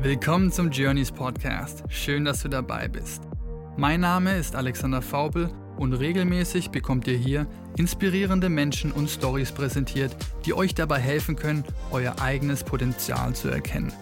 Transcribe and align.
Willkommen 0.00 0.52
zum 0.52 0.70
Journeys 0.70 1.10
Podcast. 1.10 1.82
Schön, 1.88 2.24
dass 2.24 2.42
du 2.42 2.48
dabei 2.48 2.86
bist. 2.86 3.24
Mein 3.76 4.02
Name 4.02 4.36
ist 4.36 4.54
Alexander 4.54 5.02
Faubel 5.02 5.50
und 5.76 5.92
regelmäßig 5.92 6.70
bekommt 6.70 7.08
ihr 7.08 7.16
hier 7.16 7.48
inspirierende 7.76 8.48
Menschen 8.48 8.92
und 8.92 9.10
Stories 9.10 9.50
präsentiert, 9.50 10.14
die 10.44 10.54
euch 10.54 10.76
dabei 10.76 11.00
helfen 11.00 11.34
können, 11.34 11.64
euer 11.90 12.14
eigenes 12.20 12.62
Potenzial 12.62 13.34
zu 13.34 13.48
erkennen. 13.48 13.92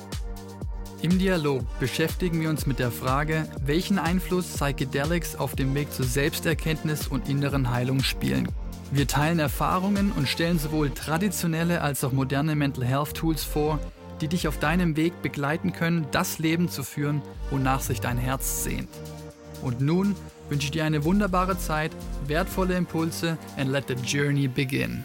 Im 1.00 1.18
Dialog 1.18 1.64
beschäftigen 1.80 2.42
wir 2.42 2.50
uns 2.50 2.66
mit 2.66 2.78
der 2.78 2.90
Frage, 2.90 3.48
welchen 3.64 3.98
Einfluss 3.98 4.48
Psychedelics 4.48 5.34
auf 5.34 5.56
dem 5.56 5.74
Weg 5.74 5.90
zur 5.94 6.04
Selbsterkenntnis 6.04 7.08
und 7.08 7.26
inneren 7.26 7.70
Heilung 7.70 8.00
spielen. 8.00 8.48
Wir 8.92 9.08
teilen 9.08 9.38
Erfahrungen 9.38 10.12
und 10.12 10.28
stellen 10.28 10.58
sowohl 10.58 10.90
traditionelle 10.90 11.80
als 11.80 12.04
auch 12.04 12.12
moderne 12.12 12.54
Mental 12.54 12.84
Health 12.84 13.14
Tools 13.14 13.42
vor, 13.42 13.80
die 14.20 14.28
dich 14.28 14.48
auf 14.48 14.58
deinem 14.58 14.96
Weg 14.96 15.22
begleiten 15.22 15.72
können, 15.72 16.06
das 16.10 16.38
Leben 16.38 16.68
zu 16.68 16.82
führen, 16.82 17.22
wonach 17.50 17.80
sich 17.80 18.00
dein 18.00 18.18
Herz 18.18 18.64
sehnt. 18.64 18.88
Und 19.62 19.80
nun 19.80 20.14
wünsche 20.48 20.66
ich 20.66 20.70
dir 20.70 20.84
eine 20.84 21.04
wunderbare 21.04 21.58
Zeit, 21.58 21.92
wertvolle 22.26 22.76
Impulse 22.76 23.36
and 23.56 23.70
let 23.70 23.84
the 23.88 23.94
journey 23.94 24.48
begin. 24.48 25.04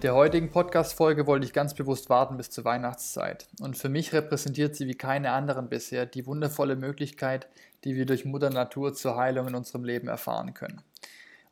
Mit 0.00 0.04
der 0.04 0.14
heutigen 0.14 0.48
Podcast-Folge 0.48 1.26
wollte 1.26 1.44
ich 1.44 1.52
ganz 1.52 1.74
bewusst 1.74 2.08
warten 2.08 2.38
bis 2.38 2.48
zur 2.48 2.64
Weihnachtszeit. 2.64 3.46
Und 3.60 3.76
für 3.76 3.90
mich 3.90 4.14
repräsentiert 4.14 4.74
sie 4.74 4.86
wie 4.86 4.94
keine 4.94 5.32
anderen 5.32 5.68
bisher 5.68 6.06
die 6.06 6.24
wundervolle 6.24 6.74
Möglichkeit, 6.74 7.48
die 7.84 7.96
wir 7.96 8.06
durch 8.06 8.24
Mutter 8.24 8.48
Natur 8.48 8.94
zur 8.94 9.16
Heilung 9.16 9.48
in 9.48 9.54
unserem 9.54 9.84
Leben 9.84 10.08
erfahren 10.08 10.54
können. 10.54 10.80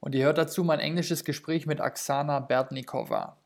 Und 0.00 0.14
ihr 0.14 0.24
hört 0.24 0.38
dazu 0.38 0.64
mein 0.64 0.80
englisches 0.80 1.26
Gespräch 1.26 1.66
mit 1.66 1.82
Aksana 1.82 2.40
Bertnikova. 2.40 3.36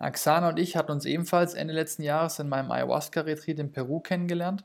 Aksana 0.00 0.48
und 0.48 0.58
ich 0.58 0.74
hatten 0.74 0.90
uns 0.90 1.04
ebenfalls 1.04 1.54
Ende 1.54 1.72
letzten 1.72 2.02
Jahres 2.02 2.40
in 2.40 2.48
meinem 2.48 2.72
Ayahuasca-Retreat 2.72 3.60
in 3.60 3.70
Peru 3.70 4.00
kennengelernt. 4.00 4.64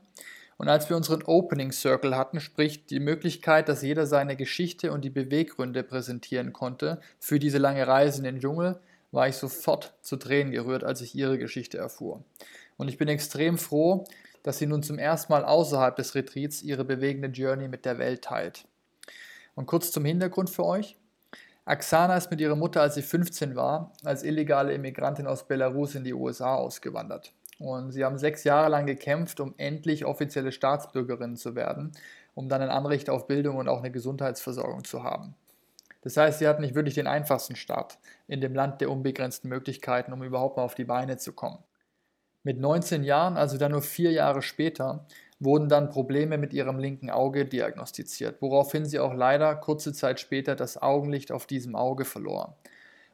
Und 0.56 0.68
als 0.68 0.88
wir 0.88 0.96
unseren 0.96 1.22
Opening 1.22 1.70
Circle 1.70 2.16
hatten, 2.16 2.40
sprich 2.40 2.86
die 2.86 2.98
Möglichkeit, 2.98 3.68
dass 3.68 3.82
jeder 3.82 4.06
seine 4.06 4.34
Geschichte 4.34 4.90
und 4.90 5.04
die 5.04 5.10
Beweggründe 5.10 5.84
präsentieren 5.84 6.52
konnte 6.52 7.00
für 7.20 7.38
diese 7.38 7.58
lange 7.58 7.86
Reise 7.86 8.18
in 8.18 8.24
den 8.24 8.40
Dschungel, 8.40 8.80
war 9.10 9.28
ich 9.28 9.36
sofort 9.36 9.94
zu 10.02 10.16
Tränen 10.16 10.52
gerührt, 10.52 10.84
als 10.84 11.00
ich 11.00 11.14
ihre 11.14 11.38
Geschichte 11.38 11.78
erfuhr. 11.78 12.22
Und 12.76 12.88
ich 12.88 12.98
bin 12.98 13.08
extrem 13.08 13.58
froh, 13.58 14.04
dass 14.42 14.58
sie 14.58 14.66
nun 14.66 14.82
zum 14.82 14.98
ersten 14.98 15.32
Mal 15.32 15.44
außerhalb 15.44 15.96
des 15.96 16.14
Retreats 16.14 16.62
ihre 16.62 16.84
bewegende 16.84 17.28
Journey 17.28 17.68
mit 17.68 17.84
der 17.84 17.98
Welt 17.98 18.22
teilt. 18.22 18.66
Und 19.54 19.66
kurz 19.66 19.90
zum 19.90 20.04
Hintergrund 20.04 20.50
für 20.50 20.64
euch. 20.64 20.96
Aksana 21.64 22.16
ist 22.16 22.30
mit 22.30 22.40
ihrer 22.40 22.56
Mutter, 22.56 22.80
als 22.80 22.94
sie 22.94 23.02
15 23.02 23.54
war, 23.56 23.92
als 24.04 24.22
illegale 24.22 24.72
Immigrantin 24.72 25.26
aus 25.26 25.46
Belarus 25.46 25.94
in 25.94 26.04
die 26.04 26.14
USA 26.14 26.54
ausgewandert. 26.54 27.32
Und 27.58 27.90
sie 27.92 28.04
haben 28.04 28.18
sechs 28.18 28.44
Jahre 28.44 28.70
lang 28.70 28.86
gekämpft, 28.86 29.40
um 29.40 29.54
endlich 29.58 30.04
offizielle 30.04 30.52
Staatsbürgerinnen 30.52 31.36
zu 31.36 31.54
werden, 31.56 31.92
um 32.34 32.48
dann 32.48 32.62
ein 32.62 32.70
Anrecht 32.70 33.10
auf 33.10 33.26
Bildung 33.26 33.56
und 33.56 33.68
auch 33.68 33.80
eine 33.80 33.90
Gesundheitsversorgung 33.90 34.84
zu 34.84 35.02
haben. 35.02 35.34
Das 36.02 36.16
heißt, 36.16 36.38
sie 36.38 36.48
hat 36.48 36.60
nicht 36.60 36.74
wirklich 36.74 36.94
den 36.94 37.06
einfachsten 37.06 37.56
Start 37.56 37.98
in 38.28 38.40
dem 38.40 38.54
Land 38.54 38.80
der 38.80 38.90
unbegrenzten 38.90 39.48
Möglichkeiten, 39.48 40.12
um 40.12 40.22
überhaupt 40.22 40.56
mal 40.56 40.62
auf 40.62 40.74
die 40.74 40.84
Beine 40.84 41.16
zu 41.16 41.32
kommen. 41.32 41.58
Mit 42.44 42.60
19 42.60 43.02
Jahren, 43.02 43.36
also 43.36 43.58
dann 43.58 43.72
nur 43.72 43.82
vier 43.82 44.12
Jahre 44.12 44.42
später, 44.42 45.06
wurden 45.40 45.68
dann 45.68 45.90
Probleme 45.90 46.38
mit 46.38 46.52
ihrem 46.52 46.78
linken 46.78 47.10
Auge 47.10 47.44
diagnostiziert, 47.44 48.40
woraufhin 48.40 48.86
sie 48.86 48.98
auch 48.98 49.14
leider 49.14 49.54
kurze 49.56 49.92
Zeit 49.92 50.20
später 50.20 50.56
das 50.56 50.80
Augenlicht 50.80 51.32
auf 51.32 51.46
diesem 51.46 51.76
Auge 51.76 52.04
verlor. 52.04 52.56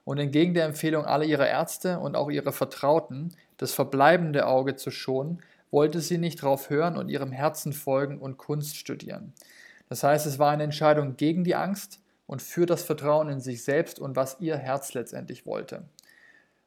Und 0.04 0.18
entgegen 0.18 0.54
der 0.54 0.66
Empfehlung 0.66 1.04
aller 1.06 1.24
ihrer 1.24 1.48
Ärzte 1.48 1.98
und 1.98 2.16
auch 2.16 2.30
ihrer 2.30 2.52
Vertrauten, 2.52 3.34
das 3.56 3.72
verbleibende 3.72 4.46
Auge 4.46 4.76
zu 4.76 4.90
schonen, 4.90 5.42
wollte 5.70 6.00
sie 6.00 6.18
nicht 6.18 6.42
darauf 6.42 6.70
hören 6.70 6.96
und 6.96 7.08
ihrem 7.08 7.32
Herzen 7.32 7.72
folgen 7.72 8.18
und 8.18 8.36
Kunst 8.36 8.76
studieren. 8.76 9.32
Das 9.88 10.02
heißt, 10.02 10.26
es 10.26 10.38
war 10.38 10.50
eine 10.50 10.62
Entscheidung 10.62 11.16
gegen 11.16 11.44
die 11.44 11.56
Angst, 11.56 12.00
und 12.26 12.42
für 12.42 12.66
das 12.66 12.82
Vertrauen 12.82 13.28
in 13.28 13.40
sich 13.40 13.64
selbst 13.64 13.98
und 13.98 14.16
was 14.16 14.40
ihr 14.40 14.56
Herz 14.56 14.94
letztendlich 14.94 15.46
wollte. 15.46 15.84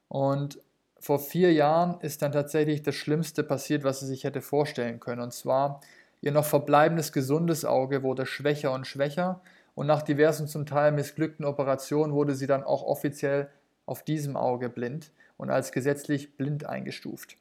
Und 0.08 0.60
vor 1.00 1.20
vier 1.20 1.54
Jahren 1.54 2.00
ist 2.02 2.22
dann 2.22 2.32
tatsächlich 2.32 2.82
das 2.82 2.96
Schlimmste 2.96 3.44
passiert, 3.44 3.84
was 3.84 4.00
sie 4.00 4.08
sich 4.08 4.24
hätte 4.24 4.42
vorstellen 4.42 5.00
können. 5.00 5.22
Und 5.22 5.34
zwar, 5.34 5.82
ihr 6.22 6.32
noch 6.32 6.46
verbleibendes 6.46 7.12
gesundes 7.12 7.66
Auge 7.66 8.04
wurde 8.04 8.26
schwächer 8.26 8.72
und 8.72 8.88
schwächer. 8.88 9.42
Und 9.76 9.88
nach 9.88 10.02
diversen 10.02 10.48
zum 10.48 10.66
Teil 10.66 10.92
missglückten 10.92 11.46
Operationen 11.46 12.14
wurde 12.14 12.36
sie 12.36 12.48
dann 12.48 12.64
auch 12.64 12.84
offiziell 12.84 13.50
auf 13.86 14.04
diesem 14.04 14.36
Auge 14.36 14.70
blind 14.70 15.12
und 15.38 15.52
als 15.52 15.72
gesetzlich 15.72 16.36
blind 16.36 16.66
eingestuft. 16.66 17.38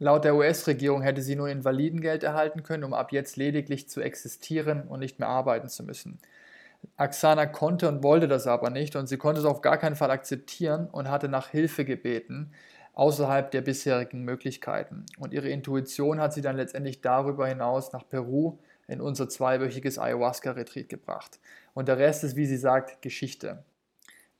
Laut 0.00 0.24
der 0.24 0.36
US-Regierung 0.36 1.02
hätte 1.02 1.22
sie 1.22 1.34
nur 1.34 1.48
Invalidengeld 1.48 2.22
erhalten 2.22 2.62
können, 2.62 2.84
um 2.84 2.94
ab 2.94 3.12
jetzt 3.12 3.36
lediglich 3.36 3.88
zu 3.88 4.00
existieren 4.00 4.82
und 4.82 5.00
nicht 5.00 5.18
mehr 5.18 5.28
arbeiten 5.28 5.68
zu 5.68 5.82
müssen. 5.82 6.20
Aksana 6.96 7.46
konnte 7.46 7.88
und 7.88 8.02
wollte 8.02 8.28
das 8.28 8.46
aber 8.46 8.70
nicht 8.70 8.96
und 8.96 9.06
sie 9.06 9.18
konnte 9.18 9.40
es 9.40 9.46
auf 9.46 9.60
gar 9.60 9.78
keinen 9.78 9.96
Fall 9.96 10.10
akzeptieren 10.10 10.88
und 10.90 11.08
hatte 11.08 11.28
nach 11.28 11.48
Hilfe 11.48 11.84
gebeten, 11.84 12.52
außerhalb 12.94 13.50
der 13.52 13.60
bisherigen 13.60 14.24
Möglichkeiten. 14.24 15.06
Und 15.18 15.32
ihre 15.32 15.48
Intuition 15.48 16.20
hat 16.20 16.32
sie 16.32 16.42
dann 16.42 16.56
letztendlich 16.56 17.00
darüber 17.00 17.46
hinaus 17.46 17.92
nach 17.92 18.08
Peru 18.08 18.58
in 18.88 19.00
unser 19.00 19.28
zweiwöchiges 19.28 19.98
Ayahuasca-Retreat 19.98 20.88
gebracht. 20.88 21.38
Und 21.74 21.86
der 21.86 21.98
Rest 21.98 22.24
ist, 22.24 22.34
wie 22.34 22.46
sie 22.46 22.56
sagt, 22.56 23.00
Geschichte. 23.02 23.62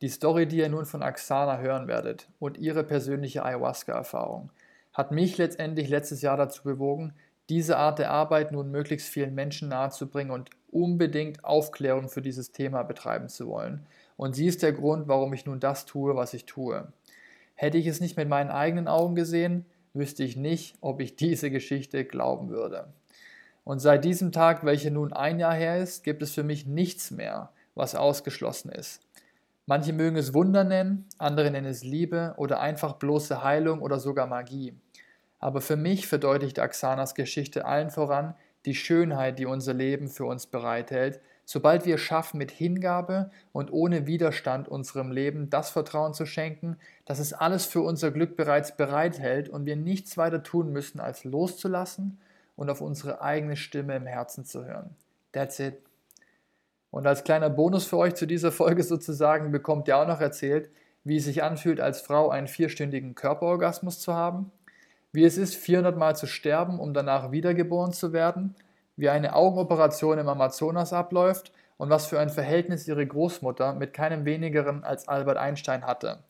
Die 0.00 0.08
Story, 0.08 0.46
die 0.46 0.58
ihr 0.58 0.68
nun 0.68 0.86
von 0.86 1.02
Aksana 1.02 1.58
hören 1.58 1.86
werdet 1.86 2.28
und 2.38 2.58
ihre 2.58 2.82
persönliche 2.82 3.44
Ayahuasca-Erfahrung, 3.44 4.50
hat 4.92 5.12
mich 5.12 5.38
letztendlich 5.38 5.88
letztes 5.88 6.22
Jahr 6.22 6.36
dazu 6.36 6.64
bewogen, 6.64 7.14
diese 7.48 7.78
Art 7.78 7.98
der 7.98 8.10
Arbeit 8.10 8.52
nun 8.52 8.70
möglichst 8.70 9.08
vielen 9.08 9.34
Menschen 9.34 9.68
nahezubringen 9.68 10.32
und 10.32 10.50
unbedingt 10.70 11.44
Aufklärung 11.44 12.08
für 12.08 12.22
dieses 12.22 12.52
Thema 12.52 12.82
betreiben 12.82 13.28
zu 13.28 13.48
wollen. 13.48 13.86
Und 14.16 14.34
sie 14.34 14.46
ist 14.46 14.62
der 14.62 14.72
Grund, 14.72 15.08
warum 15.08 15.32
ich 15.32 15.46
nun 15.46 15.60
das 15.60 15.86
tue, 15.86 16.16
was 16.16 16.34
ich 16.34 16.44
tue. 16.44 16.92
Hätte 17.54 17.78
ich 17.78 17.86
es 17.86 18.00
nicht 18.00 18.16
mit 18.16 18.28
meinen 18.28 18.50
eigenen 18.50 18.88
Augen 18.88 19.14
gesehen, 19.14 19.64
wüsste 19.94 20.24
ich 20.24 20.36
nicht, 20.36 20.76
ob 20.80 21.00
ich 21.00 21.16
diese 21.16 21.50
Geschichte 21.50 22.04
glauben 22.04 22.50
würde. 22.50 22.88
Und 23.64 23.80
seit 23.80 24.04
diesem 24.04 24.32
Tag, 24.32 24.64
welcher 24.64 24.90
nun 24.90 25.12
ein 25.12 25.38
Jahr 25.38 25.54
her 25.54 25.78
ist, 25.78 26.04
gibt 26.04 26.22
es 26.22 26.32
für 26.32 26.42
mich 26.42 26.66
nichts 26.66 27.10
mehr, 27.10 27.50
was 27.74 27.94
ausgeschlossen 27.94 28.70
ist. 28.70 29.00
Manche 29.66 29.92
mögen 29.92 30.16
es 30.16 30.32
Wunder 30.32 30.64
nennen, 30.64 31.06
andere 31.18 31.50
nennen 31.50 31.66
es 31.66 31.84
Liebe 31.84 32.32
oder 32.38 32.60
einfach 32.60 32.94
bloße 32.94 33.44
Heilung 33.44 33.82
oder 33.82 33.98
sogar 33.98 34.26
Magie. 34.26 34.74
Aber 35.38 35.60
für 35.60 35.76
mich 35.76 36.06
verdeutlicht 36.06 36.58
Aksanas 36.58 37.14
Geschichte 37.14 37.64
allen 37.64 37.90
voran 37.90 38.34
die 38.66 38.74
Schönheit, 38.74 39.38
die 39.38 39.46
unser 39.46 39.72
Leben 39.72 40.08
für 40.08 40.24
uns 40.24 40.46
bereithält, 40.46 41.20
sobald 41.44 41.86
wir 41.86 41.96
schaffen, 41.96 42.38
mit 42.38 42.50
Hingabe 42.50 43.30
und 43.52 43.72
ohne 43.72 44.06
Widerstand 44.06 44.68
unserem 44.68 45.10
Leben 45.10 45.48
das 45.48 45.70
Vertrauen 45.70 46.12
zu 46.12 46.26
schenken, 46.26 46.76
dass 47.06 47.18
es 47.20 47.32
alles 47.32 47.64
für 47.64 47.80
unser 47.80 48.10
Glück 48.10 48.36
bereits 48.36 48.76
bereithält 48.76 49.48
und 49.48 49.64
wir 49.64 49.76
nichts 49.76 50.18
weiter 50.18 50.42
tun 50.42 50.72
müssen, 50.72 51.00
als 51.00 51.24
loszulassen 51.24 52.20
und 52.56 52.68
auf 52.68 52.80
unsere 52.80 53.22
eigene 53.22 53.56
Stimme 53.56 53.96
im 53.96 54.06
Herzen 54.06 54.44
zu 54.44 54.64
hören. 54.64 54.96
That's 55.32 55.58
it. 55.60 55.80
Und 56.90 57.06
als 57.06 57.24
kleiner 57.24 57.50
Bonus 57.50 57.86
für 57.86 57.98
euch 57.98 58.14
zu 58.14 58.26
dieser 58.26 58.50
Folge 58.50 58.82
sozusagen 58.82 59.52
bekommt 59.52 59.88
ihr 59.88 59.96
auch 59.96 60.06
noch 60.06 60.20
erzählt, 60.20 60.70
wie 61.04 61.16
es 61.16 61.24
sich 61.24 61.42
anfühlt, 61.42 61.80
als 61.80 62.00
Frau 62.00 62.28
einen 62.28 62.48
vierstündigen 62.48 63.14
Körperorgasmus 63.14 64.00
zu 64.00 64.14
haben 64.14 64.50
wie 65.18 65.24
es 65.24 65.36
ist, 65.36 65.56
400 65.56 65.96
Mal 65.96 66.14
zu 66.14 66.28
sterben, 66.28 66.78
um 66.78 66.94
danach 66.94 67.32
wiedergeboren 67.32 67.92
zu 67.92 68.12
werden, 68.12 68.54
wie 68.94 69.08
eine 69.08 69.34
Augenoperation 69.34 70.16
im 70.16 70.28
Amazonas 70.28 70.92
abläuft 70.92 71.50
und 71.76 71.90
was 71.90 72.06
für 72.06 72.20
ein 72.20 72.30
Verhältnis 72.30 72.86
ihre 72.86 73.04
Großmutter 73.04 73.74
mit 73.74 73.92
keinem 73.92 74.24
wenigeren 74.24 74.84
als 74.84 75.08
Albert 75.08 75.36
Einstein 75.36 75.84
hatte. 75.84 76.20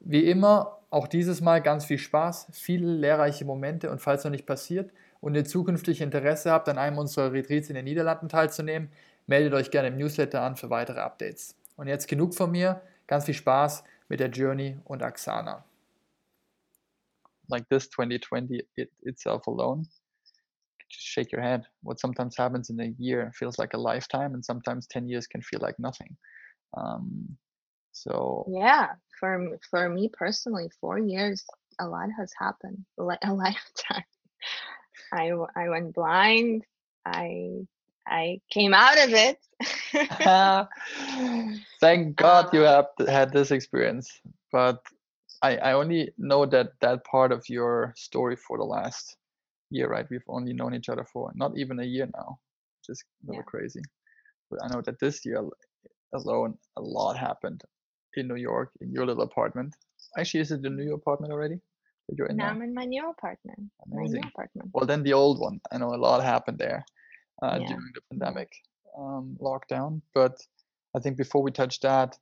Wie 0.00 0.28
immer, 0.28 0.78
auch 0.90 1.08
dieses 1.08 1.40
Mal 1.40 1.62
ganz 1.62 1.86
viel 1.86 1.96
Spaß, 1.96 2.48
viele 2.52 2.86
lehrreiche 2.86 3.46
Momente 3.46 3.90
und 3.90 4.02
falls 4.02 4.24
noch 4.24 4.30
nicht 4.30 4.46
passiert 4.46 4.90
und 5.22 5.34
ihr 5.34 5.46
zukünftig 5.46 6.02
Interesse 6.02 6.52
habt, 6.52 6.68
an 6.68 6.76
einem 6.76 6.98
unserer 6.98 7.32
Retreats 7.32 7.70
in 7.70 7.74
den 7.74 7.86
Niederlanden 7.86 8.28
teilzunehmen, 8.28 8.90
meldet 9.26 9.54
euch 9.54 9.70
gerne 9.70 9.88
im 9.88 9.96
Newsletter 9.96 10.42
an 10.42 10.56
für 10.56 10.68
weitere 10.68 11.00
Updates. 11.00 11.54
Und 11.76 11.88
jetzt 11.88 12.06
genug 12.06 12.34
von 12.34 12.50
mir, 12.50 12.82
ganz 13.06 13.24
viel 13.24 13.34
Spaß 13.34 13.82
mit 14.08 14.20
der 14.20 14.28
Journey 14.28 14.76
und 14.84 15.02
Axana. 15.02 15.64
Like 17.48 17.68
this 17.68 17.88
2020 17.88 18.60
it, 18.76 18.90
itself 19.02 19.46
alone 19.46 19.84
just 20.90 21.04
shake 21.04 21.32
your 21.32 21.42
head 21.42 21.64
what 21.82 22.00
sometimes 22.00 22.36
happens 22.36 22.70
in 22.70 22.80
a 22.80 22.94
year 22.98 23.32
feels 23.34 23.58
like 23.58 23.74
a 23.74 23.78
lifetime 23.78 24.34
and 24.34 24.44
sometimes 24.44 24.86
10 24.86 25.08
years 25.08 25.26
can 25.26 25.42
feel 25.42 25.60
like 25.60 25.78
nothing 25.78 26.16
um, 26.76 27.36
so 27.92 28.46
yeah 28.48 28.88
for 29.18 29.58
for 29.70 29.88
me 29.88 30.10
personally 30.12 30.68
four 30.80 30.98
years 30.98 31.44
a 31.80 31.86
lot 31.86 32.08
has 32.16 32.32
happened 32.38 32.84
like 32.96 33.18
a 33.24 33.32
lifetime 33.32 34.04
I 35.12 35.32
I 35.54 35.68
went 35.68 35.94
blind. 35.94 36.64
I 37.04 37.66
I 38.06 38.40
came 38.50 38.74
out 38.74 38.98
of 38.98 39.10
it. 39.12 39.38
Thank 41.80 42.16
God 42.24 42.52
you 42.52 42.60
have 42.60 42.88
had 43.08 43.32
this 43.32 43.50
experience. 43.50 44.20
But 44.52 44.80
I, 45.42 45.56
I 45.56 45.72
only 45.72 46.10
know 46.18 46.46
that 46.46 46.72
that 46.80 47.04
part 47.04 47.32
of 47.32 47.48
your 47.48 47.92
story 47.96 48.36
for 48.36 48.58
the 48.58 48.64
last 48.64 49.16
year, 49.70 49.88
right? 49.88 50.06
We've 50.10 50.28
only 50.28 50.52
known 50.52 50.74
each 50.74 50.88
other 50.88 51.04
for 51.04 51.32
not 51.34 51.52
even 51.56 51.80
a 51.80 51.84
year 51.84 52.08
now, 52.14 52.38
which 52.78 52.88
is 52.88 53.04
a 53.22 53.26
little 53.26 53.42
yeah. 53.42 53.50
crazy. 53.50 53.82
But 54.50 54.60
I 54.64 54.68
know 54.68 54.82
that 54.82 54.98
this 55.00 55.24
year 55.24 55.44
alone, 56.14 56.56
a 56.76 56.80
lot 56.80 57.16
happened 57.16 57.62
in 58.14 58.28
New 58.28 58.36
York 58.36 58.70
in 58.80 58.90
your 58.90 59.06
little 59.06 59.24
apartment. 59.24 59.74
Actually, 60.18 60.40
is 60.40 60.52
it 60.52 60.62
the 60.62 60.70
new 60.70 60.94
apartment 60.94 61.32
already? 61.32 61.60
That 62.08 62.16
you're 62.16 62.28
in 62.28 62.36
now, 62.36 62.46
now? 62.46 62.50
I'm 62.52 62.62
in 62.62 62.74
my 62.74 62.84
new 62.84 63.10
apartment. 63.10 63.70
Amazing. 63.90 64.20
My 64.20 64.20
new 64.20 64.28
apartment. 64.28 64.70
Well, 64.72 64.86
then 64.86 65.02
the 65.02 65.12
old 65.12 65.40
one. 65.40 65.60
I 65.72 65.78
know 65.78 65.94
a 65.94 65.96
lot 65.96 66.22
happened 66.22 66.58
there 66.58 66.84
uh, 67.42 67.58
yeah. 67.60 67.66
during 67.66 67.92
the 67.94 68.00
pandemic 68.10 68.52
um, 68.96 69.36
lockdown. 69.40 70.00
But 70.14 70.38
I 70.94 71.00
think 71.00 71.16
before 71.16 71.42
we 71.42 71.50
touch 71.50 71.80
that, 71.80 72.16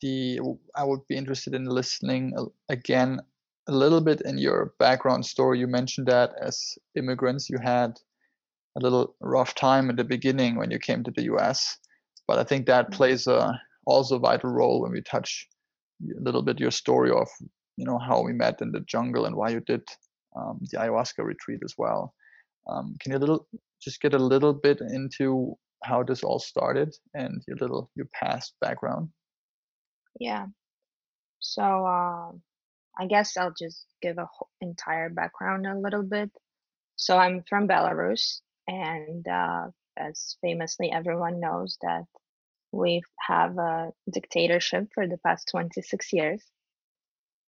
the 0.00 0.40
I 0.74 0.84
would 0.84 1.00
be 1.08 1.16
interested 1.16 1.54
in 1.54 1.66
listening 1.66 2.32
again 2.68 3.20
a 3.68 3.72
little 3.72 4.00
bit 4.00 4.22
in 4.22 4.38
your 4.38 4.72
background 4.78 5.26
story. 5.26 5.58
You 5.58 5.66
mentioned 5.66 6.06
that 6.08 6.32
as 6.40 6.78
immigrants, 6.96 7.50
you 7.50 7.58
had 7.62 7.98
a 8.76 8.80
little 8.80 9.14
rough 9.20 9.54
time 9.54 9.90
at 9.90 9.96
the 9.96 10.04
beginning 10.04 10.56
when 10.56 10.70
you 10.70 10.78
came 10.78 11.04
to 11.04 11.10
the 11.10 11.24
U.S. 11.24 11.76
But 12.26 12.38
I 12.38 12.44
think 12.44 12.66
that 12.66 12.86
mm-hmm. 12.86 12.96
plays 12.96 13.26
a 13.26 13.60
also 13.86 14.16
a 14.16 14.20
vital 14.20 14.50
role 14.50 14.82
when 14.82 14.92
we 14.92 15.02
touch 15.02 15.48
a 16.02 16.22
little 16.22 16.42
bit 16.42 16.60
your 16.60 16.70
story 16.70 17.10
of 17.10 17.28
you 17.76 17.84
know 17.84 17.98
how 17.98 18.22
we 18.22 18.32
met 18.32 18.60
in 18.60 18.72
the 18.72 18.80
jungle 18.80 19.24
and 19.24 19.34
why 19.34 19.48
you 19.50 19.60
did 19.60 19.82
um, 20.36 20.60
the 20.70 20.78
ayahuasca 20.78 21.24
retreat 21.24 21.60
as 21.64 21.74
well. 21.78 22.14
Um, 22.68 22.96
can 23.00 23.12
you 23.12 23.18
little 23.18 23.46
just 23.82 24.00
get 24.00 24.14
a 24.14 24.18
little 24.18 24.52
bit 24.52 24.80
into 24.80 25.56
how 25.84 26.02
this 26.02 26.22
all 26.22 26.38
started 26.38 26.94
and 27.14 27.42
your 27.46 27.56
little 27.56 27.90
your 27.94 28.08
past 28.14 28.54
background? 28.60 29.08
Yeah. 30.20 30.46
So 31.40 31.62
uh, 31.62 32.32
I 32.98 33.06
guess 33.08 33.36
I'll 33.36 33.54
just 33.58 33.86
give 34.02 34.18
a 34.18 34.26
whole 34.26 34.50
entire 34.60 35.10
background 35.10 35.66
a 35.66 35.78
little 35.78 36.02
bit. 36.02 36.30
So 36.96 37.18
I'm 37.18 37.42
from 37.48 37.68
Belarus, 37.68 38.40
and 38.68 39.26
uh, 39.28 39.68
as 39.96 40.36
famously 40.42 40.90
everyone 40.92 41.40
knows 41.40 41.78
that 41.82 42.04
we 42.72 43.02
have 43.20 43.58
a 43.58 43.92
dictatorship 44.10 44.88
for 44.94 45.06
the 45.08 45.18
past 45.18 45.48
26 45.50 46.12
years, 46.12 46.42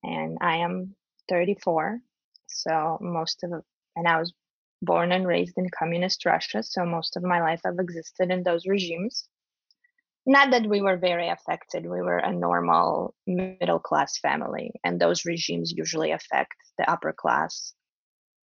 and 0.03 0.39
I 0.41 0.57
am 0.59 0.95
34. 1.29 2.01
So 2.47 2.99
most 3.01 3.43
of 3.45 3.53
and 3.97 4.09
I 4.09 4.19
was 4.19 4.33
born 4.83 5.13
and 5.13 5.27
raised 5.27 5.59
in 5.59 5.69
communist 5.71 6.25
Russia, 6.27 6.63
so 6.63 6.85
most 6.85 7.17
of 7.17 7.23
my 7.23 7.41
life 7.41 7.61
I've 7.65 7.79
existed 7.79 8.31
in 8.31 8.43
those 8.43 8.67
regimes. 8.67 9.29
Not 10.27 10.51
that 10.51 10.67
we 10.67 10.81
were 10.81 10.97
very 10.97 11.29
affected, 11.29 11.85
we 11.85 12.03
were 12.03 12.19
a 12.19 12.33
normal 12.33 13.15
middle 13.27 13.79
class 13.79 14.19
family, 14.19 14.73
and 14.85 15.01
those 15.01 15.25
regimes 15.25 15.73
usually 15.75 16.13
affect 16.13 16.55
the 16.79 16.91
upper 16.91 17.13
class 17.13 17.73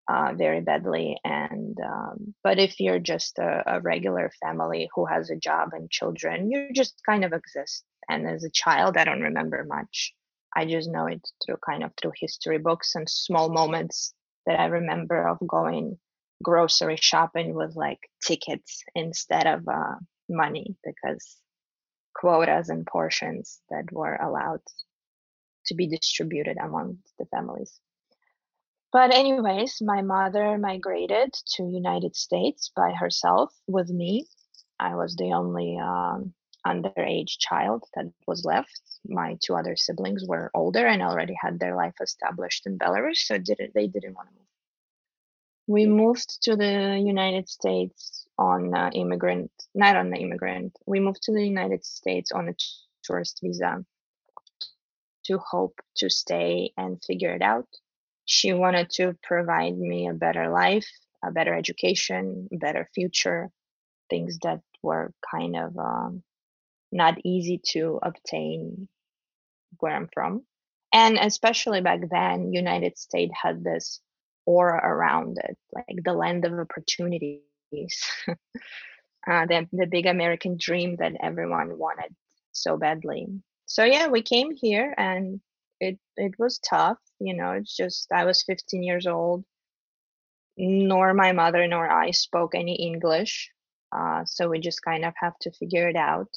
uh, 0.08 0.34
very 0.36 0.62
badly. 0.62 1.18
And 1.24 1.78
um, 1.84 2.36
but 2.44 2.60
if 2.60 2.80
you're 2.80 3.00
just 3.00 3.40
a, 3.40 3.64
a 3.66 3.80
regular 3.82 4.32
family 4.42 4.90
who 4.96 5.06
has 5.06 5.30
a 5.30 5.36
job 5.36 5.70
and 5.74 5.90
children, 5.90 6.52
you 6.52 6.70
just 6.74 7.02
kind 7.06 7.26
of 7.26 7.34
exist. 7.34 7.84
And 8.10 8.28
as 8.28 8.44
a 8.44 8.52
child, 8.52 8.98
I 8.98 9.06
don't 9.06 9.22
remember 9.22 9.66
much. 9.68 10.14
I 10.56 10.66
just 10.66 10.90
know 10.90 11.08
it 11.08 11.28
through 11.44 11.58
kind 11.66 11.84
of 11.84 11.92
through 12.00 12.12
history 12.16 12.60
books 12.60 12.96
and 12.96 13.10
small 13.10 13.50
moments 13.50 14.14
that 14.46 14.60
I 14.60 14.66
remember 14.66 15.28
of 15.28 15.38
going 15.48 15.98
grocery 16.44 16.98
shopping 16.98 17.56
with 17.56 17.76
like 17.76 18.00
tickets 18.24 18.84
instead 18.94 19.48
of 19.48 19.68
uh, 19.68 19.96
money 20.30 20.76
because 20.84 21.38
quotas 22.14 22.70
and 22.70 22.86
portions 22.86 23.60
that 23.70 23.92
were 23.92 24.16
allowed 24.16 24.62
to 25.68 25.76
be 25.76 25.88
distributed 25.88 26.58
among 26.58 27.00
the 27.18 27.26
families. 27.26 27.80
But 28.92 29.14
anyways, 29.14 29.82
my 29.82 30.02
mother 30.02 30.58
migrated 30.58 31.34
to 31.56 31.64
United 31.64 32.16
States 32.16 32.72
by 32.76 32.92
herself 32.92 33.54
with 33.68 33.90
me. 33.90 34.28
I 34.80 34.96
was 34.96 35.16
the 35.16 35.34
only 35.34 35.78
um, 35.80 36.34
underage 36.66 37.40
child 37.40 37.84
that 37.96 38.12
was 38.28 38.46
left. 38.46 38.82
My 39.08 39.38
two 39.44 39.56
other 39.56 39.76
siblings 39.76 40.24
were 40.28 40.52
older 40.54 40.86
and 40.86 41.02
already 41.02 41.36
had 41.42 41.60
their 41.60 41.76
life 41.76 41.96
established 42.02 42.68
in 42.68 42.78
Belarus, 42.78 43.26
so 43.26 43.38
didn't, 43.38 43.74
they 43.74 43.88
didn't 43.88 44.14
want 44.14 44.30
to 44.30 44.36
move 44.36 44.44
we 45.68 45.86
moved 45.86 46.44
to 46.44 46.56
the 46.56 47.02
United 47.04 47.48
States 47.48 48.23
on 48.38 48.74
uh, 48.74 48.90
immigrant, 48.94 49.52
not 49.74 49.96
on 49.96 50.10
the 50.10 50.18
immigrant. 50.18 50.78
We 50.86 51.00
moved 51.00 51.24
to 51.24 51.34
the 51.34 51.46
United 51.46 51.86
States 51.86 52.32
on 52.32 52.50
a 52.50 52.56
tourist 53.04 53.40
visa 53.44 53.86
to 55.26 55.38
hope 55.38 55.80
to 55.98 56.10
stay 56.10 56.72
and 56.78 57.04
figure 57.04 57.34
it 57.34 57.42
out. 57.42 57.68
She 58.26 58.54
wanted 58.54 58.90
to 58.92 59.18
provide 59.24 59.78
me 59.78 60.08
a 60.08 60.14
better 60.14 60.50
life, 60.50 60.90
a 61.24 61.32
better 61.32 61.54
education, 61.54 62.50
a 62.52 62.58
better 62.58 62.90
future, 62.94 63.50
things 64.10 64.40
that 64.40 64.62
were 64.82 65.14
kind 65.30 65.56
of 65.56 65.78
um, 65.78 66.24
not 66.92 67.18
easy 67.24 67.62
to 67.72 68.00
obtain 68.02 68.88
where 69.80 69.96
I'm 69.96 70.10
from. 70.14 70.44
And 70.94 71.18
especially 71.18 71.82
back 71.82 72.02
then, 72.10 72.54
United 72.54 72.98
States 72.98 73.34
had 73.42 73.64
this 73.64 74.00
aura 74.46 74.80
around 74.84 75.40
it, 75.44 75.58
like 75.74 76.04
the 76.04 76.14
land 76.14 76.46
of 76.46 76.54
uh, 78.28 79.46
the, 79.46 79.68
the 79.72 79.88
big 79.88 80.06
American 80.06 80.58
dream 80.60 80.96
that 80.98 81.14
everyone 81.22 81.78
wanted 81.78 82.14
so 82.52 82.78
badly. 82.78 83.28
So 83.66 83.84
yeah, 83.84 84.08
we 84.08 84.22
came 84.22 84.52
here 84.56 84.94
and 84.98 85.42
it 85.80 86.00
it 86.16 86.34
was 86.38 86.60
tough. 86.60 87.00
You 87.20 87.36
know, 87.36 87.52
it's 87.52 87.76
just 87.76 88.12
I 88.12 88.26
was 88.26 88.44
15 88.44 88.84
years 88.84 89.08
old. 89.08 89.44
Nor 90.56 91.16
my 91.16 91.32
mother 91.32 91.66
nor 91.68 91.90
I 91.90 92.12
spoke 92.12 92.54
any 92.54 92.76
English, 92.76 93.50
uh, 93.92 94.24
so 94.26 94.50
we 94.50 94.60
just 94.60 94.84
kind 94.84 95.04
of 95.04 95.14
have 95.20 95.38
to 95.40 95.52
figure 95.52 95.90
it 95.90 95.96
out 95.96 96.30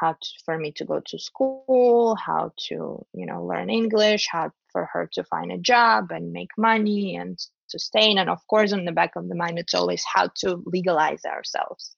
how 0.00 0.12
to, 0.12 0.28
for 0.44 0.58
me 0.58 0.72
to 0.72 0.84
go 0.84 1.00
to 1.00 1.18
school, 1.18 2.16
how 2.16 2.52
to, 2.68 3.04
you 3.12 3.26
know, 3.26 3.44
learn 3.44 3.70
English, 3.70 4.28
how 4.30 4.50
for 4.70 4.86
her 4.92 5.08
to 5.12 5.24
find 5.24 5.50
a 5.50 5.58
job 5.58 6.10
and 6.10 6.32
make 6.32 6.50
money 6.56 7.16
and 7.16 7.38
sustain. 7.68 8.18
And 8.18 8.30
of 8.30 8.46
course, 8.46 8.72
on 8.72 8.84
the 8.84 8.92
back 8.92 9.16
of 9.16 9.28
the 9.28 9.34
mind, 9.34 9.58
it's 9.58 9.74
always 9.74 10.04
how 10.04 10.30
to 10.40 10.62
legalize 10.66 11.24
ourselves 11.24 11.96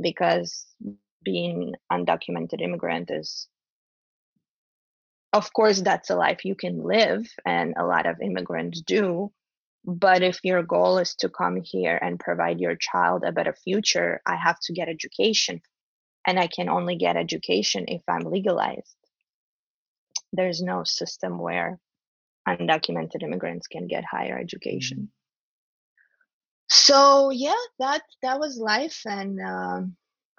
because 0.00 0.66
being 1.24 1.74
undocumented 1.90 2.60
immigrant 2.60 3.10
is 3.10 3.48
of 5.32 5.52
course 5.52 5.80
that's 5.80 6.10
a 6.10 6.16
life 6.16 6.44
you 6.44 6.54
can 6.54 6.82
live 6.82 7.26
and 7.46 7.74
a 7.78 7.86
lot 7.86 8.04
of 8.06 8.20
immigrants 8.20 8.82
do 8.82 9.32
but 9.86 10.22
if 10.22 10.38
your 10.44 10.62
goal 10.62 10.98
is 10.98 11.14
to 11.14 11.30
come 11.30 11.58
here 11.62 11.98
and 12.02 12.20
provide 12.20 12.60
your 12.60 12.76
child 12.76 13.24
a 13.24 13.32
better 13.32 13.54
future 13.54 14.20
i 14.26 14.36
have 14.36 14.58
to 14.60 14.74
get 14.74 14.88
education 14.88 15.62
and 16.26 16.38
I 16.38 16.46
can 16.46 16.68
only 16.68 16.96
get 16.96 17.16
education 17.16 17.84
if 17.88 18.02
I'm 18.08 18.22
legalized. 18.22 18.96
There's 20.32 20.62
no 20.62 20.84
system 20.84 21.38
where 21.38 21.78
undocumented 22.46 23.22
immigrants 23.22 23.66
can 23.66 23.86
get 23.86 24.04
higher 24.04 24.38
education. 24.38 24.98
Mm-hmm. 24.98 25.06
So 26.70 27.30
yeah, 27.30 27.54
that 27.78 28.02
that 28.22 28.40
was 28.40 28.58
life, 28.58 29.02
and 29.06 29.38
uh, 29.40 29.80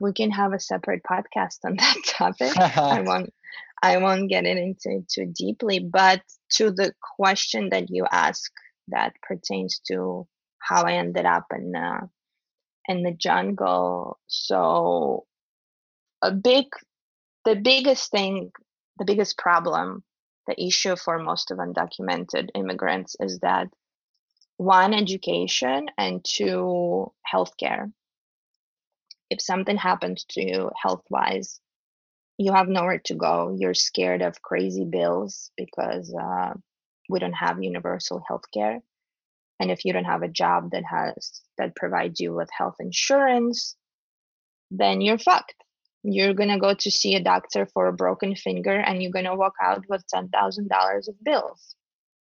we 0.01 0.13
can 0.13 0.31
have 0.31 0.53
a 0.53 0.59
separate 0.59 1.01
podcast 1.09 1.59
on 1.63 1.75
that 1.77 1.97
topic. 2.05 2.57
I 2.57 3.01
won't 3.05 3.33
I 3.81 3.97
won't 3.97 4.29
get 4.29 4.45
into 4.45 5.05
too 5.11 5.31
deeply, 5.33 5.79
but 5.79 6.21
to 6.53 6.71
the 6.71 6.93
question 7.17 7.69
that 7.69 7.89
you 7.89 8.05
ask 8.11 8.51
that 8.89 9.13
pertains 9.21 9.79
to 9.87 10.27
how 10.59 10.83
I 10.83 10.93
ended 10.93 11.25
up 11.25 11.45
in 11.55 11.75
uh, 11.75 12.07
in 12.87 13.03
the 13.03 13.11
jungle. 13.13 14.19
So 14.27 15.25
a 16.21 16.31
big 16.31 16.65
the 17.45 17.55
biggest 17.55 18.11
thing 18.11 18.51
the 18.97 19.05
biggest 19.05 19.37
problem 19.37 20.03
the 20.47 20.61
issue 20.63 20.95
for 20.95 21.19
most 21.19 21.51
of 21.51 21.57
undocumented 21.57 22.49
immigrants 22.55 23.15
is 23.19 23.39
that 23.39 23.67
one 24.57 24.93
education 24.93 25.87
and 25.97 26.23
two 26.23 27.11
healthcare. 27.31 27.91
If 29.29 29.41
something 29.41 29.77
happens 29.77 30.25
to 30.29 30.41
you 30.41 30.71
health 30.81 31.03
wise 31.09 31.59
you 32.37 32.51
have 32.51 32.67
nowhere 32.67 32.99
to 33.05 33.15
go. 33.15 33.55
You're 33.57 33.73
scared 33.73 34.21
of 34.21 34.41
crazy 34.41 34.83
bills 34.83 35.51
because 35.55 36.13
uh, 36.13 36.53
we 37.07 37.19
don't 37.19 37.33
have 37.33 37.63
universal 37.63 38.21
healthcare. 38.29 38.79
And 39.59 39.71
if 39.71 39.85
you 39.85 39.93
don't 39.93 40.03
have 40.03 40.21
a 40.21 40.27
job 40.27 40.71
that 40.71 40.83
has 40.83 41.41
that 41.57 41.75
provides 41.77 42.19
you 42.19 42.33
with 42.33 42.49
health 42.51 42.75
insurance 42.79 43.75
then 44.71 45.01
you're 45.01 45.17
fucked 45.17 45.55
you're 46.07 46.33
going 46.33 46.49
to 46.49 46.59
go 46.59 46.73
to 46.73 46.91
see 46.91 47.15
a 47.15 47.23
doctor 47.23 47.65
for 47.65 47.87
a 47.87 47.93
broken 47.93 48.35
finger 48.35 48.73
and 48.73 49.01
you're 49.01 49.11
going 49.11 49.25
to 49.25 49.35
walk 49.35 49.53
out 49.61 49.83
with 49.89 50.03
$10,000 50.13 51.07
of 51.07 51.23
bills. 51.23 51.75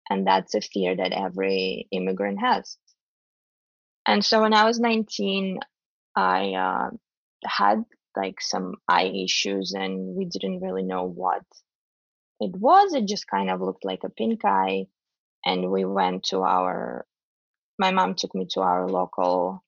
And 0.10 0.26
that's 0.26 0.56
a 0.56 0.62
fear 0.62 0.96
that 0.96 1.12
every 1.12 1.88
immigrant 1.92 2.40
has. 2.40 2.78
And 4.06 4.24
so 4.24 4.42
when 4.42 4.54
I 4.54 4.66
was 4.66 4.80
19, 4.80 5.60
I 6.16 6.54
uh, 6.54 6.90
had 7.46 7.84
like 8.16 8.42
some 8.42 8.76
eye 8.88 9.12
issues, 9.26 9.74
and 9.74 10.16
we 10.16 10.26
didn't 10.26 10.62
really 10.62 10.84
know 10.84 11.04
what 11.04 11.42
it 12.40 12.56
was. 12.56 12.94
It 12.94 13.08
just 13.08 13.28
kind 13.28 13.50
of 13.50 13.62
looked 13.62 13.86
like 13.86 14.04
a 14.04 14.10
pink 14.10 14.46
eye. 14.46 14.88
And 15.46 15.72
we 15.72 15.84
went 15.84 16.26
to 16.26 16.42
our, 16.42 17.06
my 17.78 17.92
mom 17.92 18.16
took 18.16 18.34
me 18.34 18.48
to 18.52 18.62
our 18.62 18.88
local 18.88 19.64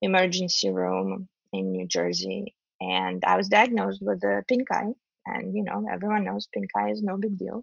emergency 0.00 0.70
room 0.70 1.28
in 1.52 1.72
New 1.72 1.86
Jersey, 1.86 2.54
and 2.82 3.24
I 3.24 3.36
was 3.36 3.48
diagnosed 3.48 4.02
with 4.02 4.22
a 4.24 4.42
pink 4.48 4.70
eye. 4.70 4.92
And 5.26 5.54
you 5.54 5.62
know, 5.62 5.86
everyone 5.90 6.24
knows 6.24 6.48
pink 6.52 6.70
eye 6.76 6.90
is 6.90 7.02
no 7.02 7.16
big 7.16 7.38
deal. 7.38 7.62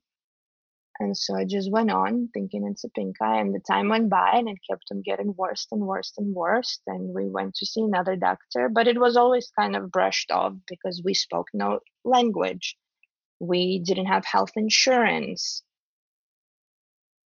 And 0.99 1.15
so 1.15 1.33
I 1.33 1.45
just 1.45 1.71
went 1.71 1.91
on 1.91 2.29
thinking 2.33 2.67
it's 2.67 2.83
a 2.83 2.89
pink 2.89 3.15
eye, 3.21 3.39
and 3.39 3.55
the 3.55 3.61
time 3.61 3.87
went 3.87 4.09
by 4.09 4.31
and 4.33 4.49
it 4.49 4.57
kept 4.69 4.83
on 4.91 5.01
getting 5.01 5.33
worse 5.35 5.65
and 5.71 5.81
worse 5.81 6.13
and 6.17 6.35
worse. 6.35 6.79
And 6.87 7.13
we 7.13 7.29
went 7.29 7.55
to 7.55 7.65
see 7.65 7.81
another 7.81 8.17
doctor, 8.17 8.69
but 8.69 8.87
it 8.87 8.99
was 8.99 9.15
always 9.15 9.51
kind 9.57 9.75
of 9.75 9.91
brushed 9.91 10.31
off 10.31 10.53
because 10.67 11.01
we 11.03 11.13
spoke 11.13 11.47
no 11.53 11.79
language. 12.03 12.75
We 13.39 13.79
didn't 13.79 14.07
have 14.07 14.25
health 14.25 14.51
insurance. 14.57 15.63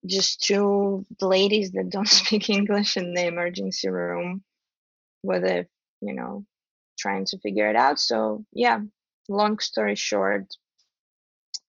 Just 0.04 0.42
two 0.42 1.06
ladies 1.20 1.72
that 1.72 1.88
don't 1.88 2.08
speak 2.20 2.50
English 2.50 2.96
in 2.96 3.14
the 3.14 3.26
emergency 3.26 3.88
room 3.88 4.42
with 5.22 5.44
a, 5.44 5.66
you 6.02 6.14
know, 6.14 6.44
trying 6.98 7.24
to 7.26 7.38
figure 7.38 7.68
it 7.68 7.76
out. 7.76 7.98
So, 7.98 8.44
yeah, 8.52 8.80
long 9.28 9.58
story 9.58 9.94
short, 9.94 10.46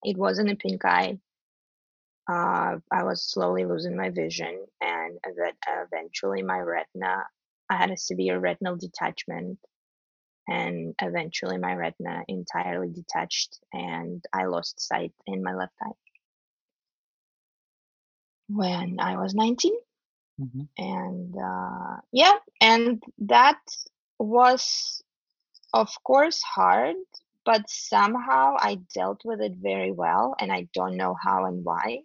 it 0.04 0.18
wasn't 0.18 0.52
a 0.52 0.56
pink 0.56 0.86
eye 0.86 1.20
uh, 2.30 2.78
I 2.92 3.04
was 3.04 3.24
slowly 3.24 3.66
losing 3.66 3.98
my 3.98 4.10
vision, 4.10 4.66
and 4.82 5.20
eventually 5.68 6.42
my 6.42 6.60
retina. 6.60 7.26
I 7.70 7.76
had 7.76 7.92
a 7.92 7.98
severe 7.98 8.40
retinal 8.40 8.78
detachment, 8.78 9.60
and 10.48 10.96
eventually 11.02 11.58
my 11.58 11.74
retina 11.74 12.24
entirely 12.28 12.90
detached, 12.90 13.60
and 13.74 14.24
I 14.32 14.46
lost 14.46 14.80
sight 14.80 15.14
in 15.28 15.44
my 15.44 15.54
left 15.54 15.74
eye 15.82 15.92
when 18.48 19.00
I 19.00 19.18
was 19.18 19.34
19. 19.34 19.74
Mm-hmm. 20.40 20.62
And 20.78 21.36
uh, 21.38 21.98
yeah, 22.12 22.34
and 22.62 23.04
that 23.20 23.60
was, 24.18 25.03
of 25.74 25.90
course, 26.04 26.42
hard, 26.42 26.96
but 27.46 27.70
somehow 27.70 28.56
I 28.60 28.80
dealt 28.94 29.22
with 29.26 29.42
it 29.42 29.54
very 29.56 29.92
well, 29.92 30.36
and 30.40 30.52
I 30.52 30.68
don't 30.74 30.98
know 30.98 31.16
how 31.22 31.46
and 31.46 31.64
why 31.64 32.04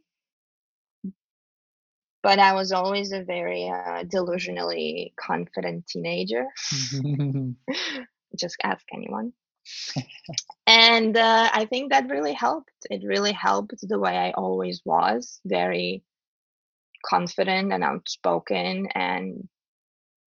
but 2.23 2.39
I 2.39 2.53
was 2.53 2.73
always 2.73 3.13
a 3.13 3.23
very 3.23 3.69
uh, 3.69 4.05
delusionally 4.05 5.13
confident 5.19 5.87
teenager. 5.87 6.47
Just 8.39 8.57
ask 8.63 8.85
anyone. 8.93 9.33
and 10.67 11.17
uh, 11.17 11.51
I 11.53 11.67
think 11.67 11.91
that 11.91 12.11
really 12.11 12.33
helped. 12.33 12.73
It 12.91 13.03
really 13.07 13.33
helped 13.33 13.77
the 13.81 13.99
way 13.99 14.17
I 14.17 14.33
always 14.33 14.83
was 14.85 15.41
very 15.45 16.03
confident 17.05 17.73
and 17.73 17.85
outspoken. 17.85 18.89
And 18.95 19.49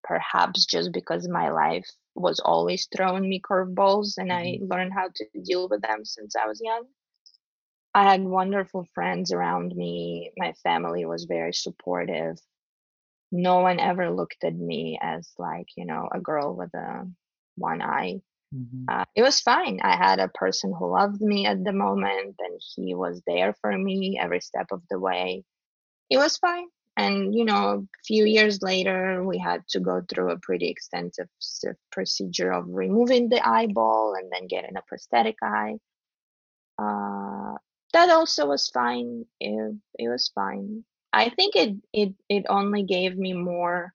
perhaps 0.04 0.66
just 0.66 0.92
because 0.92 1.28
my 1.28 1.50
life 1.50 1.90
was 2.16 2.40
always 2.40 2.88
throwing 2.96 3.28
me 3.28 3.42
curveballs 3.42 4.18
and 4.18 4.30
mm-hmm. 4.30 4.64
I 4.72 4.76
learned 4.76 4.94
how 4.94 5.10
to 5.16 5.26
deal 5.44 5.70
with 5.70 5.82
them 5.82 6.04
since 6.06 6.36
I 6.36 6.48
was 6.48 6.62
young. 6.62 6.86
I 7.94 8.10
had 8.10 8.24
wonderful 8.24 8.88
friends 8.94 9.32
around 9.32 9.76
me. 9.76 10.32
My 10.38 10.54
family 10.64 11.06
was 11.06 11.26
very 11.26 11.54
supportive. 11.54 12.38
No 13.32 13.60
one 13.60 13.80
ever 13.80 14.10
looked 14.10 14.44
at 14.44 14.56
me 14.56 14.98
as 15.02 15.30
like, 15.38 15.68
you 15.76 15.86
know, 15.86 16.08
a 16.12 16.20
girl 16.20 16.56
with 16.56 16.74
a 16.74 17.08
one 17.56 17.82
eye. 17.82 18.22
Mm-hmm. 18.54 18.86
Uh, 18.88 19.06
it 19.16 19.22
was 19.22 19.42
fine. 19.42 19.80
I 19.82 19.96
had 19.96 20.20
a 20.20 20.28
person 20.28 20.74
who 20.78 20.92
loved 20.92 21.22
me 21.22 21.46
at 21.46 21.64
the 21.64 21.72
moment, 21.72 22.36
and 22.40 22.60
he 22.76 22.94
was 22.94 23.22
there 23.26 23.54
for 23.62 23.78
me 23.78 24.20
every 24.22 24.42
step 24.42 24.68
of 24.72 24.82
the 24.90 25.00
way. 25.00 25.44
It 26.10 26.18
was 26.18 26.38
fine. 26.38 26.68
And, 26.98 27.34
you 27.34 27.46
know, 27.46 27.88
a 27.88 28.04
few 28.06 28.26
years 28.26 28.62
later, 28.62 29.24
we 29.24 29.38
had 29.38 29.68
to 29.70 29.80
go 29.80 30.02
through 30.08 30.32
a 30.32 30.40
pretty 30.40 30.70
extensive 30.70 31.28
procedure 31.92 32.52
of 32.52 32.66
removing 32.68 33.30
the 33.30 33.48
eyeball 33.48 34.16
and 34.16 34.30
then 34.32 34.48
getting 34.48 34.76
a 34.76 34.84
prosthetic 34.88 35.38
eye. 35.42 35.78
Uh, 36.78 37.56
that 37.94 38.10
also 38.10 38.48
was 38.48 38.68
fine. 38.70 39.26
It, 39.40 39.76
it 39.98 40.10
was 40.10 40.32
fine. 40.34 40.84
I 41.14 41.30
think 41.30 41.56
it 41.56 41.76
it 41.92 42.14
it 42.30 42.46
only 42.48 42.84
gave 42.84 43.18
me 43.18 43.34
more 43.34 43.94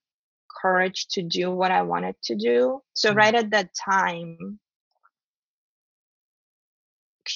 courage 0.61 1.07
to 1.09 1.23
do 1.23 1.51
what 1.51 1.71
I 1.71 1.83
wanted 1.83 2.17
to 2.25 2.35
do. 2.35 2.83
So 2.95 3.11
mm-hmm. 3.11 3.19
right 3.19 3.35
at 3.35 3.51
that 3.51 3.71
time, 3.75 4.59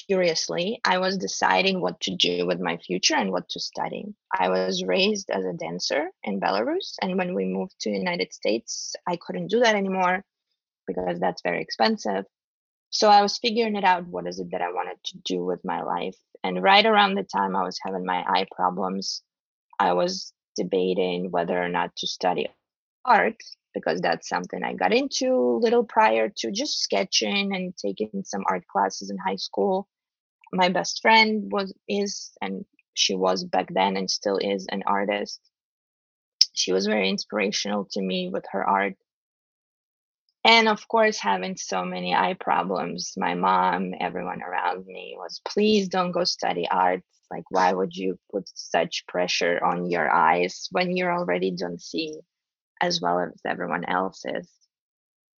curiously, 0.06 0.80
I 0.84 0.98
was 0.98 1.18
deciding 1.18 1.80
what 1.80 2.00
to 2.02 2.16
do 2.16 2.46
with 2.46 2.60
my 2.60 2.76
future 2.76 3.14
and 3.14 3.32
what 3.32 3.48
to 3.50 3.60
study. 3.60 4.04
I 4.32 4.48
was 4.48 4.84
raised 4.84 5.30
as 5.30 5.44
a 5.44 5.52
dancer 5.52 6.10
in 6.22 6.40
Belarus, 6.40 6.94
and 7.02 7.16
when 7.18 7.34
we 7.34 7.44
moved 7.44 7.74
to 7.80 7.90
the 7.90 7.98
United 7.98 8.32
States, 8.32 8.94
I 9.06 9.16
couldn't 9.16 9.48
do 9.48 9.60
that 9.60 9.74
anymore 9.74 10.24
because 10.86 11.20
that's 11.20 11.42
very 11.42 11.62
expensive. 11.62 12.24
So 12.90 13.08
I 13.08 13.22
was 13.22 13.38
figuring 13.38 13.76
it 13.76 13.84
out. 13.84 14.06
What 14.06 14.26
is 14.26 14.40
it 14.40 14.48
that 14.50 14.62
I 14.62 14.72
wanted 14.72 14.98
to 15.04 15.18
do 15.24 15.44
with 15.44 15.64
my 15.64 15.82
life? 15.82 16.16
And 16.42 16.62
right 16.62 16.84
around 16.84 17.14
the 17.14 17.22
time 17.22 17.54
I 17.54 17.62
was 17.62 17.78
having 17.84 18.04
my 18.04 18.24
eye 18.26 18.46
problems, 18.54 19.22
I 19.78 19.92
was 19.92 20.32
debating 20.56 21.30
whether 21.30 21.60
or 21.60 21.68
not 21.68 21.94
to 21.96 22.06
study 22.06 22.48
art 23.04 23.42
because 23.74 24.00
that's 24.00 24.28
something 24.28 24.62
I 24.62 24.74
got 24.74 24.92
into 24.92 25.32
a 25.32 25.60
little 25.60 25.84
prior 25.84 26.28
to 26.38 26.50
just 26.50 26.80
sketching 26.80 27.54
and 27.54 27.76
taking 27.76 28.22
some 28.24 28.44
art 28.48 28.66
classes 28.66 29.10
in 29.10 29.18
high 29.18 29.36
school. 29.36 29.88
My 30.52 30.68
best 30.68 31.00
friend 31.02 31.50
was 31.52 31.72
is 31.88 32.32
and 32.42 32.64
she 32.94 33.14
was 33.14 33.44
back 33.44 33.68
then 33.72 33.96
and 33.96 34.10
still 34.10 34.38
is 34.38 34.66
an 34.70 34.82
artist. 34.86 35.40
She 36.52 36.72
was 36.72 36.86
very 36.86 37.08
inspirational 37.08 37.86
to 37.92 38.02
me 38.02 38.28
with 38.28 38.44
her 38.52 38.68
art 38.68 38.94
and 40.44 40.68
of 40.68 40.86
course 40.88 41.18
having 41.18 41.56
so 41.56 41.84
many 41.84 42.14
eye 42.14 42.36
problems 42.40 43.12
my 43.16 43.34
mom 43.34 43.92
everyone 44.00 44.42
around 44.42 44.86
me 44.86 45.14
was 45.18 45.40
please 45.46 45.88
don't 45.88 46.12
go 46.12 46.24
study 46.24 46.66
art 46.70 47.02
like 47.30 47.44
why 47.50 47.72
would 47.72 47.94
you 47.94 48.18
put 48.32 48.48
such 48.54 49.04
pressure 49.06 49.62
on 49.62 49.90
your 49.90 50.10
eyes 50.10 50.68
when 50.70 50.96
you're 50.96 51.12
already 51.12 51.50
don't 51.50 51.80
see 51.80 52.18
as 52.80 53.00
well 53.00 53.20
as 53.20 53.40
everyone 53.46 53.84
else's. 53.84 54.48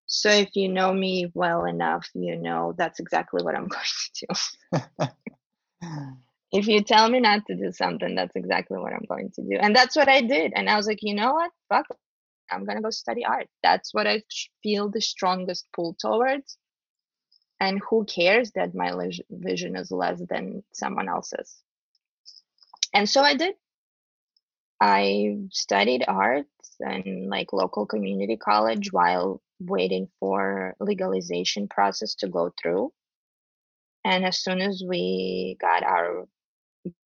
so 0.06 0.30
if 0.30 0.50
you 0.54 0.68
know 0.68 0.92
me 0.92 1.30
well 1.34 1.64
enough 1.64 2.08
you 2.14 2.36
know 2.36 2.74
that's 2.76 3.00
exactly 3.00 3.42
what 3.42 3.56
i'm 3.56 3.68
going 3.76 3.94
to 4.14 4.26
do 4.26 5.08
if 6.52 6.66
you 6.66 6.82
tell 6.82 7.08
me 7.08 7.20
not 7.20 7.44
to 7.46 7.54
do 7.54 7.72
something 7.72 8.14
that's 8.14 8.36
exactly 8.36 8.78
what 8.78 8.92
i'm 8.92 9.06
going 9.08 9.30
to 9.30 9.42
do 9.42 9.56
and 9.60 9.74
that's 9.74 9.96
what 9.96 10.08
i 10.08 10.20
did 10.20 10.52
and 10.54 10.68
i 10.68 10.76
was 10.76 10.86
like 10.86 11.02
you 11.02 11.14
know 11.14 11.32
what 11.34 11.50
fuck 11.68 11.86
I'm 12.52 12.64
going 12.64 12.76
to 12.76 12.82
go 12.82 12.90
study 12.90 13.24
art. 13.24 13.48
That's 13.62 13.94
what 13.94 14.06
I 14.06 14.22
feel 14.62 14.90
the 14.90 15.00
strongest 15.00 15.66
pull 15.74 15.96
towards. 15.98 16.58
And 17.60 17.80
who 17.88 18.04
cares 18.04 18.52
that 18.52 18.74
my 18.74 18.92
vision 19.30 19.76
is 19.76 19.90
less 19.90 20.20
than 20.28 20.64
someone 20.72 21.08
else's? 21.08 21.62
And 22.92 23.08
so 23.08 23.22
I 23.22 23.36
did. 23.36 23.54
I 24.82 25.36
studied 25.52 26.02
arts 26.08 26.76
in 26.80 27.28
like 27.30 27.52
local 27.52 27.86
community 27.86 28.36
college 28.36 28.92
while 28.92 29.40
waiting 29.60 30.08
for 30.18 30.74
legalization 30.80 31.68
process 31.68 32.16
to 32.16 32.28
go 32.28 32.52
through. 32.60 32.92
And 34.04 34.24
as 34.24 34.42
soon 34.42 34.60
as 34.60 34.82
we 34.84 35.56
got 35.60 35.84
our 35.84 36.26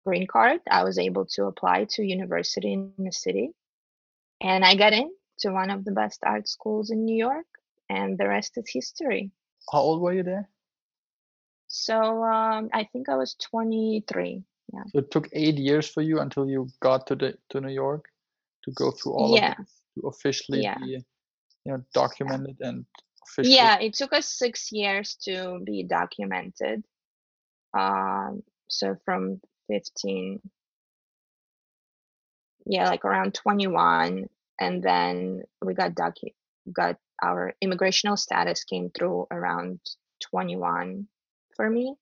green 0.05 0.27
card, 0.27 0.59
I 0.69 0.83
was 0.83 0.99
able 0.99 1.25
to 1.27 1.45
apply 1.45 1.85
to 1.91 2.03
university 2.03 2.73
in 2.73 2.91
the 2.97 3.13
city. 3.13 3.51
And 4.41 4.65
I 4.65 4.75
got 4.75 4.91
in 4.91 5.09
to 5.39 5.51
one 5.53 5.69
of 5.69 5.85
the 5.85 5.93
best 5.93 6.19
art 6.25 6.49
schools 6.49 6.91
in 6.91 7.05
New 7.05 7.15
York, 7.15 7.47
and 7.89 8.17
the 8.17 8.27
rest 8.27 8.57
is 8.57 8.65
history. 8.67 9.31
How 9.71 9.79
old 9.79 10.01
were 10.01 10.11
you 10.11 10.23
there? 10.23 10.49
So 11.69 12.21
um, 12.25 12.69
I 12.73 12.89
think 12.91 13.07
I 13.07 13.15
was 13.15 13.35
23. 13.35 14.43
Yeah. 14.73 14.83
So 14.91 14.99
it 14.99 15.11
took 15.11 15.27
eight 15.33 15.57
years 15.57 15.87
for 15.87 16.01
you 16.01 16.19
until 16.19 16.49
you 16.49 16.69
got 16.79 17.07
to 17.07 17.15
the 17.15 17.37
to 17.49 17.61
New 17.61 17.73
York 17.73 18.05
to 18.63 18.71
go 18.71 18.91
through 18.91 19.13
all 19.13 19.35
yeah. 19.35 19.51
of 19.51 19.57
this 19.57 19.81
to 19.95 20.07
officially 20.07 20.61
yeah. 20.61 20.77
be, 20.77 20.85
you 20.85 21.03
know, 21.65 21.83
documented 21.93 22.57
yeah. 22.59 22.69
and 22.69 22.85
officially. 23.27 23.55
Yeah, 23.55 23.79
it 23.79 23.93
took 23.93 24.13
us 24.13 24.27
six 24.27 24.71
years 24.71 25.17
to 25.23 25.59
be 25.65 25.83
documented. 25.83 26.83
Um, 27.77 28.43
so 28.67 28.95
from 29.05 29.41
15, 29.69 30.39
yeah, 32.65 32.89
like 32.89 33.05
around 33.05 33.33
21 33.33 34.27
and 34.59 34.83
then 34.83 35.43
we 35.63 35.73
got 35.73 35.95
docu- 35.95 36.35
got 36.71 36.97
our 37.23 37.53
immigrational 37.63 38.17
status 38.17 38.63
came 38.63 38.89
through 38.95 39.27
around 39.31 39.79
21 40.29 41.07
for 41.55 41.69
me 41.69 41.95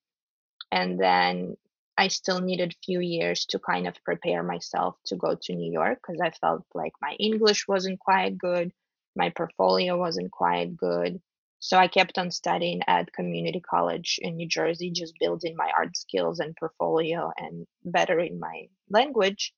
and 0.71 0.99
then 0.99 1.55
i 1.99 2.07
still 2.07 2.39
needed 2.39 2.71
a 2.71 2.85
few 2.85 2.99
years 2.99 3.45
to 3.45 3.59
kind 3.59 3.87
of 3.87 4.03
prepare 4.03 4.43
myself 4.43 4.95
to 5.05 5.15
go 5.15 5.35
to 5.41 5.53
new 5.53 5.71
york 5.71 5.99
because 6.01 6.21
i 6.21 6.31
felt 6.31 6.65
like 6.73 6.93
my 7.01 7.13
english 7.19 7.67
wasn't 7.67 7.99
quite 7.99 8.37
good 8.37 8.71
my 9.19 9.29
portfolio 9.29 9.97
wasn't 9.97 10.31
quite 10.31 10.77
good. 10.77 11.21
So 11.59 11.77
I 11.77 11.89
kept 11.89 12.17
on 12.17 12.31
studying 12.31 12.81
at 12.87 13.11
community 13.11 13.59
college 13.59 14.17
in 14.21 14.37
New 14.37 14.47
Jersey, 14.47 14.91
just 14.91 15.13
building 15.19 15.55
my 15.57 15.69
art 15.77 15.97
skills 15.97 16.39
and 16.39 16.55
portfolio 16.55 17.31
and 17.37 17.67
bettering 17.83 18.39
my 18.39 18.69
language 18.89 19.53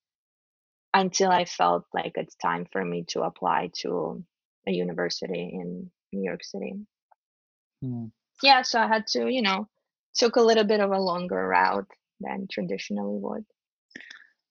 until 0.95 1.29
I 1.29 1.45
felt 1.45 1.85
like 1.93 2.13
it's 2.15 2.35
time 2.35 2.65
for 2.71 2.83
me 2.83 3.05
to 3.09 3.21
apply 3.21 3.69
to 3.81 4.23
a 4.67 4.71
university 4.71 5.51
in 5.53 5.91
New 6.11 6.23
York 6.23 6.43
City. 6.43 6.73
Hmm. 7.81 8.05
Yeah, 8.41 8.63
so 8.63 8.79
I 8.79 8.87
had 8.87 9.05
to, 9.13 9.29
you 9.31 9.43
know, 9.43 9.67
took 10.15 10.37
a 10.37 10.41
little 10.41 10.63
bit 10.63 10.79
of 10.79 10.91
a 10.91 10.99
longer 10.99 11.47
route 11.47 11.87
than 12.21 12.47
traditionally 12.51 13.17
would. 13.19 13.45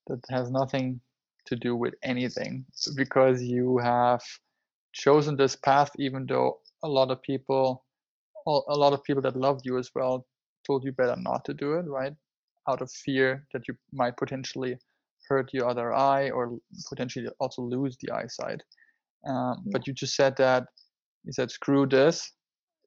That 0.06 0.20
has 0.30 0.50
nothing 0.50 1.00
to 1.46 1.56
do 1.56 1.76
with 1.76 1.94
anything 2.02 2.64
because 2.96 3.42
you 3.42 3.78
have 3.78 4.22
chosen 4.92 5.36
this 5.36 5.56
path 5.56 5.90
even 5.98 6.26
though 6.26 6.58
a 6.84 6.88
lot 6.88 7.10
of 7.10 7.20
people 7.22 7.84
a 8.46 8.76
lot 8.76 8.92
of 8.92 9.02
people 9.04 9.22
that 9.22 9.36
loved 9.36 9.62
you 9.64 9.78
as 9.78 9.90
well 9.94 10.26
told 10.66 10.84
you 10.84 10.92
better 10.92 11.16
not 11.16 11.44
to 11.44 11.54
do 11.54 11.74
it 11.74 11.86
right 11.86 12.14
out 12.68 12.80
of 12.80 12.90
fear 12.90 13.46
that 13.52 13.66
you 13.68 13.74
might 13.92 14.16
potentially 14.16 14.76
hurt 15.28 15.50
your 15.52 15.68
other 15.68 15.92
eye 15.92 16.30
or 16.30 16.58
potentially 16.88 17.28
also 17.38 17.62
lose 17.62 17.96
the 18.00 18.12
eyesight 18.12 18.62
um, 19.26 19.56
yeah. 19.64 19.72
but 19.72 19.86
you 19.86 19.92
just 19.92 20.16
said 20.16 20.34
that 20.36 20.64
you 21.24 21.32
said 21.32 21.50
screw 21.50 21.86
this 21.86 22.32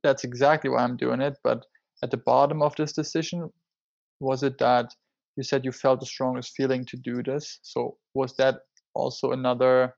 that's 0.03 0.23
exactly 0.23 0.69
why 0.69 0.79
i'm 0.83 0.97
doing 0.97 1.21
it 1.21 1.37
but 1.43 1.63
at 2.03 2.11
the 2.11 2.17
bottom 2.17 2.61
of 2.61 2.75
this 2.75 2.93
decision 2.93 3.49
was 4.19 4.43
it 4.43 4.57
that 4.59 4.93
you 5.35 5.43
said 5.43 5.65
you 5.65 5.71
felt 5.71 5.99
the 5.99 6.05
strongest 6.05 6.53
feeling 6.55 6.85
to 6.85 6.97
do 6.97 7.23
this? 7.23 7.59
So 7.63 7.97
was 8.13 8.35
that 8.37 8.59
also 8.93 9.31
another 9.31 9.95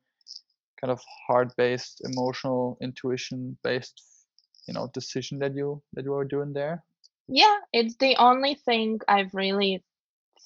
kind 0.79 0.91
of 0.91 1.01
heart 1.27 1.53
based 1.57 2.01
emotional 2.05 2.77
intuition 2.81 3.57
based 3.63 4.01
you 4.67 4.73
know 4.73 4.89
decision 4.93 5.39
that 5.39 5.53
you 5.55 5.81
that 5.93 6.05
you 6.05 6.11
were 6.11 6.25
doing 6.25 6.53
there? 6.53 6.83
Yeah 7.27 7.57
it's 7.73 7.95
the 7.97 8.15
only 8.17 8.55
thing 8.55 8.99
i've 9.07 9.33
really 9.33 9.83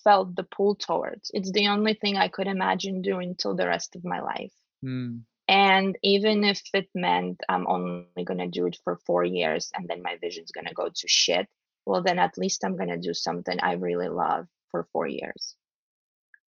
felt 0.04 0.36
the 0.36 0.44
pull 0.44 0.76
towards. 0.76 1.30
It's 1.34 1.52
the 1.52 1.68
only 1.68 1.94
thing 1.94 2.16
i 2.16 2.28
could 2.28 2.48
imagine 2.48 3.02
doing 3.02 3.36
till 3.36 3.56
the 3.56 3.68
rest 3.68 3.96
of 3.96 4.04
my 4.06 4.22
life. 4.22 4.54
Mm. 4.84 5.24
and 5.50 5.98
even 6.04 6.46
if 6.46 6.62
it 6.74 6.88
meant 6.96 7.42
i'm 7.50 7.68
only 7.68 8.24
going 8.24 8.38
to 8.38 8.48
do 8.48 8.66
it 8.66 8.78
for 8.84 8.96
four 9.06 9.26
years 9.26 9.70
and 9.74 9.90
then 9.90 10.02
my 10.02 10.16
vision's 10.22 10.52
going 10.52 10.68
to 10.68 10.74
go 10.74 10.88
to 10.88 11.08
shit 11.08 11.48
well 11.86 12.02
then 12.04 12.20
at 12.20 12.38
least 12.38 12.64
i'm 12.64 12.76
going 12.76 12.90
to 12.90 12.98
do 12.98 13.14
something 13.14 13.58
i 13.62 13.74
really 13.74 14.10
love 14.10 14.48
for 14.70 14.88
four 14.92 15.08
years. 15.08 15.56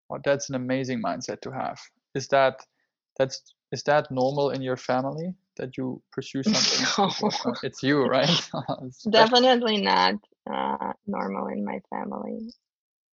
Well 0.10 0.22
that's 0.24 0.50
an 0.50 0.56
amazing 0.56 1.02
mindset 1.02 1.42
to 1.42 1.52
have. 1.52 1.80
Is 2.16 2.28
that 2.30 2.66
that's 3.18 3.54
is 3.72 3.84
that 3.84 4.12
normal 4.12 4.52
in 4.52 4.62
your 4.62 4.78
family 4.78 5.34
that 5.58 5.78
you 5.78 6.02
pursue 6.12 6.44
something 6.44 6.86
no. 7.46 7.54
it's 7.64 7.84
you 7.84 8.06
right? 8.06 8.50
Definitely 9.10 9.82
not 9.82 10.16
uh, 10.52 10.94
normal 11.08 11.48
in 11.48 11.64
my 11.64 11.80
family. 11.90 12.52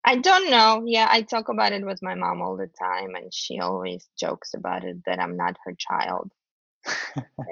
I 0.04 0.16
don't 0.16 0.50
know. 0.50 0.84
Yeah 0.86 1.08
i 1.10 1.22
talk 1.22 1.48
about 1.48 1.72
it 1.72 1.84
with 1.84 2.02
my 2.02 2.14
mom 2.14 2.42
all 2.42 2.56
the 2.56 2.70
time 2.78 3.14
and 3.14 3.32
she 3.32 3.60
always 3.60 4.08
jokes 4.18 4.54
about 4.54 4.84
it 4.84 4.96
that 5.06 5.20
i'm 5.20 5.36
not 5.36 5.56
her 5.64 5.74
child. 5.78 6.30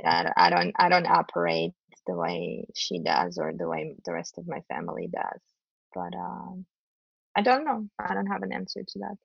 I, 0.04 0.32
I 0.36 0.50
don't 0.50 0.72
i 0.78 0.88
don't 0.88 1.06
operate 1.06 1.72
the 2.06 2.16
way 2.16 2.66
she 2.74 3.00
does 3.00 3.38
or 3.38 3.52
the 3.52 3.68
way 3.68 3.94
the 4.04 4.12
rest 4.12 4.38
of 4.38 4.48
my 4.48 4.60
family 4.68 5.08
does 5.12 5.40
but 5.94 6.14
um, 6.16 6.66
i 7.36 7.42
don't 7.42 7.64
know 7.64 7.88
i 7.98 8.14
don't 8.14 8.26
have 8.28 8.42
an 8.42 8.52
answer 8.52 8.82
to 8.86 9.00
that 9.00 9.16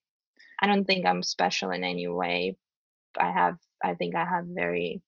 i 0.62 0.68
don't 0.68 0.86
think 0.86 1.06
i'm 1.06 1.24
special 1.24 1.72
in 1.72 1.84
any 1.84 2.08
way 2.08 2.56
I 3.20 3.32
have, 3.32 3.58
I 3.84 3.96
think 3.96 4.16
I 4.16 4.26
have 4.26 4.46
very 4.48 5.02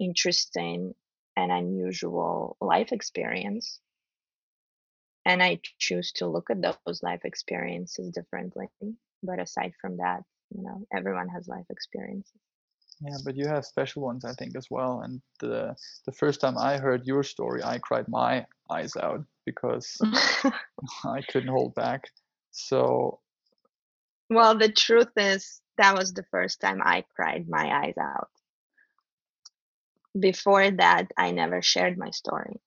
interesting 0.00 0.94
and 1.36 1.52
unusual 1.52 2.56
life 2.60 2.92
experience. 2.92 3.80
And 5.24 5.42
I 5.42 5.60
choose 5.78 6.12
to 6.14 6.26
look 6.26 6.50
at 6.50 6.62
those 6.62 7.02
life 7.02 7.24
experiences 7.24 8.10
differently. 8.12 8.68
But 9.22 9.40
aside 9.40 9.74
from 9.80 9.98
that, 9.98 10.22
you 10.54 10.62
know, 10.62 10.86
everyone 10.94 11.28
has 11.30 11.48
life 11.48 11.66
experiences. 11.70 12.40
Yeah, 13.00 13.16
but 13.24 13.36
you 13.36 13.46
have 13.46 13.64
special 13.64 14.02
ones, 14.02 14.24
I 14.24 14.32
think, 14.32 14.56
as 14.56 14.66
well. 14.70 15.00
And 15.00 15.20
the 15.40 15.74
the 16.06 16.12
first 16.12 16.40
time 16.40 16.56
I 16.56 16.78
heard 16.78 17.06
your 17.06 17.22
story, 17.22 17.62
I 17.62 17.78
cried 17.78 18.06
my 18.08 18.46
eyes 18.70 18.96
out 18.96 19.24
because 19.44 19.96
I 21.04 21.20
couldn't 21.28 21.50
hold 21.50 21.74
back. 21.74 22.04
So, 22.52 23.20
well, 24.30 24.56
the 24.56 24.70
truth 24.70 25.10
is, 25.16 25.60
that 25.76 25.96
was 25.96 26.12
the 26.12 26.24
first 26.30 26.60
time 26.60 26.80
I 26.82 27.04
cried 27.14 27.48
my 27.48 27.84
eyes 27.84 27.98
out. 28.00 28.28
Before 30.18 30.70
that, 30.70 31.10
I 31.16 31.32
never 31.32 31.60
shared 31.62 31.98
my 31.98 32.10
story. 32.10 32.60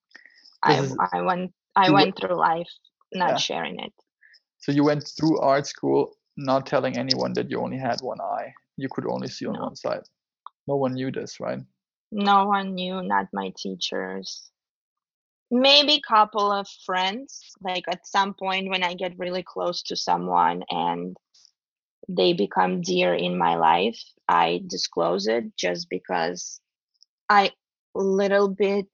I, 0.61 0.79
is, 0.79 0.97
I 1.13 1.21
went 1.21 1.53
I 1.75 1.91
went 1.91 2.17
through 2.19 2.35
life 2.35 2.69
not 3.13 3.29
yeah. 3.29 3.37
sharing 3.37 3.79
it. 3.79 3.93
So 4.59 4.71
you 4.71 4.83
went 4.83 5.07
through 5.17 5.39
art 5.39 5.67
school 5.67 6.17
not 6.35 6.65
telling 6.65 6.97
anyone 6.97 7.33
that 7.33 7.49
you 7.49 7.59
only 7.59 7.77
had 7.77 7.99
one 8.01 8.19
eye. 8.21 8.53
You 8.75 8.89
could 8.89 9.07
only 9.07 9.27
see 9.27 9.45
on 9.45 9.53
no. 9.53 9.61
one 9.61 9.75
side. 9.75 10.01
No 10.67 10.75
one 10.75 10.93
knew 10.93 11.11
this, 11.11 11.39
right? 11.39 11.59
No 12.11 12.45
one 12.45 12.75
knew, 12.75 13.01
not 13.01 13.27
my 13.33 13.53
teachers. 13.57 14.49
Maybe 15.49 15.95
a 15.95 16.01
couple 16.07 16.51
of 16.51 16.67
friends. 16.85 17.41
Like 17.61 17.85
at 17.89 18.05
some 18.05 18.33
point 18.33 18.69
when 18.69 18.83
I 18.83 18.93
get 18.93 19.17
really 19.17 19.43
close 19.43 19.81
to 19.83 19.95
someone 19.95 20.63
and 20.69 21.15
they 22.09 22.33
become 22.33 22.81
dear 22.81 23.13
in 23.13 23.37
my 23.37 23.55
life, 23.55 23.99
I 24.27 24.61
disclose 24.67 25.27
it 25.27 25.55
just 25.57 25.89
because 25.89 26.59
I 27.29 27.51
little 27.95 28.47
bit 28.47 28.87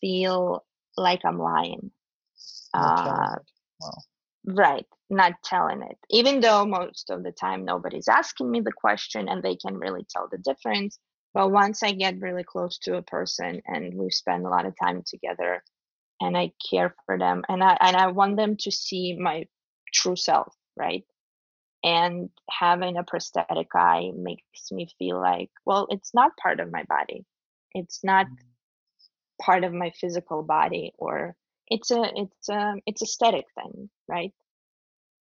feel 0.00 0.64
like 0.96 1.24
I'm 1.24 1.38
lying. 1.38 1.90
Uh, 2.72 3.36
wow. 3.80 3.90
Right, 4.44 4.86
not 5.10 5.32
telling 5.44 5.82
it. 5.82 5.98
Even 6.10 6.40
though 6.40 6.64
most 6.64 7.10
of 7.10 7.22
the 7.22 7.32
time 7.32 7.64
nobody's 7.64 8.08
asking 8.08 8.50
me 8.50 8.60
the 8.60 8.72
question 8.72 9.28
and 9.28 9.42
they 9.42 9.56
can 9.56 9.76
really 9.76 10.06
tell 10.08 10.28
the 10.30 10.38
difference. 10.38 10.98
But 11.36 11.52
once 11.52 11.82
I 11.82 11.92
get 11.92 12.20
really 12.20 12.44
close 12.44 12.78
to 12.78 12.96
a 12.96 13.02
person 13.02 13.62
and 13.66 13.94
we 13.94 14.10
spend 14.10 14.46
a 14.46 14.48
lot 14.48 14.66
of 14.66 14.74
time 14.82 15.02
together 15.06 15.62
and 16.20 16.36
I 16.36 16.52
care 16.70 16.94
for 17.04 17.18
them 17.18 17.44
and 17.48 17.62
I 17.62 17.76
and 17.80 17.96
I 17.96 18.08
want 18.08 18.36
them 18.36 18.56
to 18.60 18.70
see 18.70 19.16
my 19.16 19.46
true 19.92 20.16
self, 20.16 20.54
right? 20.76 21.04
and 21.86 22.30
having 22.50 22.96
a 22.96 23.04
prosthetic 23.04 23.68
eye 23.74 24.10
makes 24.16 24.72
me 24.72 24.88
feel 24.98 25.20
like 25.20 25.50
well 25.64 25.86
it's 25.90 26.12
not 26.12 26.36
part 26.36 26.60
of 26.60 26.72
my 26.72 26.82
body 26.84 27.24
it's 27.74 28.02
not 28.02 28.26
mm-hmm. 28.26 29.42
part 29.42 29.64
of 29.64 29.72
my 29.72 29.90
physical 30.00 30.42
body 30.42 30.92
or 30.98 31.36
it's 31.68 31.90
a 31.90 32.02
it's 32.16 32.48
a 32.48 32.74
it's 32.86 33.02
aesthetic 33.02 33.44
thing 33.54 33.88
right 34.08 34.32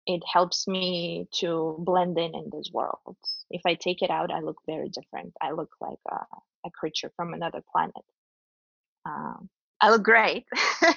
it 0.10 0.24
helps 0.26 0.67
me 0.67 1.28
to 1.32 1.76
blend 1.80 2.17
in 2.17 2.34
in 2.34 2.50
this 2.52 2.72
world. 2.74 3.15
If 3.52 3.62
i 3.65 3.76
take 3.76 4.02
it 4.02 4.10
out 4.10 4.32
i 4.32 4.39
look 4.39 4.60
very 4.65 4.89
different. 4.89 5.34
I 5.39 5.52
look 5.52 5.74
like 5.80 6.04
a, 6.12 6.19
a 6.67 6.72
creature 6.80 7.12
from 7.15 7.34
another 7.34 7.62
planet. 7.72 8.06
Um, 9.06 9.50
i 9.82 9.89
look 9.91 10.04
great 10.04 10.45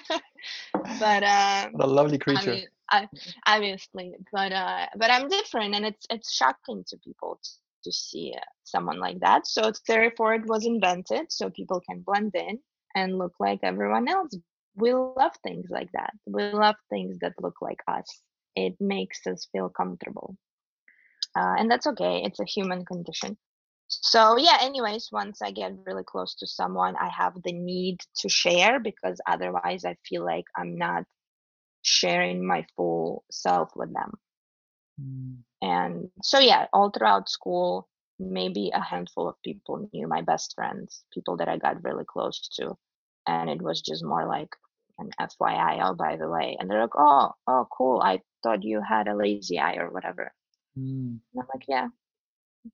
but 1.04 1.22
um, 1.22 1.72
what 1.72 1.84
a 1.84 1.92
lovely 2.00 2.18
creature. 2.18 2.52
I 2.52 2.54
mean, 2.54 2.66
I, 2.90 3.08
obviously 3.46 4.14
but 4.32 4.52
uh 4.52 4.86
but 4.96 5.10
i'm 5.10 5.28
different 5.28 5.74
and 5.76 5.84
it's 5.90 6.04
it's 6.10 6.34
shocking 6.34 6.84
to 6.88 6.96
people 7.06 7.38
to, 7.42 7.50
to 7.84 7.92
see 7.92 8.34
uh, 8.36 8.50
someone 8.64 8.98
like 9.06 9.20
that. 9.20 9.46
So 9.46 9.72
therefore 9.88 10.34
it 10.34 10.46
was 10.46 10.64
invented 10.64 11.26
so 11.30 11.50
people 11.50 11.80
can 11.88 12.00
blend 12.00 12.34
in 12.34 12.58
and 12.94 13.18
look 13.18 13.34
like 13.38 13.60
everyone 13.62 14.08
else. 14.08 14.36
We 14.74 14.94
love 14.94 15.34
things 15.42 15.68
like 15.70 15.90
that. 15.92 16.12
We 16.26 16.42
love 16.66 16.76
things 16.90 17.18
that 17.20 17.34
look 17.40 17.56
like 17.60 17.82
us 17.88 18.08
it 18.56 18.74
makes 18.80 19.26
us 19.26 19.48
feel 19.52 19.68
comfortable 19.68 20.36
uh, 21.36 21.54
and 21.58 21.70
that's 21.70 21.86
okay 21.86 22.22
it's 22.24 22.40
a 22.40 22.44
human 22.44 22.84
condition 22.84 23.36
so 23.88 24.38
yeah 24.38 24.58
anyways 24.60 25.08
once 25.12 25.42
i 25.42 25.50
get 25.50 25.72
really 25.86 26.04
close 26.04 26.34
to 26.34 26.46
someone 26.46 26.94
i 26.96 27.08
have 27.08 27.34
the 27.44 27.52
need 27.52 27.98
to 28.16 28.28
share 28.28 28.80
because 28.80 29.20
otherwise 29.26 29.84
i 29.84 29.96
feel 30.08 30.24
like 30.24 30.46
i'm 30.56 30.76
not 30.76 31.04
sharing 31.82 32.46
my 32.46 32.64
full 32.76 33.24
self 33.30 33.70
with 33.76 33.92
them. 33.92 34.12
Mm. 35.00 35.36
And 35.60 36.10
so, 36.22 36.38
yeah, 36.38 36.66
all 36.72 36.90
throughout 36.90 37.28
school, 37.28 37.88
maybe 38.18 38.70
a 38.72 38.82
handful 38.82 39.28
of 39.28 39.42
people 39.44 39.88
knew 39.92 40.06
my 40.08 40.22
best 40.22 40.54
friends, 40.54 41.04
people 41.12 41.36
that 41.36 41.48
I 41.48 41.58
got 41.58 41.84
really 41.84 42.04
close 42.04 42.48
to. 42.60 42.76
And 43.26 43.50
it 43.50 43.60
was 43.60 43.80
just 43.80 44.04
more 44.04 44.26
like 44.26 44.48
an 44.98 45.10
FYI, 45.20 45.80
oh, 45.84 45.94
by 45.94 46.16
the 46.16 46.28
way. 46.28 46.56
And 46.58 46.70
they're 46.70 46.80
like, 46.80 46.96
oh, 46.96 47.32
oh, 47.46 47.66
cool. 47.76 48.00
I 48.02 48.20
thought 48.42 48.64
you 48.64 48.80
had 48.80 49.08
a 49.08 49.16
lazy 49.16 49.58
eye 49.58 49.76
or 49.76 49.90
whatever. 49.90 50.32
Mm. 50.78 51.18
And 51.18 51.38
I'm 51.38 51.46
like, 51.54 51.64
yeah, 51.68 51.88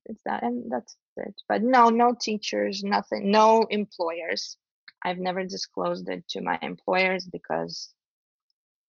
it's 0.05 0.21
that. 0.25 0.43
And 0.43 0.71
that's 0.71 0.95
it. 1.17 1.41
But 1.47 1.61
no, 1.61 1.89
no 1.89 2.15
teachers, 2.19 2.83
nothing, 2.83 3.31
no 3.31 3.65
employers. 3.69 4.57
I've 5.03 5.17
never 5.17 5.43
disclosed 5.43 6.09
it 6.09 6.27
to 6.29 6.41
my 6.41 6.59
employers 6.61 7.25
because 7.25 7.93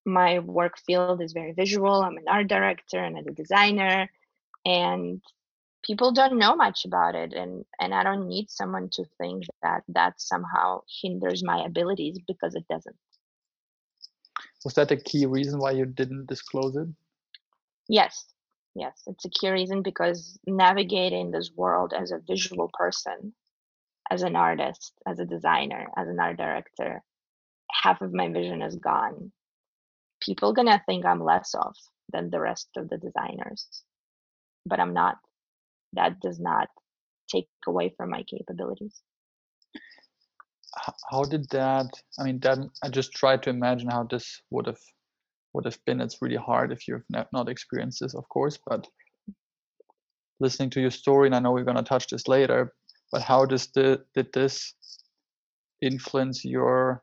my 0.04 0.38
work 0.40 0.78
field 0.78 1.22
is 1.22 1.32
very 1.32 1.52
visual. 1.52 2.02
I'm 2.02 2.16
an 2.16 2.24
art 2.28 2.48
director 2.48 2.98
and 2.98 3.18
a 3.18 3.32
designer. 3.32 4.10
And 4.64 5.22
people 5.84 6.12
don't 6.12 6.38
know 6.38 6.54
much 6.54 6.84
about 6.84 7.14
it 7.14 7.32
and 7.32 7.64
and 7.80 7.94
i 7.94 8.02
don't 8.02 8.28
need 8.28 8.50
someone 8.50 8.88
to 8.90 9.04
think 9.18 9.44
that 9.62 9.82
that 9.88 10.20
somehow 10.20 10.80
hinders 11.02 11.42
my 11.42 11.64
abilities 11.64 12.18
because 12.26 12.54
it 12.54 12.66
doesn't 12.68 12.96
was 14.64 14.74
that 14.74 14.90
a 14.90 14.96
key 14.96 15.26
reason 15.26 15.58
why 15.58 15.72
you 15.72 15.86
didn't 15.86 16.26
disclose 16.26 16.76
it? 16.76 16.88
Yes. 17.88 18.26
Yes 18.74 19.02
it's 19.06 19.24
a 19.24 19.30
key 19.30 19.50
reason 19.50 19.82
because 19.82 20.38
navigating 20.46 21.30
this 21.30 21.50
world 21.56 21.92
as 21.96 22.12
a 22.12 22.20
visual 22.26 22.70
person 22.72 23.34
as 24.10 24.22
an 24.22 24.36
artist 24.36 24.92
as 25.06 25.18
a 25.18 25.24
designer 25.24 25.88
as 25.96 26.08
an 26.08 26.20
art 26.20 26.36
director 26.36 27.02
half 27.72 28.00
of 28.00 28.12
my 28.12 28.28
vision 28.28 28.62
is 28.62 28.76
gone. 28.76 29.32
People 30.20 30.52
gonna 30.52 30.82
think 30.86 31.04
i'm 31.04 31.22
less 31.22 31.54
off 31.54 31.76
than 32.12 32.30
the 32.30 32.40
rest 32.40 32.68
of 32.76 32.88
the 32.88 32.98
designers 32.98 33.82
but 34.66 34.80
i'm 34.80 34.94
not. 34.94 35.16
That 35.94 36.20
does 36.20 36.38
not 36.38 36.68
take 37.28 37.48
away 37.66 37.92
from 37.96 38.10
my 38.10 38.22
capabilities 38.22 39.02
how 41.10 41.22
did 41.24 41.48
that 41.50 41.86
i 42.18 42.22
mean 42.22 42.38
that 42.40 42.58
i 42.82 42.88
just 42.88 43.12
tried 43.12 43.42
to 43.42 43.50
imagine 43.50 43.88
how 43.88 44.04
this 44.04 44.42
would 44.50 44.66
have 44.66 44.80
would 45.52 45.64
have 45.64 45.84
been. 45.84 46.00
It's 46.00 46.22
really 46.22 46.36
hard 46.36 46.70
if 46.70 46.86
you've 46.86 47.04
not 47.10 47.48
experienced 47.48 48.00
this 48.00 48.14
of 48.14 48.28
course 48.28 48.58
but 48.66 48.86
listening 50.38 50.70
to 50.70 50.80
your 50.80 50.90
story 50.90 51.26
and 51.26 51.34
i 51.34 51.38
know 51.38 51.52
we're 51.52 51.64
going 51.64 51.76
to 51.76 51.82
touch 51.82 52.06
this 52.08 52.28
later 52.28 52.72
but 53.12 53.22
how 53.22 53.44
does 53.44 53.68
the 53.74 54.04
did 54.14 54.32
this 54.32 54.74
influence 55.82 56.44
your 56.44 57.02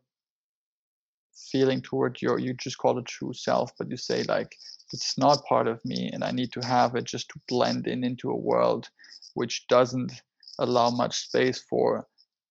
feeling 1.51 1.81
toward 1.81 2.21
your 2.21 2.39
you 2.39 2.53
just 2.53 2.77
call 2.77 2.97
it 2.97 3.05
true 3.05 3.33
self 3.33 3.71
but 3.77 3.89
you 3.89 3.97
say 3.97 4.23
like 4.23 4.55
it's 4.93 5.17
not 5.17 5.45
part 5.45 5.67
of 5.67 5.83
me 5.85 6.09
and 6.13 6.23
i 6.23 6.31
need 6.31 6.51
to 6.51 6.65
have 6.65 6.95
it 6.95 7.03
just 7.03 7.29
to 7.29 7.39
blend 7.47 7.87
in 7.87 8.03
into 8.03 8.31
a 8.31 8.35
world 8.35 8.89
which 9.33 9.67
doesn't 9.67 10.11
allow 10.59 10.89
much 10.89 11.15
space 11.15 11.63
for 11.69 12.07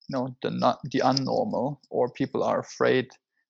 you 0.08 0.16
know 0.16 0.36
the 0.42 0.50
not 0.50 0.78
the 0.92 1.00
unnormal 1.00 1.78
or 1.90 2.10
people 2.10 2.42
are 2.42 2.60
afraid 2.60 3.08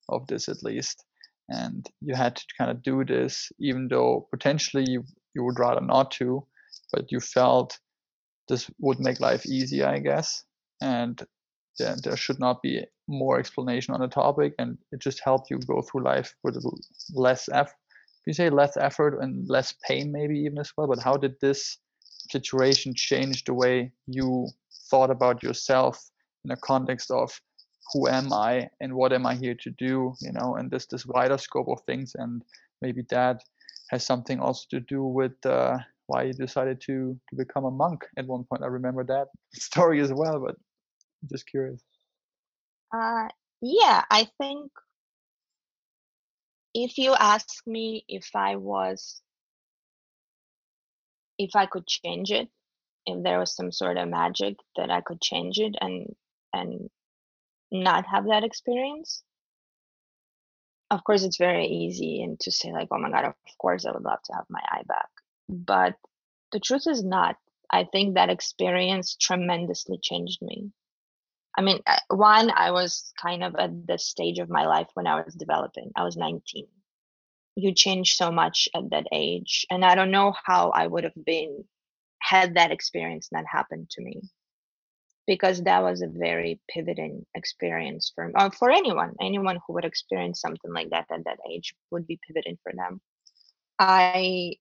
of 0.08 0.26
this 0.26 0.48
at 0.48 0.62
least. 0.62 1.04
And 1.48 1.88
you 2.00 2.14
had 2.14 2.36
to 2.36 2.44
kind 2.58 2.70
of 2.70 2.82
do 2.82 3.04
this 3.04 3.52
even 3.60 3.88
though 3.88 4.26
potentially 4.30 4.84
you, 4.88 5.04
you 5.34 5.44
would 5.44 5.58
rather 5.58 5.80
not 5.80 6.10
to 6.12 6.44
but 6.92 7.12
you 7.12 7.20
felt 7.20 7.78
this 8.48 8.68
would 8.78 8.98
make 9.00 9.20
life 9.20 9.46
easier 9.46 9.86
i 9.86 9.98
guess. 9.98 10.44
And 10.80 11.22
there, 11.78 11.96
there 12.02 12.16
should 12.16 12.40
not 12.40 12.62
be 12.62 12.84
more 13.08 13.38
explanation 13.38 13.94
on 13.94 14.00
the 14.00 14.08
topic 14.08 14.54
and 14.58 14.78
it 14.92 15.00
just 15.00 15.20
helped 15.24 15.50
you 15.50 15.58
go 15.58 15.82
through 15.82 16.02
life 16.02 16.34
with 16.42 16.60
less 17.14 17.48
effort 17.52 17.76
you 18.26 18.32
say 18.32 18.50
less 18.50 18.76
effort 18.76 19.20
and 19.20 19.48
less 19.48 19.74
pain 19.86 20.10
maybe 20.10 20.38
even 20.40 20.58
as 20.58 20.72
well 20.76 20.88
but 20.88 20.98
how 20.98 21.16
did 21.16 21.34
this 21.40 21.78
situation 22.30 22.92
change 22.96 23.44
the 23.44 23.54
way 23.54 23.92
you 24.08 24.48
thought 24.90 25.10
about 25.10 25.42
yourself 25.42 26.10
in 26.46 26.52
a 26.52 26.56
context 26.56 27.10
of 27.10 27.28
who 27.92 28.08
am 28.08 28.32
i 28.32 28.68
and 28.80 28.92
what 28.92 29.12
am 29.12 29.26
i 29.26 29.34
here 29.34 29.56
to 29.64 29.70
do 29.70 30.14
you 30.20 30.32
know 30.32 30.56
and 30.56 30.70
this 30.70 30.86
this 30.86 31.06
wider 31.06 31.38
scope 31.38 31.68
of 31.68 31.80
things. 31.86 32.14
And 32.16 32.42
maybe 32.82 33.02
that 33.10 33.42
has 33.90 34.04
something 34.04 34.40
also 34.40 34.64
to 34.70 34.80
do 34.80 35.04
with 35.04 35.34
uh, 35.44 35.78
why 36.06 36.24
you 36.24 36.32
decided 36.32 36.80
to 36.82 37.18
to 37.28 37.36
become 37.36 37.64
a 37.64 37.70
monk 37.70 38.00
at 38.16 38.26
one 38.26 38.44
point. 38.44 38.62
I 38.62 38.66
remember 38.66 39.04
that 39.04 39.26
story 39.54 40.00
as 40.00 40.12
well 40.12 40.38
but 40.40 40.56
I'm 41.22 41.28
just 41.32 41.46
curious. 41.46 41.82
Uh 42.94 43.28
yeah 43.62 44.04
i 44.10 44.28
think 44.38 44.70
if 46.76 46.98
you 46.98 47.14
ask 47.14 47.66
me 47.66 48.04
if 48.06 48.28
I 48.34 48.56
was 48.56 49.22
if 51.38 51.56
I 51.56 51.66
could 51.66 51.86
change 51.86 52.30
it, 52.30 52.48
if 53.06 53.22
there 53.22 53.38
was 53.38 53.56
some 53.56 53.72
sort 53.72 53.96
of 53.96 54.08
magic 54.08 54.56
that 54.76 54.90
I 54.90 55.00
could 55.00 55.22
change 55.22 55.58
it 55.58 55.74
and 55.80 56.14
and 56.56 56.90
not 57.70 58.06
have 58.06 58.26
that 58.26 58.44
experience, 58.44 59.22
of 60.90 61.02
course 61.04 61.22
it's 61.22 61.36
very 61.36 61.66
easy 61.66 62.22
and 62.22 62.38
to 62.40 62.50
say 62.50 62.72
like, 62.72 62.88
oh 62.90 62.98
my 62.98 63.10
god, 63.10 63.24
of 63.24 63.34
course 63.58 63.84
I 63.84 63.92
would 63.92 64.04
love 64.04 64.22
to 64.24 64.34
have 64.34 64.46
my 64.48 64.62
eye 64.70 64.84
back. 64.86 65.08
But 65.48 65.94
the 66.52 66.60
truth 66.60 66.86
is 66.86 67.04
not. 67.04 67.36
I 67.70 67.84
think 67.84 68.14
that 68.14 68.30
experience 68.30 69.16
tremendously 69.16 69.98
changed 70.00 70.40
me. 70.42 70.70
I 71.58 71.62
mean, 71.62 71.80
one, 72.08 72.50
I 72.50 72.70
was 72.70 73.12
kind 73.20 73.42
of 73.42 73.56
at 73.56 73.86
the 73.86 73.98
stage 73.98 74.38
of 74.38 74.50
my 74.50 74.66
life 74.66 74.88
when 74.94 75.06
I 75.06 75.22
was 75.22 75.34
developing. 75.34 75.90
I 75.96 76.04
was 76.04 76.16
19. 76.16 76.66
You 77.56 77.74
change 77.74 78.14
so 78.14 78.30
much 78.30 78.68
at 78.74 78.90
that 78.90 79.06
age. 79.10 79.66
And 79.70 79.84
I 79.84 79.94
don't 79.94 80.10
know 80.10 80.34
how 80.44 80.70
I 80.70 80.86
would 80.86 81.04
have 81.04 81.24
been 81.24 81.64
had 82.20 82.54
that 82.54 82.72
experience 82.72 83.30
not 83.32 83.44
happened 83.50 83.88
to 83.90 84.02
me. 84.02 84.22
Because 85.26 85.62
that 85.64 85.82
was 85.82 86.02
a 86.02 86.06
very 86.06 86.60
pivoting 86.68 87.26
experience 87.34 88.12
for 88.14 88.30
uh, 88.36 88.50
for 88.50 88.70
anyone. 88.70 89.14
Anyone 89.20 89.58
who 89.66 89.74
would 89.74 89.84
experience 89.84 90.40
something 90.40 90.72
like 90.72 90.90
that 90.90 91.06
at 91.10 91.24
that 91.24 91.38
age 91.50 91.74
would 91.90 92.06
be 92.06 92.20
pivoting 92.26 92.58
for 92.62 92.72
them. 92.72 93.00
I 93.78 94.54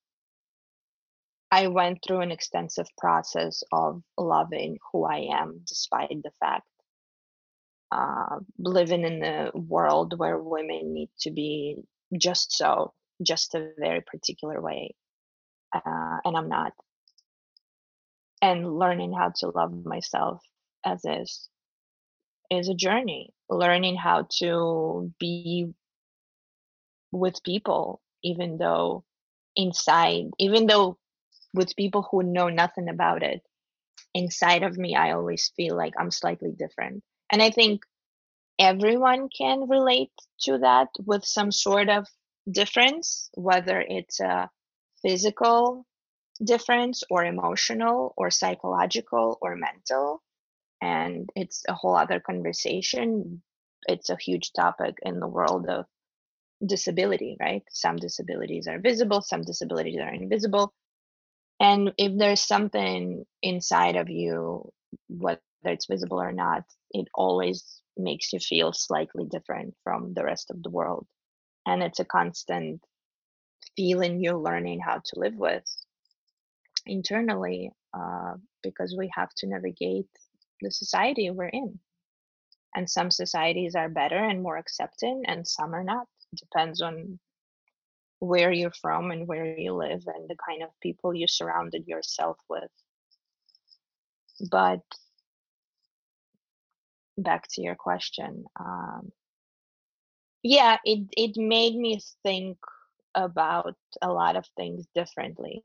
I 1.51 1.67
went 1.67 1.99
through 2.03 2.21
an 2.21 2.31
extensive 2.31 2.87
process 2.97 3.63
of 3.71 4.01
loving 4.17 4.77
who 4.91 5.05
I 5.05 5.27
am, 5.31 5.61
despite 5.67 6.09
the 6.09 6.31
fact 6.39 6.65
uh, 7.91 8.39
living 8.57 9.03
in 9.03 9.23
a 9.23 9.51
world 9.53 10.17
where 10.17 10.37
women 10.37 10.93
need 10.93 11.09
to 11.19 11.31
be 11.31 11.77
just 12.17 12.51
so, 12.55 12.93
just 13.21 13.55
a 13.55 13.71
very 13.77 14.01
particular 14.01 14.61
way. 14.61 14.95
Uh, 15.73 16.17
and 16.25 16.35
I'm 16.35 16.49
not. 16.49 16.73
And 18.41 18.77
learning 18.77 19.13
how 19.13 19.31
to 19.37 19.49
love 19.49 19.85
myself 19.85 20.41
as 20.85 21.05
is 21.05 21.49
is 22.51 22.69
a 22.69 22.75
journey. 22.75 23.33
Learning 23.49 23.95
how 23.95 24.27
to 24.39 25.13
be 25.19 25.67
with 27.11 27.43
people, 27.43 28.01
even 28.23 28.57
though 28.57 29.03
inside, 29.55 30.25
even 30.39 30.67
though 30.67 30.97
with 31.53 31.75
people 31.75 32.03
who 32.11 32.23
know 32.23 32.49
nothing 32.49 32.89
about 32.89 33.23
it, 33.23 33.41
inside 34.13 34.63
of 34.63 34.77
me, 34.77 34.95
I 34.95 35.11
always 35.13 35.51
feel 35.55 35.75
like 35.77 35.93
I'm 35.99 36.11
slightly 36.11 36.51
different 36.51 37.03
and 37.31 37.41
I 37.41 37.51
think 37.51 37.83
everyone 38.59 39.29
can 39.29 39.67
relate 39.69 40.11
to 40.41 40.59
that 40.59 40.89
with 41.05 41.25
some 41.25 41.51
sort 41.51 41.89
of 41.89 42.07
difference, 42.51 43.29
whether 43.35 43.81
it's 43.81 44.19
a 44.21 44.49
physical 45.01 45.85
difference 46.43 47.03
or 47.09 47.25
emotional 47.25 48.13
or 48.17 48.31
psychological 48.31 49.39
or 49.41 49.55
mental. 49.55 50.23
And 50.85 51.29
it's 51.35 51.63
a 51.69 51.73
whole 51.73 51.95
other 51.97 52.19
conversation. 52.19 53.41
It's 53.87 54.09
a 54.09 54.17
huge 54.17 54.53
topic 54.53 54.95
in 55.03 55.19
the 55.19 55.27
world 55.27 55.67
of 55.69 55.85
disability, 56.65 57.37
right? 57.39 57.63
Some 57.71 57.97
disabilities 57.97 58.67
are 58.67 58.79
visible, 58.79 59.21
some 59.21 59.43
disabilities 59.43 59.99
are 60.01 60.13
invisible. 60.13 60.73
And 61.59 61.93
if 61.97 62.17
there's 62.17 62.41
something 62.45 63.25
inside 63.41 63.95
of 63.97 64.09
you, 64.09 64.71
whether 65.09 65.41
it's 65.65 65.87
visible 65.87 66.21
or 66.21 66.31
not, 66.33 66.63
it 66.91 67.07
always 67.15 67.81
makes 67.97 68.33
you 68.33 68.39
feel 68.39 68.73
slightly 68.73 69.25
different 69.25 69.75
from 69.83 70.13
the 70.13 70.23
rest 70.23 70.51
of 70.51 70.63
the 70.63 70.69
world. 70.69 71.07
And 71.65 71.83
it's 71.83 71.99
a 71.99 72.05
constant 72.05 72.83
feeling 73.75 74.19
you're 74.21 74.37
learning 74.37 74.81
how 74.81 75.01
to 75.05 75.19
live 75.19 75.35
with 75.35 75.65
internally 76.85 77.71
uh, 77.93 78.35
because 78.63 78.95
we 78.97 79.09
have 79.15 79.29
to 79.37 79.47
navigate 79.47 80.09
the 80.61 80.71
society 80.71 81.29
we're 81.29 81.47
in. 81.47 81.79
And 82.75 82.89
some 82.89 83.09
societies 83.09 83.75
are 83.75 83.87
better 83.89 84.17
and 84.17 84.43
more 84.43 84.57
accepting, 84.57 85.23
and 85.27 85.47
some 85.47 85.73
are 85.73 85.83
not. 85.83 86.07
It 86.33 86.39
depends 86.39 86.81
on 86.81 87.19
where 88.19 88.51
you're 88.51 88.73
from 88.81 89.11
and 89.11 89.27
where 89.27 89.57
you 89.57 89.73
live 89.73 90.03
and 90.07 90.27
the 90.27 90.35
kind 90.47 90.63
of 90.63 90.69
people 90.81 91.13
you 91.13 91.27
surrounded 91.27 91.87
yourself 91.87 92.37
with. 92.49 92.71
But 94.51 94.81
back 97.17 97.47
to 97.49 97.61
your 97.61 97.75
question 97.75 98.45
um, 98.59 99.11
yeah 100.43 100.77
it 100.83 101.07
it 101.15 101.37
made 101.37 101.75
me 101.75 101.99
think 102.23 102.57
about 103.13 103.75
a 104.01 104.11
lot 104.11 104.35
of 104.35 104.45
things 104.57 104.85
differently 104.93 105.61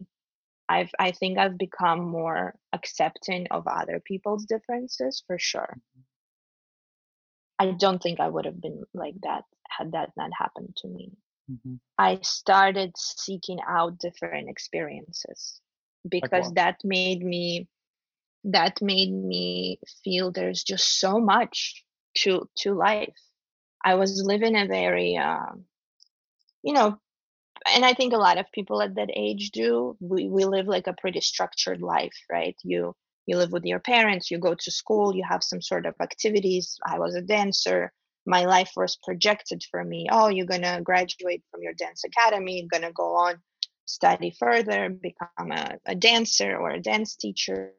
i've 0.70 0.90
i 0.98 1.10
think 1.10 1.38
i've 1.38 1.58
become 1.58 2.00
more 2.00 2.54
accepting 2.72 3.46
of 3.50 3.66
other 3.66 4.00
people's 4.00 4.44
differences 4.44 5.22
for 5.26 5.38
sure. 5.38 5.76
I 7.58 7.72
don't 7.72 8.02
think 8.02 8.20
i 8.20 8.28
would 8.28 8.46
have 8.46 8.60
been 8.60 8.84
like 8.94 9.16
that 9.22 9.44
had 9.68 9.92
that 9.92 10.10
not 10.16 10.30
happened 10.42 10.76
to 10.78 10.88
me. 10.88 11.12
Mm-hmm. 11.50 11.74
i 11.98 12.18
started 12.22 12.92
seeking 12.96 13.58
out 13.66 13.98
different 13.98 14.48
experiences 14.48 15.60
because 16.08 16.46
like 16.46 16.54
that 16.54 16.76
made 16.84 17.22
me 17.22 17.68
that 18.44 18.80
made 18.80 19.12
me 19.12 19.78
feel 20.02 20.32
there's 20.32 20.62
just 20.62 21.00
so 21.00 21.20
much 21.20 21.84
to 22.18 22.48
to 22.58 22.74
life. 22.74 23.16
I 23.84 23.94
was 23.94 24.22
living 24.24 24.56
a 24.56 24.66
very 24.66 25.16
uh, 25.16 25.52
you 26.62 26.72
know 26.72 26.98
and 27.66 27.84
I 27.84 27.94
think 27.94 28.12
a 28.12 28.18
lot 28.18 28.38
of 28.38 28.50
people 28.52 28.82
at 28.82 28.94
that 28.94 29.10
age 29.14 29.50
do. 29.50 29.96
We 30.00 30.28
we 30.28 30.44
live 30.44 30.66
like 30.66 30.86
a 30.86 30.94
pretty 30.94 31.20
structured 31.20 31.82
life, 31.82 32.16
right? 32.30 32.56
You 32.64 32.94
you 33.26 33.36
live 33.36 33.52
with 33.52 33.64
your 33.64 33.80
parents, 33.80 34.30
you 34.30 34.38
go 34.38 34.54
to 34.54 34.70
school, 34.70 35.14
you 35.14 35.24
have 35.28 35.44
some 35.44 35.62
sort 35.62 35.86
of 35.86 35.94
activities. 36.00 36.78
I 36.84 36.98
was 36.98 37.14
a 37.14 37.22
dancer. 37.22 37.92
My 38.26 38.44
life 38.44 38.72
was 38.76 38.96
projected 39.02 39.62
for 39.70 39.84
me. 39.84 40.08
Oh, 40.10 40.28
you're 40.28 40.46
gonna 40.46 40.80
graduate 40.82 41.42
from 41.50 41.62
your 41.62 41.74
dance 41.74 42.04
academy, 42.04 42.58
you're 42.60 42.80
gonna 42.80 42.92
go 42.92 43.14
on 43.16 43.40
study 43.86 44.34
further, 44.38 44.88
become 44.88 45.50
a, 45.52 45.78
a 45.86 45.94
dancer 45.94 46.56
or 46.56 46.70
a 46.70 46.80
dance 46.80 47.16
teacher, 47.16 47.72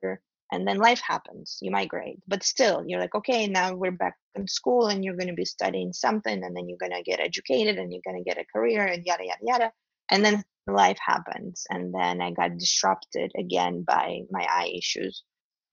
and 0.51 0.67
then 0.67 0.77
life 0.77 1.01
happens. 1.01 1.57
You 1.61 1.71
migrate. 1.71 2.19
But 2.27 2.43
still, 2.43 2.83
you're 2.85 2.99
like, 2.99 3.15
okay, 3.15 3.47
now 3.47 3.73
we're 3.73 3.91
back 3.91 4.15
in 4.35 4.47
school 4.47 4.87
and 4.87 5.03
you're 5.03 5.15
gonna 5.15 5.33
be 5.33 5.45
studying 5.45 5.93
something, 5.93 6.43
and 6.43 6.55
then 6.55 6.67
you're 6.67 6.77
gonna 6.77 7.03
get 7.03 7.19
educated 7.19 7.77
and 7.77 7.91
you're 7.91 8.01
gonna 8.05 8.23
get 8.23 8.37
a 8.37 8.45
career 8.45 8.85
and 8.85 9.05
yada 9.05 9.23
yada 9.25 9.41
yada. 9.41 9.71
And 10.09 10.25
then 10.25 10.43
life 10.67 10.99
happens. 11.05 11.65
And 11.69 11.93
then 11.93 12.21
I 12.21 12.31
got 12.31 12.57
disrupted 12.57 13.31
again 13.37 13.83
by 13.83 14.21
my 14.29 14.45
eye 14.49 14.73
issues. 14.77 15.23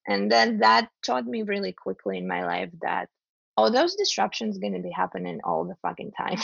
And 0.06 0.30
then 0.30 0.58
that 0.60 0.88
taught 1.04 1.26
me 1.26 1.42
really 1.42 1.72
quickly 1.72 2.18
in 2.18 2.26
my 2.26 2.44
life 2.46 2.70
that 2.82 3.08
oh 3.56 3.70
those 3.70 3.96
disruptions 3.96 4.58
gonna 4.58 4.80
be 4.80 4.90
happening 4.90 5.40
all 5.44 5.64
the 5.64 5.76
fucking 5.82 6.12
time. 6.12 6.38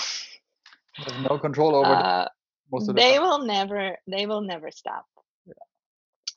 There's 0.99 1.19
no 1.31 1.39
control 1.39 1.75
over 1.75 1.93
uh, 1.93 2.29
the 2.71 2.93
they 2.93 3.15
time. 3.15 3.23
will 3.23 3.45
never 3.45 3.97
they 4.07 4.27
will 4.27 4.43
never 4.43 4.71
stop. 4.71 5.07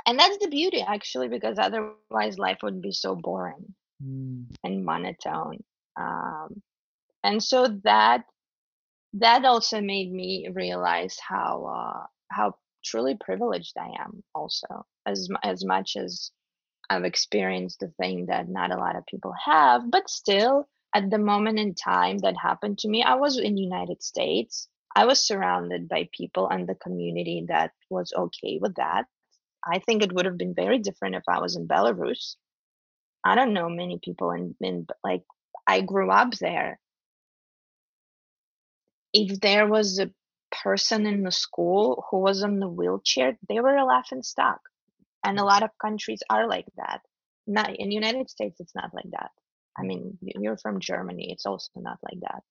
And 0.07 0.17
that's 0.17 0.37
the 0.37 0.47
beauty 0.47 0.81
actually 0.81 1.27
because 1.27 1.59
otherwise 1.59 2.39
life 2.39 2.59
would 2.63 2.81
be 2.81 2.91
so 2.91 3.15
boring 3.15 3.75
mm. 4.03 4.45
and 4.63 4.83
monotone 4.83 5.63
um, 5.99 6.61
and 7.23 7.43
so 7.43 7.67
that 7.83 8.23
that 9.13 9.45
also 9.45 9.81
made 9.81 10.11
me 10.11 10.47
realize 10.51 11.17
how 11.19 11.65
uh, 11.65 12.05
how 12.31 12.55
truly 12.83 13.17
privileged 13.19 13.73
I 13.77 14.01
am 14.01 14.23
also 14.33 14.85
as 15.05 15.29
as 15.43 15.63
much 15.65 15.95
as 15.97 16.31
I've 16.89 17.03
experienced 17.03 17.81
the 17.81 17.91
thing 17.99 18.27
that 18.27 18.47
not 18.47 18.71
a 18.71 18.77
lot 18.77 18.95
of 18.95 19.05
people 19.05 19.33
have 19.45 19.91
but 19.91 20.09
still 20.09 20.67
at 20.95 21.09
the 21.11 21.17
moment 21.17 21.59
in 21.59 21.75
time 21.75 22.19
that 22.19 22.37
happened 22.37 22.79
to 22.79 22.87
me 22.87 23.03
I 23.03 23.15
was 23.15 23.37
in 23.37 23.57
United 23.57 24.01
States 24.01 24.69
I 24.97 25.05
was 25.05 25.19
surrounded 25.19 25.87
by 25.87 26.09
people 26.11 26.49
and 26.49 26.67
the 26.67 26.73
community 26.73 27.45
that 27.49 27.71
was 27.87 28.11
okay 28.17 28.57
with 28.59 28.73
that. 28.77 29.05
I 29.69 29.79
think 29.79 30.03
it 30.03 30.13
would 30.13 30.25
have 30.25 30.37
been 30.37 30.53
very 30.53 30.79
different 30.79 31.15
if 31.15 31.23
I 31.27 31.39
was 31.39 31.55
in 31.55 31.67
Belarus. 31.67 32.35
I 33.23 33.35
don't 33.35 33.53
know 33.53 33.69
many 33.69 33.99
people 34.01 34.31
in, 34.31 34.55
in 34.61 34.87
like 35.03 35.23
I 35.67 35.81
grew 35.81 36.09
up 36.09 36.33
there. 36.35 36.79
If 39.13 39.39
there 39.39 39.67
was 39.67 39.99
a 39.99 40.11
person 40.63 41.05
in 41.05 41.23
the 41.23 41.31
school 41.31 42.05
who 42.09 42.19
was 42.19 42.43
on 42.43 42.59
the 42.59 42.69
wheelchair, 42.69 43.37
they 43.49 43.59
were 43.59 43.75
a 43.75 43.85
laughing 43.85 44.23
stock. 44.23 44.61
And 45.23 45.39
a 45.39 45.43
lot 45.43 45.63
of 45.63 45.71
countries 45.81 46.21
are 46.29 46.47
like 46.47 46.67
that. 46.77 47.01
Not 47.45 47.75
in 47.75 47.89
the 47.89 47.95
United 47.95 48.29
States, 48.29 48.59
it's 48.59 48.75
not 48.75 48.93
like 48.93 49.09
that. 49.11 49.31
I 49.77 49.83
mean, 49.83 50.17
you're 50.21 50.57
from 50.57 50.79
Germany, 50.79 51.31
it's 51.31 51.45
also 51.45 51.69
not 51.75 51.99
like 52.03 52.19
that. 52.21 52.43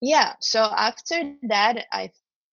Yeah, 0.00 0.34
so 0.40 0.60
after 0.60 1.34
that, 1.44 1.86
I 1.92 2.10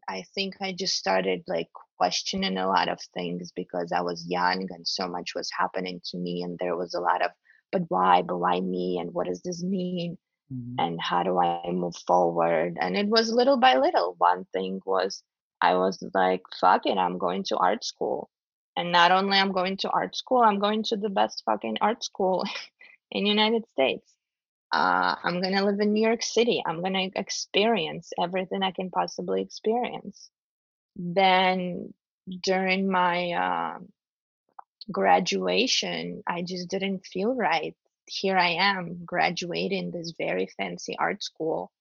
I 0.08 0.24
think 0.36 0.56
I 0.62 0.74
just 0.74 0.96
started 0.96 1.44
like 1.48 1.70
questioning 2.04 2.58
a 2.58 2.68
lot 2.68 2.90
of 2.90 3.00
things 3.14 3.54
because 3.56 3.94
I 3.94 4.02
was 4.02 4.28
young 4.28 4.68
and 4.72 4.86
so 4.86 5.08
much 5.08 5.34
was 5.34 5.50
happening 5.58 6.02
to 6.08 6.18
me, 6.18 6.44
and 6.44 6.60
there 6.60 6.76
was 6.76 6.94
a 6.94 7.00
lot 7.00 7.22
of, 7.24 7.32
but 7.72 7.84
why, 7.88 8.24
but 8.24 8.38
why 8.38 8.60
me, 8.60 8.98
and 9.00 9.14
what 9.14 9.28
does 9.28 9.42
this 9.42 9.64
mean, 9.64 10.18
mm-hmm. 10.54 10.76
and 10.80 11.00
how 11.02 11.24
do 11.24 11.40
I 11.40 11.72
move 11.72 11.96
forward? 12.06 12.78
And 12.82 12.98
it 12.98 13.08
was 13.08 13.32
little 13.32 13.56
by 13.56 13.78
little. 13.78 14.16
One 14.18 14.44
thing 14.52 14.82
was 14.86 15.24
I 15.62 15.76
was 15.76 16.04
like, 16.14 16.42
fuck 16.60 16.86
it, 16.86 16.98
I'm 16.98 17.18
going 17.18 17.46
to 17.46 17.56
art 17.56 17.86
school, 17.86 18.30
and 18.76 18.92
not 18.92 19.14
only 19.14 19.38
I'm 19.38 19.54
going 19.54 19.78
to 19.78 19.90
art 19.90 20.18
school, 20.18 20.42
I'm 20.42 20.60
going 20.60 20.84
to 20.90 20.98
the 20.98 21.10
best 21.10 21.44
fucking 21.46 21.78
art 21.80 22.04
school 22.04 22.44
in 23.12 23.26
United 23.26 23.64
States 23.72 24.14
uh, 24.74 25.16
I'm 25.24 25.40
going 25.40 25.56
to 25.56 25.64
live 25.64 25.80
in 25.80 25.94
New 25.94 26.06
York 26.06 26.24
City. 26.24 26.62
I'm 26.66 26.82
going 26.82 26.94
to 26.94 27.20
experience 27.20 28.12
everything 28.20 28.64
I 28.64 28.72
can 28.72 28.90
possibly 28.90 29.42
experience. 29.44 30.32
Then 30.96 31.94
during 32.42 32.90
my 32.90 33.32
uh, 33.32 33.80
graduation, 34.92 36.24
I 36.28 36.42
just 36.42 36.70
didn't 36.70 37.06
feel 37.06 37.34
right. 37.34 37.76
Here 38.06 38.38
I 38.38 38.50
am 38.50 39.06
graduating 39.06 39.92
this 39.92 40.14
very 40.18 40.48
fancy 40.58 40.96
art 40.98 41.24
school. 41.24 41.72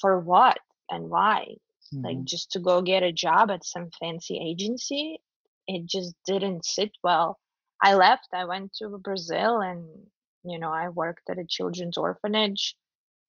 For 0.00 0.18
what 0.18 0.58
and 0.90 1.10
why? 1.10 1.56
Mm-hmm. 1.92 2.04
Like 2.04 2.24
just 2.24 2.52
to 2.52 2.60
go 2.60 2.82
get 2.82 3.02
a 3.02 3.12
job 3.12 3.50
at 3.50 3.64
some 3.64 3.90
fancy 3.98 4.38
agency? 4.38 5.20
It 5.66 5.86
just 5.86 6.14
didn't 6.26 6.64
sit 6.64 6.92
well. 7.02 7.38
I 7.82 7.94
left. 7.94 8.28
I 8.32 8.44
went 8.44 8.74
to 8.74 8.98
Brazil 8.98 9.60
and 9.60 9.86
you 10.44 10.58
know 10.58 10.70
i 10.70 10.88
worked 10.88 11.28
at 11.30 11.38
a 11.38 11.44
children's 11.44 11.96
orphanage 11.96 12.76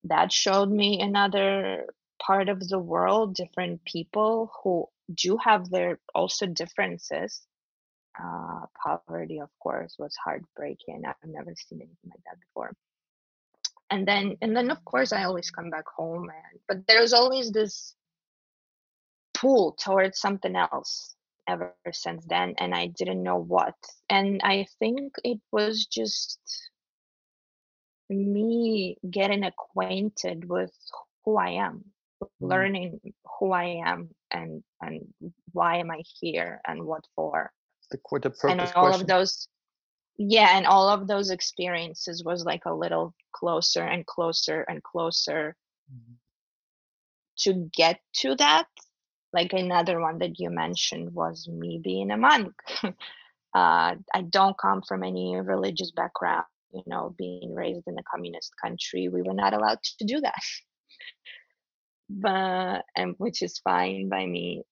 that 0.05 0.31
showed 0.31 0.69
me 0.69 1.01
another 1.01 1.85
part 2.19 2.49
of 2.49 2.67
the 2.67 2.79
world 2.79 3.35
different 3.35 3.83
people 3.85 4.51
who 4.63 4.87
do 5.13 5.37
have 5.37 5.69
their 5.69 5.99
also 6.13 6.45
differences. 6.45 7.41
Uh, 8.21 8.65
poverty 8.83 9.39
of 9.39 9.49
course 9.59 9.95
was 9.97 10.15
heartbreaking. 10.23 11.03
I've 11.05 11.15
never 11.29 11.53
seen 11.55 11.79
anything 11.79 12.09
like 12.09 12.23
that 12.25 12.39
before. 12.39 12.73
And 13.89 14.07
then 14.07 14.37
and 14.41 14.55
then 14.55 14.69
of 14.69 14.83
course 14.85 15.13
i 15.13 15.23
always 15.23 15.49
come 15.49 15.69
back 15.71 15.85
home 15.87 16.29
and 16.29 16.59
but 16.67 16.85
there's 16.87 17.13
always 17.13 17.51
this 17.51 17.95
pull 19.33 19.71
towards 19.71 20.19
something 20.19 20.55
else 20.55 21.15
ever 21.47 21.73
since 21.91 22.23
then 22.25 22.53
and 22.59 22.75
i 22.75 22.87
didn't 22.87 23.23
know 23.23 23.37
what. 23.37 23.75
And 24.09 24.41
i 24.43 24.67
think 24.79 25.13
it 25.23 25.39
was 25.51 25.85
just 25.85 26.39
me 28.09 28.97
getting 29.09 29.43
acquainted 29.43 30.49
with 30.49 30.73
who 31.23 31.37
I 31.37 31.51
am. 31.51 31.85
Learning 32.39 32.99
who 33.39 33.51
I 33.51 33.81
am 33.85 34.09
and 34.31 34.63
and 34.81 35.01
why 35.53 35.77
am 35.77 35.91
I 35.91 36.01
here 36.19 36.61
and 36.67 36.83
what 36.83 37.05
for. 37.15 37.51
The, 37.91 37.97
the 37.97 38.29
purpose 38.29 38.43
and 38.43 38.61
all 38.75 38.87
question. 38.87 39.01
of 39.01 39.07
those 39.07 39.47
yeah 40.17 40.57
and 40.57 40.67
all 40.67 40.89
of 40.89 41.07
those 41.07 41.31
experiences 41.31 42.23
was 42.23 42.45
like 42.45 42.65
a 42.65 42.73
little 42.73 43.15
closer 43.31 43.81
and 43.81 44.05
closer 44.05 44.61
and 44.69 44.83
closer 44.83 45.55
mm-hmm. 45.91 46.13
to 47.39 47.69
get 47.75 47.99
to 48.17 48.35
that 48.35 48.67
like 49.33 49.53
another 49.53 49.99
one 49.99 50.19
that 50.19 50.39
you 50.39 50.51
mentioned 50.51 51.11
was 51.15 51.47
me 51.47 51.79
being 51.83 52.11
a 52.11 52.17
monk 52.17 52.53
uh, 52.83 52.93
i 53.55 54.21
don't 54.29 54.57
come 54.59 54.83
from 54.87 55.03
any 55.03 55.35
religious 55.35 55.91
background 55.91 56.45
you 56.73 56.83
know, 56.87 57.15
being 57.17 57.53
raised 57.53 57.87
in 57.87 57.97
a 57.97 58.03
communist 58.03 58.53
country, 58.61 59.09
we 59.09 59.21
were 59.21 59.33
not 59.33 59.53
allowed 59.53 59.81
to 59.83 60.05
do 60.05 60.19
that. 60.21 60.41
But 62.09 62.85
and 62.95 63.15
which 63.17 63.41
is 63.41 63.59
fine 63.59 64.09
by 64.09 64.25
me. 64.25 64.63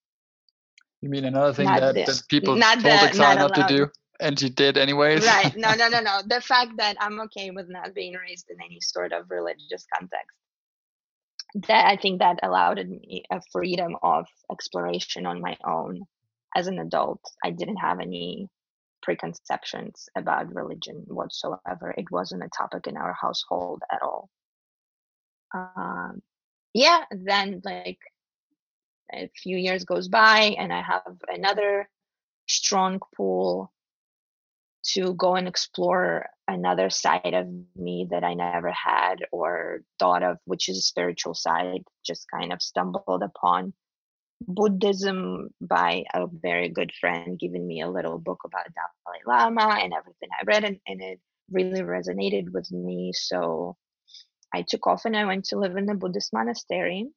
You 1.02 1.10
mean 1.10 1.26
another 1.26 1.54
thing 1.54 1.68
that, 1.68 1.94
that 1.94 2.24
people 2.28 2.56
not 2.56 2.80
told 2.80 3.00
the, 3.00 3.18
not, 3.18 3.38
not 3.38 3.54
to 3.54 3.68
do, 3.68 3.92
and 4.20 4.40
she 4.40 4.50
did 4.50 4.78
anyways? 4.78 5.24
Right. 5.26 5.56
No, 5.56 5.76
no, 5.76 5.88
no, 5.88 6.00
no. 6.02 6.22
The 6.26 6.42
fact 6.42 6.78
that 6.78 6.98
I'm 7.00 7.20
okay 7.22 7.52
with 7.52 7.70
not 7.70 7.94
being 7.94 8.14
raised 8.14 8.50
in 8.50 8.58
any 8.64 8.80
sort 8.82 9.14
of 9.14 9.30
religious 9.30 9.86
context. 9.94 10.36
That 11.68 11.86
I 11.86 11.96
think 11.96 12.20
that 12.20 12.40
allowed 12.44 12.78
me 12.88 13.24
a 13.32 13.42
freedom 13.52 13.96
of 14.04 14.28
exploration 14.52 15.26
on 15.26 15.40
my 15.40 15.56
own 15.64 16.02
as 16.56 16.68
an 16.68 16.80
adult. 16.80 17.22
I 17.44 17.52
didn't 17.52 17.78
have 17.78 18.00
any 18.00 18.50
preconceptions 19.02 20.10
about 20.18 20.54
religion 20.54 21.06
whatsoever. 21.08 21.94
It 21.98 22.12
wasn't 22.12 22.44
a 22.44 22.50
topic 22.50 22.88
in 22.88 22.98
our 22.98 23.14
household 23.14 23.82
at 23.92 24.02
all. 24.02 24.30
Um, 25.54 26.22
yeah, 26.78 27.06
then 27.10 27.62
like 27.66 27.98
a 29.12 29.30
few 29.36 29.58
years 29.58 29.84
goes 29.84 30.08
by 30.10 30.56
and 30.60 30.72
I 30.72 30.84
have 30.84 31.02
another 31.28 31.90
strong 32.48 33.00
pull 33.16 33.72
to 34.94 35.16
go 35.16 35.36
and 35.36 35.48
explore 35.48 36.28
another 36.48 36.92
side 36.92 37.34
of 37.34 37.48
me 37.76 38.08
that 38.12 38.24
I 38.24 38.36
never 38.36 38.72
had 38.72 39.26
or 39.32 39.82
thought 39.98 40.22
of, 40.22 40.38
which 40.46 40.70
is 40.70 40.78
a 40.78 40.82
spiritual 40.82 41.34
side, 41.34 41.82
just 42.06 42.30
kind 42.30 42.54
of 42.54 42.62
stumbled 42.62 43.24
upon 43.24 43.74
Buddhism 44.42 45.50
by 45.60 46.04
a 46.14 46.28
very 46.28 46.70
good 46.70 46.92
friend 47.02 47.40
giving 47.40 47.68
me 47.68 47.82
a 47.82 47.90
little 47.90 48.20
book 48.20 48.42
about 48.46 48.68
Dalai 48.76 49.22
Lama 49.26 49.80
and 49.82 49.94
everything 49.94 50.30
I 50.40 50.44
read, 50.46 50.64
and, 50.64 50.80
and 50.86 51.02
it 51.02 51.20
really 51.50 51.82
resonated 51.82 52.52
with 52.52 52.72
me. 52.72 53.14
So 53.16 53.78
I 54.54 54.64
took 54.68 54.88
off 54.88 55.06
and 55.06 55.16
I 55.16 55.26
went 55.26 55.46
to 55.46 55.58
live 55.58 55.76
in 55.76 55.90
a 55.90 55.96
Buddhist 55.96 56.34
monastery. 56.34 57.08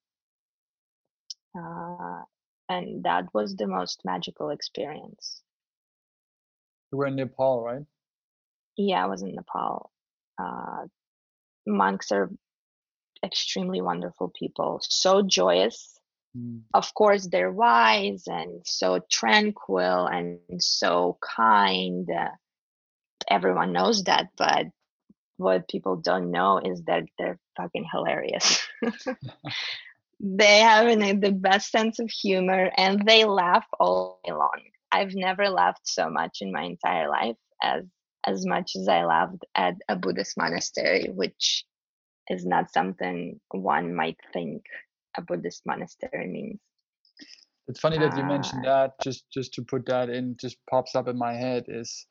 Uh, 1.56 2.22
and 2.68 3.04
that 3.04 3.26
was 3.34 3.56
the 3.56 3.66
most 3.66 4.00
magical 4.04 4.50
experience. 4.50 5.42
You 6.92 6.98
were 6.98 7.06
in 7.06 7.16
Nepal, 7.16 7.62
right? 7.62 7.84
Yeah, 8.76 9.04
I 9.04 9.06
was 9.06 9.22
in 9.22 9.34
Nepal. 9.34 9.90
Uh, 10.38 10.86
monks 11.66 12.12
are 12.12 12.30
extremely 13.24 13.80
wonderful 13.80 14.32
people, 14.36 14.80
so 14.82 15.22
joyous. 15.22 15.98
Mm. 16.36 16.62
Of 16.72 16.94
course, 16.94 17.26
they're 17.26 17.52
wise 17.52 18.24
and 18.26 18.62
so 18.64 19.00
tranquil 19.10 20.06
and 20.06 20.38
so 20.58 21.18
kind. 21.20 22.08
Uh, 22.08 22.30
everyone 23.28 23.72
knows 23.72 24.04
that, 24.04 24.28
but 24.36 24.66
what 25.40 25.68
people 25.68 25.96
don't 25.96 26.30
know 26.30 26.58
is 26.58 26.82
that 26.84 27.04
they're 27.18 27.38
fucking 27.56 27.86
hilarious. 27.92 28.60
they 30.20 30.58
have 30.58 30.86
an, 30.86 31.20
the 31.20 31.32
best 31.32 31.70
sense 31.70 31.98
of 31.98 32.10
humor 32.10 32.70
and 32.76 33.06
they 33.06 33.24
laugh 33.24 33.66
all 33.78 34.20
day 34.24 34.32
long. 34.32 34.60
I've 34.92 35.14
never 35.14 35.48
laughed 35.48 35.88
so 35.88 36.10
much 36.10 36.38
in 36.40 36.52
my 36.52 36.62
entire 36.62 37.08
life 37.08 37.36
as 37.62 37.84
as 38.26 38.44
much 38.44 38.72
as 38.76 38.86
I 38.86 39.04
laughed 39.04 39.44
at 39.54 39.76
a 39.88 39.96
Buddhist 39.96 40.36
monastery, 40.36 41.08
which 41.08 41.64
is 42.28 42.44
not 42.44 42.70
something 42.70 43.40
one 43.50 43.94
might 43.94 44.18
think 44.32 44.62
a 45.16 45.22
Buddhist 45.22 45.62
monastery 45.64 46.26
means. 46.26 46.60
It's 47.66 47.80
funny 47.80 47.96
that 47.98 48.16
you 48.18 48.24
mentioned 48.24 48.66
uh, 48.66 48.88
that. 48.88 48.92
Just 49.02 49.30
just 49.30 49.54
to 49.54 49.62
put 49.62 49.86
that 49.86 50.10
in, 50.10 50.36
just 50.38 50.58
pops 50.68 50.94
up 50.94 51.08
in 51.08 51.16
my 51.16 51.32
head 51.32 51.64
is 51.68 52.06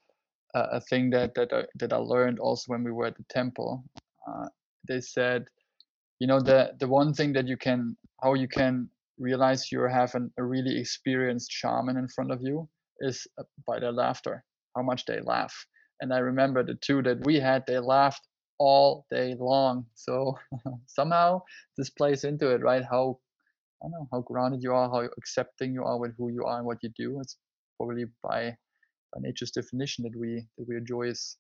a 0.56 0.82
thing 0.82 1.10
that 1.12 1.36
that 1.36 1.54
I, 1.54 1.64
that 1.76 1.94
I 1.94 1.98
learned 1.98 2.40
also 2.40 2.64
when 2.68 2.84
we 2.84 2.92
were 2.92 3.08
at 3.08 3.18
the 3.18 3.26
temple. 3.30 3.84
Uh, 4.28 4.48
they 4.88 5.02
said, 5.02 5.46
you 6.20 6.28
know, 6.28 6.40
the 6.42 6.74
the 6.80 6.88
one 6.88 7.14
thing 7.14 7.34
that 7.34 7.48
you 7.48 7.58
can 7.58 7.96
how 8.22 8.34
you 8.34 8.48
can 8.48 8.90
realize 9.18 9.72
you 9.72 9.82
have 9.82 10.16
an, 10.16 10.32
a 10.38 10.44
really 10.44 10.80
experienced 10.80 11.52
shaman 11.52 11.98
in 11.98 12.08
front 12.08 12.32
of 12.32 12.42
you 12.42 12.68
is 13.02 13.28
uh, 13.38 13.44
by 13.68 13.80
their 13.80 13.92
laughter, 13.92 14.44
how 14.76 14.82
much 14.82 15.06
they 15.06 15.20
laugh. 15.22 15.54
And 16.02 16.14
I 16.14 16.20
remember 16.20 16.64
the 16.64 16.76
two 16.76 17.02
that 17.04 17.26
we 17.26 17.40
had, 17.40 17.64
they 17.68 17.80
laughed 17.80 18.26
all 18.58 19.06
day 19.12 19.36
long. 19.40 19.86
So 19.96 20.38
somehow 20.88 21.42
this 21.78 21.90
plays 21.90 22.24
into 22.24 22.50
it, 22.52 22.62
right? 22.62 22.84
How 22.90 23.20
I 23.82 23.86
don't 23.86 23.92
know 23.92 24.08
how 24.12 24.22
grounded 24.22 24.62
you 24.62 24.74
are, 24.74 24.90
how 24.90 25.08
accepting 25.18 25.74
you 25.74 25.84
are 25.84 26.00
with 26.00 26.16
who 26.18 26.30
you 26.32 26.44
are 26.46 26.58
and 26.58 26.66
what 26.66 26.80
you 26.82 26.90
do. 26.98 27.20
It's 27.22 27.38
probably 27.78 28.06
by 28.24 28.58
nature's 29.18 29.52
definition 29.52 30.04
that 30.04 30.16
we 30.16 30.48
that 30.58 30.68
we 30.68 30.76
are 30.76 30.82
joyous 30.82 31.38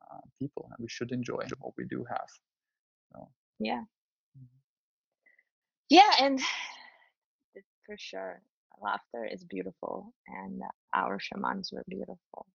uh, 0.00 0.20
people 0.38 0.68
and 0.70 0.82
we 0.82 0.88
should 0.88 1.12
enjoy 1.12 1.44
what 1.60 1.74
we 1.76 1.84
do 1.84 2.04
have. 2.08 2.28
So. 3.12 3.28
Yeah. 3.58 3.82
Mm-hmm. 4.36 4.46
Yeah, 5.90 6.10
and 6.20 6.40
for 7.86 7.96
sure, 7.98 8.40
laughter 8.80 9.24
is 9.30 9.44
beautiful, 9.44 10.12
and 10.26 10.62
our 10.94 11.18
shamans 11.20 11.70
were 11.72 11.84
beautiful, 11.88 12.46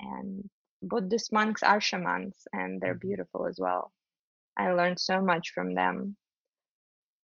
and 0.00 0.48
Buddhist 0.82 1.32
monks 1.32 1.62
are 1.62 1.80
shamans, 1.80 2.34
and 2.52 2.80
they're 2.80 2.94
mm-hmm. 2.94 3.08
beautiful 3.08 3.46
as 3.46 3.58
well. 3.60 3.92
I 4.56 4.72
learned 4.72 5.00
so 5.00 5.20
much 5.22 5.50
from 5.54 5.74
them 5.74 6.16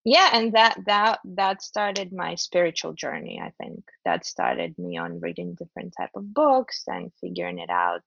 yeah 0.04 0.30
and 0.34 0.54
that 0.54 0.78
that 0.86 1.20
that 1.24 1.62
started 1.62 2.12
my 2.12 2.36
spiritual 2.36 2.94
journey 2.94 3.42
i 3.42 3.52
think. 3.62 3.84
That 4.06 4.26
started 4.26 4.78
me 4.78 4.98
on 4.98 5.20
reading 5.20 5.54
different 5.56 5.94
type 5.98 6.10
of 6.16 6.34
books 6.34 6.84
and 6.88 7.12
figuring 7.22 7.60
it 7.60 7.70
out 7.70 8.02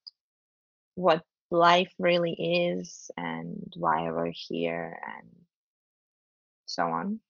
what 0.97 1.23
life 1.51 1.93
really 1.99 2.33
is 2.33 3.11
and 3.17 3.73
why 3.77 4.11
we're 4.11 4.33
here 4.33 4.99
and 5.17 5.31
so 6.67 6.85
on. 6.85 7.21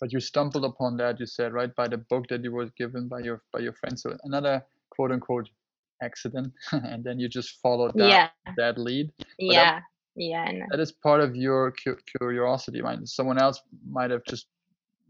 But 0.00 0.12
you 0.12 0.20
stumbled 0.20 0.64
upon 0.64 0.96
that 0.98 1.20
you 1.20 1.26
said 1.26 1.52
right 1.52 1.74
by 1.74 1.88
the 1.88 1.98
book 1.98 2.28
that 2.28 2.42
you 2.42 2.52
were 2.52 2.70
given 2.78 3.08
by 3.08 3.20
your 3.20 3.42
by 3.52 3.60
your 3.60 3.74
friend 3.74 3.98
so 3.98 4.16
another 4.24 4.64
quote 4.90 5.12
unquote 5.12 5.48
accident 6.02 6.52
and 6.72 7.04
then 7.04 7.20
you 7.20 7.28
just 7.28 7.60
followed 7.62 7.92
that 7.94 8.08
yeah. 8.08 8.28
that 8.56 8.78
lead. 8.78 9.12
But 9.18 9.26
yeah 9.38 9.80
yeah 10.16 10.50
that 10.70 10.80
is 10.80 10.92
part 10.92 11.20
of 11.20 11.34
your 11.34 11.72
cu- 11.72 11.96
curiosity 12.18 12.80
mind 12.80 13.08
someone 13.08 13.40
else 13.40 13.60
might 13.88 14.10
have 14.10 14.24
just 14.28 14.46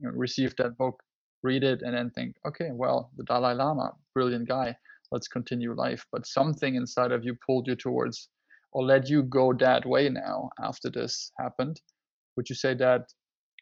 you 0.00 0.08
know, 0.08 0.14
received 0.14 0.56
that 0.58 0.76
book 0.78 1.02
read 1.42 1.62
it 1.62 1.82
and 1.82 1.94
then 1.96 2.10
think 2.10 2.34
okay 2.46 2.70
well 2.72 3.10
the 3.16 3.24
dalai 3.24 3.52
lama 3.52 3.92
brilliant 4.14 4.48
guy 4.48 4.74
let's 5.14 5.28
continue 5.28 5.74
life. 5.74 6.04
But 6.12 6.26
something 6.26 6.74
inside 6.74 7.12
of 7.12 7.24
you 7.24 7.36
pulled 7.46 7.68
you 7.68 7.76
towards 7.76 8.28
or 8.72 8.84
led 8.84 9.08
you 9.08 9.22
go 9.22 9.52
that 9.54 9.86
way 9.86 10.08
now 10.08 10.50
after 10.62 10.90
this 10.90 11.30
happened. 11.38 11.80
Would 12.36 12.50
you 12.50 12.56
say 12.56 12.74
that 12.74 13.02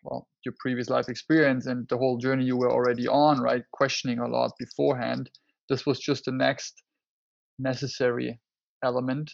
well 0.03 0.27
your 0.45 0.55
previous 0.59 0.89
life 0.89 1.09
experience 1.09 1.67
and 1.67 1.87
the 1.89 1.99
whole 1.99 2.17
journey 2.17 2.45
you 2.45 2.57
were 2.57 2.73
already 2.73 3.07
on 3.07 3.41
right 3.41 3.63
questioning 3.73 4.19
a 4.19 4.27
lot 4.27 4.51
beforehand 4.59 5.31
this 5.69 5.87
was 5.87 6.01
just 6.01 6.25
the 6.25 6.33
next 6.33 6.83
necessary 7.61 8.41
element 8.83 9.31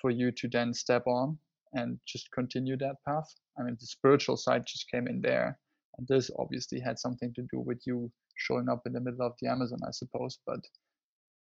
for 0.00 0.10
you 0.10 0.30
to 0.32 0.48
then 0.48 0.72
step 0.74 1.06
on 1.06 1.38
and 1.74 1.98
just 2.06 2.30
continue 2.32 2.76
that 2.78 2.96
path. 3.06 3.28
I 3.58 3.62
mean, 3.62 3.76
the 3.78 3.86
spiritual 3.86 4.36
side 4.36 4.64
just 4.66 4.90
came 4.90 5.06
in 5.06 5.20
there. 5.20 5.58
And 5.98 6.06
this 6.08 6.30
obviously 6.38 6.80
had 6.80 6.98
something 6.98 7.32
to 7.34 7.42
do 7.52 7.60
with 7.60 7.82
you 7.86 8.10
showing 8.36 8.68
up 8.68 8.82
in 8.86 8.92
the 8.92 9.00
middle 9.00 9.26
of 9.26 9.34
the 9.40 9.48
Amazon, 9.48 9.80
I 9.86 9.90
suppose. 9.90 10.38
But 10.46 10.60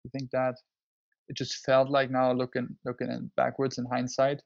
I 0.06 0.10
think 0.10 0.32
that 0.32 0.56
it 1.30 1.38
just 1.38 1.64
felt 1.66 1.90
like 1.90 2.10
now 2.10 2.32
looking 2.32 2.70
looking 2.86 3.32
backwards 3.36 3.78
in 3.78 3.86
hindsight, 3.86 4.42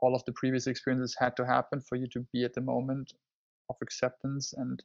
all 0.00 0.14
of 0.14 0.24
the 0.24 0.32
previous 0.32 0.66
experiences 0.66 1.16
had 1.18 1.36
to 1.36 1.46
happen 1.46 1.80
for 1.80 1.96
you 1.96 2.06
to 2.12 2.24
be 2.32 2.44
at 2.44 2.54
the 2.54 2.60
moment 2.60 3.12
of 3.68 3.76
acceptance 3.82 4.54
and 4.56 4.82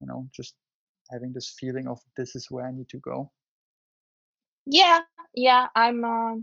you 0.00 0.06
know 0.06 0.28
just 0.34 0.54
having 1.10 1.32
this 1.32 1.54
feeling 1.58 1.88
of 1.88 1.98
this 2.16 2.36
is 2.36 2.46
where 2.50 2.66
I 2.66 2.72
need 2.72 2.88
to 2.90 2.98
go. 2.98 3.30
Yeah, 4.66 5.00
yeah, 5.34 5.66
I'm. 5.74 6.04
Uh, 6.04 6.36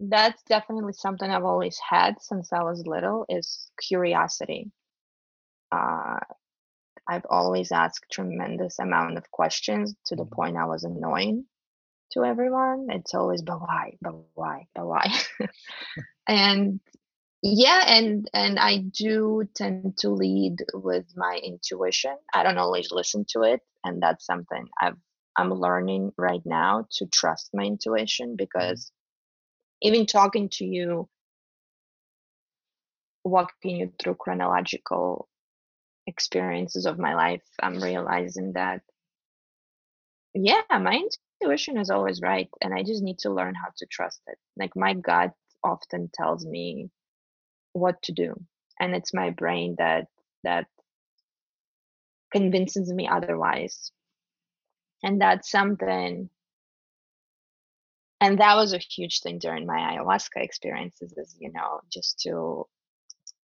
that's 0.00 0.42
definitely 0.44 0.92
something 0.92 1.30
I've 1.30 1.44
always 1.44 1.78
had 1.78 2.20
since 2.20 2.52
I 2.52 2.62
was 2.62 2.86
little 2.86 3.26
is 3.28 3.70
curiosity. 3.80 4.70
Uh, 5.70 6.18
I've 7.08 7.26
always 7.28 7.70
asked 7.72 8.06
tremendous 8.10 8.78
amount 8.78 9.18
of 9.18 9.30
questions 9.30 9.94
to 10.06 10.16
the 10.16 10.24
mm-hmm. 10.24 10.34
point 10.34 10.56
I 10.56 10.66
was 10.66 10.84
annoying 10.84 11.44
to 12.12 12.24
everyone. 12.24 12.86
It's 12.90 13.14
always, 13.14 13.42
but 13.42 13.60
why, 13.60 13.96
but 14.00 14.14
why, 14.34 14.66
but 14.74 14.86
why? 14.86 15.12
and 16.28 16.80
yeah, 17.42 17.84
and 17.86 18.28
and 18.32 18.58
I 18.58 18.78
do 18.78 19.46
tend 19.54 19.98
to 19.98 20.10
lead 20.10 20.64
with 20.72 21.04
my 21.14 21.38
intuition. 21.42 22.16
I 22.32 22.42
don't 22.42 22.58
always 22.58 22.90
listen 22.90 23.26
to 23.30 23.42
it, 23.42 23.60
and 23.84 24.02
that's 24.02 24.24
something 24.24 24.66
I've 24.80 24.96
I'm 25.36 25.52
learning 25.52 26.12
right 26.16 26.40
now 26.44 26.86
to 26.92 27.06
trust 27.06 27.50
my 27.52 27.64
intuition 27.64 28.28
mm-hmm. 28.28 28.36
because 28.36 28.90
even 29.84 30.06
talking 30.06 30.48
to 30.48 30.64
you 30.64 31.08
walking 33.24 33.76
you 33.76 33.92
through 33.98 34.16
chronological 34.16 35.28
experiences 36.06 36.84
of 36.84 36.98
my 36.98 37.14
life 37.14 37.42
i'm 37.62 37.80
realizing 37.80 38.52
that 38.52 38.82
yeah 40.34 40.60
my 40.70 41.00
intuition 41.40 41.78
is 41.78 41.90
always 41.90 42.20
right 42.20 42.48
and 42.60 42.74
i 42.74 42.82
just 42.82 43.02
need 43.02 43.18
to 43.18 43.30
learn 43.30 43.54
how 43.54 43.68
to 43.76 43.86
trust 43.86 44.20
it. 44.26 44.38
Like 44.56 44.76
my 44.76 44.94
gut 44.94 45.32
often 45.62 46.10
tells 46.12 46.44
me 46.44 46.90
what 47.72 48.02
to 48.02 48.12
do 48.12 48.34
and 48.80 48.94
it's 48.94 49.14
my 49.14 49.30
brain 49.30 49.76
that 49.78 50.08
that 50.42 50.66
convinces 52.34 52.92
me 52.92 53.08
otherwise. 53.08 53.92
And 55.02 55.20
that's 55.20 55.50
something 55.50 56.28
and 58.20 58.38
that 58.38 58.56
was 58.56 58.72
a 58.72 58.78
huge 58.78 59.20
thing 59.20 59.38
during 59.38 59.66
my 59.66 59.78
ayahuasca 59.78 60.36
experiences 60.36 61.12
is 61.16 61.36
you 61.38 61.52
know 61.52 61.80
just 61.92 62.20
to 62.20 62.66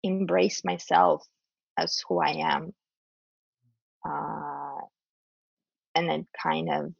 embrace 0.02 0.64
myself 0.64 1.26
as 1.78 2.02
who 2.08 2.20
i 2.20 2.30
am 2.30 2.72
uh, 4.06 4.84
and 5.94 6.08
then 6.08 6.26
kind 6.40 6.68
of 6.70 6.92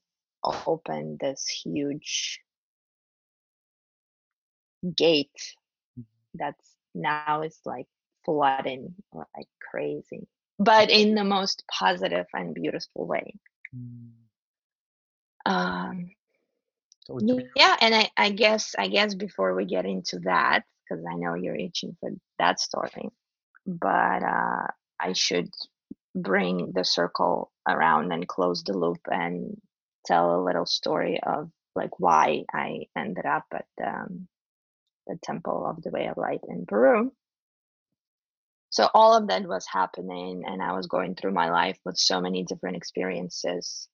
open 0.66 1.16
this 1.20 1.46
huge 1.46 2.40
gate 4.96 5.54
mm-hmm. 5.98 6.02
that's 6.34 6.74
now 6.94 7.42
is 7.42 7.58
like 7.64 7.86
flooding 8.24 8.94
like 9.12 9.48
crazy 9.70 10.26
but 10.58 10.90
in 10.90 11.14
the 11.14 11.24
most 11.24 11.64
positive 11.70 12.26
and 12.32 12.54
beautiful 12.54 13.06
way 13.06 13.34
mm. 13.74 14.10
um 15.46 16.10
so 17.06 17.18
yeah, 17.56 17.76
and 17.80 17.94
I, 17.94 18.10
I 18.16 18.30
guess 18.30 18.74
I 18.78 18.88
guess 18.88 19.14
before 19.14 19.54
we 19.54 19.66
get 19.66 19.84
into 19.84 20.20
that, 20.20 20.62
because 20.88 21.04
I 21.04 21.16
know 21.16 21.34
you're 21.34 21.56
itching 21.56 21.96
for 22.00 22.10
that 22.38 22.60
story, 22.60 23.10
but 23.66 24.22
uh, 24.22 24.66
I 24.98 25.12
should 25.12 25.50
bring 26.14 26.72
the 26.74 26.84
circle 26.84 27.50
around 27.68 28.12
and 28.12 28.26
close 28.26 28.62
the 28.62 28.76
loop 28.76 29.00
and 29.10 29.60
tell 30.06 30.34
a 30.34 30.44
little 30.44 30.66
story 30.66 31.20
of 31.22 31.50
like 31.74 31.98
why 31.98 32.44
I 32.52 32.86
ended 32.96 33.26
up 33.26 33.44
at 33.52 33.66
um, 33.84 34.28
the 35.06 35.18
Temple 35.22 35.66
of 35.66 35.82
the 35.82 35.90
Way 35.90 36.06
of 36.06 36.16
Light 36.16 36.40
in 36.48 36.66
Peru. 36.66 37.12
So 38.70 38.88
all 38.94 39.16
of 39.16 39.28
that 39.28 39.46
was 39.46 39.66
happening, 39.66 40.44
and 40.46 40.62
I 40.62 40.72
was 40.72 40.86
going 40.86 41.14
through 41.14 41.32
my 41.32 41.50
life 41.50 41.78
with 41.84 41.96
so 41.96 42.20
many 42.20 42.44
different 42.44 42.76
experiences 42.76 43.88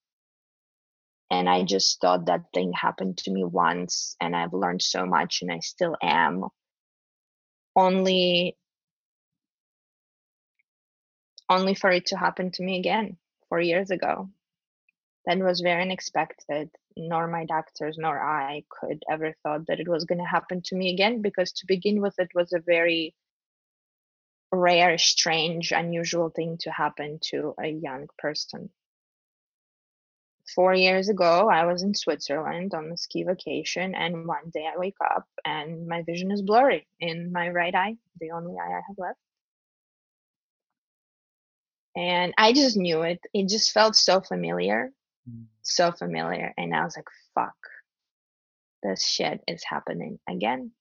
and 1.31 1.49
i 1.49 1.62
just 1.62 2.01
thought 2.01 2.26
that 2.26 2.45
thing 2.53 2.72
happened 2.72 3.16
to 3.16 3.31
me 3.31 3.45
once 3.45 4.16
and 4.20 4.35
i've 4.35 4.53
learned 4.53 4.83
so 4.83 5.07
much 5.07 5.43
and 5.43 5.53
i 5.53 5.59
still 5.61 5.97
am 6.03 6.45
only 7.76 8.57
only 11.51 11.74
for 11.74 11.91
it 11.91 12.07
to 12.07 12.16
happen 12.16 12.51
to 12.53 12.62
me 12.62 12.78
again 12.78 13.18
four 13.49 13.61
years 13.61 13.91
ago. 13.91 14.31
That 15.26 15.39
was 15.39 15.61
very 15.61 15.83
unexpected. 15.83 16.70
Nor 16.97 17.28
my 17.28 17.45
doctors 17.45 17.97
nor 17.99 18.20
I 18.20 18.64
could 18.68 19.05
ever 19.11 19.35
thought 19.43 19.66
that 19.68 19.81
it 19.81 19.89
was 19.89 20.05
going 20.05 20.18
to 20.18 20.24
happen 20.24 20.61
to 20.64 20.76
me 20.76 20.93
again 20.93 21.22
because 21.22 21.53
to 21.53 21.66
begin 21.66 22.01
with, 22.01 22.18
it 22.18 22.31
was 22.35 22.53
a 22.53 22.59
very 22.59 23.14
rare, 24.53 24.99
strange, 24.99 25.72
unusual 25.72 26.31
thing 26.31 26.59
to 26.62 26.70
happen 26.70 27.18
to 27.31 27.55
a 27.62 27.68
young 27.68 28.09
person. 28.18 28.70
Four 30.55 30.74
years 30.74 31.09
ago, 31.09 31.48
I 31.48 31.66
was 31.66 31.82
in 31.82 31.94
Switzerland 31.94 32.74
on 32.74 32.90
a 32.90 32.96
ski 32.96 33.22
vacation, 33.22 33.94
and 33.94 34.26
one 34.26 34.51
day 34.53 34.66
I 34.66 34.78
wake 34.78 34.96
up 35.05 35.26
and 35.44 35.86
my 35.86 36.03
vision 36.03 36.30
is 36.30 36.42
blurry 36.42 36.86
in 36.98 37.30
my 37.32 37.48
right 37.51 37.74
eye, 37.74 37.96
the 38.20 38.32
only 38.32 38.55
eye 38.59 38.78
I 38.78 38.80
have 38.88 38.98
left. 38.98 39.18
And 41.96 42.34
I 42.38 42.53
just 42.53 42.76
knew 42.76 43.03
it. 43.03 43.20
It 43.34 43.48
just 43.48 43.72
felt 43.72 43.96
so 43.96 44.20
familiar, 44.20 44.92
mm. 45.28 45.44
so 45.62 45.92
familiar. 45.92 46.55
And 46.57 46.74
I 46.74 46.84
was 46.84 46.96
like, 46.96 47.09
fuck, 47.34 47.57
this 48.82 49.05
shit 49.05 49.42
is 49.46 49.62
happening 49.64 50.18
again. 50.28 50.72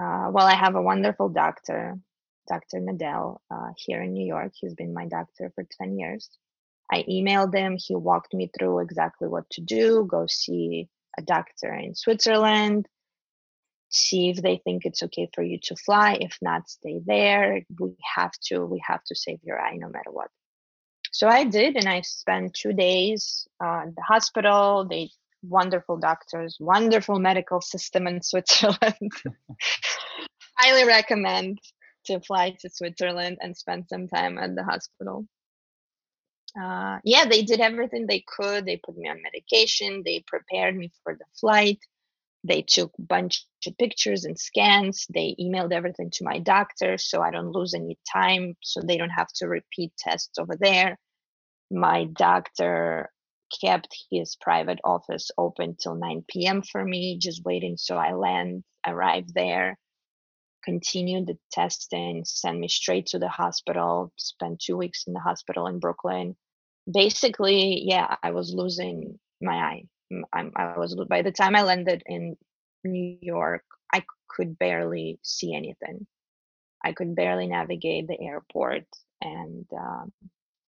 Uh, 0.00 0.28
well, 0.30 0.46
I 0.46 0.54
have 0.54 0.74
a 0.74 0.82
wonderful 0.82 1.30
doctor, 1.30 1.98
Dr. 2.48 2.78
Nadell, 2.78 3.38
uh, 3.50 3.70
here 3.76 4.02
in 4.02 4.12
New 4.12 4.26
York. 4.26 4.52
He's 4.54 4.74
been 4.74 4.92
my 4.92 5.06
doctor 5.06 5.50
for 5.54 5.64
10 5.80 5.98
years. 5.98 6.28
I 6.90 7.04
emailed 7.08 7.54
him. 7.54 7.76
He 7.78 7.94
walked 7.94 8.34
me 8.34 8.50
through 8.56 8.80
exactly 8.80 9.28
what 9.28 9.48
to 9.50 9.60
do 9.60 10.06
go 10.08 10.26
see 10.26 10.88
a 11.18 11.22
doctor 11.22 11.72
in 11.72 11.94
Switzerland, 11.94 12.86
see 13.88 14.30
if 14.30 14.42
they 14.42 14.60
think 14.62 14.84
it's 14.84 15.02
okay 15.02 15.28
for 15.34 15.42
you 15.42 15.58
to 15.62 15.76
fly. 15.76 16.18
If 16.20 16.38
not, 16.42 16.68
stay 16.68 17.00
there. 17.04 17.62
We 17.80 17.96
have 18.14 18.32
to, 18.46 18.64
we 18.64 18.82
have 18.86 19.02
to 19.04 19.14
save 19.14 19.40
your 19.42 19.60
eye 19.60 19.76
no 19.76 19.88
matter 19.88 20.10
what. 20.10 20.28
So 21.12 21.28
I 21.28 21.44
did, 21.44 21.76
and 21.76 21.88
I 21.88 22.02
spent 22.02 22.54
two 22.54 22.74
days 22.74 23.48
uh, 23.62 23.84
at 23.86 23.96
the 23.96 24.02
hospital. 24.02 24.86
They 24.88 25.10
wonderful 25.42 25.96
doctors, 25.96 26.56
wonderful 26.60 27.18
medical 27.18 27.60
system 27.60 28.06
in 28.06 28.22
Switzerland. 28.30 29.12
Highly 30.58 30.84
recommend 30.84 31.58
to 32.06 32.20
fly 32.20 32.56
to 32.60 32.70
Switzerland 32.70 33.38
and 33.40 33.56
spend 33.56 33.86
some 33.88 34.08
time 34.08 34.38
at 34.38 34.54
the 34.54 34.64
hospital. 34.64 35.26
Uh, 36.60 36.98
yeah, 37.04 37.26
they 37.26 37.42
did 37.42 37.60
everything 37.60 38.06
they 38.06 38.24
could. 38.26 38.66
They 38.66 38.78
put 38.78 38.96
me 38.96 39.08
on 39.08 39.22
medication. 39.22 40.02
They 40.04 40.24
prepared 40.26 40.76
me 40.76 40.92
for 41.04 41.14
the 41.14 41.24
flight. 41.40 41.78
They 42.44 42.62
took 42.62 42.92
bunch 42.98 43.46
of 43.66 43.76
pictures 43.78 44.24
and 44.24 44.38
scans. 44.38 45.06
They 45.12 45.36
emailed 45.40 45.72
everything 45.72 46.10
to 46.12 46.24
my 46.24 46.38
doctor 46.38 46.98
so 46.98 47.22
I 47.22 47.30
don't 47.30 47.52
lose 47.52 47.74
any 47.74 47.98
time, 48.12 48.56
so 48.62 48.80
they 48.80 48.96
don't 48.96 49.10
have 49.10 49.28
to 49.36 49.48
repeat 49.48 49.92
tests 49.98 50.38
over 50.38 50.56
there. 50.58 50.98
My 51.70 52.04
doctor 52.04 53.10
kept 53.62 53.96
his 54.10 54.36
private 54.36 54.80
office 54.84 55.30
open 55.38 55.76
till 55.80 55.96
9 55.96 56.24
p.m. 56.28 56.62
for 56.62 56.84
me, 56.84 57.18
just 57.18 57.44
waiting 57.44 57.76
so 57.76 57.96
I 57.96 58.12
land, 58.14 58.64
arrive 58.86 59.32
there, 59.34 59.78
continue 60.64 61.24
the 61.24 61.38
testing, 61.52 62.24
send 62.26 62.60
me 62.60 62.68
straight 62.68 63.06
to 63.08 63.18
the 63.20 63.28
hospital, 63.28 64.12
spend 64.16 64.60
two 64.62 64.76
weeks 64.76 65.04
in 65.06 65.14
the 65.14 65.20
hospital 65.20 65.66
in 65.68 65.80
Brooklyn. 65.80 66.36
Basically, 66.92 67.82
yeah, 67.84 68.16
I 68.22 68.30
was 68.30 68.54
losing 68.54 69.18
my 69.40 69.54
eye. 69.54 69.84
I, 70.32 70.50
I 70.54 70.78
was 70.78 70.94
by 71.08 71.22
the 71.22 71.32
time 71.32 71.56
I 71.56 71.62
landed 71.62 72.02
in 72.06 72.36
New 72.84 73.18
York, 73.20 73.64
I 73.92 74.04
could 74.28 74.58
barely 74.58 75.18
see 75.22 75.54
anything. 75.54 76.06
I 76.84 76.92
could 76.92 77.16
barely 77.16 77.48
navigate 77.48 78.06
the 78.06 78.20
airport, 78.20 78.84
and 79.20 79.66
um, 79.72 80.12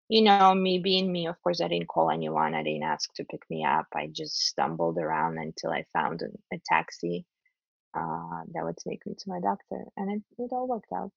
you 0.09 0.23
know, 0.23 0.55
me 0.55 0.79
being 0.79 1.11
me, 1.11 1.27
of 1.27 1.41
course, 1.43 1.61
I 1.61 1.69
didn't 1.69 1.89
call 1.89 2.11
anyone. 2.11 2.55
I 2.55 2.63
didn't 2.63 2.85
ask 2.85 3.13
to 3.15 3.25
pick 3.25 3.43
me 3.51 3.65
up. 3.65 3.87
I 3.95 4.09
just 4.13 4.47
stumbled 4.47 4.99
around 4.99 5.39
until 5.39 5.71
I 5.71 5.85
found 5.93 6.23
a, 6.23 6.55
a 6.55 6.61
taxi 6.65 7.27
uh, 7.95 8.43
that 8.53 8.65
would 8.65 8.77
take 8.77 9.05
me 9.07 9.15
to 9.19 9.29
my 9.29 9.41
doctor, 9.41 9.85
and 9.97 10.13
it, 10.13 10.23
it 10.39 10.53
all 10.53 10.69
worked 10.69 10.93
out. 10.95 11.11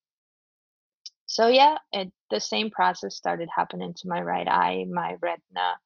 So 1.29 1.47
yeah, 1.47 1.77
it, 1.91 2.11
the 2.31 2.39
same 2.39 2.71
process 2.71 3.15
started 3.15 3.49
happening 3.55 3.93
to 3.97 4.07
my 4.07 4.19
right 4.19 4.47
eye. 4.47 4.85
My 4.89 5.15
retina 5.21 5.77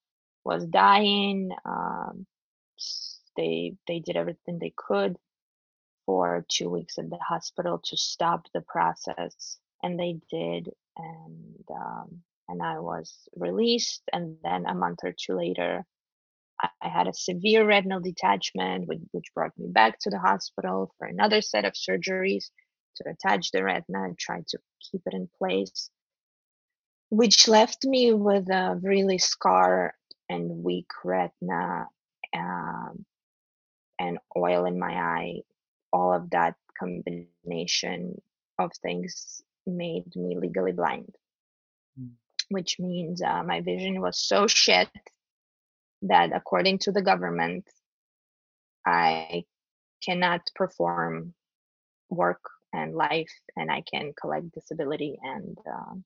was 0.46 0.66
dying. 0.66 1.52
Um, 1.66 2.26
they 3.36 3.74
they 3.86 4.00
did 4.00 4.16
everything 4.16 4.58
they 4.58 4.74
could 4.74 5.18
for 6.06 6.46
two 6.48 6.70
weeks 6.70 6.98
at 6.98 7.10
the 7.10 7.18
hospital 7.18 7.82
to 7.84 7.98
stop 7.98 8.48
the 8.54 8.62
process, 8.62 9.58
and 9.84 10.00
they 10.00 10.18
did. 10.32 10.70
And 10.96 11.66
um, 11.70 12.22
and 12.48 12.62
I 12.62 12.80
was 12.80 13.14
released. 13.36 14.04
And 14.14 14.38
then 14.44 14.66
a 14.66 14.74
month 14.74 15.00
or 15.04 15.14
two 15.14 15.36
later, 15.36 15.84
I, 16.62 16.88
had 16.88 17.10
a 17.10 17.14
severe 17.14 17.66
retinal 17.66 18.00
detachment, 18.00 18.88
which 18.88 19.34
brought 19.36 19.58
me 19.58 19.68
back 19.68 20.00
to 20.00 20.10
the 20.10 20.20
hospital 20.20 20.94
for 20.98 21.06
another 21.06 21.42
set 21.42 21.66
of 21.66 21.74
surgeries 21.74 22.46
to 22.98 23.10
attach 23.10 23.52
the 23.52 23.64
retina 23.64 24.04
and 24.04 24.18
try 24.18 24.42
to 24.48 24.58
keep 24.80 25.02
it 25.06 25.14
in 25.14 25.30
place, 25.38 25.90
which 27.10 27.48
left 27.48 27.86
me 27.86 28.14
with 28.14 28.50
a 28.50 28.80
really 28.82 29.18
scar 29.18 29.94
and 30.30 30.64
weak 30.64 30.90
retina 31.04 31.88
um, 32.36 33.06
and 34.00 34.18
oil 34.36 34.66
in 34.66 34.80
my 34.80 34.94
eye. 34.94 35.42
All 35.92 36.14
of 36.14 36.30
that 36.32 36.56
combination 36.78 38.22
of 38.58 38.72
things 38.82 39.42
made 39.66 40.16
me 40.16 40.38
legally 40.38 40.72
blind. 40.72 41.16
Which 42.50 42.80
means 42.80 43.22
uh, 43.22 43.44
my 43.44 43.62
vision 43.62 44.02
was 44.02 44.18
so 44.18 44.48
shit 44.48 44.90
that 46.04 46.32
according 46.36 46.80
to 46.80 46.92
the 46.92 47.02
government, 47.02 47.66
I 48.86 49.46
cannot 50.04 50.42
perform 50.56 51.34
work 52.10 52.42
and 52.74 52.96
life 52.96 53.32
and 53.56 53.72
I 53.72 53.82
can 53.82 54.14
collect 54.20 54.52
disability 54.52 55.18
and 55.24 55.58
um, 55.68 56.04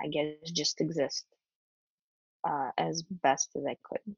I 0.00 0.08
guess 0.08 0.50
just 0.50 0.80
exist 0.80 1.24
uh, 2.48 2.70
as 2.78 3.02
best 3.02 3.50
as 3.56 3.64
I 3.66 3.76
could. 3.82 4.16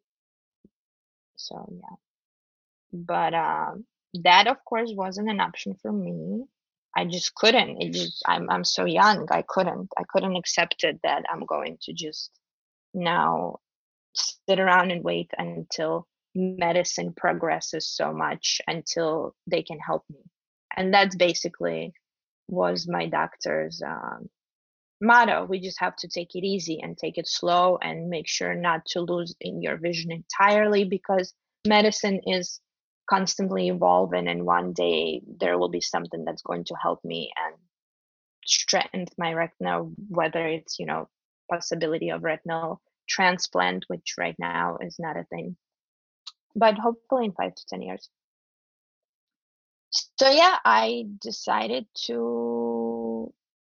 So, 1.36 1.72
yeah. 1.72 1.96
But 2.92 3.34
uh, 3.34 3.72
that, 4.22 4.46
of 4.46 4.64
course, 4.64 4.90
wasn't 4.94 5.30
an 5.30 5.40
option 5.40 5.74
for 5.74 5.92
me 5.92 6.44
I 6.96 7.04
just 7.04 7.34
couldn't. 7.34 7.80
It 7.80 7.92
just 7.92 8.22
I'm 8.26 8.50
I'm 8.50 8.64
so 8.64 8.84
young. 8.84 9.28
I 9.30 9.42
couldn't. 9.42 9.90
I 9.96 10.02
couldn't 10.08 10.36
accept 10.36 10.82
it 10.84 10.98
that 11.04 11.24
I'm 11.30 11.44
going 11.46 11.78
to 11.82 11.92
just 11.92 12.30
now 12.92 13.58
sit 14.14 14.58
around 14.58 14.90
and 14.90 15.04
wait 15.04 15.30
until 15.38 16.06
medicine 16.34 17.12
progresses 17.12 17.86
so 17.88 18.12
much 18.12 18.60
until 18.66 19.34
they 19.46 19.62
can 19.62 19.78
help 19.78 20.04
me. 20.10 20.18
And 20.76 20.92
that's 20.92 21.16
basically 21.16 21.92
was 22.48 22.88
my 22.88 23.06
doctor's 23.06 23.82
um, 23.82 24.28
motto. 25.00 25.44
We 25.44 25.60
just 25.60 25.80
have 25.80 25.96
to 25.96 26.08
take 26.08 26.34
it 26.34 26.44
easy 26.44 26.80
and 26.82 26.96
take 26.96 27.18
it 27.18 27.28
slow 27.28 27.78
and 27.80 28.08
make 28.08 28.28
sure 28.28 28.54
not 28.54 28.84
to 28.86 29.00
lose 29.00 29.34
in 29.40 29.62
your 29.62 29.76
vision 29.76 30.12
entirely 30.12 30.84
because 30.84 31.32
medicine 31.66 32.20
is 32.26 32.60
constantly 33.08 33.68
evolving 33.68 34.28
and 34.28 34.46
one 34.46 34.72
day 34.72 35.20
there 35.38 35.58
will 35.58 35.68
be 35.68 35.80
something 35.80 36.24
that's 36.24 36.42
going 36.42 36.64
to 36.64 36.74
help 36.80 37.04
me 37.04 37.32
and 37.44 37.56
strengthen 38.46 39.04
my 39.18 39.32
retina 39.32 39.80
whether 40.08 40.46
it's 40.46 40.78
you 40.78 40.86
know 40.86 41.08
possibility 41.50 42.10
of 42.10 42.22
retinal 42.22 42.80
transplant 43.08 43.84
which 43.88 44.14
right 44.16 44.36
now 44.38 44.78
is 44.80 44.96
not 45.00 45.16
a 45.16 45.24
thing 45.24 45.56
but 46.54 46.78
hopefully 46.78 47.24
in 47.24 47.32
five 47.32 47.52
to 47.52 47.66
ten 47.68 47.82
years 47.82 48.08
so 49.91 50.30
yeah 50.30 50.59
i 50.64 51.07
decided 51.20 51.86
to 51.95 53.32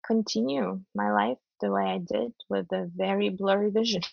continue 0.05 0.81
my 0.95 1.11
life 1.11 1.37
the 1.61 1.71
way 1.71 1.83
i 1.85 1.97
did 1.99 2.33
with 2.49 2.71
a 2.73 2.89
very 2.95 3.29
blurry 3.29 3.69
vision 3.71 4.01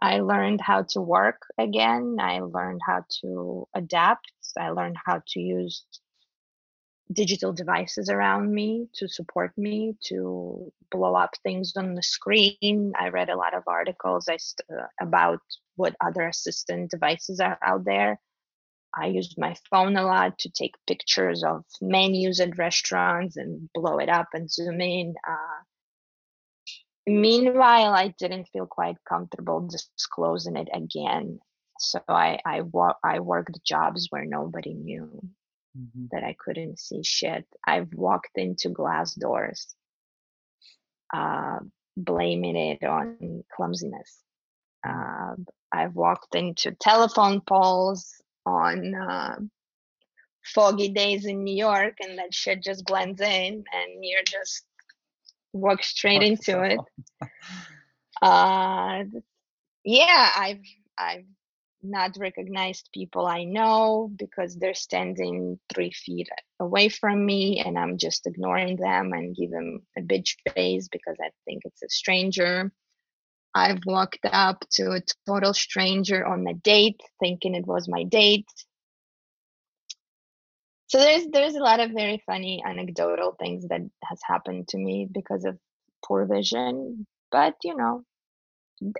I 0.00 0.20
learned 0.20 0.60
how 0.60 0.84
to 0.90 1.00
work 1.00 1.42
again. 1.58 2.18
I 2.20 2.40
learned 2.40 2.80
how 2.86 3.04
to 3.22 3.68
adapt. 3.74 4.30
I 4.58 4.70
learned 4.70 4.96
how 5.04 5.22
to 5.28 5.40
use 5.40 5.84
digital 7.12 7.52
devices 7.52 8.10
around 8.10 8.52
me 8.52 8.88
to 8.94 9.08
support 9.08 9.56
me 9.56 9.96
to 10.04 10.72
blow 10.90 11.14
up 11.14 11.30
things 11.42 11.72
on 11.76 11.94
the 11.94 12.02
screen. 12.02 12.92
I 12.98 13.08
read 13.08 13.30
a 13.30 13.36
lot 13.36 13.54
of 13.54 13.64
articles 13.66 14.26
st- 14.26 14.60
uh, 14.70 14.86
about 15.00 15.40
what 15.76 15.96
other 16.04 16.28
assistant 16.28 16.90
devices 16.90 17.40
are 17.40 17.58
out 17.62 17.84
there. 17.84 18.20
I 18.94 19.06
used 19.06 19.36
my 19.38 19.54
phone 19.70 19.96
a 19.96 20.04
lot 20.04 20.38
to 20.40 20.50
take 20.50 20.74
pictures 20.86 21.44
of 21.44 21.64
menus 21.80 22.40
at 22.40 22.58
restaurants 22.58 23.36
and 23.36 23.68
blow 23.74 23.98
it 23.98 24.08
up 24.08 24.28
and 24.32 24.50
zoom 24.50 24.80
in. 24.80 25.14
Uh, 25.26 25.62
Meanwhile, 27.08 27.94
I 27.94 28.08
didn't 28.18 28.48
feel 28.52 28.66
quite 28.66 28.96
comfortable 29.08 29.66
disclosing 29.66 30.56
it 30.56 30.68
again. 30.72 31.40
So 31.78 32.00
I 32.06 32.38
I, 32.44 32.60
wa- 32.60 32.98
I 33.02 33.20
worked 33.20 33.64
jobs 33.64 34.08
where 34.10 34.26
nobody 34.26 34.74
knew 34.74 35.08
mm-hmm. 35.76 36.06
that 36.10 36.22
I 36.22 36.36
couldn't 36.38 36.78
see 36.78 37.02
shit. 37.02 37.46
I've 37.66 37.94
walked 37.94 38.36
into 38.36 38.68
glass 38.68 39.14
doors 39.14 39.74
uh, 41.14 41.60
blaming 41.96 42.56
it 42.56 42.84
on 42.84 43.42
clumsiness. 43.54 44.18
Uh, 44.86 45.34
I've 45.72 45.94
walked 45.94 46.34
into 46.34 46.72
telephone 46.72 47.40
poles 47.40 48.20
on 48.48 48.94
uh, 48.94 49.36
foggy 50.44 50.88
days 50.88 51.26
in 51.26 51.44
New 51.44 51.56
York, 51.56 51.94
and 52.00 52.18
that 52.18 52.34
shit 52.34 52.62
just 52.62 52.84
blends 52.84 53.20
in, 53.20 53.64
and 53.72 54.02
you're 54.02 54.22
just 54.24 54.64
walk 55.52 55.82
straight 55.82 56.22
into 56.22 56.62
it. 56.62 56.78
Uh, 58.20 59.04
yeah, 59.84 60.30
I've 60.36 60.62
I've 60.96 61.24
not 61.82 62.16
recognized 62.18 62.90
people 62.92 63.26
I 63.26 63.44
know 63.44 64.10
because 64.16 64.56
they're 64.56 64.74
standing 64.74 65.58
three 65.72 65.92
feet 65.92 66.28
away 66.58 66.88
from 66.88 67.24
me 67.24 67.62
and 67.64 67.78
I'm 67.78 67.98
just 67.98 68.26
ignoring 68.26 68.76
them 68.76 69.12
and 69.12 69.36
give 69.36 69.50
them 69.50 69.82
a 69.96 70.00
bitch 70.00 70.34
face 70.54 70.88
because 70.88 71.16
I 71.22 71.30
think 71.44 71.62
it's 71.64 71.82
a 71.82 71.88
stranger. 71.88 72.72
I've 73.58 73.84
walked 73.86 74.24
up 74.24 74.64
to 74.72 74.92
a 74.92 75.02
total 75.26 75.52
stranger 75.54 76.24
on 76.24 76.46
a 76.46 76.54
date 76.54 77.00
thinking 77.20 77.54
it 77.54 77.66
was 77.66 77.88
my 77.88 78.04
date. 78.04 78.48
So 80.86 80.98
there's 80.98 81.26
there's 81.28 81.54
a 81.56 81.62
lot 81.62 81.80
of 81.80 81.90
very 81.90 82.22
funny 82.26 82.62
anecdotal 82.64 83.32
things 83.38 83.68
that 83.68 83.82
has 84.04 84.20
happened 84.24 84.68
to 84.68 84.78
me 84.78 85.08
because 85.10 85.44
of 85.44 85.58
poor 86.04 86.24
vision, 86.26 87.06
but 87.30 87.56
you 87.64 87.76
know, 87.76 88.04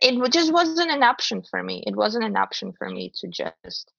it 0.03 0.33
just 0.33 0.53
wasn't 0.53 0.91
an 0.91 1.03
option 1.03 1.43
for 1.43 1.63
me. 1.63 1.85
It 1.87 1.97
wasn't 1.97 2.25
an 2.25 2.37
option 2.37 2.73
for 2.73 2.91
me 2.91 3.13
to 3.21 3.29
just 3.29 3.93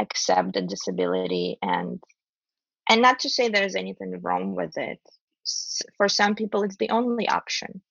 accept 0.00 0.54
the 0.54 0.62
disability 0.62 1.58
and 1.62 2.02
and 2.88 3.02
not 3.02 3.20
to 3.20 3.30
say 3.30 3.48
there's 3.48 3.76
anything 3.76 4.20
wrong 4.22 4.54
with 4.54 4.76
it. 4.76 5.00
For 5.96 6.08
some 6.08 6.34
people, 6.34 6.62
it's 6.64 6.76
the 6.76 6.90
only 6.90 7.28
option. 7.28 7.82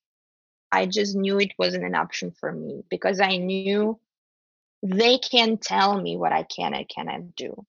I 0.72 0.86
just 0.86 1.16
knew 1.16 1.40
it 1.40 1.54
wasn't 1.58 1.86
an 1.86 1.96
option 1.96 2.32
for 2.32 2.52
me 2.52 2.84
because 2.90 3.20
I 3.20 3.38
knew 3.38 4.00
they 4.84 5.18
can 5.18 5.58
tell 5.58 6.00
me 6.00 6.18
what 6.18 6.32
I 6.34 6.44
can 6.44 6.74
and 6.74 6.88
cannot 6.88 7.36
do. 7.36 7.66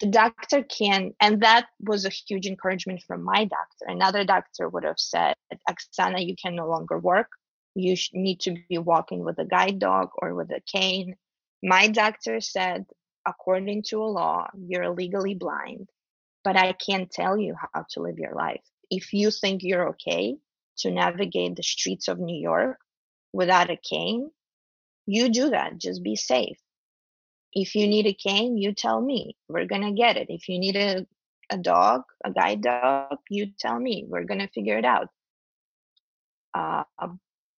The 0.00 0.06
doctor 0.06 0.62
can, 0.62 1.14
and 1.20 1.42
that 1.42 1.66
was 1.80 2.04
a 2.04 2.10
huge 2.10 2.46
encouragement 2.46 3.02
from 3.06 3.22
my 3.22 3.44
doctor. 3.44 3.86
Another 3.86 4.24
doctor 4.24 4.68
would 4.68 4.84
have 4.84 4.98
said, 4.98 5.34
Aksana, 5.68 6.26
you 6.26 6.34
can 6.36 6.54
no 6.54 6.68
longer 6.68 6.98
work 6.98 7.28
you 7.74 7.96
need 8.12 8.40
to 8.40 8.56
be 8.68 8.78
walking 8.78 9.24
with 9.24 9.38
a 9.38 9.44
guide 9.44 9.78
dog 9.78 10.10
or 10.20 10.34
with 10.34 10.50
a 10.50 10.60
cane. 10.60 11.16
My 11.62 11.88
doctor 11.88 12.40
said, 12.40 12.86
according 13.26 13.84
to 13.84 14.02
a 14.02 14.04
law, 14.04 14.48
you're 14.58 14.90
legally 14.90 15.34
blind, 15.34 15.88
but 16.42 16.56
I 16.56 16.72
can't 16.72 17.10
tell 17.10 17.36
you 17.36 17.54
how 17.54 17.86
to 17.90 18.02
live 18.02 18.18
your 18.18 18.34
life. 18.34 18.62
If 18.90 19.12
you 19.12 19.30
think 19.30 19.62
you're 19.62 19.90
okay 19.90 20.36
to 20.80 20.90
navigate 20.90 21.56
the 21.56 21.62
streets 21.62 22.08
of 22.08 22.18
New 22.18 22.38
York 22.38 22.78
without 23.32 23.70
a 23.70 23.76
cane, 23.76 24.30
you 25.06 25.28
do 25.28 25.50
that. 25.50 25.78
Just 25.78 26.02
be 26.02 26.16
safe. 26.16 26.58
If 27.52 27.74
you 27.74 27.88
need 27.88 28.06
a 28.06 28.14
cane, 28.14 28.56
you 28.56 28.72
tell 28.72 29.00
me. 29.00 29.36
We're 29.48 29.66
going 29.66 29.82
to 29.82 29.92
get 29.92 30.16
it. 30.16 30.28
If 30.30 30.48
you 30.48 30.58
need 30.58 30.76
a, 30.76 31.06
a 31.50 31.58
dog, 31.58 32.02
a 32.24 32.30
guide 32.30 32.62
dog, 32.62 33.18
you 33.28 33.48
tell 33.58 33.78
me. 33.78 34.04
We're 34.06 34.24
going 34.24 34.40
to 34.40 34.48
figure 34.48 34.78
it 34.78 34.84
out. 34.84 35.08
Uh, 36.54 36.84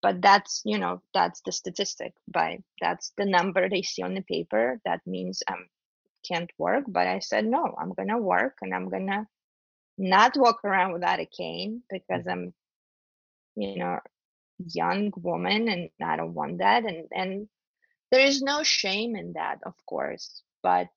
but 0.03 0.21
that's 0.21 0.61
you 0.65 0.77
know 0.77 1.01
that's 1.15 1.41
the 1.45 1.51
statistic 1.51 2.13
by 2.27 2.59
that's 2.79 3.13
the 3.17 3.25
number 3.25 3.67
they 3.67 3.81
see 3.81 4.03
on 4.03 4.13
the 4.13 4.21
paper 4.21 4.79
that 4.85 4.99
means 5.07 5.41
i 5.47 5.53
um 5.53 5.65
can't 6.27 6.51
work 6.57 6.83
but 6.87 7.07
i 7.07 7.19
said 7.19 7.45
no 7.45 7.75
i'm 7.79 7.91
gonna 7.93 8.17
work 8.17 8.55
and 8.61 8.73
i'm 8.73 8.89
gonna 8.89 9.25
not 9.97 10.37
walk 10.37 10.63
around 10.63 10.93
without 10.93 11.19
a 11.19 11.25
cane 11.25 11.81
because 11.89 12.27
i'm 12.27 12.53
you 13.55 13.77
know 13.77 13.99
young 14.67 15.11
woman 15.17 15.67
and 15.67 15.89
i 16.03 16.15
don't 16.15 16.33
want 16.33 16.59
that 16.59 16.85
and 16.85 17.07
and 17.11 17.47
there 18.11 18.25
is 18.25 18.41
no 18.41 18.63
shame 18.63 19.15
in 19.15 19.33
that 19.33 19.59
of 19.65 19.73
course 19.85 20.41
but 20.61 20.87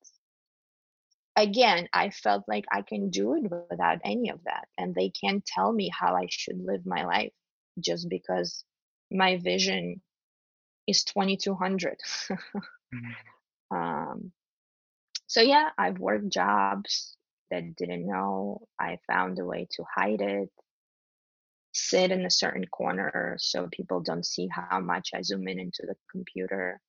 again 1.35 1.87
i 1.93 2.09
felt 2.09 2.43
like 2.47 2.65
i 2.71 2.81
can 2.81 3.09
do 3.09 3.35
it 3.35 3.51
without 3.69 3.99
any 4.03 4.29
of 4.29 4.39
that 4.45 4.67
and 4.77 4.93
they 4.93 5.09
can't 5.09 5.45
tell 5.45 5.71
me 5.71 5.89
how 5.89 6.15
i 6.15 6.27
should 6.29 6.59
live 6.63 6.85
my 6.85 7.05
life 7.05 7.33
just 7.79 8.07
because 8.09 8.63
my 9.11 9.37
vision 9.37 10.01
is 10.87 11.03
2200 11.03 11.97
mm-hmm. 12.29 13.11
um, 13.75 14.31
so 15.27 15.41
yeah 15.41 15.69
i've 15.77 15.99
worked 15.99 16.29
jobs 16.29 17.15
that 17.51 17.75
didn't 17.75 18.07
know 18.07 18.61
i 18.79 18.97
found 19.07 19.39
a 19.39 19.45
way 19.45 19.67
to 19.71 19.83
hide 19.95 20.21
it 20.21 20.51
sit 21.77 22.11
in 22.11 22.25
a 22.25 22.31
certain 22.31 22.65
corner 22.67 23.35
so 23.39 23.67
people 23.71 23.99
don't 23.99 24.25
see 24.25 24.47
how 24.47 24.79
much 24.79 25.11
i 25.13 25.21
zoom 25.21 25.47
in 25.47 25.59
into 25.59 25.83
the 25.87 25.95
computer 26.11 26.79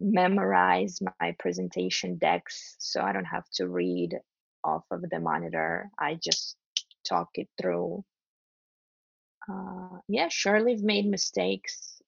memorize 0.00 0.98
my 1.20 1.34
presentation 1.38 2.16
decks 2.16 2.76
so 2.78 3.02
i 3.02 3.12
don't 3.12 3.24
have 3.24 3.48
to 3.52 3.68
read 3.68 4.18
off 4.64 4.84
of 4.90 5.02
the 5.10 5.20
monitor 5.20 5.90
i 5.98 6.18
just 6.22 6.56
talk 7.04 7.28
it 7.34 7.48
through 7.60 8.04
uh, 9.48 9.98
yeah, 10.08 10.28
surely 10.28 10.74
I've 10.74 10.82
made 10.82 11.06
mistakes 11.06 12.00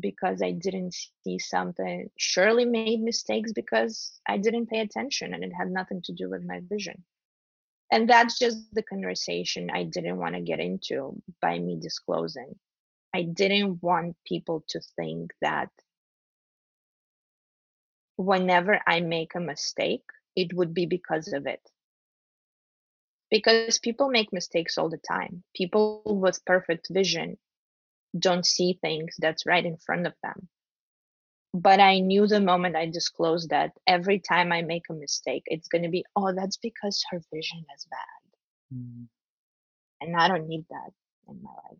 because 0.00 0.42
I 0.42 0.52
didn't 0.52 0.94
see 1.24 1.38
something. 1.38 2.10
Surely 2.16 2.64
made 2.64 3.00
mistakes 3.00 3.52
because 3.52 4.20
I 4.26 4.38
didn't 4.38 4.66
pay 4.66 4.80
attention 4.80 5.34
and 5.34 5.44
it 5.44 5.52
had 5.52 5.70
nothing 5.70 6.02
to 6.02 6.12
do 6.12 6.28
with 6.28 6.42
my 6.44 6.60
vision. 6.68 7.04
And 7.92 8.10
that's 8.10 8.40
just 8.40 8.74
the 8.74 8.82
conversation 8.82 9.70
I 9.70 9.84
didn't 9.84 10.18
want 10.18 10.34
to 10.34 10.40
get 10.40 10.58
into 10.58 11.22
by 11.40 11.58
me 11.60 11.78
disclosing. 11.80 12.58
I 13.14 13.22
didn't 13.22 13.82
want 13.82 14.16
people 14.26 14.64
to 14.70 14.80
think 14.96 15.32
that 15.42 15.70
whenever 18.16 18.80
I 18.86 19.00
make 19.00 19.34
a 19.36 19.40
mistake, 19.40 20.04
it 20.34 20.52
would 20.54 20.74
be 20.74 20.86
because 20.86 21.32
of 21.32 21.46
it 21.46 21.60
because 23.32 23.78
people 23.78 24.10
make 24.10 24.30
mistakes 24.32 24.76
all 24.76 24.90
the 24.90 24.98
time. 24.98 25.42
People 25.56 26.02
with 26.04 26.44
perfect 26.44 26.88
vision 26.90 27.38
don't 28.18 28.46
see 28.46 28.78
things 28.82 29.16
that's 29.18 29.46
right 29.46 29.64
in 29.64 29.78
front 29.78 30.06
of 30.06 30.12
them. 30.22 30.48
But 31.54 31.80
I 31.80 31.98
knew 31.98 32.26
the 32.26 32.40
moment 32.40 32.76
I 32.76 32.86
disclosed 32.86 33.50
that 33.50 33.72
every 33.86 34.18
time 34.18 34.52
I 34.52 34.62
make 34.62 34.84
a 34.88 34.94
mistake, 34.94 35.42
it's 35.46 35.68
going 35.68 35.82
to 35.82 35.90
be, 35.90 36.04
oh, 36.16 36.32
that's 36.34 36.56
because 36.56 37.04
her 37.10 37.20
vision 37.32 37.64
is 37.76 37.86
bad. 37.90 38.78
Mm. 38.78 39.06
And 40.00 40.16
I 40.16 40.28
don't 40.28 40.48
need 40.48 40.64
that 40.70 40.92
in 41.28 41.42
my 41.42 41.50
life. 41.50 41.78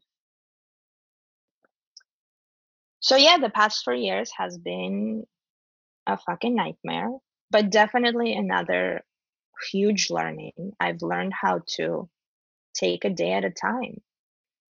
So, 3.00 3.16
yeah, 3.16 3.38
the 3.38 3.50
past 3.50 3.82
four 3.82 3.94
years 3.94 4.30
has 4.36 4.58
been 4.58 5.24
a 6.06 6.18
fucking 6.18 6.54
nightmare, 6.54 7.10
but 7.50 7.70
definitely 7.70 8.34
another 8.34 9.02
huge 9.70 10.10
learning. 10.10 10.52
I've 10.78 11.02
learned 11.02 11.32
how 11.32 11.62
to 11.76 12.08
take 12.74 13.04
a 13.04 13.10
day 13.10 13.32
at 13.32 13.44
a 13.44 13.50
time. 13.50 14.00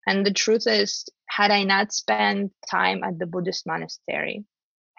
And 0.07 0.25
the 0.25 0.33
truth 0.33 0.65
is, 0.67 1.05
had 1.27 1.51
I 1.51 1.63
not 1.63 1.93
spent 1.93 2.53
time 2.69 3.03
at 3.03 3.19
the 3.19 3.25
Buddhist 3.25 3.67
monastery, 3.67 4.45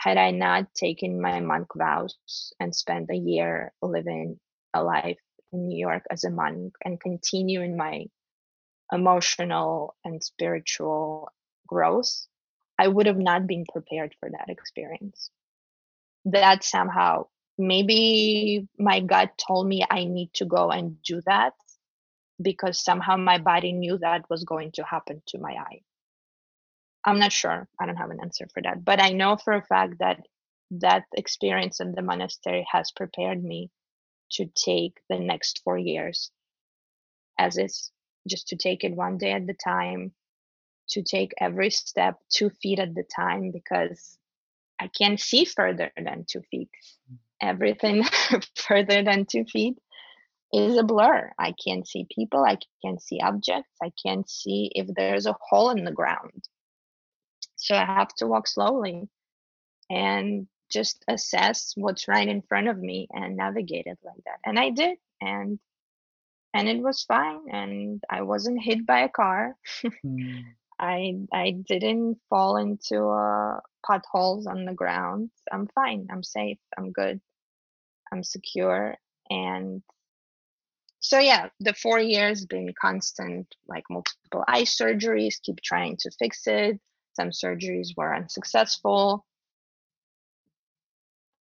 had 0.03 0.17
I 0.17 0.33
not 0.33 0.75
taken 0.75 1.21
my 1.21 1.39
monk 1.39 1.69
vows 1.77 2.17
and 2.59 2.75
spent 2.75 3.09
a 3.09 3.17
year 3.17 3.73
living 3.81 4.41
a 4.75 4.83
life 4.83 5.21
in 5.53 5.69
New 5.69 5.79
York 5.79 6.03
as 6.11 6.25
a 6.25 6.31
monk 6.31 6.75
and 6.85 7.01
continuing 7.01 7.77
my 7.77 8.07
emotional 8.91 9.95
and 10.05 10.21
spiritual 10.21 11.31
growth, 11.69 12.27
I 12.81 12.89
would 12.89 13.07
have 13.07 13.17
not 13.17 13.47
been 13.47 13.65
prepared 13.73 14.17
for 14.19 14.29
that 14.29 14.49
experience. 14.49 15.31
That 16.25 16.65
somehow 16.65 17.27
maybe 17.57 18.67
my 18.77 18.99
gut 18.99 19.39
told 19.39 19.69
me 19.69 19.85
I 19.89 20.05
need 20.05 20.35
to 20.35 20.47
go 20.47 20.73
and 20.73 21.01
do 21.05 21.21
that 21.27 21.53
because 22.41 22.83
somehow 22.83 23.17
my 23.19 23.39
body 23.39 23.73
knew 23.73 23.99
that 23.99 24.29
was 24.29 24.43
going 24.43 24.73
to 24.73 24.83
happen 24.83 25.23
to 25.29 25.39
my 25.39 25.53
eye. 25.53 25.83
I'm 27.05 27.19
not 27.19 27.33
sure. 27.33 27.69
I 27.81 27.87
don't 27.87 27.97
have 27.97 28.11
an 28.11 28.21
answer 28.21 28.47
for 28.53 28.63
that. 28.63 28.85
But 28.85 29.03
I 29.03 29.11
know 29.11 29.37
for 29.37 29.55
a 29.55 29.63
fact 29.65 29.99
that 29.99 30.21
that 30.73 31.05
experience 31.15 31.81
in 31.81 31.93
the 31.93 32.03
monastery 32.03 32.67
has 32.71 32.93
prepared 32.93 33.43
me 33.43 33.71
to 34.33 34.47
take 34.55 34.95
the 35.09 35.19
next 35.19 35.61
four 35.65 35.77
years 35.77 36.31
as 37.39 37.59
is, 37.59 37.91
just 38.29 38.49
to 38.49 38.57
take 38.57 38.85
it 38.85 38.95
one 38.95 39.19
day 39.19 39.33
at 39.33 39.47
the 39.47 39.55
time, 39.55 40.13
to 40.91 41.03
take 41.03 41.33
every 41.39 41.71
step 41.71 42.19
two 42.31 42.51
feet 42.51 42.79
at 42.79 42.95
the 42.95 43.05
time 43.05 43.51
because 43.51 44.19
I 44.81 44.89
can't 44.89 45.19
see 45.19 45.45
further 45.45 45.91
than 45.97 46.25
two 46.29 46.43
feet. 46.51 46.71
Everything 47.41 48.05
further 48.57 49.03
than 49.03 49.27
two 49.27 49.45
feet 49.45 49.77
is 50.53 50.77
a 50.77 50.83
blur. 50.83 51.33
I 51.39 51.55
can't 51.65 51.87
see 51.87 52.07
people, 52.15 52.45
I 52.45 52.59
can't 52.85 53.03
see 53.03 53.21
objects, 53.21 53.73
I 53.83 53.91
can't 54.05 54.29
see 54.29 54.71
if 54.75 54.87
there's 54.95 55.27
a 55.27 55.37
hole 55.41 55.71
in 55.71 55.85
the 55.85 55.93
ground. 55.93 56.45
So 57.73 57.79
I 57.79 57.87
have 57.87 58.15
to 58.17 58.27
walk 58.27 58.49
slowly 58.49 59.09
and 59.91 60.47
just 60.71 61.05
assess 61.09 61.73
what's 61.77 62.09
right 62.09 62.29
in 62.29 62.43
front 62.43 62.69
of 62.69 62.79
me 62.79 63.09
and 63.13 63.37
navigate 63.37 63.87
it 63.87 63.99
like 64.05 64.23
that. 64.27 64.39
And 64.45 64.59
I 64.59 64.71
did. 64.71 64.99
And 65.21 65.59
and 66.55 66.69
it 66.69 66.83
was 66.83 67.05
fine 67.05 67.41
and 67.51 68.03
i 68.11 68.23
wasn't 68.23 68.63
hit 68.63 68.87
by 68.87 69.01
a 69.01 69.09
car 69.09 69.57
Hmm. 70.03 70.41
i 70.79 71.15
i 71.33 71.51
didn't 71.51 72.19
fall 72.29 72.57
into 72.57 73.09
uh, 73.09 73.61
potholes 73.87 74.47
on 74.47 74.65
the 74.65 74.75
ground 74.75 75.31
i'm 75.53 75.69
fine 75.75 76.09
i'm 76.11 76.23
safe 76.23 76.59
i'm 76.77 76.93
good 76.93 77.21
i'm 78.13 78.23
secure 78.23 78.97
and 79.31 79.83
so 81.01 81.19
yeah 81.19 81.49
the 81.61 81.75
four 81.75 81.99
years 81.99 82.47
been 82.47 82.73
constant 82.81 83.47
like 83.67 83.85
multiple 83.91 84.45
eye 84.47 84.65
surgeries 84.65 85.41
keep 85.43 85.61
trying 85.63 85.97
to 85.99 86.11
fix 86.19 86.47
it 86.47 86.79
some 87.15 87.31
surgeries 87.31 87.97
were 87.97 88.15
unsuccessful. 88.15 89.25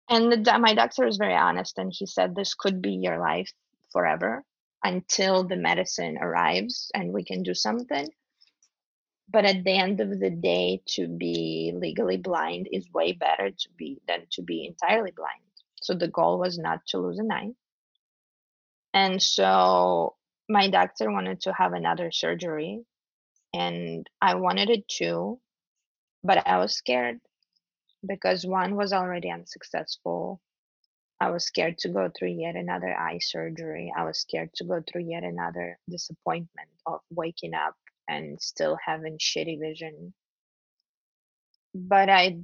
And 0.08 0.32
the, 0.32 0.58
my 0.58 0.74
doctor 0.74 1.04
was 1.04 1.16
very 1.16 1.34
honest 1.34 1.78
and 1.78 1.92
he 1.92 2.06
said 2.06 2.34
this 2.34 2.54
could 2.54 2.82
be 2.82 2.92
your 2.92 3.18
life 3.18 3.52
forever 3.92 4.42
until 4.82 5.44
the 5.44 5.56
medicine 5.56 6.18
arrives 6.20 6.90
and 6.94 7.12
we 7.12 7.24
can 7.24 7.42
do 7.42 7.54
something. 7.54 8.08
But 9.32 9.44
at 9.44 9.62
the 9.62 9.76
end 9.76 10.00
of 10.00 10.18
the 10.18 10.30
day 10.30 10.82
to 10.94 11.06
be 11.06 11.72
legally 11.76 12.16
blind 12.16 12.68
is 12.72 12.90
way 12.92 13.12
better 13.12 13.50
to 13.50 13.68
be 13.76 14.00
than 14.08 14.26
to 14.32 14.42
be 14.42 14.66
entirely 14.66 15.12
blind. 15.12 15.42
So 15.82 15.94
the 15.94 16.08
goal 16.08 16.38
was 16.38 16.58
not 16.58 16.84
to 16.88 16.98
lose 16.98 17.18
an 17.18 17.30
eye 17.30 17.50
and 18.92 19.22
so 19.22 20.16
my 20.48 20.68
doctor 20.68 21.10
wanted 21.10 21.40
to 21.42 21.52
have 21.52 21.72
another 21.72 22.10
surgery 22.10 22.82
and 23.54 24.08
i 24.20 24.34
wanted 24.34 24.70
it 24.70 24.86
too 24.88 25.38
but 26.24 26.46
i 26.46 26.58
was 26.58 26.74
scared 26.74 27.18
because 28.06 28.46
one 28.46 28.76
was 28.76 28.92
already 28.92 29.30
unsuccessful 29.30 30.40
I 31.20 31.30
was 31.30 31.44
scared 31.44 31.78
to 31.80 31.90
go 31.90 32.10
through 32.10 32.30
yet 32.30 32.56
another 32.56 32.96
eye 32.96 33.18
surgery. 33.20 33.92
I 33.94 34.04
was 34.04 34.18
scared 34.20 34.54
to 34.54 34.64
go 34.64 34.82
through 34.82 35.02
yet 35.02 35.22
another 35.22 35.78
disappointment 35.88 36.70
of 36.86 37.00
waking 37.10 37.52
up 37.54 37.74
and 38.08 38.40
still 38.40 38.78
having 38.84 39.18
shitty 39.18 39.60
vision. 39.60 40.14
But 41.74 42.08
I 42.08 42.38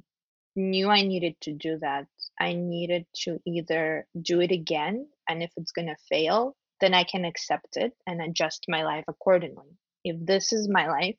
knew 0.55 0.89
I 0.89 1.01
needed 1.01 1.35
to 1.41 1.53
do 1.53 1.79
that. 1.79 2.07
I 2.39 2.53
needed 2.53 3.07
to 3.23 3.39
either 3.47 4.05
do 4.21 4.41
it 4.41 4.51
again, 4.51 5.07
and 5.27 5.41
if 5.41 5.51
it's 5.57 5.71
going 5.71 5.87
to 5.87 5.97
fail, 6.07 6.55
then 6.79 6.93
I 6.93 7.03
can 7.03 7.25
accept 7.25 7.77
it 7.77 7.93
and 8.05 8.21
adjust 8.21 8.65
my 8.69 8.83
life 8.83 9.05
accordingly. 9.07 9.77
If 10.03 10.23
this 10.23 10.53
is 10.53 10.69
my 10.69 10.87
life, 10.87 11.17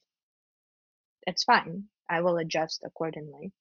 it's 1.26 1.42
fine. 1.44 1.84
I 2.11 2.22
will 2.22 2.38
adjust 2.38 2.82
accordingly. 2.84 3.52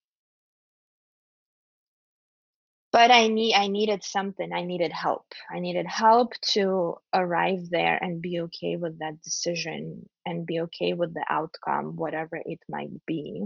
But 2.92 3.12
i 3.12 3.28
need 3.28 3.54
i 3.56 3.68
needed 3.68 4.04
something 4.04 4.54
i 4.54 4.64
needed 4.64 4.94
help. 4.94 5.26
I 5.52 5.60
needed 5.60 5.88
help 5.88 6.34
to 6.54 6.98
arrive 7.14 7.70
there 7.70 7.98
and 8.04 8.22
be 8.22 8.42
okay 8.42 8.78
with 8.78 9.00
that 9.00 9.22
decision 9.22 10.10
and 10.26 10.46
be 10.48 10.62
okay 10.62 10.94
with 10.94 11.14
the 11.14 11.26
outcome 11.30 11.96
whatever 11.98 12.38
it 12.46 12.60
might 12.70 13.06
be. 13.06 13.44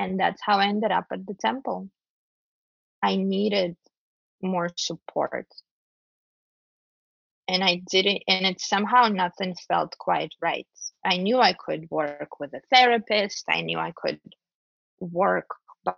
And 0.00 0.20
that's 0.20 0.42
how 0.42 0.58
i 0.58 0.66
ended 0.68 0.92
up 0.92 1.06
at 1.12 1.26
the 1.26 1.34
temple. 1.34 1.90
I 3.02 3.16
needed 3.16 3.76
more 4.42 4.70
support. 4.76 5.46
And 7.48 7.64
i 7.64 7.82
didn't 7.90 8.22
and 8.28 8.46
it 8.46 8.60
somehow 8.60 9.08
nothing 9.08 9.54
felt 9.68 9.96
quite 9.98 10.34
right 10.42 10.68
i 11.04 11.16
knew 11.16 11.38
i 11.38 11.52
could 11.52 11.90
work 11.90 12.40
with 12.40 12.52
a 12.54 12.60
therapist 12.72 13.44
i 13.48 13.60
knew 13.60 13.78
i 13.78 13.92
could 13.94 14.20
work 15.00 15.48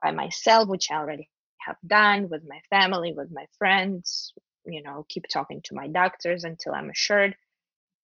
by 0.02 0.11
myself 0.12 0.68
which 0.68 0.90
i 0.90 0.96
already 0.96 1.28
have 1.66 1.76
done 1.86 2.28
with 2.28 2.42
my 2.46 2.61
family, 2.70 3.12
with 3.12 3.30
my 3.32 3.46
friends, 3.59 4.32
you 4.66 4.82
know, 4.82 5.07
keep 5.09 5.24
talking 5.28 5.62
to 5.62 5.74
my 5.74 5.88
doctors 5.88 6.44
until 6.44 6.74
I'm 6.74 6.90
assured. 6.90 7.36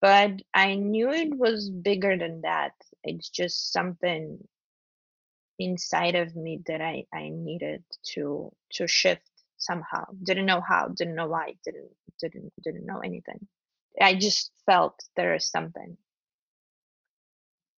But 0.01 0.42
I 0.55 0.74
knew 0.76 1.11
it 1.11 1.36
was 1.36 1.70
bigger 1.70 2.16
than 2.16 2.42
that. 2.42 2.72
It's 3.05 3.28
just 3.28 3.72
something 3.72 4.38
inside 5.59 6.14
of 6.14 6.34
me 6.34 6.62
that 6.66 6.80
I, 6.80 7.05
I 7.12 7.28
needed 7.28 7.84
to 8.14 8.53
to 8.72 8.86
shift 8.86 9.28
somehow. 9.59 10.07
Didn't 10.22 10.46
know 10.46 10.62
how, 10.62 10.88
didn't 10.88 11.16
know 11.16 11.28
why, 11.28 11.55
didn't 11.64 11.90
didn't 12.18 12.53
didn't 12.62 12.86
know 12.86 13.01
anything. 13.01 13.46
I 14.01 14.14
just 14.14 14.53
felt 14.64 14.98
there 15.16 15.34
is 15.34 15.46
something 15.51 15.98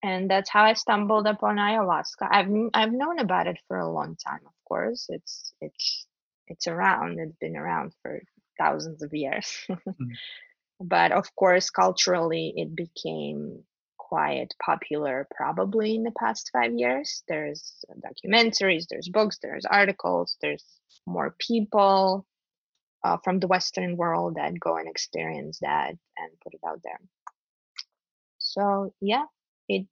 and 0.03 0.29
that's 0.29 0.49
how 0.49 0.63
I 0.63 0.73
stumbled 0.73 1.25
upon 1.25 1.55
ayahuasca. 1.55 2.27
I've 2.29 2.49
I've 2.73 2.91
known 2.91 3.19
about 3.19 3.47
it 3.47 3.57
for 3.67 3.77
a 3.77 3.89
long 3.89 4.17
time, 4.17 4.41
of 4.45 4.53
course. 4.67 5.05
It's 5.09 5.53
it's 5.61 6.05
it's 6.47 6.67
around. 6.67 7.19
It's 7.19 7.37
been 7.39 7.55
around 7.55 7.93
for 8.01 8.21
thousands 8.59 9.01
of 9.01 9.13
years. 9.13 9.65
mm. 9.69 10.11
But 10.79 11.13
of 11.13 11.33
course, 11.35 11.69
culturally, 11.69 12.53
it 12.57 12.75
became 12.75 13.63
quite 13.97 14.53
popular 14.63 15.25
probably 15.33 15.95
in 15.95 16.03
the 16.03 16.11
past 16.11 16.49
five 16.51 16.73
years. 16.73 17.23
There's 17.27 17.83
documentaries, 17.99 18.85
there's 18.89 19.07
books, 19.07 19.39
there's 19.41 19.65
articles, 19.65 20.35
there's 20.41 20.65
more 21.07 21.35
people 21.39 22.27
uh, 23.03 23.17
from 23.23 23.39
the 23.39 23.47
Western 23.47 23.95
world 23.97 24.35
that 24.35 24.59
go 24.59 24.77
and 24.77 24.89
experience 24.89 25.59
that 25.61 25.89
and 26.17 26.39
put 26.43 26.53
it 26.53 26.61
out 26.67 26.81
there. 26.83 26.99
So 28.39 28.93
yeah, 28.99 29.25
it 29.69 29.87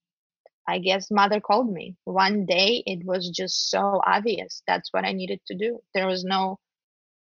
I 0.71 0.79
guess 0.79 1.11
mother 1.11 1.41
called 1.41 1.71
me. 1.71 1.97
One 2.05 2.45
day 2.45 2.81
it 2.85 3.05
was 3.05 3.29
just 3.29 3.69
so 3.69 4.01
obvious. 4.07 4.63
That's 4.67 4.87
what 4.93 5.03
I 5.03 5.11
needed 5.11 5.41
to 5.47 5.55
do. 5.55 5.79
There 5.93 6.07
was 6.07 6.23
no 6.23 6.59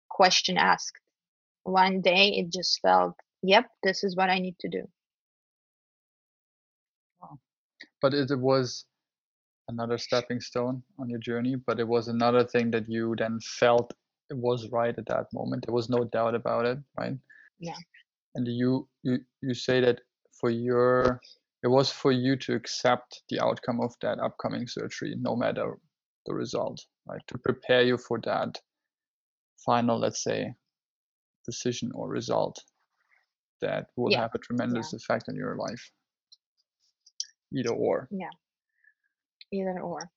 question 0.08 0.56
asked. 0.56 1.00
One 1.64 2.02
day 2.02 2.30
it 2.38 2.54
just 2.54 2.80
felt, 2.82 3.16
yep, 3.42 3.66
this 3.82 4.04
is 4.04 4.16
what 4.16 4.30
I 4.30 4.38
need 4.38 4.56
to 4.60 4.70
do. 4.70 4.84
But 8.02 8.14
it 8.14 8.30
was 8.40 8.86
another 9.68 9.98
stepping 9.98 10.42
stone 10.42 10.84
on 11.00 11.10
your 11.10 11.20
journey, 11.20 11.56
but 11.56 11.80
it 11.80 11.88
was 11.88 12.08
another 12.08 12.44
thing 12.44 12.70
that 12.72 12.88
you 12.88 13.16
then 13.18 13.40
felt 13.42 13.92
it 14.30 14.38
was 14.38 14.70
right 14.72 14.96
at 14.96 15.08
that 15.08 15.26
moment. 15.34 15.66
There 15.66 15.74
was 15.74 15.90
no 15.90 16.04
doubt 16.04 16.36
about 16.36 16.66
it, 16.66 16.78
right? 17.00 17.18
Yeah. 17.60 17.80
And 18.36 18.48
you 18.48 18.88
you 19.02 19.18
you 19.42 19.56
say 19.56 19.82
that 19.82 20.02
for 20.40 20.52
your 20.52 21.20
it 21.64 21.68
was 21.68 21.92
for 21.92 22.12
you 22.12 22.36
to 22.38 22.56
accept 22.56 23.24
the 23.30 23.40
outcome 23.44 23.82
of 23.82 23.94
that 24.02 24.20
upcoming 24.20 24.68
surgery, 24.68 25.16
no 25.18 25.36
matter 25.36 25.78
the 26.26 26.34
result, 26.34 26.80
right? 27.08 27.22
To 27.28 27.38
prepare 27.38 27.82
you 27.82 27.98
for 27.98 28.20
that 28.24 28.58
final, 29.66 30.00
let's 30.00 30.24
say, 30.24 30.54
decision 31.46 31.92
or 31.94 32.08
result 32.08 32.58
that 33.62 33.88
will 33.98 34.12
yeah. 34.12 34.22
have 34.22 34.32
a 34.36 34.40
tremendous 34.40 34.94
yeah. 34.94 34.98
effect 34.98 35.26
on 35.28 35.36
your 35.36 35.56
life. 35.58 35.92
Either 37.54 37.74
or. 37.74 38.08
Yeah. 38.12 38.30
Either 39.52 39.82
or. 39.82 40.10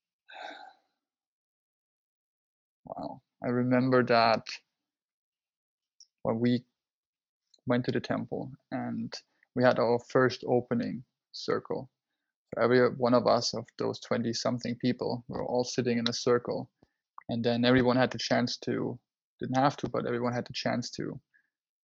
Wow. 2.84 3.22
I 3.45 3.49
remember 3.49 4.05
that 4.05 4.47
when 6.22 6.38
we 6.38 6.64
went 7.66 7.84
to 7.86 7.93
the 7.93 8.01
temple 8.01 8.53
and 8.70 9.12
we 9.57 9.64
had 9.64 9.78
our 9.78 9.99
first 10.11 10.45
opening 10.47 11.03
circle. 11.33 11.91
So 12.55 12.62
every 12.62 12.89
one 12.91 13.14
of 13.14 13.26
us, 13.26 13.55
of 13.55 13.64
those 13.78 14.01
20 14.01 14.33
something 14.33 14.76
people, 14.76 15.24
were 15.28 15.45
all 15.45 15.64
sitting 15.64 15.99
in 15.99 16.09
a 16.09 16.12
circle. 16.12 16.70
And 17.28 17.45
then 17.45 17.64
everyone 17.64 17.97
had 17.97 18.11
the 18.11 18.18
chance 18.18 18.57
to, 18.59 18.99
didn't 19.41 19.57
have 19.57 19.76
to, 19.78 19.89
but 19.89 20.07
everyone 20.07 20.33
had 20.33 20.47
the 20.47 20.53
chance 20.55 20.91
to 20.93 21.18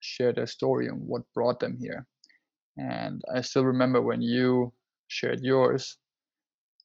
share 0.01 0.33
their 0.33 0.47
story 0.47 0.87
and 0.89 1.01
what 1.01 1.23
brought 1.35 1.61
them 1.61 1.77
here. 1.81 2.07
And 2.77 3.23
I 3.35 3.41
still 3.41 3.65
remember 3.65 4.01
when 4.03 4.23
you 4.23 4.73
shared 5.09 5.41
yours, 5.41 5.97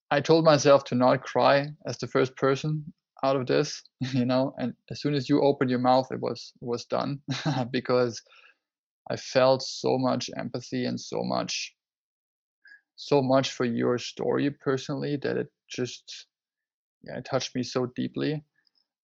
I 0.10 0.22
told 0.22 0.46
myself 0.46 0.84
to 0.86 0.96
not 0.96 1.24
cry 1.24 1.70
as 1.86 1.98
the 1.98 2.08
first 2.08 2.36
person 2.36 2.94
out 3.24 3.36
of 3.36 3.48
this, 3.48 3.82
you 4.00 4.26
know, 4.26 4.54
and 4.58 4.74
as 4.92 5.02
soon 5.02 5.14
as 5.14 5.30
you 5.30 5.42
opened 5.42 5.70
your 5.70 5.80
mouth, 5.80 6.08
it 6.12 6.20
was 6.20 6.54
was 6.62 6.86
done 6.86 7.22
because 7.72 8.22
I 9.10 9.18
felt 9.18 9.62
so 9.62 9.98
much 9.98 10.30
empathy 10.38 10.86
and 10.86 11.00
so 11.00 11.24
much 11.24 11.74
so 12.96 13.22
much 13.22 13.52
for 13.52 13.66
your 13.66 13.98
story 13.98 14.50
personally 14.52 15.18
that 15.22 15.38
it 15.38 15.48
just 15.70 16.28
yeah, 17.04 17.18
it 17.18 17.26
touched 17.26 17.56
me 17.56 17.64
so 17.64 17.88
deeply. 17.96 18.44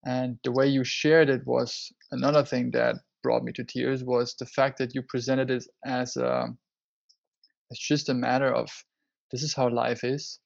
And 0.06 0.38
the 0.44 0.52
way 0.52 0.68
you 0.68 0.84
shared 0.84 1.30
it 1.30 1.46
was 1.46 1.92
another 2.12 2.46
thing 2.46 2.72
that 2.72 2.96
brought 3.22 3.44
me 3.44 3.52
to 3.54 3.64
tears 3.66 4.04
was 4.04 4.36
the 4.36 4.46
fact 4.46 4.78
that 4.78 4.96
you 4.96 5.02
presented 5.02 5.52
it 5.52 5.66
as 5.86 6.16
a 6.16 6.48
it's 7.70 7.86
just 7.86 8.10
a 8.10 8.14
matter 8.14 8.54
of 8.54 8.70
this 9.32 9.44
is 9.44 9.54
how 9.54 9.70
life 9.70 10.04
is. 10.04 10.40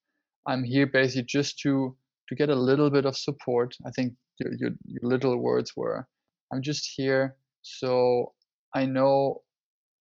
I'm 0.48 0.64
here 0.64 0.88
basically 0.88 1.24
just 1.24 1.60
to 1.60 1.96
to 2.28 2.36
get 2.36 2.50
a 2.50 2.56
little 2.56 2.89
bit 2.89 3.06
of 3.06 3.16
support. 3.18 3.76
I 3.86 3.91
think 3.91 4.14
your, 4.39 4.54
your, 4.58 4.70
your 4.86 5.02
little 5.04 5.38
words 5.38 5.74
were, 5.76 6.08
I'm 6.52 6.62
just 6.62 6.89
here 6.96 7.36
so 7.62 8.34
I 8.74 8.86
know 8.86 9.41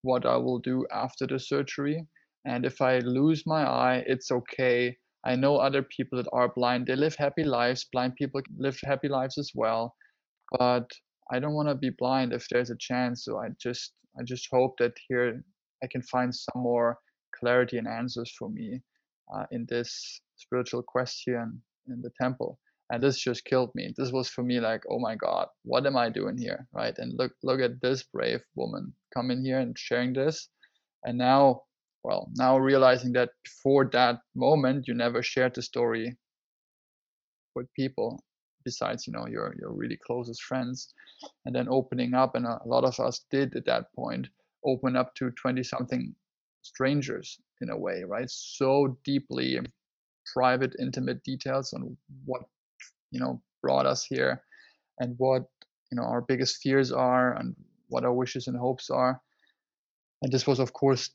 what 0.03 0.25
I 0.27 0.37
will 0.37 0.59
do 0.59 0.87
after 0.93 1.27
the 1.27 1.39
surgery 1.39 2.07
and 2.45 2.67
if 2.67 2.81
I 2.81 2.99
lose 3.01 3.45
my 3.47 3.65
eye, 3.65 4.05
it's 4.07 4.31
okay. 4.33 4.97
I 5.25 5.37
know 5.37 5.57
other 5.57 5.83
people 5.83 6.19
that 6.23 6.31
are 6.33 6.49
blind. 6.55 6.87
They 6.87 6.97
live 6.97 7.17
happy 7.17 7.45
lives. 7.45 7.87
Blind 7.93 8.17
people 8.17 8.43
live 8.59 8.79
happy 8.85 9.09
lives 9.09 9.39
as 9.39 9.53
well. 9.55 9.95
But 10.59 10.91
I 11.33 11.41
don't 11.41 11.55
want 11.55 11.69
to 11.69 11.75
be 11.77 11.91
blind 11.91 12.33
if 12.33 12.49
there's 12.49 12.71
a 12.71 12.77
chance. 12.79 13.25
So 13.25 13.39
I 13.39 13.51
just 13.61 13.93
I 14.19 14.25
just 14.25 14.49
hope 14.53 14.77
that 14.79 14.95
here 15.09 15.43
I 15.85 15.87
can 15.89 16.03
find 16.03 16.35
some 16.35 16.63
more 16.63 16.99
clarity 17.39 17.79
and 17.79 17.89
answers 17.89 18.33
for 18.39 18.51
me 18.51 18.83
uh, 19.35 19.47
in 19.53 19.67
this 19.69 20.21
spiritual 20.37 20.83
question 20.83 21.63
in 21.89 22.03
the 22.03 22.11
temple 22.21 22.59
and 22.91 23.03
this 23.03 23.19
just 23.19 23.45
killed 23.45 23.71
me 23.75 23.93
this 23.97 24.13
was 24.13 24.29
for 24.29 24.43
me 24.43 24.61
like 24.61 24.83
oh 24.91 24.99
my 24.99 25.15
god 25.17 25.49
what 25.65 25.87
am 25.87 25.97
i 25.97 26.09
doing 26.09 26.37
here 26.39 26.67
right 26.73 26.95
and 26.99 27.13
look 27.19 27.33
look 27.43 27.61
at 27.61 27.81
this 27.81 28.03
brave 28.05 28.41
woman 28.55 28.93
coming 29.15 29.45
here 29.45 29.59
and 29.59 29.79
sharing 29.79 30.13
this 30.13 30.49
and 31.05 31.19
now 31.19 31.63
well 32.05 32.29
now 32.37 32.59
realizing 32.59 33.13
that 33.13 33.31
before 33.45 33.89
that 33.93 34.21
moment 34.35 34.87
you 34.89 34.95
never 34.95 35.23
shared 35.23 35.55
the 35.55 35.63
story 35.63 36.17
with 37.55 37.73
people 37.75 38.23
besides 38.65 39.07
you 39.07 39.13
know 39.13 39.27
your 39.27 39.55
your 39.59 39.73
really 39.73 39.99
closest 40.07 40.43
friends. 40.43 40.93
And 41.45 41.55
then 41.55 41.69
opening 41.69 42.15
up 42.15 42.35
and 42.35 42.47
a 42.47 42.61
lot 42.67 42.85
of 42.85 42.99
us 42.99 43.25
did 43.31 43.55
at 43.57 43.65
that 43.67 43.87
point 43.95 44.29
open 44.65 44.97
up 44.97 45.15
to 45.17 45.31
20 45.31 45.63
something 45.63 46.15
strangers 46.63 47.39
in 47.61 47.71
a 47.71 47.79
way 47.79 48.05
right? 48.07 48.29
So 48.29 48.97
deeply 49.05 49.59
private 50.33 50.75
intimate 50.79 51.23
details 51.25 51.73
on 51.73 51.97
what 52.25 52.43
you 53.11 53.21
know 53.21 53.43
brought 53.63 53.87
us 53.87 54.05
here 54.05 54.43
and 54.99 55.15
what 55.19 55.43
you 55.91 55.97
know 55.97 56.05
our 56.05 56.21
biggest 56.21 56.59
fears 56.63 56.93
are 56.93 57.37
and 57.37 57.55
what 57.89 58.05
our 58.05 58.13
wishes 58.13 58.47
and 58.47 58.57
hopes 58.57 58.91
are. 58.91 59.21
And 60.23 60.33
this 60.33 60.47
was 60.47 60.59
of 60.61 60.73
course 60.73 61.11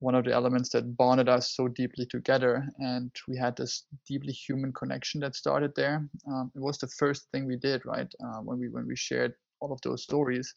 one 0.00 0.14
of 0.14 0.24
the 0.24 0.32
elements 0.32 0.68
that 0.70 0.96
bonded 0.96 1.28
us 1.28 1.54
so 1.54 1.68
deeply 1.68 2.06
together 2.06 2.68
and 2.78 3.10
we 3.28 3.36
had 3.36 3.56
this 3.56 3.84
deeply 4.06 4.32
human 4.32 4.72
connection 4.72 5.20
that 5.20 5.34
started 5.34 5.72
there. 5.74 6.06
Um, 6.28 6.52
it 6.54 6.60
was 6.60 6.78
the 6.78 6.88
first 6.88 7.28
thing 7.32 7.46
we 7.46 7.56
did 7.56 7.86
right 7.86 8.12
uh, 8.22 8.40
when 8.40 8.58
we 8.58 8.68
when 8.68 8.86
we 8.86 8.96
shared 8.96 9.32
all 9.60 9.72
of 9.72 9.80
those 9.82 10.02
stories. 10.02 10.54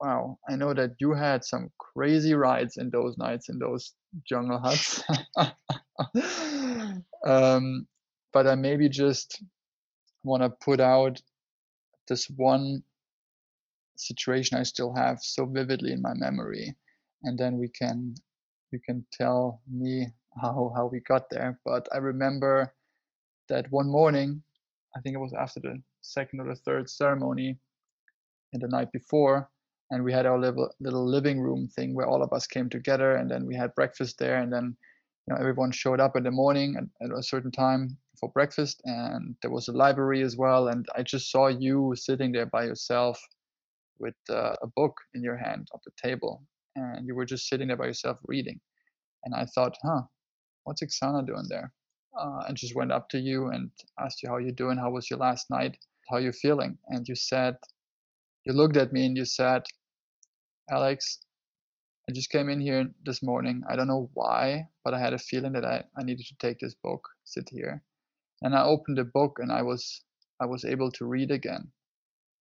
Wow 0.00 0.38
i 0.48 0.56
know 0.56 0.74
that 0.74 0.92
you 0.98 1.12
had 1.12 1.44
some 1.44 1.70
crazy 1.78 2.34
rides 2.34 2.76
in 2.78 2.90
those 2.90 3.16
nights 3.16 3.48
in 3.48 3.58
those 3.58 3.92
jungle 4.28 4.58
huts. 4.58 5.02
Um, 7.26 7.86
but 8.34 8.46
i 8.46 8.54
maybe 8.54 8.88
just 8.90 9.42
want 10.24 10.42
to 10.42 10.50
put 10.50 10.78
out 10.78 11.22
this 12.08 12.28
one 12.28 12.82
situation 13.96 14.58
I 14.58 14.62
still 14.64 14.94
have 14.94 15.18
so 15.20 15.46
vividly 15.46 15.92
in 15.92 16.02
my 16.02 16.14
memory, 16.14 16.74
and 17.22 17.38
then 17.38 17.58
we 17.58 17.68
can 17.68 18.14
you 18.74 18.80
can 18.84 19.06
tell 19.12 19.62
me 19.70 20.08
how 20.42 20.72
how 20.76 20.86
we 20.86 21.00
got 21.00 21.30
there. 21.30 21.58
But 21.64 21.88
I 21.94 21.98
remember 21.98 22.74
that 23.48 23.70
one 23.70 23.88
morning, 23.88 24.42
I 24.96 25.00
think 25.00 25.14
it 25.14 25.20
was 25.26 25.32
after 25.32 25.60
the 25.60 25.80
second 26.02 26.40
or 26.40 26.48
the 26.48 26.60
third 26.66 26.90
ceremony, 26.90 27.56
and 28.52 28.60
the 28.60 28.68
night 28.68 28.90
before, 28.92 29.48
and 29.90 30.02
we 30.02 30.12
had 30.12 30.26
our 30.26 30.38
little 30.38 30.68
little 30.80 31.06
living 31.06 31.40
room 31.40 31.68
thing 31.68 31.94
where 31.94 32.08
all 32.08 32.22
of 32.22 32.32
us 32.32 32.46
came 32.46 32.68
together, 32.68 33.16
and 33.16 33.30
then 33.30 33.46
we 33.46 33.54
had 33.54 33.74
breakfast 33.76 34.18
there, 34.18 34.38
and 34.42 34.52
then 34.52 34.76
you 35.26 35.28
know 35.28 35.40
everyone 35.40 35.70
showed 35.70 36.00
up 36.00 36.16
in 36.16 36.24
the 36.24 36.30
morning 36.42 36.76
at, 36.76 36.86
at 37.04 37.16
a 37.16 37.22
certain 37.22 37.52
time 37.52 37.96
for 38.18 38.28
breakfast 38.30 38.80
and 38.84 39.34
there 39.42 39.50
was 39.50 39.68
a 39.68 39.72
library 39.72 40.22
as 40.22 40.36
well 40.36 40.68
and 40.68 40.86
i 40.94 41.02
just 41.02 41.30
saw 41.32 41.48
you 41.48 41.94
sitting 41.96 42.30
there 42.30 42.46
by 42.46 42.62
yourself 42.64 43.18
with 43.98 44.14
uh, 44.30 44.54
a 44.62 44.68
book 44.76 44.94
in 45.14 45.22
your 45.22 45.36
hand 45.36 45.66
on 45.72 45.80
the 45.84 45.92
table 45.96 46.42
and 46.76 47.06
you 47.06 47.14
were 47.14 47.24
just 47.24 47.48
sitting 47.48 47.68
there 47.68 47.76
by 47.76 47.86
yourself 47.86 48.18
reading 48.26 48.60
and 49.24 49.34
i 49.34 49.44
thought 49.54 49.76
huh 49.82 50.02
what's 50.64 50.82
Aksana 50.82 51.26
doing 51.26 51.46
there 51.48 51.72
uh, 52.18 52.40
and 52.46 52.56
just 52.56 52.74
went 52.76 52.92
up 52.92 53.08
to 53.10 53.18
you 53.18 53.48
and 53.48 53.70
asked 54.00 54.22
you 54.22 54.28
how 54.28 54.38
you're 54.38 54.52
doing 54.52 54.78
how 54.78 54.90
was 54.90 55.10
your 55.10 55.18
last 55.18 55.50
night 55.50 55.76
how 56.10 56.18
you 56.18 56.32
feeling 56.32 56.78
and 56.88 57.06
you 57.08 57.14
said 57.14 57.56
you 58.44 58.52
looked 58.52 58.76
at 58.76 58.92
me 58.92 59.06
and 59.06 59.16
you 59.16 59.24
said 59.24 59.62
alex 60.70 61.20
I 62.08 62.12
just 62.12 62.30
came 62.30 62.50
in 62.50 62.60
here 62.60 62.86
this 63.04 63.22
morning. 63.22 63.62
I 63.68 63.76
don't 63.76 63.88
know 63.88 64.10
why, 64.12 64.68
but 64.84 64.92
I 64.92 65.00
had 65.00 65.14
a 65.14 65.18
feeling 65.18 65.52
that 65.52 65.64
I, 65.64 65.84
I 65.96 66.02
needed 66.02 66.26
to 66.26 66.36
take 66.38 66.58
this 66.58 66.74
book, 66.74 67.08
sit 67.24 67.48
here. 67.50 67.82
And 68.42 68.54
I 68.54 68.62
opened 68.64 68.98
the 68.98 69.04
book 69.04 69.38
and 69.40 69.50
I 69.50 69.62
was 69.62 70.02
I 70.40 70.46
was 70.46 70.66
able 70.66 70.90
to 70.92 71.06
read 71.06 71.30
again. 71.30 71.72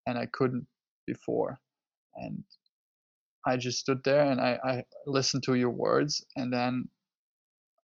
And 0.05 0.17
I 0.17 0.25
couldn't 0.25 0.67
before. 1.07 1.61
And 2.15 2.43
I 3.45 3.57
just 3.57 3.79
stood 3.79 4.03
there 4.03 4.23
and 4.23 4.39
I, 4.41 4.59
I 4.63 4.83
listened 5.05 5.43
to 5.43 5.55
your 5.55 5.69
words 5.69 6.25
and 6.35 6.51
then 6.53 6.87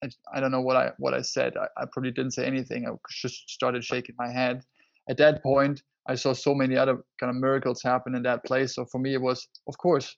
I, 0.04 0.10
I 0.34 0.40
don't 0.40 0.52
know 0.52 0.62
what 0.62 0.78
I 0.78 0.92
what 0.98 1.14
I 1.14 1.22
said. 1.22 1.56
I, 1.58 1.68
I 1.82 1.86
probably 1.92 2.12
didn't 2.12 2.32
say 2.32 2.46
anything. 2.46 2.88
I 2.88 2.92
just 3.10 3.50
started 3.50 3.84
shaking 3.84 4.16
my 4.18 4.32
head. 4.32 4.64
At 5.10 5.18
that 5.18 5.44
point, 5.44 5.84
I 6.08 6.16
saw 6.16 6.34
so 6.34 6.54
many 6.56 6.78
other 6.78 7.04
kind 7.20 7.30
of 7.30 7.36
miracles 7.36 7.82
happen 7.84 8.16
in 8.16 8.24
that 8.24 8.46
place. 8.46 8.76
So 8.76 8.86
for 8.86 9.00
me, 9.00 9.14
it 9.16 9.22
was, 9.22 9.48
of 9.68 9.78
course, 9.78 10.16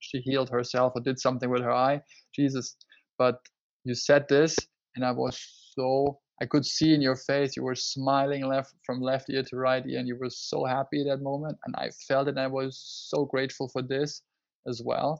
she 0.00 0.18
healed 0.20 0.50
herself 0.50 0.92
or 0.94 1.00
did 1.00 1.18
something 1.18 1.50
with 1.50 1.62
her 1.62 1.72
eye 1.72 2.00
jesus 2.34 2.76
but 3.18 3.40
you 3.84 3.94
said 3.94 4.26
this 4.28 4.56
and 4.96 5.04
i 5.04 5.10
was 5.10 5.38
so 5.76 6.18
i 6.42 6.46
could 6.46 6.64
see 6.64 6.94
in 6.94 7.00
your 7.00 7.16
face 7.16 7.56
you 7.56 7.62
were 7.62 7.74
smiling 7.74 8.46
left 8.46 8.74
from 8.84 9.00
left 9.00 9.30
ear 9.30 9.42
to 9.42 9.56
right 9.56 9.86
ear 9.86 9.98
and 9.98 10.08
you 10.08 10.16
were 10.16 10.30
so 10.30 10.64
happy 10.64 11.00
at 11.00 11.06
that 11.06 11.22
moment 11.22 11.56
and 11.66 11.74
i 11.78 11.88
felt 12.08 12.28
it 12.28 12.32
and 12.32 12.40
i 12.40 12.46
was 12.46 12.78
so 13.10 13.24
grateful 13.24 13.68
for 13.68 13.82
this 13.82 14.22
as 14.66 14.82
well 14.84 15.18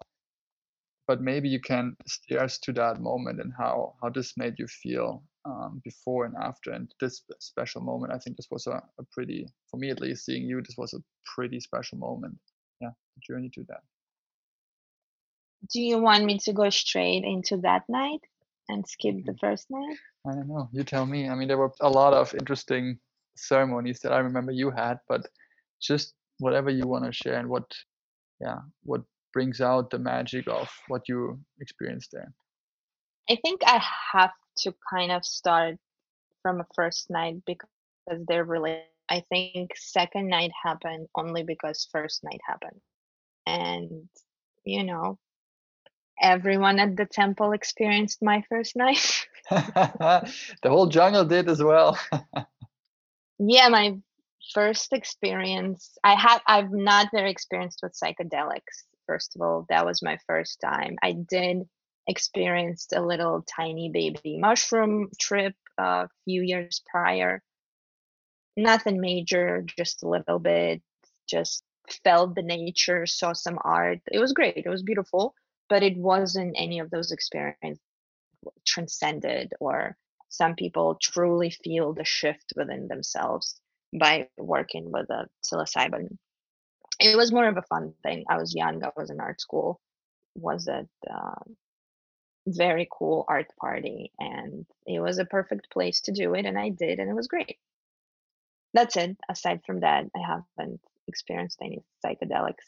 but 1.06 1.20
maybe 1.20 1.48
you 1.48 1.60
can 1.60 1.94
steer 2.06 2.40
us 2.42 2.58
to 2.58 2.72
that 2.72 3.00
moment 3.00 3.40
and 3.40 3.52
how 3.56 3.94
how 4.02 4.08
this 4.08 4.34
made 4.36 4.54
you 4.58 4.66
feel 4.66 5.22
um, 5.44 5.80
before 5.84 6.24
and 6.24 6.34
after 6.40 6.72
and 6.72 6.92
this 7.00 7.22
special 7.40 7.82
moment 7.82 8.12
i 8.12 8.18
think 8.18 8.36
this 8.36 8.48
was 8.50 8.66
a, 8.66 8.82
a 8.98 9.04
pretty 9.12 9.46
for 9.70 9.76
me 9.76 9.90
at 9.90 10.00
least 10.00 10.24
seeing 10.24 10.44
you 10.44 10.62
this 10.62 10.76
was 10.78 10.94
a 10.94 11.02
pretty 11.34 11.60
special 11.60 11.98
moment 11.98 12.36
yeah 12.80 12.90
the 13.14 13.20
journey 13.26 13.50
to 13.52 13.64
that 13.68 13.82
do 15.72 15.80
you 15.80 15.98
want 15.98 16.24
me 16.24 16.38
to 16.38 16.52
go 16.52 16.68
straight 16.70 17.24
into 17.24 17.56
that 17.58 17.82
night 17.88 18.20
and 18.68 18.86
skip 18.86 19.16
the 19.24 19.32
mm-hmm. 19.32 19.46
first 19.46 19.66
night? 19.70 19.96
I 20.26 20.32
don't 20.32 20.48
know. 20.48 20.68
You 20.72 20.84
tell 20.84 21.06
me. 21.06 21.28
I 21.28 21.34
mean, 21.34 21.48
there 21.48 21.58
were 21.58 21.72
a 21.80 21.88
lot 21.88 22.12
of 22.12 22.34
interesting 22.34 22.98
ceremonies 23.36 24.00
that 24.00 24.12
I 24.12 24.18
remember 24.18 24.52
you 24.52 24.70
had, 24.70 24.98
but 25.08 25.26
just 25.80 26.14
whatever 26.38 26.70
you 26.70 26.86
want 26.86 27.04
to 27.04 27.12
share 27.12 27.38
and 27.38 27.48
what, 27.48 27.64
yeah, 28.40 28.58
what 28.82 29.02
brings 29.34 29.60
out 29.60 29.90
the 29.90 29.98
magic 29.98 30.48
of 30.48 30.70
what 30.88 31.02
you 31.08 31.38
experienced 31.60 32.10
there. 32.12 32.32
I 33.28 33.36
think 33.36 33.60
I 33.66 33.82
have 34.12 34.32
to 34.58 34.72
kind 34.88 35.12
of 35.12 35.24
start 35.26 35.76
from 36.40 36.60
a 36.60 36.66
first 36.74 37.10
night 37.10 37.42
because 37.46 37.68
they're 38.28 38.44
related. 38.44 38.84
I 39.10 39.22
think 39.28 39.72
second 39.76 40.28
night 40.28 40.52
happened 40.64 41.08
only 41.14 41.42
because 41.42 41.88
first 41.92 42.24
night 42.24 42.40
happened. 42.46 42.80
And, 43.46 44.08
you 44.64 44.84
know, 44.84 45.18
everyone 46.20 46.78
at 46.78 46.96
the 46.96 47.04
temple 47.04 47.52
experienced 47.52 48.22
my 48.22 48.42
first 48.48 48.76
night. 48.76 49.26
the 49.50 50.32
whole 50.64 50.86
jungle 50.86 51.24
did 51.24 51.48
as 51.48 51.62
well. 51.62 51.98
yeah, 53.38 53.68
my 53.68 53.98
first 54.52 54.92
experience. 54.92 55.98
I 56.02 56.14
have. 56.14 56.40
I'm 56.46 56.84
not 56.84 57.08
very 57.12 57.30
experienced 57.30 57.80
with 57.82 57.92
psychedelics. 57.92 58.84
First 59.06 59.36
of 59.36 59.42
all, 59.42 59.66
that 59.68 59.86
was 59.86 60.02
my 60.02 60.18
first 60.26 60.60
time. 60.60 60.96
I 61.02 61.12
did 61.12 61.68
experience 62.06 62.88
a 62.94 63.00
little 63.00 63.42
tiny 63.42 63.90
baby 63.90 64.38
mushroom 64.38 65.10
trip 65.18 65.54
a 65.78 66.08
few 66.24 66.42
years 66.42 66.82
prior. 66.90 67.42
Nothing 68.56 69.00
major, 69.00 69.62
just 69.62 70.02
a 70.02 70.08
little 70.08 70.38
bit. 70.38 70.82
Just 71.28 71.64
felt 72.04 72.34
the 72.34 72.42
nature, 72.42 73.06
saw 73.06 73.32
some 73.32 73.58
art. 73.62 74.00
It 74.10 74.18
was 74.18 74.32
great. 74.32 74.56
It 74.58 74.68
was 74.68 74.82
beautiful 74.82 75.34
but 75.68 75.82
it 75.82 75.96
wasn't 75.96 76.54
any 76.58 76.78
of 76.78 76.90
those 76.90 77.12
experiences 77.12 77.80
transcended 78.66 79.52
or 79.60 79.96
some 80.28 80.54
people 80.54 80.96
truly 80.96 81.50
feel 81.50 81.92
the 81.92 82.04
shift 82.04 82.52
within 82.56 82.88
themselves 82.88 83.60
by 83.92 84.28
working 84.36 84.90
with 84.90 85.08
a 85.10 85.28
psilocybin 85.44 86.18
it 87.00 87.16
was 87.16 87.32
more 87.32 87.48
of 87.48 87.56
a 87.56 87.62
fun 87.62 87.94
thing. 88.02 88.24
I 88.28 88.36
was 88.36 88.54
young 88.54 88.82
i 88.82 88.90
was 88.96 89.10
in 89.10 89.20
art 89.20 89.40
school 89.40 89.80
was 90.34 90.68
a 90.68 90.86
uh, 91.10 91.42
very 92.46 92.88
cool 92.90 93.24
art 93.28 93.46
party 93.58 94.12
and 94.18 94.66
it 94.86 95.00
was 95.00 95.18
a 95.18 95.24
perfect 95.24 95.70
place 95.70 96.00
to 96.02 96.12
do 96.12 96.34
it 96.34 96.44
and 96.44 96.58
i 96.58 96.68
did 96.68 96.98
and 96.98 97.10
it 97.10 97.14
was 97.14 97.28
great. 97.28 97.58
That's 98.74 98.96
it. 98.96 99.16
Aside 99.28 99.60
from 99.66 99.80
that 99.80 100.04
i 100.14 100.18
haven't 100.18 100.80
experienced 101.06 101.58
any 101.62 101.82
psychedelics 102.04 102.66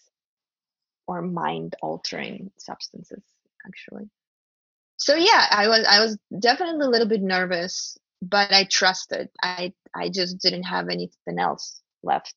or 1.06 1.22
mind 1.22 1.76
altering 1.82 2.50
substances 2.58 3.22
actually. 3.66 4.08
So 4.96 5.14
yeah 5.14 5.46
i 5.50 5.68
was 5.68 5.84
i 5.88 6.00
was 6.00 6.18
definitely 6.38 6.86
a 6.86 6.90
little 6.90 7.08
bit 7.08 7.22
nervous 7.22 7.98
but 8.22 8.52
i 8.52 8.64
trusted. 8.64 9.28
I 9.42 9.72
i 9.94 10.08
just 10.08 10.38
didn't 10.38 10.64
have 10.64 10.88
anything 10.88 11.38
else 11.38 11.80
left 12.02 12.34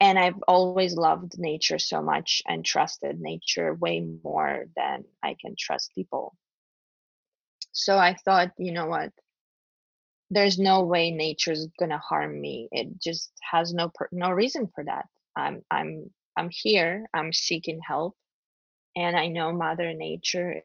and 0.00 0.18
i've 0.18 0.40
always 0.46 0.94
loved 0.94 1.38
nature 1.38 1.78
so 1.78 2.02
much 2.02 2.42
and 2.46 2.64
trusted 2.64 3.20
nature 3.20 3.74
way 3.74 4.00
more 4.24 4.66
than 4.76 5.04
i 5.22 5.34
can 5.40 5.54
trust 5.58 5.92
people. 5.94 6.34
So 7.72 7.96
i 7.98 8.14
thought 8.14 8.52
you 8.58 8.72
know 8.72 8.86
what? 8.86 9.12
There's 10.30 10.58
no 10.58 10.84
way 10.84 11.10
nature's 11.10 11.66
going 11.78 11.90
to 11.90 11.98
harm 11.98 12.38
me. 12.40 12.68
It 12.70 13.00
just 13.00 13.32
has 13.50 13.72
no 13.72 13.90
no 14.12 14.30
reason 14.30 14.68
for 14.74 14.84
that. 14.84 15.06
I'm 15.36 15.62
i'm 15.70 16.10
I'm 16.36 16.50
here, 16.50 17.06
I'm 17.12 17.32
seeking 17.32 17.80
help, 17.80 18.16
and 18.96 19.16
I 19.16 19.26
know 19.28 19.52
Mother 19.52 19.92
Nature 19.94 20.62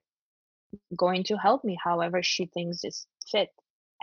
going 0.96 1.24
to 1.26 1.38
help 1.38 1.64
me 1.64 1.78
however 1.84 2.22
she 2.24 2.46
thinks 2.46 2.84
is 2.84 3.08
fit. 3.32 3.50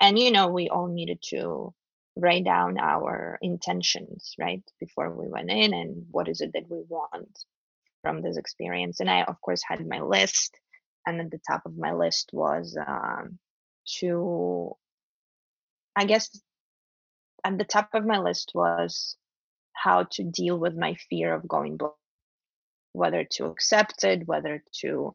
And 0.00 0.18
you 0.18 0.30
know, 0.30 0.48
we 0.48 0.68
all 0.68 0.88
needed 0.88 1.20
to 1.28 1.74
write 2.20 2.44
down 2.44 2.78
our 2.78 3.38
intentions, 3.42 4.34
right, 4.38 4.62
before 4.78 5.10
we 5.10 5.28
went 5.28 5.50
in 5.50 5.74
and 5.74 6.06
what 6.10 6.28
is 6.28 6.40
it 6.40 6.52
that 6.54 6.70
we 6.70 6.82
want 6.88 7.44
from 8.02 8.22
this 8.22 8.36
experience. 8.36 9.00
And 9.00 9.10
I, 9.10 9.22
of 9.22 9.40
course, 9.40 9.62
had 9.66 9.86
my 9.86 10.00
list, 10.00 10.56
and 11.06 11.20
at 11.20 11.30
the 11.30 11.40
top 11.46 11.62
of 11.66 11.76
my 11.76 11.92
list 11.92 12.30
was 12.32 12.76
um, 12.76 13.38
to, 13.98 14.76
I 15.96 16.04
guess, 16.04 16.40
at 17.44 17.58
the 17.58 17.64
top 17.64 17.90
of 17.94 18.04
my 18.04 18.18
list 18.18 18.52
was 18.54 19.16
how 19.72 20.04
to 20.12 20.22
deal 20.22 20.58
with 20.58 20.76
my 20.76 20.94
fear 21.08 21.34
of 21.34 21.48
going 21.48 21.76
blind, 21.76 21.94
whether 22.92 23.24
to 23.24 23.46
accept 23.46 24.04
it, 24.04 24.26
whether 24.26 24.62
to 24.80 25.14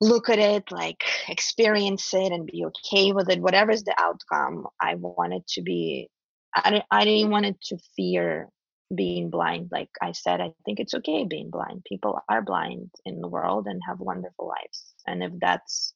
look 0.00 0.28
at 0.28 0.38
it, 0.38 0.70
like 0.70 1.02
experience 1.28 2.12
it 2.14 2.32
and 2.32 2.46
be 2.46 2.64
okay 2.66 3.12
with 3.12 3.28
it, 3.30 3.40
whatever 3.40 3.70
is 3.70 3.84
the 3.84 3.94
outcome. 3.98 4.66
I 4.80 4.94
wanted 4.94 5.46
to 5.48 5.62
be, 5.62 6.08
I 6.54 6.70
didn't, 6.70 6.84
I 6.90 7.04
didn't 7.04 7.30
want 7.30 7.46
it 7.46 7.60
to 7.62 7.78
fear 7.96 8.48
being 8.94 9.30
blind. 9.30 9.68
Like 9.70 9.90
I 10.00 10.12
said, 10.12 10.40
I 10.40 10.52
think 10.64 10.80
it's 10.80 10.94
okay 10.94 11.24
being 11.24 11.50
blind. 11.50 11.84
People 11.84 12.20
are 12.28 12.42
blind 12.42 12.90
in 13.04 13.20
the 13.20 13.28
world 13.28 13.66
and 13.66 13.80
have 13.86 14.00
wonderful 14.00 14.48
lives. 14.48 14.94
And 15.06 15.22
if 15.22 15.32
that's 15.40 15.94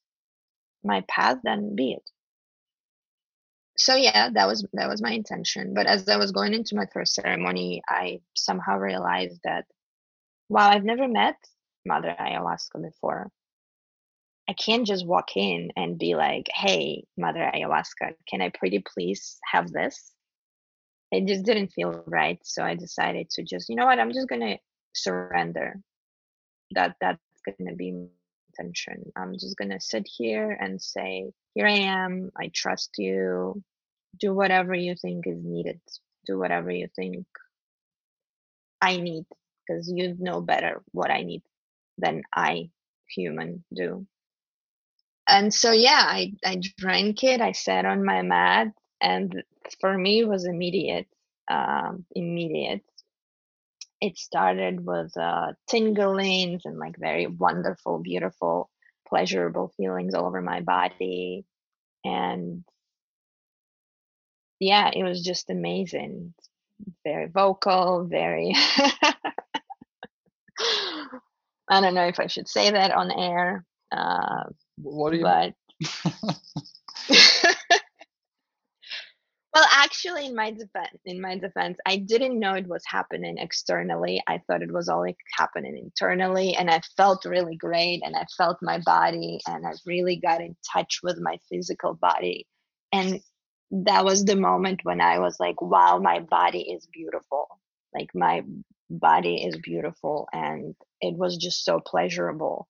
my 0.84 1.04
path, 1.08 1.38
then 1.44 1.74
be 1.76 1.92
it. 1.92 2.10
So 3.76 3.94
yeah, 3.94 4.28
that 4.34 4.46
was 4.46 4.66
that 4.74 4.88
was 4.88 5.00
my 5.00 5.12
intention. 5.12 5.72
But 5.74 5.86
as 5.86 6.06
I 6.08 6.18
was 6.18 6.30
going 6.30 6.52
into 6.52 6.76
my 6.76 6.86
first 6.92 7.14
ceremony, 7.14 7.82
I 7.88 8.20
somehow 8.34 8.76
realized 8.76 9.40
that 9.44 9.64
while 10.48 10.70
I've 10.70 10.84
never 10.84 11.08
met 11.08 11.36
Mother 11.86 12.14
Ayahuasca 12.20 12.82
before, 12.82 13.30
I 14.48 14.54
can't 14.54 14.86
just 14.86 15.06
walk 15.06 15.36
in 15.36 15.70
and 15.76 15.98
be 15.98 16.14
like, 16.14 16.48
"Hey, 16.54 17.04
Mother 17.16 17.50
Ayahuasca, 17.54 18.16
can 18.28 18.42
I 18.42 18.50
pretty 18.50 18.80
please 18.80 19.38
have 19.50 19.70
this?" 19.70 20.12
It 21.12 21.26
just 21.26 21.44
didn't 21.44 21.68
feel 21.72 22.02
right, 22.06 22.38
so 22.44 22.64
I 22.64 22.74
decided 22.74 23.30
to 23.30 23.42
just, 23.42 23.68
you 23.68 23.76
know 23.76 23.86
what, 23.86 23.98
I'm 23.98 24.12
just 24.12 24.28
gonna 24.28 24.58
surrender. 24.94 25.80
That 26.72 26.96
that's 27.00 27.20
gonna 27.58 27.74
be 27.76 28.08
intention. 28.48 29.12
I'm 29.16 29.34
just 29.34 29.56
gonna 29.56 29.80
sit 29.80 30.06
here 30.08 30.50
and 30.52 30.80
say, 30.80 31.32
"Here 31.54 31.66
I 31.66 31.78
am. 31.78 32.30
I 32.36 32.48
trust 32.48 32.98
you. 32.98 33.62
Do 34.18 34.34
whatever 34.34 34.74
you 34.74 34.94
think 34.96 35.26
is 35.26 35.42
needed. 35.42 35.80
Do 36.26 36.38
whatever 36.38 36.70
you 36.70 36.88
think 36.96 37.26
I 38.80 38.96
need, 38.98 39.26
because 39.66 39.90
you 39.90 40.16
know 40.18 40.40
better 40.40 40.82
what 40.92 41.10
I 41.10 41.22
need 41.22 41.42
than 41.98 42.22
I, 42.34 42.70
human, 43.08 43.64
do." 43.72 44.06
And 45.28 45.52
so 45.54 45.72
yeah 45.72 46.04
i 46.06 46.32
i 46.44 46.60
drank 46.78 47.22
it 47.24 47.40
i 47.40 47.52
sat 47.52 47.84
on 47.84 48.04
my 48.04 48.22
mat 48.22 48.68
and 49.00 49.42
for 49.80 49.96
me 49.96 50.20
it 50.20 50.28
was 50.28 50.44
immediate 50.46 51.06
um 51.50 52.04
immediate. 52.14 52.82
It 54.00 54.18
started 54.18 54.84
with 54.84 55.16
uh 55.16 55.52
tinglings 55.70 56.62
and 56.64 56.78
like 56.78 56.96
very 56.98 57.26
wonderful 57.26 57.98
beautiful 58.00 58.68
pleasurable 59.08 59.68
feelings 59.76 60.14
all 60.14 60.26
over 60.26 60.42
my 60.42 60.60
body. 60.60 61.44
And 62.04 62.64
yeah 64.60 64.90
it 64.94 65.04
was 65.04 65.22
just 65.22 65.50
amazing. 65.50 66.34
Very 67.04 67.28
vocal 67.28 68.04
very 68.06 68.54
i 71.68 71.80
don't 71.80 71.94
know 71.94 72.06
if 72.06 72.20
i 72.20 72.26
should 72.26 72.48
say 72.48 72.70
that 72.70 72.90
on 72.92 73.10
air 73.12 73.64
uh, 73.92 74.44
what 74.78 75.12
do 75.12 75.18
you? 75.18 75.24
but 75.24 75.54
well 79.54 79.66
actually 79.72 80.26
in 80.26 80.34
my 80.34 80.50
defense 80.50 80.98
in 81.04 81.20
my 81.20 81.38
defense 81.38 81.78
i 81.86 81.96
didn't 81.96 82.38
know 82.38 82.54
it 82.54 82.68
was 82.68 82.82
happening 82.86 83.38
externally. 83.38 84.22
I 84.28 84.40
thought 84.46 84.62
it 84.62 84.72
was 84.72 84.88
all 84.88 85.00
like 85.00 85.18
happening 85.38 85.76
internally 85.78 86.56
and 86.56 86.70
i 86.70 86.80
felt 86.96 87.24
really 87.24 87.56
great 87.56 88.02
and 88.04 88.16
i 88.16 88.24
felt 88.36 88.58
my 88.62 88.78
body 88.84 89.40
and 89.46 89.66
i 89.66 89.72
really 89.86 90.16
got 90.16 90.40
in 90.40 90.56
touch 90.72 91.00
with 91.02 91.18
my 91.20 91.38
physical 91.50 91.94
body. 91.94 92.46
And 92.92 93.20
that 93.72 94.04
was 94.04 94.24
the 94.24 94.36
moment 94.36 94.80
when 94.84 95.00
i 95.00 95.18
was 95.18 95.38
like 95.40 95.60
wow 95.62 95.98
my 95.98 96.20
body 96.20 96.62
is 96.62 96.86
beautiful. 96.92 97.48
Like 97.94 98.10
my 98.14 98.42
body 98.90 99.44
is 99.44 99.56
beautiful 99.58 100.28
and 100.32 100.74
it 101.00 101.16
was 101.16 101.36
just 101.36 101.64
so 101.64 101.80
pleasurable 101.80 102.68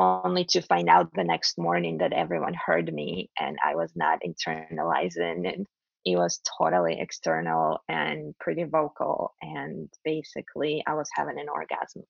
only 0.00 0.44
to 0.46 0.62
find 0.62 0.88
out 0.88 1.12
the 1.14 1.24
next 1.24 1.58
morning 1.58 1.98
that 1.98 2.12
everyone 2.12 2.54
heard 2.54 2.92
me 2.92 3.30
and 3.38 3.58
I 3.64 3.74
was 3.74 3.92
not 3.94 4.20
internalizing 4.26 5.52
and 5.52 5.66
it 6.04 6.16
was 6.16 6.40
totally 6.58 6.98
external 6.98 7.80
and 7.88 8.34
pretty 8.38 8.64
vocal 8.64 9.34
and 9.42 9.88
basically 10.04 10.82
I 10.86 10.94
was 10.94 11.08
having 11.14 11.38
an 11.38 11.48
orgasm. 11.48 12.04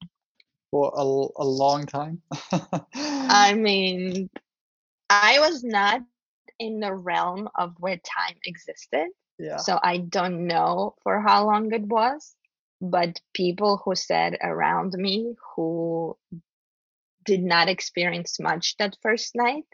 For 0.70 0.92
a, 0.94 1.02
a 1.02 1.44
long 1.44 1.86
time. 1.86 2.22
I 2.94 3.54
mean, 3.56 4.30
I 5.08 5.40
was 5.40 5.64
not 5.64 6.02
in 6.60 6.78
the 6.78 6.94
realm 6.94 7.48
of 7.56 7.74
where 7.78 7.96
time 7.96 8.36
existed. 8.44 9.08
Yeah. 9.38 9.56
So 9.56 9.80
I 9.82 9.96
don't 9.98 10.46
know 10.46 10.94
for 11.02 11.20
how 11.20 11.46
long 11.46 11.72
it 11.72 11.82
was, 11.82 12.36
but 12.80 13.20
people 13.34 13.82
who 13.84 13.96
said 13.96 14.36
around 14.40 14.92
me 14.92 15.34
who 15.56 16.16
did 17.24 17.42
not 17.42 17.68
experience 17.68 18.38
much 18.40 18.76
that 18.78 18.96
first 19.02 19.34
night. 19.34 19.64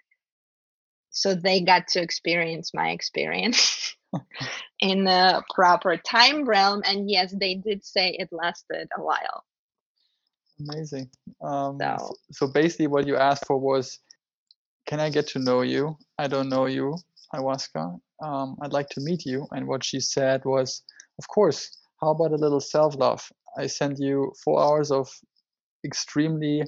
So 1.10 1.34
they 1.34 1.60
got 1.62 1.88
to 1.88 2.02
experience 2.02 2.72
my 2.74 2.90
experience 2.90 3.96
in 4.80 5.04
the 5.04 5.42
proper 5.54 5.96
time 5.96 6.44
realm. 6.44 6.82
And 6.84 7.10
yes, 7.10 7.34
they 7.38 7.54
did 7.54 7.84
say 7.84 8.10
it 8.18 8.28
lasted 8.32 8.88
a 8.96 9.02
while. 9.02 9.44
Amazing. 10.60 11.10
Um, 11.42 11.78
So- 11.80 12.16
so 12.32 12.46
basically, 12.48 12.86
what 12.88 13.06
you 13.06 13.16
asked 13.16 13.46
for 13.46 13.58
was, 13.58 13.98
can 14.86 15.00
I 15.00 15.10
get 15.10 15.26
to 15.28 15.38
know 15.38 15.62
you? 15.62 15.96
I 16.18 16.28
don't 16.28 16.48
know 16.48 16.66
you, 16.66 16.96
ayahuasca. 17.34 17.98
Um, 18.22 18.56
I'd 18.62 18.72
like 18.72 18.88
to 18.90 19.00
meet 19.00 19.24
you. 19.26 19.46
And 19.52 19.66
what 19.66 19.84
she 19.84 20.00
said 20.00 20.44
was, 20.44 20.82
of 21.18 21.26
course. 21.28 21.70
How 22.00 22.10
about 22.10 22.32
a 22.32 22.36
little 22.36 22.60
self-love? 22.60 23.22
I 23.56 23.66
send 23.68 23.98
you 23.98 24.32
four 24.44 24.62
hours 24.62 24.90
of 24.90 25.08
extremely 25.84 26.62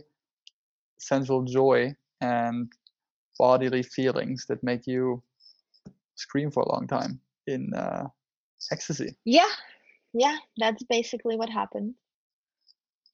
sensual 0.98 1.44
joy 1.44 1.94
and 2.20 2.70
bodily 3.38 3.82
feelings 3.82 4.44
that 4.48 4.62
make 4.62 4.86
you 4.86 5.22
scream 6.16 6.50
for 6.50 6.62
a 6.64 6.72
long 6.72 6.86
time 6.86 7.20
in 7.46 7.72
uh, 7.74 8.04
ecstasy. 8.72 9.16
Yeah. 9.24 9.52
Yeah. 10.12 10.36
That's 10.56 10.82
basically 10.84 11.36
what 11.36 11.48
happened. 11.48 11.94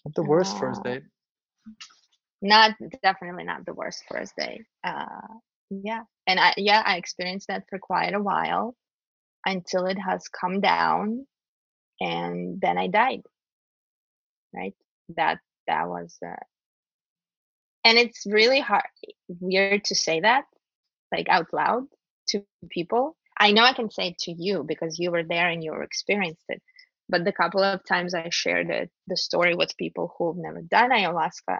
Not 0.05 0.14
the 0.14 0.22
worst 0.22 0.59
first 0.59 0.80
Uh, 0.80 0.85
date. 0.85 1.03
Not 2.41 2.72
definitely 3.03 3.45
not 3.45 3.64
the 3.66 3.74
worst 3.74 4.05
first 4.11 4.35
day. 4.37 4.64
Uh, 4.82 5.39
yeah. 5.70 6.03
And 6.26 6.41
I, 6.41 6.55
yeah, 6.57 6.82
I 6.85 6.97
experienced 6.97 7.49
that 7.49 7.64
for 7.68 7.78
quite 7.78 8.14
a 8.14 8.22
while 8.22 8.74
until 9.47 9.87
it 9.87 9.99
has 9.99 10.28
come 10.28 10.61
down 10.61 11.26
and 12.01 12.61
then 12.61 12.78
I 12.78 12.89
died. 12.89 13.22
Right. 14.55 14.74
That, 15.16 15.39
that 15.66 15.89
was, 15.89 16.16
uh, 16.26 16.37
and 17.85 17.99
it's 17.99 18.24
really 18.26 18.61
hard, 18.61 18.85
weird 19.28 19.85
to 19.85 19.95
say 19.95 20.20
that 20.20 20.45
like 21.14 21.28
out 21.28 21.53
loud 21.53 21.85
to 22.28 22.45
people. 22.70 23.16
I 23.39 23.53
know 23.53 23.62
I 23.62 23.72
can 23.72 23.91
say 23.91 24.09
it 24.09 24.18
to 24.20 24.32
you 24.32 24.64
because 24.64 24.99
you 24.99 25.11
were 25.11 25.22
there 25.24 25.49
and 25.49 25.62
you 25.62 25.74
experienced 25.74 26.45
it. 26.49 26.62
But 27.09 27.24
the 27.24 27.32
couple 27.32 27.62
of 27.62 27.85
times 27.85 28.14
I 28.14 28.30
shared 28.30 28.70
it, 28.70 28.91
the 29.07 29.16
story 29.16 29.55
with 29.55 29.76
people 29.76 30.14
who've 30.16 30.37
never 30.37 30.62
done 30.62 30.91
ayahuasca, 30.91 31.59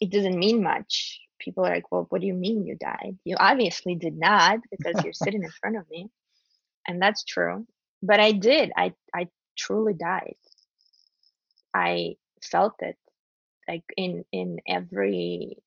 it 0.00 0.10
doesn't 0.10 0.38
mean 0.38 0.62
much. 0.62 1.20
People 1.38 1.64
are 1.64 1.70
like, 1.70 1.90
well, 1.92 2.06
what 2.08 2.20
do 2.20 2.26
you 2.26 2.34
mean 2.34 2.66
you 2.66 2.74
died? 2.74 3.16
You 3.24 3.36
obviously 3.38 3.94
did 3.94 4.16
not 4.18 4.58
because 4.70 5.04
you're 5.04 5.12
sitting 5.12 5.44
in 5.44 5.50
front 5.50 5.76
of 5.76 5.88
me. 5.88 6.08
And 6.86 7.00
that's 7.00 7.22
true. 7.24 7.66
But 8.02 8.18
I 8.18 8.32
did. 8.32 8.72
I, 8.76 8.94
I 9.14 9.28
truly 9.56 9.94
died. 9.94 10.36
I 11.72 12.16
felt 12.42 12.74
it 12.80 12.96
like 13.68 13.84
in 13.96 14.24
in 14.32 14.60
every 14.66 15.58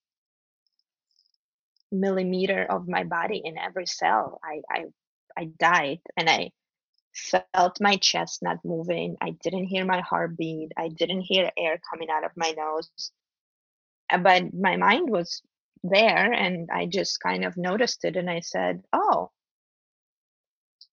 millimeter 1.91 2.65
of 2.69 2.87
my 2.87 3.03
body 3.03 3.41
in 3.43 3.57
every 3.57 3.85
cell 3.85 4.39
i 4.43 4.61
i 4.69 4.85
i 5.37 5.45
died 5.59 5.99
and 6.17 6.29
i 6.29 6.51
felt 7.13 7.81
my 7.81 7.97
chest 7.97 8.41
not 8.41 8.63
moving. 8.63 9.17
I 9.21 9.31
didn't 9.43 9.65
hear 9.65 9.85
my 9.85 10.01
heartbeat. 10.01 10.71
I 10.77 10.87
didn't 10.87 11.21
hear 11.21 11.51
air 11.57 11.79
coming 11.91 12.09
out 12.09 12.23
of 12.23 12.31
my 12.35 12.51
nose. 12.51 12.89
Uh, 14.09 14.17
but 14.17 14.53
my 14.53 14.77
mind 14.77 15.09
was 15.09 15.41
there 15.83 16.31
and 16.31 16.69
i 16.71 16.85
just 16.85 17.19
kind 17.19 17.43
of 17.43 17.57
noticed 17.57 18.05
it 18.05 18.15
and 18.15 18.29
i 18.29 18.39
said 18.39 18.83
oh. 18.93 19.31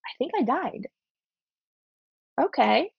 I 0.05 0.11
think 0.17 0.31
i 0.35 0.41
died. 0.41 0.87
Okay. 2.41 2.91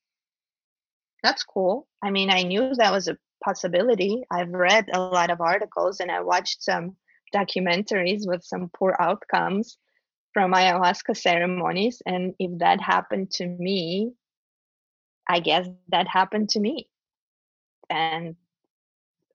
That's 1.22 1.42
cool. 1.42 1.88
I 2.02 2.10
mean, 2.10 2.30
I 2.30 2.42
knew 2.44 2.74
that 2.74 2.92
was 2.92 3.08
a 3.08 3.18
possibility. 3.44 4.22
I've 4.30 4.50
read 4.50 4.86
a 4.92 5.00
lot 5.00 5.30
of 5.30 5.40
articles 5.40 6.00
and 6.00 6.10
I 6.10 6.20
watched 6.20 6.62
some 6.62 6.96
documentaries 7.34 8.26
with 8.26 8.44
some 8.44 8.70
poor 8.76 8.96
outcomes 8.98 9.78
from 10.32 10.52
ayahuasca 10.52 11.16
ceremonies. 11.16 12.02
And 12.06 12.34
if 12.38 12.58
that 12.58 12.80
happened 12.80 13.30
to 13.32 13.46
me, 13.46 14.12
I 15.28 15.40
guess 15.40 15.68
that 15.88 16.08
happened 16.08 16.50
to 16.50 16.60
me. 16.60 16.88
And 17.88 18.36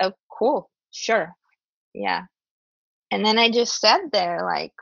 oh, 0.02 0.14
cool. 0.30 0.70
Sure. 0.92 1.34
Yeah. 1.94 2.24
And 3.12 3.26
then 3.26 3.38
I 3.38 3.50
just 3.50 3.80
sat 3.80 4.02
there 4.12 4.44
like 4.44 4.74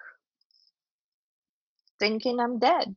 thinking 2.00 2.40
I'm 2.40 2.60
dead. 2.60 2.96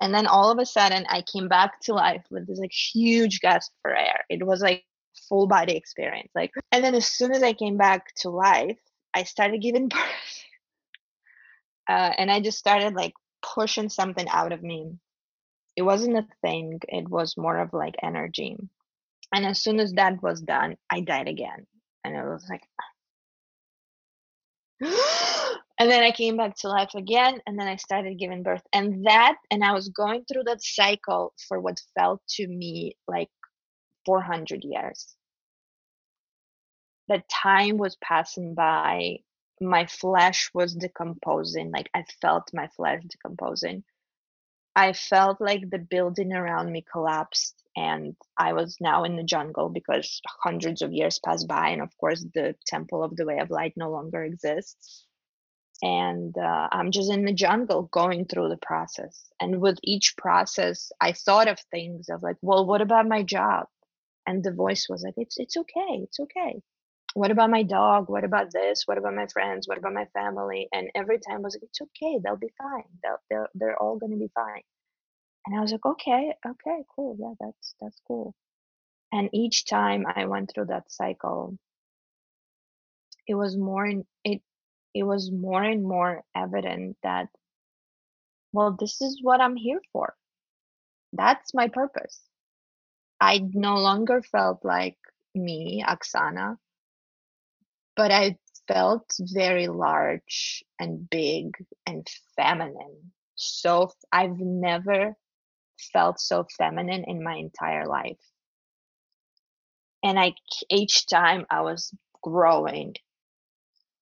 And 0.00 0.14
then 0.14 0.26
all 0.26 0.50
of 0.50 0.58
a 0.58 0.66
sudden 0.66 1.06
I 1.08 1.22
came 1.22 1.48
back 1.48 1.80
to 1.82 1.94
life 1.94 2.24
with 2.30 2.46
this 2.46 2.58
like 2.58 2.72
huge 2.72 3.40
gasp 3.40 3.72
for 3.82 3.94
air. 3.94 4.24
It 4.28 4.44
was 4.44 4.60
like 4.60 4.84
full 5.28 5.46
body 5.46 5.76
experience. 5.76 6.30
Like 6.34 6.52
and 6.70 6.84
then 6.84 6.94
as 6.94 7.06
soon 7.06 7.32
as 7.32 7.42
I 7.42 7.52
came 7.52 7.76
back 7.76 8.14
to 8.16 8.30
life, 8.30 8.78
I 9.14 9.24
started 9.24 9.62
giving 9.62 9.88
birth. 9.88 10.44
Uh, 11.88 12.12
and 12.16 12.30
I 12.30 12.40
just 12.40 12.58
started 12.58 12.94
like 12.94 13.12
pushing 13.42 13.88
something 13.88 14.28
out 14.28 14.52
of 14.52 14.62
me. 14.62 14.98
It 15.76 15.82
wasn't 15.82 16.18
a 16.18 16.26
thing, 16.42 16.80
it 16.88 17.08
was 17.08 17.36
more 17.36 17.58
of 17.58 17.72
like 17.72 17.96
energy. 18.02 18.56
And 19.34 19.46
as 19.46 19.62
soon 19.62 19.80
as 19.80 19.92
that 19.94 20.22
was 20.22 20.42
done, 20.42 20.76
I 20.90 21.00
died 21.00 21.28
again. 21.28 21.66
And 22.04 22.14
it 22.14 22.22
was 22.22 22.46
like, 22.50 22.62
and 25.78 25.90
then 25.90 26.02
I 26.02 26.10
came 26.10 26.36
back 26.36 26.56
to 26.58 26.68
life 26.68 26.94
again, 26.94 27.40
and 27.46 27.58
then 27.58 27.66
I 27.66 27.76
started 27.76 28.18
giving 28.18 28.42
birth. 28.42 28.62
And 28.72 29.06
that, 29.06 29.36
and 29.50 29.64
I 29.64 29.72
was 29.72 29.88
going 29.88 30.24
through 30.24 30.44
that 30.44 30.62
cycle 30.62 31.32
for 31.48 31.60
what 31.60 31.80
felt 31.98 32.20
to 32.30 32.46
me 32.46 32.96
like 33.08 33.30
400 34.04 34.64
years. 34.64 35.14
The 37.08 37.22
time 37.28 37.78
was 37.78 37.96
passing 37.96 38.54
by, 38.54 39.18
my 39.60 39.86
flesh 39.86 40.50
was 40.54 40.74
decomposing, 40.74 41.70
like 41.70 41.90
I 41.94 42.04
felt 42.20 42.50
my 42.54 42.68
flesh 42.68 43.02
decomposing. 43.08 43.84
I 44.74 44.94
felt 44.94 45.40
like 45.40 45.68
the 45.68 45.78
building 45.78 46.32
around 46.32 46.72
me 46.72 46.84
collapsed 46.90 47.62
and 47.76 48.16
I 48.36 48.52
was 48.52 48.76
now 48.80 49.04
in 49.04 49.16
the 49.16 49.22
jungle 49.22 49.68
because 49.68 50.20
hundreds 50.42 50.82
of 50.82 50.92
years 50.92 51.18
passed 51.18 51.48
by, 51.48 51.70
and 51.70 51.80
of 51.80 51.96
course, 51.98 52.24
the 52.34 52.54
Temple 52.66 53.02
of 53.02 53.16
the 53.16 53.24
Way 53.24 53.38
of 53.38 53.50
Light 53.50 53.72
no 53.76 53.90
longer 53.90 54.22
exists. 54.22 55.06
And 55.82 56.36
uh, 56.38 56.68
I'm 56.70 56.92
just 56.92 57.10
in 57.10 57.24
the 57.24 57.32
jungle 57.32 57.82
going 57.84 58.26
through 58.26 58.50
the 58.50 58.58
process. 58.58 59.28
And 59.40 59.60
with 59.60 59.78
each 59.82 60.16
process, 60.16 60.92
I 61.00 61.12
thought 61.12 61.48
of 61.48 61.58
things 61.70 62.08
of 62.08 62.22
like, 62.22 62.36
well, 62.40 62.66
what 62.66 62.80
about 62.82 63.08
my 63.08 63.22
job? 63.22 63.66
And 64.26 64.44
the 64.44 64.52
voice 64.52 64.86
was 64.88 65.02
like, 65.02 65.14
it's 65.16 65.38
it's 65.38 65.56
okay, 65.56 66.00
it's 66.04 66.20
okay. 66.20 66.62
What 67.14 67.30
about 67.30 67.50
my 67.50 67.62
dog? 67.62 68.08
What 68.08 68.24
about 68.24 68.52
this? 68.52 68.84
What 68.86 68.98
about 68.98 69.14
my 69.14 69.26
friends? 69.28 69.68
What 69.68 69.78
about 69.78 69.94
my 69.94 70.06
family? 70.14 70.68
And 70.72 70.90
every 70.94 71.18
time 71.18 71.42
was 71.42 71.54
like, 71.56 71.64
it's 71.64 71.80
okay, 71.82 72.18
they'll 72.24 72.36
be 72.36 72.52
fine. 72.58 72.84
They'll, 73.02 73.18
they're 73.30 73.48
they're 73.54 73.82
all 73.82 73.98
gonna 73.98 74.16
be 74.16 74.30
fine 74.34 74.62
and 75.46 75.56
I 75.56 75.60
was 75.60 75.72
like, 75.72 75.84
okay, 75.84 76.34
okay, 76.46 76.84
cool. 76.94 77.16
Yeah, 77.18 77.34
that's 77.40 77.74
that's 77.80 78.00
cool. 78.06 78.34
And 79.12 79.28
each 79.32 79.66
time 79.66 80.06
I 80.14 80.26
went 80.26 80.52
through 80.52 80.66
that 80.66 80.90
cycle, 80.90 81.58
it 83.26 83.34
was 83.34 83.56
more 83.56 83.86
in 83.86 84.04
it 84.24 84.42
it 84.94 85.04
was 85.04 85.30
more 85.32 85.62
and 85.62 85.82
more 85.84 86.22
evident 86.36 86.96
that 87.02 87.28
well, 88.52 88.76
this 88.78 89.00
is 89.00 89.20
what 89.22 89.40
I'm 89.40 89.56
here 89.56 89.80
for. 89.92 90.14
That's 91.12 91.54
my 91.54 91.68
purpose. 91.68 92.20
I 93.22 93.38
no 93.54 93.76
longer 93.76 94.20
felt 94.20 94.64
like 94.64 94.98
me, 95.32 95.84
Aksana, 95.86 96.56
but 97.94 98.10
I 98.10 98.36
felt 98.66 99.14
very 99.20 99.68
large 99.68 100.64
and 100.80 101.08
big 101.08 101.52
and 101.86 102.04
feminine. 102.34 103.12
So 103.36 103.92
I've 104.10 104.40
never 104.40 105.14
felt 105.92 106.18
so 106.18 106.48
feminine 106.58 107.04
in 107.04 107.22
my 107.22 107.36
entire 107.36 107.86
life. 107.86 108.18
And 110.02 110.18
I 110.18 110.34
each 110.68 111.06
time 111.06 111.46
I 111.48 111.60
was 111.60 111.94
growing 112.24 112.96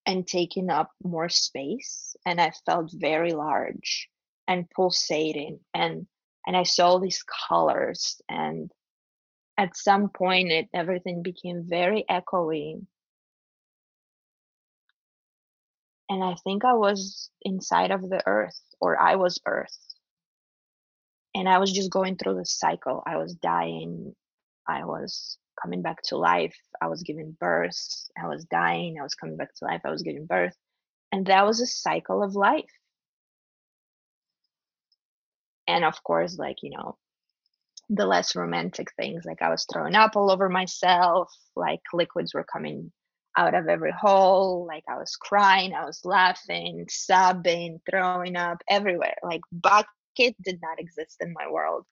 and 0.06 0.26
taking 0.26 0.70
up 0.70 0.92
more 1.04 1.28
space 1.28 2.16
and 2.24 2.40
I 2.40 2.52
felt 2.64 2.90
very 2.94 3.32
large 3.32 4.08
and 4.48 4.70
pulsating 4.70 5.60
and 5.74 6.06
and 6.46 6.56
I 6.56 6.62
saw 6.62 6.98
these 6.98 7.22
colors 7.48 8.22
and 8.26 8.72
at 9.60 9.76
some 9.76 10.08
point 10.08 10.50
it 10.50 10.68
everything 10.72 11.22
became 11.22 11.62
very 11.68 12.02
echoey. 12.10 12.80
And 16.08 16.24
I 16.24 16.34
think 16.42 16.64
I 16.64 16.72
was 16.72 17.30
inside 17.42 17.90
of 17.90 18.00
the 18.00 18.22
earth 18.26 18.58
or 18.80 18.98
I 18.98 19.16
was 19.16 19.38
earth. 19.46 19.78
And 21.34 21.46
I 21.46 21.58
was 21.58 21.72
just 21.72 21.90
going 21.90 22.16
through 22.16 22.36
the 22.36 22.46
cycle. 22.46 23.02
I 23.06 23.18
was 23.18 23.34
dying, 23.34 24.14
I 24.66 24.86
was 24.86 25.36
coming 25.62 25.82
back 25.82 26.02
to 26.04 26.16
life, 26.16 26.56
I 26.80 26.86
was 26.86 27.02
giving 27.02 27.36
birth, 27.38 28.08
I 28.18 28.28
was 28.28 28.46
dying, 28.46 28.96
I 28.98 29.02
was 29.02 29.14
coming 29.14 29.36
back 29.36 29.54
to 29.56 29.66
life, 29.66 29.82
I 29.84 29.90
was 29.90 30.02
giving 30.02 30.24
birth. 30.24 30.56
And 31.12 31.26
that 31.26 31.44
was 31.44 31.60
a 31.60 31.66
cycle 31.66 32.22
of 32.22 32.34
life. 32.34 32.72
And 35.68 35.84
of 35.84 36.02
course, 36.02 36.38
like, 36.38 36.62
you 36.62 36.70
know, 36.70 36.96
the 37.90 38.06
less 38.06 38.36
romantic 38.36 38.88
things, 38.96 39.24
like 39.24 39.42
I 39.42 39.50
was 39.50 39.66
throwing 39.70 39.96
up 39.96 40.16
all 40.16 40.30
over 40.30 40.48
myself, 40.48 41.30
like 41.56 41.80
liquids 41.92 42.32
were 42.32 42.44
coming 42.44 42.92
out 43.36 43.54
of 43.54 43.68
every 43.68 43.92
hole, 43.92 44.64
like 44.66 44.84
I 44.88 44.96
was 44.96 45.16
crying, 45.16 45.74
I 45.74 45.84
was 45.84 46.00
laughing, 46.04 46.86
sobbing, 46.88 47.80
throwing 47.90 48.36
up 48.36 48.58
everywhere, 48.68 49.16
like 49.24 49.40
buck 49.52 49.86
kid 50.16 50.34
did 50.42 50.60
not 50.62 50.78
exist 50.78 51.16
in 51.20 51.32
my 51.32 51.50
world. 51.50 51.84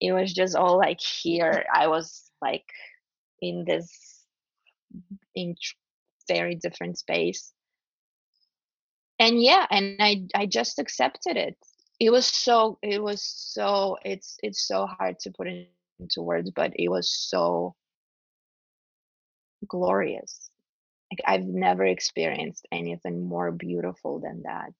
It 0.00 0.12
was 0.12 0.32
just 0.32 0.54
all 0.54 0.78
like 0.78 1.00
here. 1.00 1.64
I 1.72 1.88
was 1.88 2.30
like 2.40 2.64
in 3.40 3.64
this 3.66 3.90
in 5.34 5.56
very 6.28 6.54
different 6.54 6.98
space. 6.98 7.52
And 9.18 9.42
yeah, 9.42 9.66
and 9.70 9.96
I 10.00 10.26
I 10.34 10.46
just 10.46 10.78
accepted 10.78 11.36
it. 11.36 11.56
It 12.02 12.10
was 12.10 12.26
so 12.26 12.78
it 12.82 13.00
was 13.00 13.22
so 13.22 13.96
it's 14.04 14.36
it's 14.42 14.66
so 14.66 14.86
hard 14.86 15.20
to 15.20 15.30
put 15.30 15.46
into 15.46 16.22
words, 16.22 16.50
but 16.50 16.72
it 16.74 16.88
was 16.88 17.08
so 17.08 17.76
glorious. 19.68 20.50
Like 21.12 21.20
I've 21.26 21.44
never 21.46 21.84
experienced 21.84 22.66
anything 22.72 23.24
more 23.24 23.52
beautiful 23.52 24.20
than 24.20 24.42
that. 24.44 24.72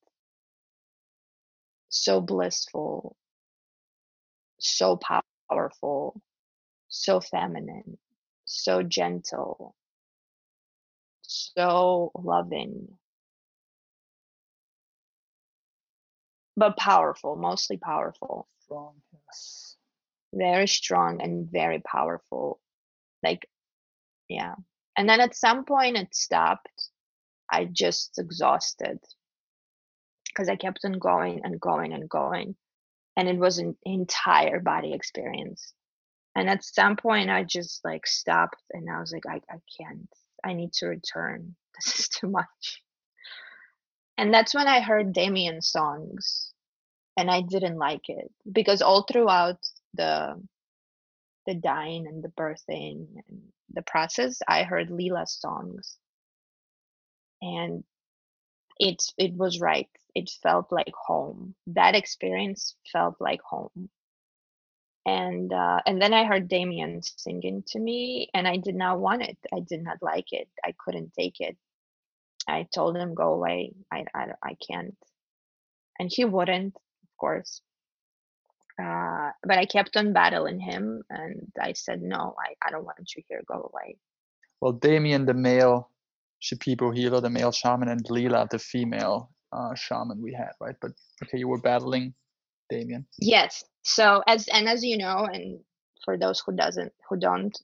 So 1.91 2.21
blissful, 2.21 3.17
so 4.59 4.99
powerful, 5.49 6.21
so 6.89 7.21
feminine, 7.21 7.99
so 8.45 8.83
gentle, 8.83 9.77
so 11.23 12.13
loving, 12.15 12.99
but 16.57 16.77
powerful, 16.77 17.37
mostly 17.37 17.77
powerful. 17.77 18.49
Strong, 18.65 18.95
yes. 19.13 19.77
Very 20.35 20.67
strong 20.67 21.21
and 21.23 21.51
very 21.51 21.81
powerful. 21.81 22.61
Like, 23.23 23.49
yeah. 24.29 24.55
And 24.97 25.09
then 25.09 25.21
at 25.21 25.35
some 25.35 25.65
point 25.65 25.97
it 25.97 26.15
stopped. 26.15 26.69
I 27.51 27.67
just 27.71 28.19
exhausted 28.19 28.99
because 30.27 30.49
I 30.49 30.57
kept 30.57 30.81
on 30.85 30.93
going 30.93 31.41
and 31.45 31.61
going 31.61 31.93
and 31.93 32.09
going. 32.09 32.57
And 33.17 33.29
it 33.29 33.37
was 33.37 33.59
an 33.59 33.77
entire 33.85 34.61
body 34.61 34.95
experience. 34.95 35.75
And 36.35 36.49
at 36.49 36.65
some 36.65 36.97
point, 36.97 37.29
I 37.29 37.45
just 37.45 37.85
like 37.85 38.07
stopped 38.07 38.63
and 38.73 38.89
I 38.91 39.01
was 39.01 39.13
like, 39.13 39.27
I, 39.29 39.41
I 39.53 39.59
can't. 39.79 40.09
I 40.43 40.55
need 40.55 40.73
to 40.75 40.87
return. 40.87 41.57
This 41.75 42.01
is 42.01 42.09
too 42.09 42.29
much. 42.29 42.83
And 44.23 44.33
that's 44.33 44.55
when 44.55 44.69
I 44.69 44.79
heard 44.79 45.13
Damien 45.13 45.61
songs 45.61 46.53
and 47.17 47.29
I 47.29 47.41
didn't 47.41 47.77
like 47.77 48.09
it 48.09 48.31
because 48.53 48.81
all 48.81 49.03
throughout 49.03 49.59
the 49.95 50.41
the 51.45 51.55
dying 51.55 52.07
and 52.07 52.23
the 52.23 52.29
birthing 52.29 53.09
and 53.29 53.43
the 53.73 53.83
process, 53.83 54.39
I 54.47 54.63
heard 54.63 54.91
Leela's 54.91 55.33
songs. 55.33 55.97
And 57.41 57.83
it 58.79 59.03
it 59.19 59.35
was 59.35 59.59
right. 59.61 59.89
It 60.15 60.31
felt 60.41 60.71
like 60.71 60.95
home. 60.95 61.57
That 61.67 61.97
experience 61.97 62.77
felt 62.93 63.17
like 63.19 63.43
home. 63.43 63.91
And 65.05 65.53
uh, 65.53 65.81
and 65.85 66.01
then 66.01 66.15
i 66.15 66.23
heard 66.27 66.47
damien 66.47 67.01
singing 67.03 67.65
to 67.71 67.81
me 67.81 68.29
and 68.35 68.47
i 68.47 68.57
did 68.57 68.77
not 68.77 69.01
want 69.01 69.23
it. 69.23 69.39
I 69.53 69.59
did 69.59 69.83
not 69.83 69.99
like 70.01 70.33
it. 70.33 70.49
I 70.65 70.75
couldn't 70.79 71.13
take 71.19 71.41
it 71.41 71.57
i 72.49 72.67
told 72.75 72.97
him 72.97 73.15
go 73.15 73.35
away 73.35 73.73
i 73.93 74.05
i, 74.15 74.27
I 74.43 74.57
can't 74.69 74.97
and 75.99 76.11
he 76.13 76.25
wouldn't 76.25 76.75
of 76.77 77.11
course 77.19 77.63
Uh, 78.83 79.31
but 79.45 79.59
I 79.59 79.67
kept 79.67 79.97
on 79.97 80.13
battling 80.13 80.59
him, 80.59 81.03
and 81.11 81.53
I 81.61 81.73
said, 81.75 82.03
"No, 82.03 82.35
I, 82.39 82.55
I 82.67 82.71
don't 82.71 82.85
want 82.85 83.15
you 83.15 83.23
here. 83.29 83.43
Go 83.47 83.71
away." 83.71 83.97
Well, 84.61 84.73
Damien, 84.73 85.27
the 85.27 85.35
male 85.35 85.91
Shipibo 86.43 86.95
healer, 86.95 87.21
the 87.21 87.31
male 87.31 87.53
shaman, 87.53 87.89
and 87.89 88.03
Leela, 88.09 88.49
the 88.49 88.59
female 88.59 89.31
uh, 89.53 89.75
shaman 89.75 90.21
we 90.23 90.33
had, 90.33 90.53
right? 90.61 90.75
But 90.81 90.93
okay, 91.23 91.39
you 91.39 91.49
were 91.49 91.61
battling 91.61 92.15
Damien. 92.71 93.07
Yes. 93.21 93.65
So 93.83 94.23
as 94.27 94.49
and 94.49 94.69
as 94.69 94.83
you 94.83 94.97
know, 94.99 95.29
and 95.33 95.61
for 96.05 96.17
those 96.19 96.41
who 96.45 96.53
doesn't 96.57 96.93
who 97.09 97.17
don't, 97.19 97.57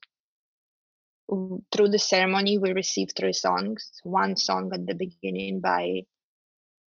through 1.28 1.88
the 1.88 1.98
ceremony 1.98 2.58
we 2.58 2.72
received 2.72 3.14
three 3.16 3.32
songs. 3.32 4.00
One 4.02 4.36
song 4.36 4.70
at 4.72 4.86
the 4.86 4.94
beginning 4.94 5.60
by 5.60 6.02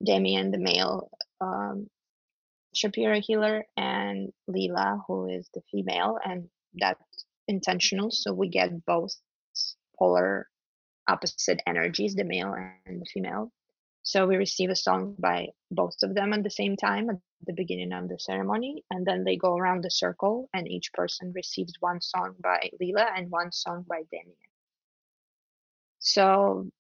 Damien, 0.03 0.51
the 0.51 0.59
male 0.59 1.11
um, 1.41 1.89
Shipibo 2.75 3.21
healer, 3.23 3.65
and 3.77 4.33
Leela, 4.49 5.03
who 5.07 5.29
is 5.29 5.49
the 5.53 5.61
female, 5.71 6.19
and 6.25 6.49
that's 6.75 7.27
intentional. 7.49 8.11
So 8.11 8.33
we 8.33 8.49
get 8.49 8.85
both 8.87 9.15
polar 9.99 10.49
opposite 11.09 11.61
energies, 11.67 12.15
the 12.15 12.25
male 12.25 12.55
and 12.87 13.01
the 13.01 13.07
female. 13.13 13.53
So 14.03 14.27
we 14.27 14.37
receive 14.37 14.71
a 14.71 14.77
song 14.77 15.15
by 15.19 15.49
both 15.71 15.97
of 16.03 16.15
them 16.15 16.33
at 16.33 16.43
the 16.43 16.51
same 16.51 16.77
time 16.77 17.11
at 17.11 17.19
the 17.47 17.53
beginning 17.53 17.93
of 17.93 18.09
the 18.09 18.19
ceremony, 18.19 18.85
and 18.91 19.07
then 19.07 19.25
they 19.25 19.37
go 19.37 19.57
around 19.57 19.85
the 19.85 19.91
circle, 19.91 20.49
and 20.55 20.67
each 20.69 20.93
person 20.93 21.33
receives 21.35 21.75
one 21.81 22.01
song 22.01 22.35
by 22.43 22.71
Leela 22.81 23.07
and 23.17 23.31
one 23.31 23.53
song 23.53 23.85
by 23.89 24.03
Damien. 24.11 24.37
So 25.99 26.71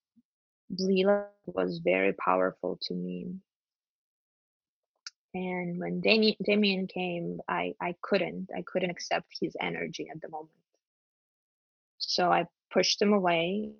Leela 0.72 1.26
was 1.46 1.80
very 1.84 2.14
powerful 2.14 2.78
to 2.82 2.94
me. 2.94 3.34
And 5.34 5.78
when 5.78 6.00
Damien, 6.00 6.36
Damien 6.42 6.86
came, 6.86 7.40
I, 7.46 7.74
I 7.80 7.94
couldn't. 8.00 8.48
I 8.56 8.62
couldn't 8.62 8.90
accept 8.90 9.26
his 9.40 9.56
energy 9.60 10.08
at 10.12 10.20
the 10.20 10.28
moment. 10.28 10.50
So 11.98 12.32
I 12.32 12.46
pushed 12.72 13.00
him 13.00 13.12
away, 13.12 13.72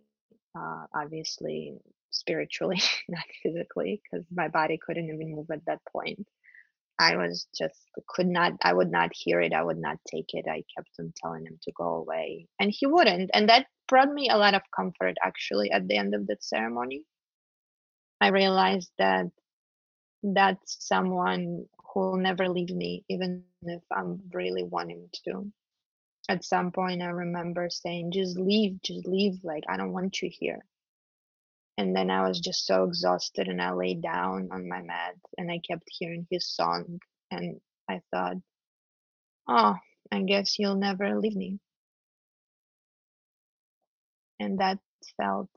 uh, 0.55 0.87
obviously 0.95 1.81
spiritually, 2.11 2.81
not 3.09 3.25
physically, 3.43 4.03
because 4.03 4.27
my 4.33 4.49
body 4.49 4.79
couldn't 4.85 5.07
even 5.07 5.35
move 5.35 5.51
at 5.51 5.65
that 5.67 5.81
point. 5.93 6.27
I 6.99 7.17
was 7.17 7.47
just 7.59 7.81
could 8.09 8.27
not 8.27 8.53
I 8.63 8.75
would 8.75 8.91
not 8.91 9.11
hear 9.15 9.41
it. 9.41 9.55
I 9.55 9.63
would 9.63 9.79
not 9.79 9.97
take 10.07 10.35
it. 10.35 10.45
I 10.47 10.65
kept 10.77 10.91
on 10.99 11.15
telling 11.17 11.47
him 11.47 11.59
to 11.63 11.73
go 11.73 11.95
away. 11.95 12.47
And 12.61 12.71
he 12.71 12.87
wouldn't. 12.87 13.31
And 13.33 13.49
that 13.49 13.67
brought 13.89 14.13
me 14.13 14.29
a 14.29 14.37
lot 14.37 14.55
of 14.55 14.63
comfort 14.77 15.17
actually 15.25 15.71
at 15.71 15.89
the 15.89 15.97
end 15.97 16.15
of 16.15 16.27
that 16.27 16.45
ceremony. 16.45 17.05
I 18.21 18.29
realized 18.29 18.91
that 18.99 19.31
that's 20.23 20.77
someone 20.87 21.65
who 21.93 22.01
will 22.01 22.17
never 22.17 22.49
leave 22.49 22.71
me, 22.71 23.05
even 23.09 23.45
if 23.63 23.83
I'm 23.91 24.21
really 24.33 24.63
wanting 24.63 25.09
to. 25.25 25.51
At 26.29 26.45
some 26.45 26.71
point, 26.71 27.03
I 27.03 27.07
remember 27.07 27.69
saying, 27.71 28.13
just 28.13 28.39
leave, 28.39 28.81
just 28.83 29.07
leave. 29.07 29.43
Like, 29.43 29.65
I 29.69 29.77
don't 29.79 29.93
want 29.93 30.21
you 30.21 30.31
here. 30.31 30.65
And 31.81 31.97
then 31.97 32.11
I 32.11 32.29
was 32.29 32.41
just 32.41 32.67
so 32.67 32.85
exhausted 32.85 33.49
and 33.49 33.63
I 33.63 33.73
laid 33.73 34.03
down 34.03 34.51
on 34.53 34.69
my 34.69 34.83
mat 34.83 35.15
and 35.39 35.51
I 35.51 35.61
kept 35.67 35.85
hearing 35.91 36.27
his 36.31 36.47
song. 36.47 37.01
And 37.31 37.59
I 37.89 38.03
thought, 38.11 38.37
oh, 39.49 39.77
I 40.13 40.21
guess 40.21 40.59
you'll 40.59 40.75
never 40.77 41.19
leave 41.19 41.35
me. 41.35 41.59
And 44.41 44.59
that 44.61 44.79
felt 45.17 45.49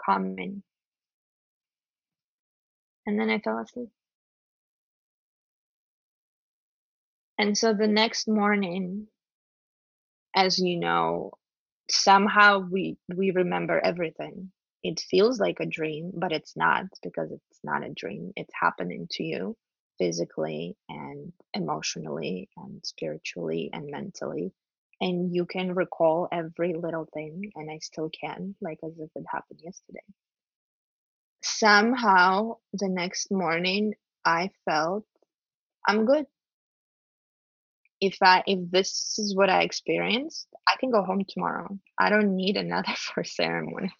calming. 0.00 0.62
And 3.04 3.18
then 3.18 3.28
I 3.28 3.40
fell 3.40 3.58
asleep. 3.58 3.90
And 7.36 7.58
so 7.58 7.74
the 7.74 7.88
next 7.88 8.28
morning, 8.28 9.08
as 10.36 10.60
you 10.60 10.78
know, 10.78 11.32
somehow 11.90 12.60
we 12.60 12.96
we 13.12 13.32
remember 13.32 13.80
everything. 13.80 14.52
It 14.84 15.00
feels 15.00 15.40
like 15.40 15.60
a 15.60 15.66
dream, 15.66 16.12
but 16.16 16.32
it's 16.32 16.56
not 16.56 16.86
because 17.02 17.32
it's 17.32 17.60
not 17.64 17.84
a 17.84 17.90
dream. 17.94 18.32
It's 18.36 18.54
happening 18.60 19.08
to 19.12 19.24
you 19.24 19.56
physically 19.98 20.76
and 20.90 21.32
emotionally 21.54 22.50
and 22.58 22.86
spiritually 22.86 23.70
and 23.74 23.90
mentally. 23.90 24.54
And 25.02 25.34
you 25.34 25.46
can 25.46 25.74
recall 25.74 26.28
every 26.32 26.74
little 26.74 27.08
thing, 27.14 27.52
and 27.56 27.70
I 27.70 27.80
still 27.80 28.10
can, 28.10 28.56
like 28.62 28.80
as 28.84 28.94
if 28.98 29.10
it 29.16 29.24
happened 29.30 29.60
yesterday. 29.64 30.04
Somehow 31.42 32.58
the 32.74 32.88
next 32.88 33.30
morning, 33.32 33.94
I 34.24 34.50
felt 34.66 35.06
I'm 35.86 36.06
good 36.06 36.26
if 38.00 38.18
I 38.22 38.44
if 38.46 38.70
this 38.70 39.16
is 39.18 39.36
what 39.36 39.50
I 39.50 39.62
experienced, 39.62 40.48
I 40.68 40.76
can 40.80 40.92
go 40.92 41.02
home 41.04 41.24
tomorrow. 41.28 41.78
I 41.98 42.10
don't 42.10 42.36
need 42.36 42.58
another 42.58 42.94
for 42.96 43.24
ceremony. 43.24 43.92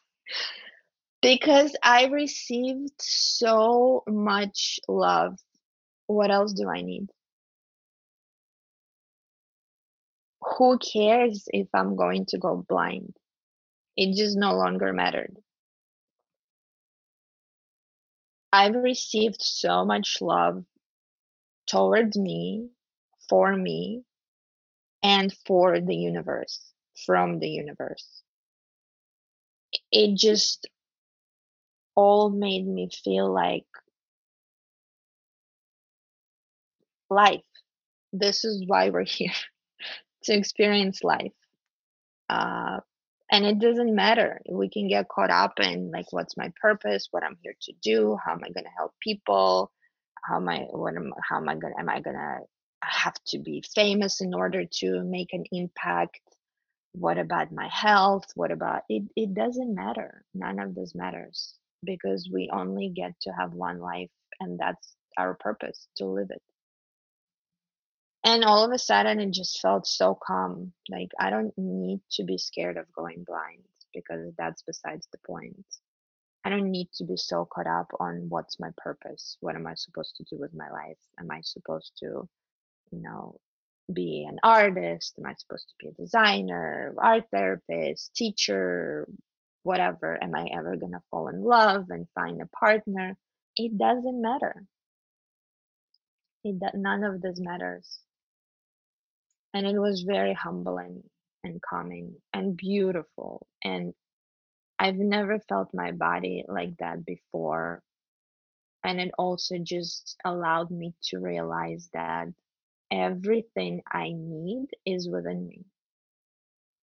Because 1.25 1.75
I 1.83 2.05
received 2.09 3.01
so 3.01 4.03
much 4.07 4.79
love. 4.87 5.39
What 6.07 6.31
else 6.31 6.53
do 6.53 6.69
I 6.69 6.83
need? 6.83 7.09
Who 10.59 10.79
cares 10.79 11.45
if 11.47 11.69
I'm 11.73 11.97
going 11.97 12.27
to 12.27 12.39
go 12.39 12.63
blind? 12.69 13.17
It 13.97 14.15
just 14.15 14.37
no 14.37 14.55
longer 14.55 14.93
mattered. 14.93 15.35
I've 18.53 18.75
received 18.75 19.41
so 19.41 19.87
much 19.87 20.19
love 20.21 20.63
towards 21.67 22.19
me 22.19 22.69
for 23.31 23.57
me 23.57 24.03
and 25.03 25.35
for 25.47 25.81
the 25.81 25.97
universe 25.97 26.61
from 27.07 27.39
the 27.39 27.49
universe 27.49 28.23
it 29.91 30.17
just 30.17 30.69
all 31.95 32.31
made 32.31 32.67
me 32.67 32.89
feel 33.05 33.33
like 33.33 33.67
life. 37.11 37.45
This 38.13 38.45
is 38.45 38.65
why 38.67 38.91
we're 38.91 39.05
here 39.21 39.33
to 40.25 40.35
experience 40.35 41.03
life. 41.03 41.33
Uh, 42.29 42.81
and 43.31 43.45
it 43.45 43.59
doesn't 43.59 43.95
matter. 43.95 44.41
We 44.49 44.69
can 44.69 44.89
get 44.89 45.09
caught 45.09 45.31
up 45.31 45.61
in 45.61 45.91
like 45.91 46.07
what's 46.13 46.37
my 46.37 46.53
purpose 46.61 47.09
what 47.11 47.25
i'm 47.25 47.39
here 47.43 47.55
to 47.63 47.73
do 47.83 48.17
how 48.25 48.33
am 48.33 48.41
i 48.45 48.51
going 48.51 48.65
to 48.65 48.71
help 48.77 48.93
people 49.01 49.73
how 50.23 50.37
am 50.37 50.49
i 50.49 50.59
what 50.71 50.97
am 50.97 51.13
how 51.29 51.37
am 51.39 51.49
i 51.49 51.55
going 51.55 51.75
am 51.79 51.89
i 51.89 52.01
going 52.01 52.17
to 52.17 52.39
have 52.85 53.15
to 53.27 53.39
be 53.39 53.63
famous 53.75 54.21
in 54.21 54.35
order 54.35 54.65
to 54.65 55.03
make 55.03 55.33
an 55.33 55.45
impact? 55.53 56.21
What 56.93 57.19
about 57.19 57.53
my 57.53 57.69
health? 57.69 58.27
What 58.35 58.53
about 58.53 58.83
it 58.89 59.05
it 59.17 59.35
doesn't 59.35 59.75
matter. 59.75 60.25
None 60.35 60.59
of 60.61 60.75
this 60.75 60.95
matters 60.95 61.55
because 61.85 62.29
we 62.33 62.51
only 62.53 62.89
get 62.89 63.13
to 63.23 63.31
have 63.31 63.53
one 63.53 63.81
life 63.81 64.11
and 64.41 64.59
that's 64.59 64.95
our 65.19 65.35
purpose 65.35 65.89
to 65.97 66.07
live 66.07 66.31
it. 66.31 66.43
And 68.25 68.45
all 68.45 68.65
of 68.65 68.73
a 68.73 68.79
sudden 68.79 69.21
it 69.21 69.33
just 69.33 69.61
felt 69.61 69.87
so 69.87 70.19
calm. 70.27 70.73
Like 70.91 71.11
i 71.19 71.31
don't 71.31 71.53
need 71.57 72.01
to 72.13 72.25
be 72.25 72.39
scared 72.39 72.77
of 72.77 72.93
going 72.93 73.25
blind 73.25 73.63
because 73.93 74.33
that's 74.39 74.63
besides 74.63 75.07
the 75.13 75.19
point. 75.27 75.65
I 76.45 76.51
don't 76.51 76.71
need 76.71 76.89
to 76.97 77.05
be 77.05 77.17
so 77.17 77.47
caught 77.51 77.67
up 77.67 77.91
on 78.01 78.27
what's 78.29 78.61
my 78.61 78.71
purpose 78.77 79.39
what 79.41 79.57
am 79.57 79.67
i 79.67 79.75
supposed 79.75 80.17
to 80.17 80.25
do 80.25 80.37
with 80.39 80.55
my 80.55 80.71
life? 80.71 80.99
Am 81.19 81.31
i 81.31 81.41
supposed 81.43 81.93
to 82.01 82.29
you 82.95 83.03
know, 83.03 83.39
be 83.93 84.27
an 84.29 84.39
artist? 84.43 85.15
Am 85.19 85.27
I 85.27 85.35
supposed 85.35 85.69
to 85.69 85.75
be 85.79 85.89
a 85.89 86.03
designer, 86.03 86.95
art 86.99 87.25
therapist, 87.31 88.15
teacher, 88.15 89.07
whatever? 89.65 90.23
Am 90.23 90.35
I 90.35 90.49
ever 90.53 90.77
going 90.77 90.93
to 90.93 91.03
fall 91.11 91.29
in 91.29 91.43
love 91.43 91.87
and 91.91 92.07
find 92.15 92.41
a 92.41 92.47
partner? 92.47 93.17
It 93.57 93.77
doesn't 93.77 94.23
matter. 94.23 94.65
It, 96.45 96.57
none 96.75 97.05
of 97.05 97.21
this 97.21 97.41
matters. 97.41 97.99
And 99.53 99.67
it 99.67 99.79
was 99.79 100.03
very 100.03 100.35
humbling 100.35 101.03
and 101.43 101.61
calming 101.63 102.15
and 102.33 102.57
beautiful. 102.57 103.47
And 103.63 103.95
I've 104.79 104.97
never 104.97 105.39
felt 105.49 105.75
my 105.75 105.93
body 105.93 106.45
like 106.49 106.77
that 106.79 107.05
before. 107.05 107.83
And 108.85 109.01
it 109.01 109.13
also 109.19 109.57
just 109.59 110.17
allowed 110.25 110.71
me 110.71 110.95
to 111.05 111.19
realize 111.19 111.89
that 111.95 112.29
everything 112.91 113.83
I 113.91 114.13
need 114.15 114.67
is 114.85 115.09
within 115.09 115.47
me. 115.47 115.65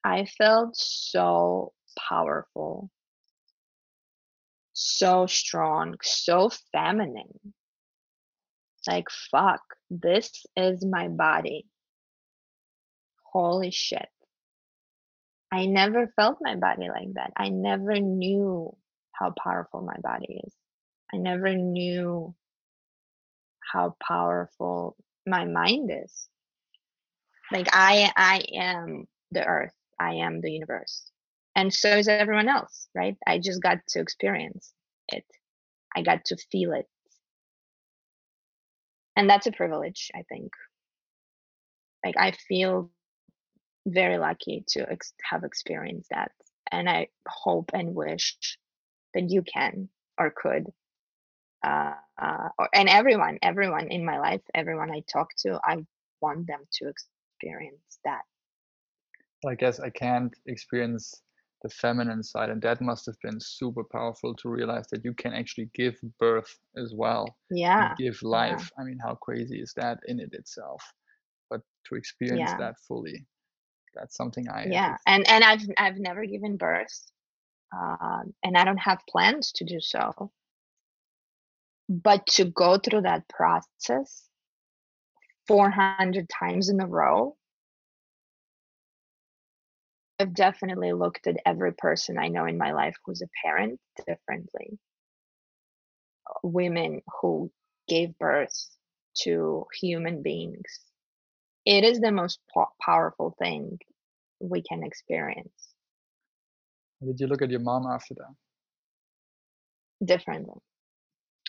I 0.04 0.26
felt 0.26 0.76
so 0.76 1.74
powerful, 1.98 2.90
so 4.74 5.28
strong, 5.28 5.96
so 6.02 6.50
feminine. 6.72 7.54
Like, 8.88 9.08
fuck, 9.10 9.62
this 9.90 10.46
is 10.56 10.84
my 10.86 11.08
body. 11.08 11.68
Holy 13.24 13.72
shit. 13.72 14.10
I 15.52 15.66
never 15.66 16.08
felt 16.16 16.40
my 16.42 16.56
body 16.56 16.90
like 16.90 17.14
that. 17.16 17.32
I 17.36 17.50
never 17.50 18.00
knew 18.00 18.76
how 19.12 19.32
powerful 19.32 19.82
my 19.82 19.98
body 20.02 20.42
is. 20.46 20.54
I 21.14 21.18
never 21.18 21.54
knew 21.56 22.34
how 23.72 23.96
powerful 24.06 24.96
my 25.28 25.46
mind 25.46 25.92
is. 25.94 26.28
Like 27.52 27.68
I 27.74 28.12
I 28.16 28.44
am 28.54 29.06
the 29.32 29.46
earth. 29.46 29.74
I 30.00 30.16
am 30.16 30.42
the 30.42 30.52
universe. 30.52 31.12
And 31.56 31.74
so 31.74 31.90
is 31.90 32.08
everyone 32.08 32.48
else, 32.48 32.88
right? 32.96 33.18
I 33.28 33.40
just 33.40 33.62
got 33.62 33.80
to 33.90 34.00
experience 34.00 34.74
it. 35.10 35.26
I 35.96 36.02
got 36.02 36.26
to 36.26 36.38
feel 36.52 36.74
it. 36.74 36.88
And 39.16 39.30
that's 39.30 39.48
a 39.48 39.52
privilege, 39.52 40.10
I 40.16 40.24
think. 40.24 40.52
Like 42.06 42.16
I 42.18 42.32
feel 42.32 42.90
very 43.86 44.18
lucky 44.18 44.64
to 44.70 44.90
ex- 44.90 45.14
have 45.30 45.44
experienced 45.44 46.10
that. 46.12 46.32
And 46.72 46.90
I 46.90 47.08
hope 47.28 47.72
and 47.74 47.94
wish 47.94 48.58
that 49.14 49.30
you 49.30 49.42
can 49.42 49.90
or 50.18 50.32
could. 50.36 50.68
Uh, 51.64 51.94
uh, 52.20 52.50
or, 52.58 52.70
and 52.74 52.90
everyone, 52.90 53.38
everyone 53.44 53.88
in 53.90 54.06
my 54.06 54.20
life, 54.20 54.42
everyone 54.56 54.90
I 54.92 55.04
talk 55.12 55.30
to, 55.40 55.60
I 55.64 55.86
want 56.22 56.48
them 56.48 56.62
to 56.74 56.88
experience 56.88 58.00
that. 58.06 58.22
I 59.46 59.56
guess 59.56 59.80
I 59.80 59.90
can't 59.90 60.34
experience 60.46 61.22
the 61.62 61.70
feminine 61.70 62.24
side, 62.24 62.50
and 62.50 62.62
that 62.62 62.82
must 62.82 63.06
have 63.06 63.20
been 63.22 63.40
super 63.40 63.84
powerful 63.84 64.34
to 64.36 64.50
realize 64.50 64.88
that 64.92 65.04
you 65.04 65.14
can 65.14 65.34
actually 65.34 65.70
give 65.74 65.96
birth 66.20 66.58
as 66.76 66.94
well. 66.96 67.36
Yeah. 67.50 67.94
give 67.98 68.22
life. 68.24 68.72
Yeah. 68.78 68.84
I 68.84 68.86
mean, 68.86 69.00
how 69.04 69.16
crazy 69.16 69.60
is 69.62 69.74
that 69.76 70.00
in 70.08 70.20
it 70.20 70.34
itself? 70.34 70.84
But 71.50 71.62
to 71.88 71.96
experience 71.96 72.52
yeah. 72.52 72.58
that 72.58 72.76
fully, 72.88 73.26
that's 73.94 74.16
something 74.16 74.50
I 74.50 74.68
yeah. 74.70 74.98
And 75.06 75.28
and 75.28 75.44
I've 75.44 75.62
I've 75.78 75.98
never 75.98 76.26
given 76.26 76.58
birth, 76.58 77.12
um, 77.78 78.34
and 78.44 78.58
I 78.58 78.64
don't 78.64 78.78
have 78.78 79.00
plans 79.10 79.52
to 79.54 79.66
do 79.66 79.80
so. 79.80 80.32
But 81.90 82.26
to 82.28 82.46
go 82.46 82.78
through 82.78 83.02
that 83.02 83.28
process 83.28 84.24
400 85.48 86.30
times 86.30 86.70
in 86.70 86.80
a 86.80 86.88
row 86.88 87.36
I've 90.22 90.36
definitely 90.36 90.94
looked 90.94 91.26
at 91.26 91.38
every 91.48 91.74
person 91.74 92.20
I 92.20 92.28
know 92.28 92.46
in 92.46 92.58
my 92.58 92.74
life 92.74 92.96
who's 93.04 93.24
a 93.24 93.30
parent 93.44 93.80
differently. 94.06 94.78
Women 96.44 97.02
who 97.20 97.52
gave 97.88 98.18
birth 98.20 98.56
to 99.24 99.66
human 99.74 100.22
beings. 100.22 100.80
It 101.66 101.84
is 101.84 102.00
the 102.00 102.12
most 102.12 102.40
po- 102.54 102.72
powerful 102.80 103.36
thing 103.40 103.80
we 104.40 104.62
can 104.62 104.84
experience. 104.84 105.74
Did 107.04 107.20
you 107.20 107.26
look 107.26 107.42
at 107.42 107.50
your 107.50 107.60
mom 107.60 107.88
after 107.88 108.14
that? 108.14 108.36
Differently. 110.06 110.60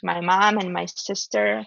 My 0.03 0.23
mom 0.23 0.57
and 0.59 0.73
my 0.73 0.87
sister, 0.87 1.65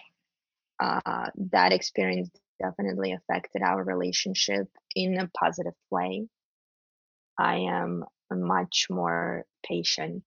uh, 0.79 1.29
that 1.51 1.71
experience 1.71 2.31
definitely 2.59 3.13
affected 3.13 3.61
our 3.61 3.83
relationship 3.83 4.67
in 4.95 5.19
a 5.19 5.29
positive 5.39 5.75
way 5.91 6.27
I 7.37 7.57
am 7.57 8.05
much 8.31 8.87
more 8.89 9.45
patient 9.63 10.23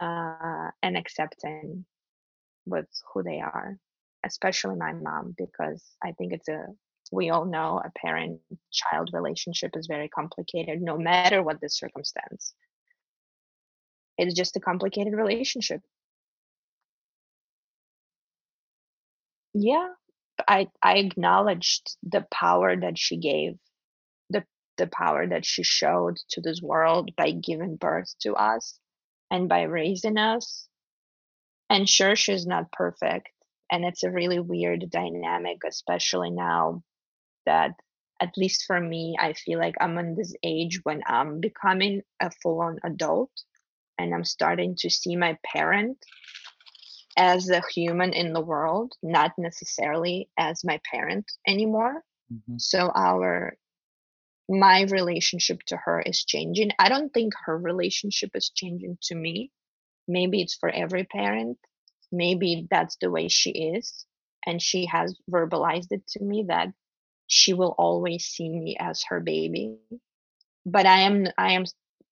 uh, 0.00 0.70
and 0.82 0.96
accepting 0.96 1.84
with 2.66 2.86
who 3.12 3.22
they 3.22 3.40
are, 3.40 3.78
especially 4.24 4.76
my 4.76 4.92
mom, 4.92 5.34
because 5.36 5.84
I 6.02 6.12
think 6.12 6.32
it's 6.32 6.48
a, 6.48 6.66
we 7.12 7.30
all 7.30 7.44
know 7.44 7.80
a 7.84 7.90
parent 7.98 8.40
child 8.72 9.10
relationship 9.12 9.76
is 9.76 9.86
very 9.86 10.08
complicated, 10.08 10.82
no 10.82 10.98
matter 10.98 11.42
what 11.42 11.60
the 11.60 11.70
circumstance. 11.70 12.54
It's 14.18 14.34
just 14.34 14.56
a 14.56 14.60
complicated 14.60 15.12
relationship. 15.12 15.82
Yeah, 19.54 19.88
I 20.46 20.68
I 20.82 20.96
acknowledged 20.98 21.96
the 22.02 22.26
power 22.30 22.76
that 22.76 22.98
she 22.98 23.16
gave 23.16 23.58
the 24.76 24.86
power 24.86 25.26
that 25.26 25.44
she 25.44 25.62
showed 25.62 26.16
to 26.30 26.40
this 26.40 26.60
world 26.62 27.10
by 27.16 27.30
giving 27.30 27.76
birth 27.76 28.14
to 28.20 28.34
us 28.34 28.78
and 29.30 29.48
by 29.48 29.62
raising 29.62 30.18
us. 30.18 30.68
And 31.68 31.88
sure, 31.88 32.16
she's 32.16 32.46
not 32.46 32.72
perfect. 32.72 33.28
And 33.70 33.84
it's 33.84 34.04
a 34.04 34.10
really 34.10 34.38
weird 34.38 34.88
dynamic, 34.90 35.58
especially 35.66 36.30
now 36.30 36.82
that, 37.44 37.72
at 38.20 38.36
least 38.36 38.64
for 38.66 38.80
me, 38.80 39.16
I 39.18 39.32
feel 39.32 39.58
like 39.58 39.74
I'm 39.80 39.98
in 39.98 40.14
this 40.14 40.34
age 40.42 40.80
when 40.84 41.02
I'm 41.06 41.40
becoming 41.40 42.02
a 42.20 42.30
full 42.42 42.60
on 42.62 42.78
adult 42.84 43.32
and 43.98 44.14
I'm 44.14 44.24
starting 44.24 44.76
to 44.78 44.90
see 44.90 45.16
my 45.16 45.36
parent 45.44 45.98
as 47.16 47.50
a 47.50 47.62
human 47.74 48.12
in 48.12 48.32
the 48.32 48.40
world, 48.40 48.92
not 49.02 49.32
necessarily 49.38 50.28
as 50.38 50.64
my 50.64 50.80
parent 50.90 51.24
anymore. 51.46 52.02
Mm-hmm. 52.32 52.58
So 52.58 52.90
our 52.94 53.56
my 54.48 54.82
relationship 54.82 55.62
to 55.64 55.76
her 55.76 56.00
is 56.00 56.24
changing. 56.24 56.70
I 56.78 56.88
don't 56.88 57.12
think 57.12 57.34
her 57.46 57.56
relationship 57.58 58.30
is 58.34 58.50
changing 58.50 58.98
to 59.04 59.14
me. 59.14 59.50
Maybe 60.06 60.40
it's 60.40 60.54
for 60.54 60.68
every 60.68 61.04
parent. 61.04 61.58
Maybe 62.12 62.66
that's 62.70 62.96
the 63.00 63.10
way 63.10 63.28
she 63.28 63.50
is. 63.50 64.06
And 64.46 64.62
she 64.62 64.86
has 64.86 65.18
verbalized 65.30 65.90
it 65.90 66.06
to 66.08 66.22
me 66.22 66.44
that 66.48 66.68
she 67.26 67.54
will 67.54 67.74
always 67.76 68.24
see 68.24 68.48
me 68.48 68.76
as 68.78 69.02
her 69.08 69.20
baby. 69.20 69.78
But 70.64 70.86
I 70.86 71.00
am 71.00 71.26
I 71.36 71.52
am 71.52 71.64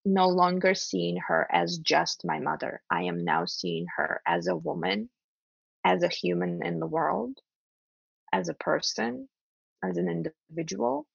no 0.04 0.28
longer 0.28 0.74
seeing 0.74 1.18
her 1.28 1.46
as 1.50 1.78
just 1.78 2.24
my 2.24 2.40
mother. 2.40 2.82
I 2.90 3.04
am 3.04 3.24
now 3.24 3.44
seeing 3.46 3.86
her 3.96 4.20
as 4.26 4.48
a 4.48 4.56
woman, 4.56 5.08
as 5.84 6.02
a 6.02 6.08
human 6.08 6.64
in 6.64 6.80
the 6.80 6.86
world, 6.86 7.38
as 8.32 8.48
a 8.48 8.54
person, 8.54 9.28
as 9.82 9.96
an 9.96 10.08
individual 10.08 11.06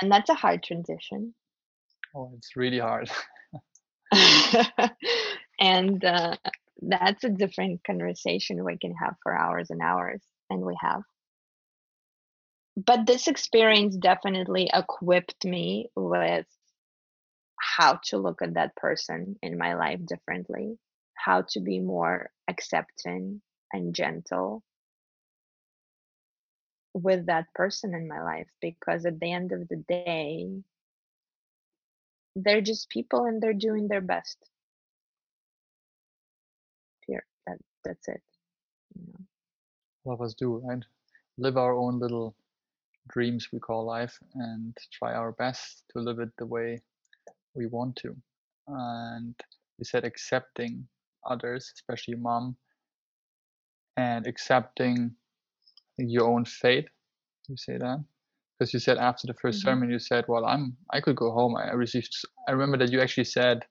and 0.00 0.10
that's 0.10 0.30
a 0.30 0.34
hard 0.34 0.62
transition. 0.62 1.34
Oh 2.14 2.32
it's 2.36 2.56
really 2.56 2.78
hard. 2.78 3.10
And 5.58 6.04
uh, 6.04 6.36
that's 6.82 7.24
a 7.24 7.30
different 7.30 7.82
conversation 7.84 8.62
we 8.62 8.76
can 8.76 8.94
have 8.94 9.14
for 9.22 9.34
hours 9.34 9.70
and 9.70 9.80
hours 9.80 10.22
and 10.50 10.60
we 10.60 10.76
have. 10.80 11.00
But 12.76 13.06
this 13.06 13.26
experience 13.26 13.96
definitely 13.96 14.68
equipped 14.72 15.46
me 15.46 15.88
with 15.96 16.46
how 17.58 18.00
to 18.04 18.18
look 18.18 18.42
at 18.42 18.54
that 18.54 18.76
person 18.76 19.36
in 19.42 19.56
my 19.56 19.74
life 19.74 20.00
differently 20.06 20.78
how 21.16 21.42
to 21.48 21.60
be 21.60 21.80
more 21.80 22.30
accepting 22.48 23.40
and 23.72 23.94
gentle 23.94 24.62
with 26.96 27.26
that 27.26 27.44
person 27.54 27.94
in 27.94 28.08
my 28.08 28.22
life 28.22 28.48
because 28.62 29.04
at 29.04 29.20
the 29.20 29.30
end 29.30 29.52
of 29.52 29.68
the 29.68 29.84
day 29.86 30.48
they're 32.34 32.62
just 32.62 32.88
people 32.88 33.26
and 33.26 33.42
they're 33.42 33.52
doing 33.52 33.86
their 33.86 34.00
best 34.00 34.38
here 37.06 37.24
that 37.46 37.58
that's 37.84 38.08
it 38.08 38.22
you 38.94 39.12
know. 40.06 40.16
us 40.24 40.32
do 40.32 40.56
right 40.64 40.84
live 41.36 41.58
our 41.58 41.76
own 41.76 41.98
little 41.98 42.34
dreams 43.08 43.48
we 43.52 43.58
call 43.58 43.84
life 43.84 44.18
and 44.34 44.74
try 44.90 45.12
our 45.12 45.32
best 45.32 45.84
to 45.90 45.98
live 45.98 46.18
it 46.18 46.30
the 46.38 46.46
way 46.46 46.80
we 47.54 47.66
want 47.66 47.94
to 47.94 48.16
and 48.68 49.34
you 49.76 49.84
said 49.84 50.04
accepting 50.04 50.88
others 51.26 51.70
especially 51.74 52.14
mom 52.14 52.56
and 53.98 54.26
accepting 54.26 55.14
your 55.98 56.24
own 56.24 56.44
fate 56.44 56.88
you 57.48 57.56
say 57.56 57.78
that? 57.78 58.04
Because 58.58 58.72
you 58.72 58.80
said 58.80 58.98
after 58.98 59.26
the 59.26 59.34
1st 59.34 59.38
mm-hmm. 59.42 59.68
sermon 59.68 59.90
you 59.90 59.98
said 59.98 60.24
well 60.28 60.46
i'm 60.46 60.76
i 60.92 61.00
could 61.00 61.16
go 61.16 61.30
home. 61.30 61.56
I 61.56 61.72
received 61.72 62.12
i 62.48 62.52
remember 62.52 62.78
that 62.78 62.90
you 62.90 63.00
actually 63.00 63.24
said 63.24 63.64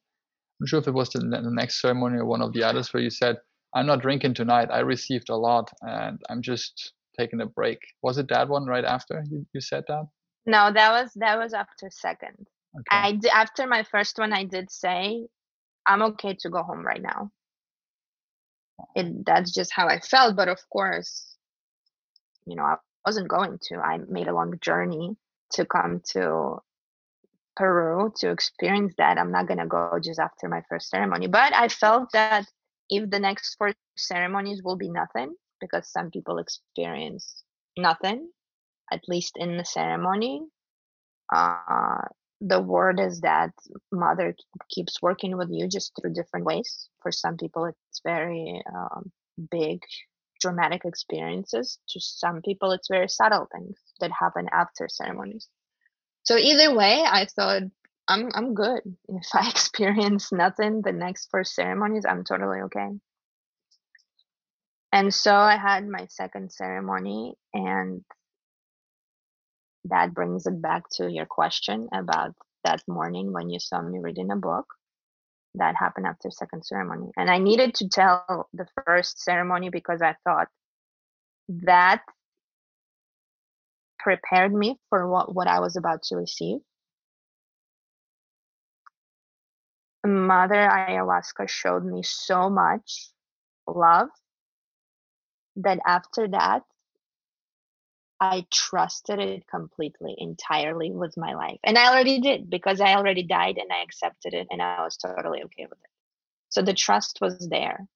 i'm 0.60 0.68
sure 0.68 0.80
if 0.80 0.88
it 0.88 0.94
was 0.94 1.10
the, 1.10 1.20
the 1.20 1.42
next 1.52 1.82
ceremony 1.82 2.18
or 2.20 2.26
one 2.26 2.42
of 2.42 2.54
the 2.54 2.64
others 2.64 2.94
where 2.94 3.04
you 3.04 3.10
said 3.10 3.38
i'm 3.74 3.88
not 3.88 4.02
drinking 4.02 4.34
tonight 4.36 4.70
i 4.72 4.80
received 4.80 5.30
a 5.30 5.36
lot 5.36 5.72
and 5.82 6.20
i'm 6.30 6.42
just 6.42 6.94
taking 7.18 7.42
a 7.42 7.46
break. 7.46 7.80
Was 8.02 8.18
it 8.18 8.28
that 8.30 8.50
one 8.50 8.66
right 8.66 8.84
after 8.84 9.24
you, 9.30 9.46
you 9.54 9.62
said 9.62 9.86
that? 9.88 10.08
No 10.46 10.72
that 10.72 10.92
was 10.92 11.12
that 11.16 11.38
was 11.38 11.54
after 11.54 11.90
second. 11.90 12.48
Okay. 12.78 12.84
i 12.92 13.12
did, 13.14 13.32
after 13.34 13.66
my 13.68 13.84
first 13.84 14.20
one 14.20 14.34
i 14.34 14.44
did 14.44 14.70
say 14.70 15.28
i'm 15.88 16.02
okay 16.02 16.36
to 16.42 16.50
go 16.50 16.62
home 16.62 16.86
right 16.86 17.02
now. 17.02 17.32
It 18.96 19.26
that's 19.26 19.54
just 19.54 19.72
how 19.74 19.88
i 19.88 20.00
felt 20.00 20.36
but 20.36 20.50
of 20.50 20.60
course 20.70 21.35
you 22.46 22.56
know, 22.56 22.64
I 22.64 22.76
wasn't 23.06 23.28
going 23.28 23.60
to. 23.64 23.78
I 23.78 23.98
made 23.98 24.28
a 24.28 24.34
long 24.34 24.54
journey 24.62 25.16
to 25.54 25.66
come 25.66 26.02
to 26.12 26.60
Peru 27.56 28.12
to 28.18 28.30
experience 28.32 28.94
that. 28.98 29.18
I'm 29.18 29.32
not 29.32 29.48
going 29.48 29.60
to 29.60 29.66
go 29.66 30.00
just 30.04 30.20
after 30.20 30.50
my 30.50 30.62
first 30.70 30.90
ceremony. 30.90 31.28
But 31.28 31.54
I 31.54 31.68
felt 31.70 32.12
that 32.14 32.46
if 32.90 33.10
the 33.10 33.20
next 33.20 33.56
four 33.56 33.74
ceremonies 33.98 34.62
will 34.64 34.76
be 34.76 34.90
nothing, 34.90 35.36
because 35.62 35.92
some 35.92 36.12
people 36.12 36.38
experience 36.38 37.44
nothing, 37.78 38.30
at 38.92 39.02
least 39.08 39.38
in 39.38 39.58
the 39.58 39.66
ceremony, 39.66 40.44
uh, 41.34 42.02
the 42.42 42.60
word 42.62 43.00
is 43.00 43.22
that 43.22 43.52
mother 43.92 44.36
keeps 44.70 45.02
working 45.02 45.38
with 45.38 45.50
you 45.52 45.68
just 45.68 45.94
through 46.00 46.14
different 46.14 46.46
ways. 46.46 46.90
For 47.02 47.12
some 47.12 47.38
people, 47.38 47.66
it's 47.66 48.02
very 48.04 48.62
um, 48.74 49.12
big 49.50 49.82
dramatic 50.46 50.86
experiences. 50.86 51.80
To 51.90 52.00
some 52.00 52.44
people, 52.44 52.72
it's 52.72 52.88
very 52.88 53.10
subtle 53.10 53.48
things 53.52 53.78
that 54.00 54.12
happen 54.12 54.48
after 54.54 54.88
ceremonies. 54.88 55.48
So 56.24 56.38
either 56.38 56.76
way, 56.76 57.04
I 57.04 57.26
thought 57.26 57.64
I'm 58.08 58.30
I'm 58.36 58.54
good. 58.54 58.82
If 59.10 59.28
I 59.34 59.50
experience 59.56 60.32
nothing 60.32 60.84
the 60.84 60.92
next 60.92 61.32
four 61.32 61.44
ceremonies, 61.44 62.06
I'm 62.08 62.24
totally 62.24 62.60
okay. 62.68 62.90
And 64.92 65.12
so 65.14 65.34
I 65.34 65.58
had 65.58 65.88
my 65.88 66.06
second 66.10 66.52
ceremony, 66.52 67.34
and 67.54 68.06
that 69.86 70.14
brings 70.14 70.46
it 70.46 70.62
back 70.62 70.84
to 70.98 71.12
your 71.12 71.26
question 71.26 71.90
about 71.92 72.36
that 72.64 72.84
morning 72.88 73.34
when 73.34 73.50
you 73.50 73.60
saw 73.60 73.82
me 73.82 74.00
reading 74.00 74.32
a 74.32 74.36
book 74.36 74.68
that 75.58 75.76
happened 75.76 76.06
after 76.08 76.30
second 76.32 76.64
ceremony. 76.64 77.12
And 77.18 77.30
i 77.30 77.38
needed 77.38 77.76
to 77.76 77.90
tell 77.90 78.50
the 78.54 78.68
first 78.86 79.24
ceremony 79.24 79.70
because 79.70 80.02
i 80.02 80.16
thought 80.24 80.48
that 81.50 82.02
prepared 84.00 84.54
me 84.54 84.78
for 84.90 85.08
what, 85.10 85.34
what 85.34 85.48
i 85.48 85.60
was 85.60 85.76
about 85.76 86.04
to 86.04 86.16
receive. 86.16 86.60
Mother 90.06 90.70
ayahuasca 90.72 91.50
showed 91.50 91.84
me 91.84 92.04
so 92.04 92.50
much 92.50 93.10
love 93.68 94.10
that 95.56 95.80
after 95.88 96.28
that 96.28 96.62
I 98.20 98.46
trusted 98.52 99.20
it 99.20 99.48
completely, 99.48 100.16
entirely 100.18 100.92
with 100.92 101.18
my 101.18 101.34
life. 101.34 101.60
And 101.64 101.78
I 101.78 101.90
already 101.90 102.22
did 102.22 102.50
because 102.50 102.80
I 102.80 102.96
already 102.96 103.24
died 103.24 103.58
and 103.58 103.72
I 103.72 103.82
accepted 103.84 104.34
it 104.34 104.48
and 104.50 104.62
I 104.62 104.84
was 104.84 104.98
totally 104.98 105.44
okay 105.44 105.64
with 105.64 105.80
it. 105.80 105.90
So 106.50 106.62
the 106.62 106.74
trust 106.74 107.20
was 107.22 107.48
there. 107.50 107.88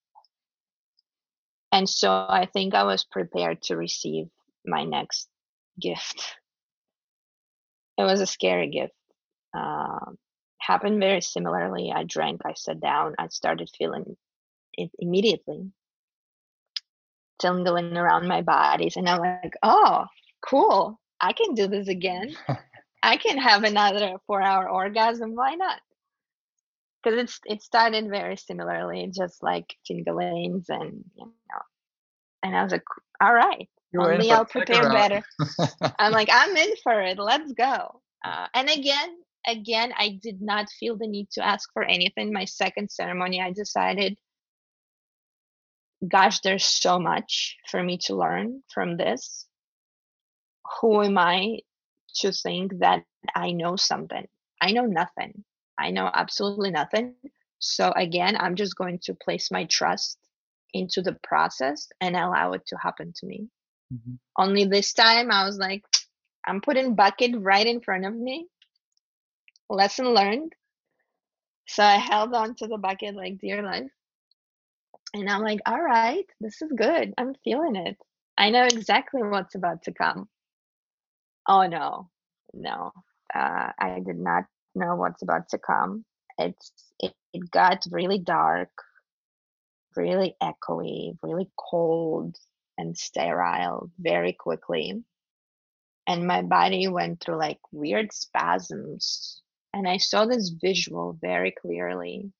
And 1.71 1.87
so 1.87 2.11
I 2.11 2.47
think 2.51 2.73
I 2.73 2.83
was 2.83 3.05
prepared 3.05 3.61
to 3.63 3.77
receive 3.77 4.27
my 4.65 4.83
next 4.83 5.29
gift. 5.79 6.35
It 7.97 8.03
was 8.03 8.19
a 8.19 8.27
scary 8.27 8.69
gift. 8.69 8.93
Uh, 9.55 10.11
happened 10.59 10.99
very 10.99 11.21
similarly. 11.21 11.91
I 11.95 12.03
drank, 12.03 12.41
I 12.45 12.53
sat 12.53 12.79
down, 12.79 13.15
I 13.17 13.27
started 13.29 13.69
feeling 13.77 14.17
it 14.73 14.91
immediately 14.99 15.71
tingling 17.39 17.97
around 17.97 18.27
my 18.27 18.41
bodies 18.41 18.95
and 18.97 19.09
i'm 19.09 19.19
like 19.19 19.53
oh 19.63 20.05
cool. 20.41 20.99
I 21.21 21.33
can 21.33 21.53
do 21.53 21.67
this 21.67 21.87
again. 21.87 22.35
I 23.03 23.17
can 23.17 23.37
have 23.37 23.63
another 23.63 24.17
four 24.27 24.41
hour 24.41 24.69
orgasm. 24.69 25.35
Why 25.35 25.55
not? 25.55 25.79
Because 27.03 27.19
it's 27.19 27.39
it 27.45 27.61
started 27.61 28.09
very 28.09 28.35
similarly 28.35 29.09
just 29.15 29.41
like 29.41 29.75
tinglings 29.89 30.69
and 30.69 31.03
you 31.15 31.25
know 31.25 31.61
and 32.43 32.57
i 32.57 32.61
was 32.61 32.73
like 32.73 32.83
all 33.21 33.33
right 33.33 33.69
only 33.97 34.29
i'll 34.31 34.45
prepare 34.45 34.89
better. 34.89 35.21
I'm 35.97 36.11
like 36.11 36.29
i'm 36.31 36.55
in 36.57 36.75
for 36.83 37.01
it. 37.01 37.17
Let's 37.17 37.53
go. 37.53 38.01
Uh, 38.23 38.47
and 38.53 38.69
again 38.69 39.15
again 39.47 39.93
i 39.97 40.19
did 40.21 40.41
not 40.41 40.67
feel 40.77 40.97
the 40.97 41.07
need 41.07 41.29
to 41.31 41.45
ask 41.45 41.71
for 41.71 41.83
anything. 41.83 42.33
My 42.33 42.43
second 42.43 42.91
ceremony 42.91 43.41
i 43.41 43.51
decided 43.53 44.17
gosh, 46.07 46.39
there's 46.39 46.65
so 46.65 46.99
much 46.99 47.57
for 47.69 47.81
me 47.83 47.97
to 48.05 48.15
learn 48.15 48.63
from 48.73 48.97
this. 48.97 49.45
Who 50.79 51.03
am 51.03 51.17
I 51.17 51.59
to 52.17 52.31
think 52.31 52.79
that 52.79 53.03
I 53.35 53.51
know 53.51 53.75
something? 53.75 54.27
I 54.61 54.71
know 54.71 54.85
nothing. 54.85 55.43
I 55.77 55.91
know 55.91 56.09
absolutely 56.13 56.71
nothing. 56.71 57.15
So 57.59 57.91
again, 57.95 58.37
I'm 58.39 58.55
just 58.55 58.75
going 58.75 58.99
to 59.03 59.13
place 59.13 59.51
my 59.51 59.65
trust 59.65 60.17
into 60.73 61.01
the 61.01 61.17
process 61.23 61.89
and 61.99 62.15
allow 62.15 62.53
it 62.53 62.65
to 62.67 62.77
happen 62.77 63.13
to 63.17 63.25
me. 63.25 63.47
Mm-hmm. 63.93 64.13
Only 64.37 64.65
this 64.65 64.93
time 64.93 65.31
I 65.31 65.45
was 65.45 65.57
like, 65.57 65.83
I'm 66.45 66.61
putting 66.61 66.95
bucket 66.95 67.31
right 67.37 67.65
in 67.65 67.81
front 67.81 68.05
of 68.05 68.15
me. 68.15 68.47
Lesson 69.69 70.13
learned. 70.13 70.53
So 71.67 71.83
I 71.83 71.95
held 71.95 72.33
on 72.33 72.55
to 72.55 72.67
the 72.67 72.77
bucket 72.77 73.15
like 73.15 73.39
dear 73.39 73.61
life. 73.61 73.91
And 75.13 75.29
I'm 75.29 75.41
like, 75.41 75.59
all 75.65 75.81
right, 75.81 76.25
this 76.39 76.61
is 76.61 76.71
good. 76.75 77.13
I'm 77.17 77.33
feeling 77.43 77.75
it. 77.75 77.97
I 78.37 78.51
know 78.51 78.65
exactly 78.65 79.23
what's 79.23 79.55
about 79.55 79.83
to 79.83 79.93
come. 79.93 80.29
Oh 81.47 81.65
no, 81.67 82.09
no, 82.53 82.91
uh, 83.33 83.71
I 83.79 84.01
did 84.05 84.19
not 84.19 84.45
know 84.75 84.95
what's 84.95 85.23
about 85.23 85.49
to 85.49 85.57
come. 85.57 86.05
It's 86.37 86.71
it, 86.99 87.13
it 87.33 87.49
got 87.51 87.85
really 87.91 88.19
dark, 88.19 88.69
really 89.95 90.35
echoey, 90.41 91.17
really 91.23 91.49
cold 91.57 92.37
and 92.77 92.97
sterile 92.97 93.89
very 93.99 94.33
quickly. 94.33 95.03
And 96.07 96.25
my 96.25 96.41
body 96.41 96.87
went 96.87 97.21
through 97.21 97.37
like 97.37 97.59
weird 97.71 98.13
spasms. 98.13 99.41
And 99.73 99.87
I 99.87 99.97
saw 99.97 100.25
this 100.25 100.49
visual 100.49 101.17
very 101.21 101.51
clearly 101.51 102.31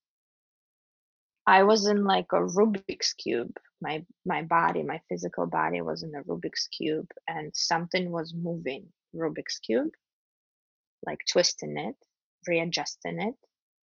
I 1.49 1.63
was 1.63 1.87
in 1.87 2.03
like 2.03 2.27
a 2.31 2.41
Rubik's 2.41 3.13
cube. 3.13 3.57
My 3.81 4.05
my 4.23 4.43
body, 4.43 4.83
my 4.83 5.01
physical 5.09 5.47
body 5.47 5.81
was 5.81 6.03
in 6.03 6.13
a 6.13 6.21
Rubik's 6.21 6.67
cube 6.67 7.09
and 7.27 7.51
something 7.55 8.11
was 8.11 8.35
moving 8.35 8.85
Rubik's 9.15 9.57
cube, 9.57 9.89
like 11.07 11.21
twisting 11.27 11.75
it, 11.75 11.95
readjusting 12.47 13.19
it, 13.19 13.33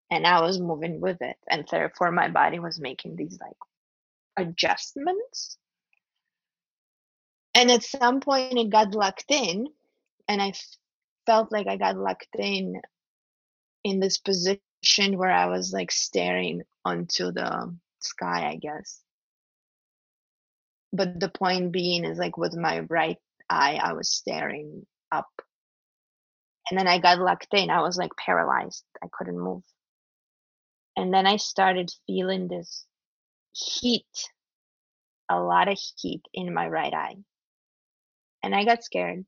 and 0.10 0.26
I 0.26 0.40
was 0.40 0.62
moving 0.62 1.02
with 1.02 1.22
it. 1.22 1.36
And 1.50 1.68
therefore 1.70 2.14
my 2.14 2.30
body 2.30 2.60
was 2.60 2.80
making 2.80 3.18
these 3.18 3.38
like 3.42 4.48
adjustments. 4.48 5.58
And 7.56 7.70
at 7.72 7.84
some 7.84 8.22
point 8.22 8.58
it 8.58 8.70
got 8.70 8.96
locked 8.96 9.32
in 9.32 9.68
and 10.30 10.42
I 10.42 10.54
felt 11.26 11.52
like 11.52 11.68
I 11.68 11.76
got 11.76 11.98
locked 11.98 12.38
in 12.38 12.82
in 13.84 14.00
this 14.00 14.18
position 14.18 14.62
where 15.18 15.32
I 15.32 15.48
was 15.48 15.74
like 15.74 15.92
staring 15.92 16.64
onto 16.86 17.32
the 17.32 17.76
sky, 18.00 18.50
I 18.50 18.56
guess. 18.56 19.02
But 20.92 21.20
the 21.20 21.30
point 21.30 21.72
being 21.72 22.06
is 22.06 22.18
like 22.18 22.38
with 22.38 22.56
my 22.56 22.80
right 22.80 23.18
eye, 23.50 23.80
I 23.82 23.94
was 23.94 24.10
staring 24.10 24.86
up. 25.12 25.30
And 26.70 26.80
then 26.80 26.88
I 26.88 27.00
got 27.00 27.20
locked 27.20 27.54
in. 27.54 27.70
I 27.70 27.82
was 27.82 27.98
like 27.98 28.12
paralyzed. 28.16 28.84
I 29.04 29.08
couldn't 29.12 29.40
move. 29.40 29.64
And 30.96 31.14
then 31.14 31.28
I 31.28 31.38
started 31.38 31.92
feeling 32.08 32.48
this 32.48 32.86
heat, 33.54 34.30
a 35.30 35.40
lot 35.40 35.68
of 35.68 35.80
heat 35.98 36.22
in 36.34 36.54
my 36.54 36.68
right 36.68 36.94
eye. 36.94 37.18
And 38.44 38.56
I 38.56 38.66
got 38.66 38.84
scared. 38.84 39.26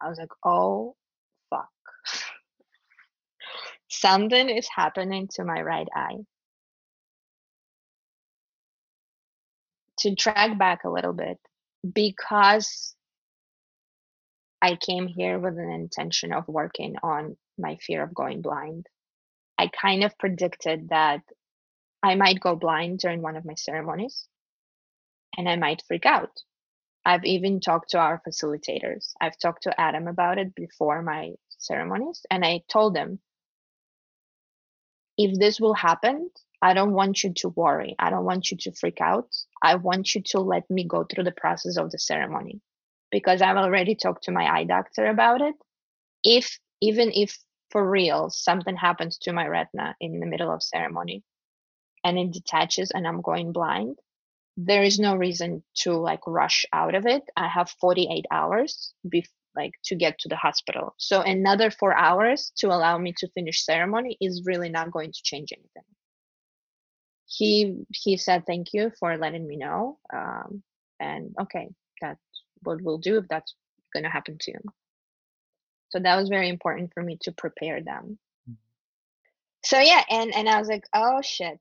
I 0.00 0.08
was 0.08 0.18
like, 0.18 0.32
oh. 0.44 0.94
Something 3.88 4.48
is 4.50 4.68
happening 4.74 5.28
to 5.34 5.44
my 5.44 5.60
right 5.62 5.88
eye. 5.94 6.18
To 10.00 10.14
track 10.14 10.58
back 10.58 10.84
a 10.84 10.90
little 10.90 11.12
bit, 11.12 11.38
because 11.94 12.94
I 14.60 14.76
came 14.76 15.06
here 15.06 15.38
with 15.38 15.58
an 15.58 15.70
intention 15.70 16.32
of 16.32 16.46
working 16.48 16.96
on 17.02 17.36
my 17.56 17.76
fear 17.76 18.02
of 18.02 18.14
going 18.14 18.42
blind. 18.42 18.86
I 19.56 19.68
kind 19.68 20.04
of 20.04 20.16
predicted 20.18 20.90
that 20.90 21.22
I 22.02 22.14
might 22.14 22.40
go 22.40 22.54
blind 22.54 23.00
during 23.00 23.22
one 23.22 23.36
of 23.36 23.44
my 23.44 23.54
ceremonies 23.54 24.28
and 25.36 25.48
I 25.48 25.56
might 25.56 25.82
freak 25.86 26.06
out. 26.06 26.30
I've 27.04 27.24
even 27.24 27.60
talked 27.60 27.90
to 27.90 27.98
our 27.98 28.20
facilitators. 28.26 29.12
I've 29.20 29.38
talked 29.38 29.64
to 29.64 29.80
Adam 29.80 30.06
about 30.08 30.38
it 30.38 30.54
before 30.54 31.02
my 31.02 31.32
ceremonies 31.58 32.24
and 32.30 32.44
I 32.44 32.62
told 32.68 32.96
him 32.96 33.20
if 35.18 35.38
this 35.38 35.60
will 35.60 35.74
happen, 35.74 36.30
I 36.62 36.74
don't 36.74 36.92
want 36.92 37.22
you 37.22 37.32
to 37.34 37.48
worry. 37.50 37.96
I 37.98 38.10
don't 38.10 38.24
want 38.24 38.50
you 38.50 38.56
to 38.58 38.72
freak 38.72 39.00
out. 39.00 39.28
I 39.62 39.74
want 39.74 40.14
you 40.14 40.22
to 40.28 40.40
let 40.40 40.70
me 40.70 40.84
go 40.84 41.04
through 41.04 41.24
the 41.24 41.32
process 41.32 41.76
of 41.76 41.90
the 41.90 41.98
ceremony 41.98 42.60
because 43.10 43.42
I've 43.42 43.56
already 43.56 43.96
talked 43.96 44.24
to 44.24 44.32
my 44.32 44.46
eye 44.46 44.64
doctor 44.64 45.06
about 45.06 45.40
it. 45.40 45.54
If, 46.24 46.58
even 46.80 47.10
if 47.12 47.38
for 47.70 47.88
real, 47.88 48.30
something 48.30 48.76
happens 48.76 49.18
to 49.18 49.32
my 49.32 49.46
retina 49.46 49.96
in 50.00 50.20
the 50.20 50.26
middle 50.26 50.52
of 50.52 50.62
ceremony 50.62 51.22
and 52.04 52.18
it 52.18 52.32
detaches 52.32 52.92
and 52.92 53.06
I'm 53.06 53.20
going 53.20 53.52
blind, 53.52 53.98
there 54.56 54.82
is 54.82 54.98
no 54.98 55.14
reason 55.14 55.62
to 55.82 55.92
like 55.92 56.26
rush 56.26 56.64
out 56.72 56.94
of 56.94 57.06
it. 57.06 57.22
I 57.36 57.48
have 57.48 57.70
48 57.80 58.26
hours 58.30 58.92
before 59.08 59.37
like 59.56 59.72
to 59.84 59.96
get 59.96 60.18
to 60.20 60.28
the 60.28 60.36
hospital. 60.36 60.94
So 60.98 61.20
another 61.20 61.70
four 61.70 61.94
hours 61.96 62.52
to 62.58 62.68
allow 62.68 62.98
me 62.98 63.14
to 63.18 63.28
finish 63.28 63.64
ceremony 63.64 64.16
is 64.20 64.44
really 64.46 64.68
not 64.68 64.90
going 64.90 65.12
to 65.12 65.22
change 65.22 65.52
anything. 65.52 65.88
He 67.26 67.84
he 67.92 68.16
said 68.16 68.46
thank 68.46 68.72
you 68.72 68.90
for 68.98 69.16
letting 69.18 69.46
me 69.46 69.56
know, 69.56 69.98
um, 70.12 70.62
and 71.00 71.34
okay, 71.40 71.68
that's 72.00 72.20
what 72.62 72.80
we'll 72.82 72.98
do 72.98 73.18
if 73.18 73.28
that's 73.28 73.54
to 74.04 74.10
happen 74.10 74.36
to 74.40 74.50
you. 74.52 74.60
So 75.90 75.98
that 76.00 76.16
was 76.16 76.28
very 76.28 76.48
important 76.48 76.92
for 76.94 77.02
me 77.02 77.18
to 77.22 77.32
prepare 77.32 77.82
them. 77.82 78.18
So 79.64 79.80
yeah, 79.80 80.04
and 80.10 80.34
and 80.34 80.48
I 80.48 80.58
was 80.58 80.68
like, 80.68 80.84
oh 80.94 81.20
shit. 81.22 81.58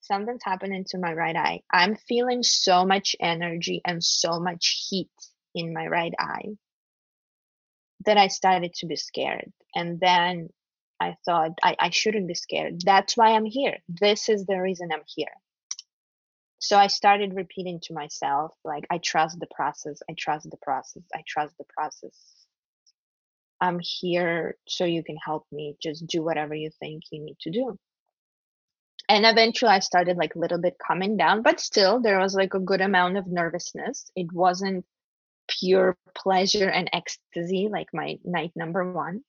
something's 0.00 0.44
happening 0.44 0.84
to 0.90 0.98
my 0.98 1.12
right 1.12 1.36
eye. 1.36 1.62
I'm 1.72 1.96
feeling 1.96 2.42
so 2.42 2.84
much 2.84 3.16
energy 3.20 3.80
and 3.84 4.02
so 4.04 4.40
much 4.40 4.86
heat 4.88 5.10
in 5.54 5.72
my 5.72 5.86
right 5.86 6.14
eye 6.18 6.56
that 8.06 8.16
I 8.16 8.28
started 8.28 8.74
to 8.74 8.86
be 8.86 8.96
scared. 8.96 9.52
And 9.74 10.00
then 10.00 10.48
I 11.00 11.16
thought, 11.24 11.52
I, 11.62 11.76
I 11.78 11.90
shouldn't 11.90 12.28
be 12.28 12.34
scared. 12.34 12.80
That's 12.84 13.16
why 13.16 13.32
I'm 13.32 13.44
here. 13.44 13.78
This 13.88 14.28
is 14.28 14.46
the 14.46 14.60
reason 14.60 14.90
I'm 14.92 15.02
here. 15.06 15.32
So 16.58 16.78
I 16.78 16.86
started 16.86 17.34
repeating 17.34 17.80
to 17.84 17.92
myself, 17.92 18.54
like, 18.64 18.86
I 18.90 18.98
trust 18.98 19.38
the 19.38 19.48
process. 19.54 20.00
I 20.08 20.14
trust 20.16 20.48
the 20.50 20.56
process. 20.62 21.02
I 21.14 21.22
trust 21.26 21.58
the 21.58 21.64
process. 21.64 22.16
I'm 23.60 23.78
here 23.80 24.56
so 24.66 24.84
you 24.84 25.02
can 25.02 25.16
help 25.16 25.46
me. 25.52 25.76
Just 25.82 26.06
do 26.06 26.22
whatever 26.22 26.54
you 26.54 26.70
think 26.80 27.02
you 27.10 27.22
need 27.22 27.38
to 27.40 27.50
do. 27.50 27.78
And 29.08 29.26
eventually 29.26 29.70
I 29.70 29.80
started 29.80 30.16
like 30.16 30.34
a 30.34 30.38
little 30.38 30.58
bit 30.58 30.76
coming 30.84 31.16
down, 31.16 31.42
but 31.42 31.60
still 31.60 32.00
there 32.00 32.18
was 32.18 32.34
like 32.34 32.54
a 32.54 32.60
good 32.60 32.80
amount 32.80 33.18
of 33.18 33.26
nervousness. 33.26 34.10
It 34.16 34.32
wasn't 34.32 34.86
pure 35.48 35.96
pleasure 36.14 36.68
and 36.68 36.90
ecstasy 36.92 37.68
like 37.70 37.88
my 37.92 38.18
night 38.24 38.52
number 38.54 38.92
one. 38.92 39.22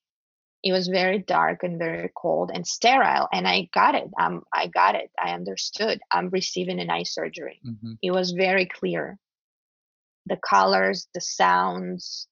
It 0.64 0.72
was 0.72 0.88
very 0.88 1.20
dark 1.20 1.62
and 1.64 1.78
very 1.78 2.10
cold 2.16 2.50
and 2.54 2.66
sterile 2.66 3.28
and 3.32 3.48
i 3.48 3.70
got 3.74 3.96
it. 3.96 4.10
Um, 4.20 4.44
i 4.54 4.68
got 4.68 4.96
it. 4.96 5.12
I 5.22 5.32
understood. 5.32 6.00
I'm 6.12 6.30
receiving 6.30 6.80
an 6.80 6.90
eye 6.90 7.04
surgery. 7.04 7.60
Mm-hmm. 7.66 7.94
it 8.02 8.12
was 8.12 8.32
very 8.32 8.66
clear. 8.66 9.18
The 10.26 10.38
colors 10.38 11.08
the 11.14 11.22
sounds 11.22 12.28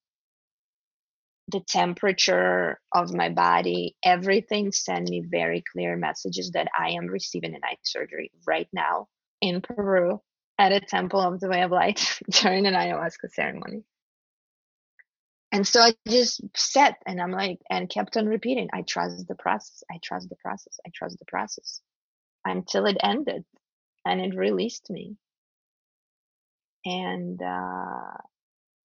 the 1.50 1.60
temperature 1.60 2.80
of 2.94 3.14
my 3.14 3.30
body 3.30 3.96
everything 4.04 4.72
sent 4.72 5.10
me 5.10 5.22
very 5.22 5.64
clear 5.74 5.96
messages 5.98 6.52
that 6.52 6.68
i 6.78 6.92
am 6.92 7.08
receiving 7.08 7.54
an 7.54 7.62
eye 7.64 7.76
surgery 7.84 8.32
right 8.48 8.68
now 8.72 9.08
in 9.42 9.62
peru 9.62 10.22
at 10.58 10.72
a 10.72 10.80
temple 10.80 11.20
of 11.20 11.40
the 11.40 11.50
way 11.50 11.62
of 11.62 11.72
light 11.72 12.20
during 12.30 12.66
an 12.66 12.74
ayahuasca 12.74 13.32
ceremony 13.32 13.84
and 15.54 15.68
so 15.68 15.82
I 15.82 15.94
just 16.10 16.42
sat 16.58 16.98
and 17.06 17.22
I'm 17.22 17.32
like, 17.32 17.60
and 17.70 17.88
kept 17.88 18.18
on 18.18 18.26
repeating, 18.26 18.70
I 18.74 18.82
trust 18.82 19.28
the 19.28 19.36
process, 19.36 19.84
I 19.90 20.00
trust 20.04 20.28
the 20.30 20.36
process, 20.36 20.80
I 20.86 20.90
trust 20.92 21.20
the 21.20 21.26
process 21.26 21.80
until 22.44 22.88
it 22.88 22.98
ended 23.04 23.46
and 24.04 24.20
it 24.20 24.36
released 24.36 24.90
me. 24.90 25.16
And, 26.86 27.40
uh, 27.40 28.18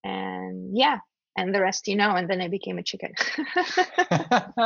and 0.03 0.77
yeah, 0.77 0.99
and 1.35 1.55
the 1.55 1.59
rest 1.59 1.87
you 1.87 1.95
know, 1.95 2.11
and 2.11 2.29
then 2.29 2.39
I 2.39 2.49
became 2.49 2.77
a 2.77 2.83
chicken. 2.83 3.15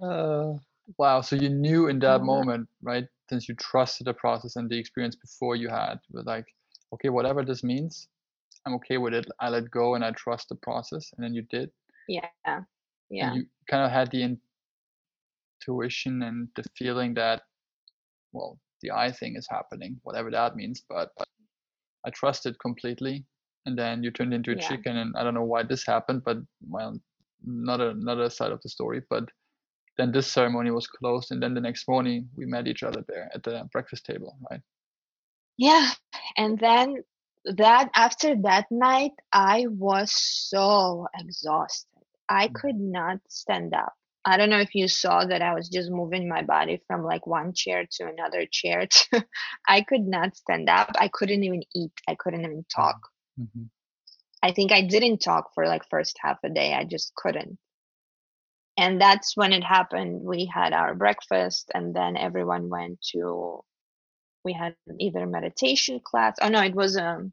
uh, 0.00 0.54
wow. 0.96 1.20
So 1.22 1.34
you 1.34 1.48
knew 1.48 1.88
in 1.88 1.98
that 1.98 2.18
mm-hmm. 2.18 2.26
moment, 2.26 2.68
right? 2.82 3.08
Since 3.28 3.48
you 3.48 3.56
trusted 3.56 4.06
the 4.06 4.14
process 4.14 4.56
and 4.56 4.70
the 4.70 4.78
experience 4.78 5.16
before 5.16 5.56
you 5.56 5.68
had, 5.68 5.98
with 6.12 6.26
like, 6.26 6.46
okay, 6.94 7.08
whatever 7.08 7.44
this 7.44 7.64
means, 7.64 8.08
I'm 8.64 8.74
okay 8.74 8.98
with 8.98 9.14
it. 9.14 9.26
I 9.40 9.48
let 9.48 9.70
go 9.70 9.94
and 9.94 10.04
I 10.04 10.12
trust 10.12 10.48
the 10.48 10.54
process. 10.56 11.10
And 11.16 11.24
then 11.24 11.34
you 11.34 11.42
did. 11.42 11.70
Yeah. 12.08 12.28
Yeah. 13.10 13.28
And 13.28 13.36
you 13.36 13.46
kind 13.68 13.84
of 13.84 13.90
had 13.90 14.10
the 14.10 14.38
intuition 15.60 16.22
and 16.22 16.48
the 16.54 16.64
feeling 16.76 17.14
that, 17.14 17.42
well, 18.32 18.58
the 18.82 18.90
eye 18.92 19.10
thing 19.10 19.36
is 19.36 19.46
happening, 19.50 19.98
whatever 20.02 20.30
that 20.30 20.54
means. 20.54 20.82
But, 20.88 21.10
but 21.16 21.28
I 22.04 22.10
trusted 22.10 22.58
completely. 22.60 23.24
And 23.66 23.76
then 23.76 24.04
you 24.04 24.12
turned 24.12 24.34
into 24.34 24.52
a 24.52 24.56
yeah. 24.56 24.68
chicken. 24.68 24.96
And 24.96 25.16
I 25.16 25.24
don't 25.24 25.34
know 25.34 25.42
why 25.42 25.64
this 25.64 25.84
happened, 25.84 26.22
but 26.24 26.38
well, 26.68 26.96
not 27.44 27.80
another 27.80 28.30
side 28.30 28.52
of 28.52 28.60
the 28.62 28.68
story. 28.68 29.02
But 29.10 29.28
then 29.96 30.12
this 30.12 30.26
ceremony 30.26 30.70
was 30.70 30.86
closed. 30.86 31.32
And 31.32 31.42
then 31.42 31.54
the 31.54 31.60
next 31.60 31.88
morning 31.88 32.28
we 32.36 32.46
met 32.46 32.66
each 32.66 32.82
other 32.82 33.04
there 33.08 33.30
at 33.34 33.42
the 33.42 33.68
breakfast 33.72 34.04
table, 34.04 34.36
right? 34.50 34.60
Yeah. 35.56 35.90
And 36.36 36.58
then 36.58 36.96
that 37.54 37.90
after 37.94 38.34
that 38.42 38.66
night 38.70 39.12
i 39.32 39.66
was 39.68 40.12
so 40.12 41.06
exhausted 41.18 42.02
i 42.28 42.48
mm. 42.48 42.54
could 42.54 42.76
not 42.76 43.18
stand 43.28 43.72
up 43.72 43.94
i 44.24 44.36
don't 44.36 44.50
know 44.50 44.58
if 44.58 44.74
you 44.74 44.88
saw 44.88 45.24
that 45.24 45.42
i 45.42 45.54
was 45.54 45.68
just 45.68 45.90
moving 45.90 46.28
my 46.28 46.42
body 46.42 46.82
from 46.86 47.04
like 47.04 47.26
one 47.26 47.52
chair 47.54 47.86
to 47.90 48.06
another 48.06 48.46
chair 48.50 48.86
to, 48.90 49.24
i 49.68 49.80
could 49.80 50.06
not 50.06 50.36
stand 50.36 50.68
up 50.68 50.90
i 50.98 51.08
couldn't 51.08 51.44
even 51.44 51.62
eat 51.74 51.92
i 52.08 52.16
couldn't 52.16 52.40
even 52.40 52.64
talk 52.74 52.98
mm-hmm. 53.40 53.64
i 54.42 54.50
think 54.50 54.72
i 54.72 54.82
didn't 54.82 55.18
talk 55.18 55.54
for 55.54 55.66
like 55.66 55.88
first 55.88 56.18
half 56.20 56.38
a 56.42 56.50
day 56.50 56.74
i 56.74 56.82
just 56.82 57.14
couldn't 57.14 57.58
and 58.76 59.00
that's 59.00 59.36
when 59.36 59.52
it 59.52 59.64
happened. 59.64 60.22
We 60.22 60.46
had 60.46 60.72
our 60.72 60.94
breakfast 60.94 61.70
and 61.74 61.94
then 61.94 62.16
everyone 62.16 62.68
went 62.68 63.00
to 63.12 63.62
we 64.46 64.52
had 64.52 64.76
either 65.00 65.24
a 65.24 65.26
meditation 65.26 65.98
class 65.98 66.36
oh 66.40 66.48
no 66.48 66.62
it 66.62 66.74
was 66.74 66.96
um 66.96 67.32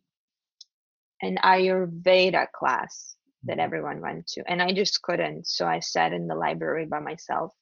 an 1.22 1.38
ayurveda 1.44 2.48
class 2.52 3.15
that 3.44 3.53
mm-hmm. 3.53 3.60
everyone 3.60 4.02
went 4.02 4.26
to 4.26 4.44
and 4.48 4.61
i 4.61 4.74
just 4.74 4.99
couldn't 5.03 5.45
so 5.48 5.68
i 5.68 5.80
sat 5.80 6.11
in 6.11 6.28
the 6.28 6.36
library 6.36 6.86
by 6.86 6.99
myself. 6.99 7.53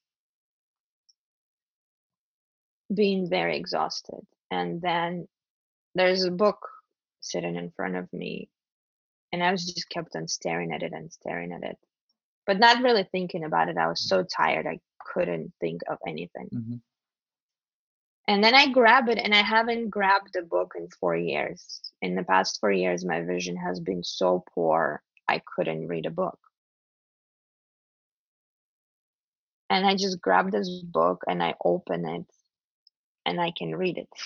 Being 2.93 3.29
very 3.29 3.55
exhausted. 3.55 4.19
And 4.49 4.81
then 4.81 5.29
there's 5.95 6.25
a 6.25 6.31
book 6.31 6.67
sitting 7.21 7.55
in 7.55 7.71
front 7.71 7.95
of 7.95 8.11
me 8.11 8.49
and 9.31 9.43
i 9.43 9.51
was 9.51 9.65
just 9.65 9.89
kept 9.89 10.15
on 10.15 10.27
staring 10.27 10.73
at 10.73 10.83
it 10.83 10.91
and 10.91 11.11
staring 11.11 11.51
at 11.51 11.63
it 11.63 11.77
but 12.45 12.59
not 12.59 12.83
really 12.83 13.07
thinking 13.11 13.43
about 13.43 13.69
it 13.69 13.77
i 13.77 13.87
was 13.87 14.07
so 14.07 14.23
tired 14.23 14.67
i 14.67 14.79
couldn't 15.13 15.51
think 15.59 15.81
of 15.89 15.97
anything 16.07 16.49
mm-hmm 16.53 16.75
and 18.27 18.43
then 18.43 18.55
I 18.55 18.67
grab 18.67 19.09
it 19.09 19.17
and 19.17 19.33
I 19.33 19.41
haven't 19.41 19.89
grabbed 19.89 20.37
a 20.37 20.41
book 20.41 20.73
in 20.77 20.87
four 20.87 21.17
years. 21.17 21.81
In 22.01 22.15
the 22.15 22.23
past 22.23 22.61
four 22.61 22.71
years, 22.71 23.03
my 23.03 23.21
vision 23.21 23.57
has 23.57 23.79
been 23.79 24.03
so 24.03 24.45
poor, 24.53 25.01
I 25.27 25.41
couldn't 25.45 25.87
read 25.89 26.05
a 26.05 26.11
book. 26.11 26.39
And 29.69 29.85
I 29.85 29.95
just 29.95 30.21
grab 30.21 30.51
this 30.51 30.69
book 30.81 31.23
and 31.27 31.41
I 31.41 31.55
open 31.63 32.07
it 32.07 32.25
and 33.25 33.39
I 33.39 33.51
can 33.51 33.75
read 33.75 33.97
it. 33.97 34.09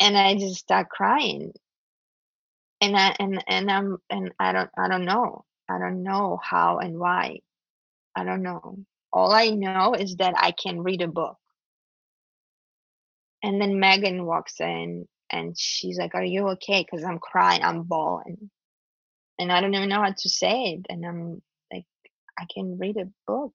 And 0.00 0.16
I 0.16 0.36
just 0.36 0.60
start 0.60 0.90
crying. 0.90 1.52
And 2.80 2.96
I 2.96 3.14
and 3.18 3.42
and 3.48 3.70
I'm 3.70 3.98
and 4.08 4.32
I 4.38 4.52
don't 4.52 4.70
I 4.78 4.88
don't 4.88 5.04
know. 5.04 5.44
I 5.68 5.78
don't 5.78 6.02
know 6.02 6.38
how 6.42 6.78
and 6.78 6.98
why. 6.98 7.40
I 8.14 8.24
don't 8.24 8.42
know. 8.42 8.78
All 9.12 9.32
I 9.32 9.50
know 9.50 9.94
is 9.94 10.16
that 10.16 10.34
I 10.36 10.52
can 10.52 10.82
read 10.82 11.02
a 11.02 11.08
book. 11.08 11.36
And 13.42 13.60
then 13.60 13.80
Megan 13.80 14.24
walks 14.26 14.60
in 14.60 15.06
and 15.30 15.58
she's 15.58 15.98
like, 15.98 16.14
Are 16.14 16.24
you 16.24 16.48
okay? 16.50 16.84
Because 16.84 17.04
I'm 17.04 17.18
crying, 17.18 17.62
I'm 17.62 17.82
bawling. 17.82 18.50
And 19.38 19.52
I 19.52 19.60
don't 19.60 19.74
even 19.74 19.88
know 19.88 20.02
how 20.02 20.14
to 20.16 20.28
say 20.28 20.74
it. 20.74 20.86
And 20.88 21.06
I'm 21.06 21.42
like, 21.72 21.86
I 22.38 22.46
can 22.52 22.78
read 22.78 22.96
a 22.96 23.08
book. 23.26 23.54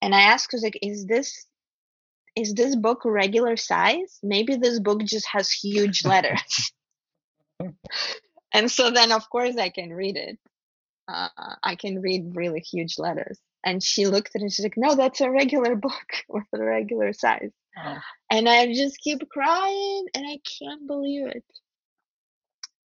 And 0.00 0.14
I 0.14 0.20
ask 0.20 0.52
her, 0.52 0.58
like, 0.62 0.78
is 0.82 1.06
this 1.06 1.46
is 2.36 2.52
this 2.54 2.76
book 2.76 3.00
regular 3.04 3.56
size? 3.56 4.18
Maybe 4.22 4.56
this 4.56 4.78
book 4.78 5.02
just 5.04 5.26
has 5.32 5.50
huge 5.50 6.04
letters. 6.04 6.72
And 8.52 8.70
so 8.70 8.90
then 8.90 9.12
of 9.12 9.28
course 9.30 9.56
I 9.56 9.70
can 9.70 9.92
read 9.92 10.16
it. 10.16 10.38
Uh, 11.08 11.28
I 11.62 11.76
can 11.76 12.00
read 12.00 12.34
really 12.34 12.60
huge 12.60 12.98
letters. 12.98 13.38
And 13.64 13.82
she 13.82 14.06
looked 14.06 14.30
at 14.34 14.40
it 14.40 14.42
and 14.42 14.52
she's 14.52 14.64
like, 14.64 14.76
no, 14.76 14.94
that's 14.94 15.20
a 15.20 15.30
regular 15.30 15.74
book 15.88 16.24
with 16.28 16.44
a 16.52 16.62
regular 16.62 17.12
size. 17.12 17.50
Oh. 17.76 17.98
And 18.30 18.48
I 18.48 18.72
just 18.72 18.98
keep 18.98 19.28
crying 19.28 20.06
and 20.14 20.24
I 20.26 20.38
can't 20.58 20.86
believe 20.86 21.26
it. 21.26 21.44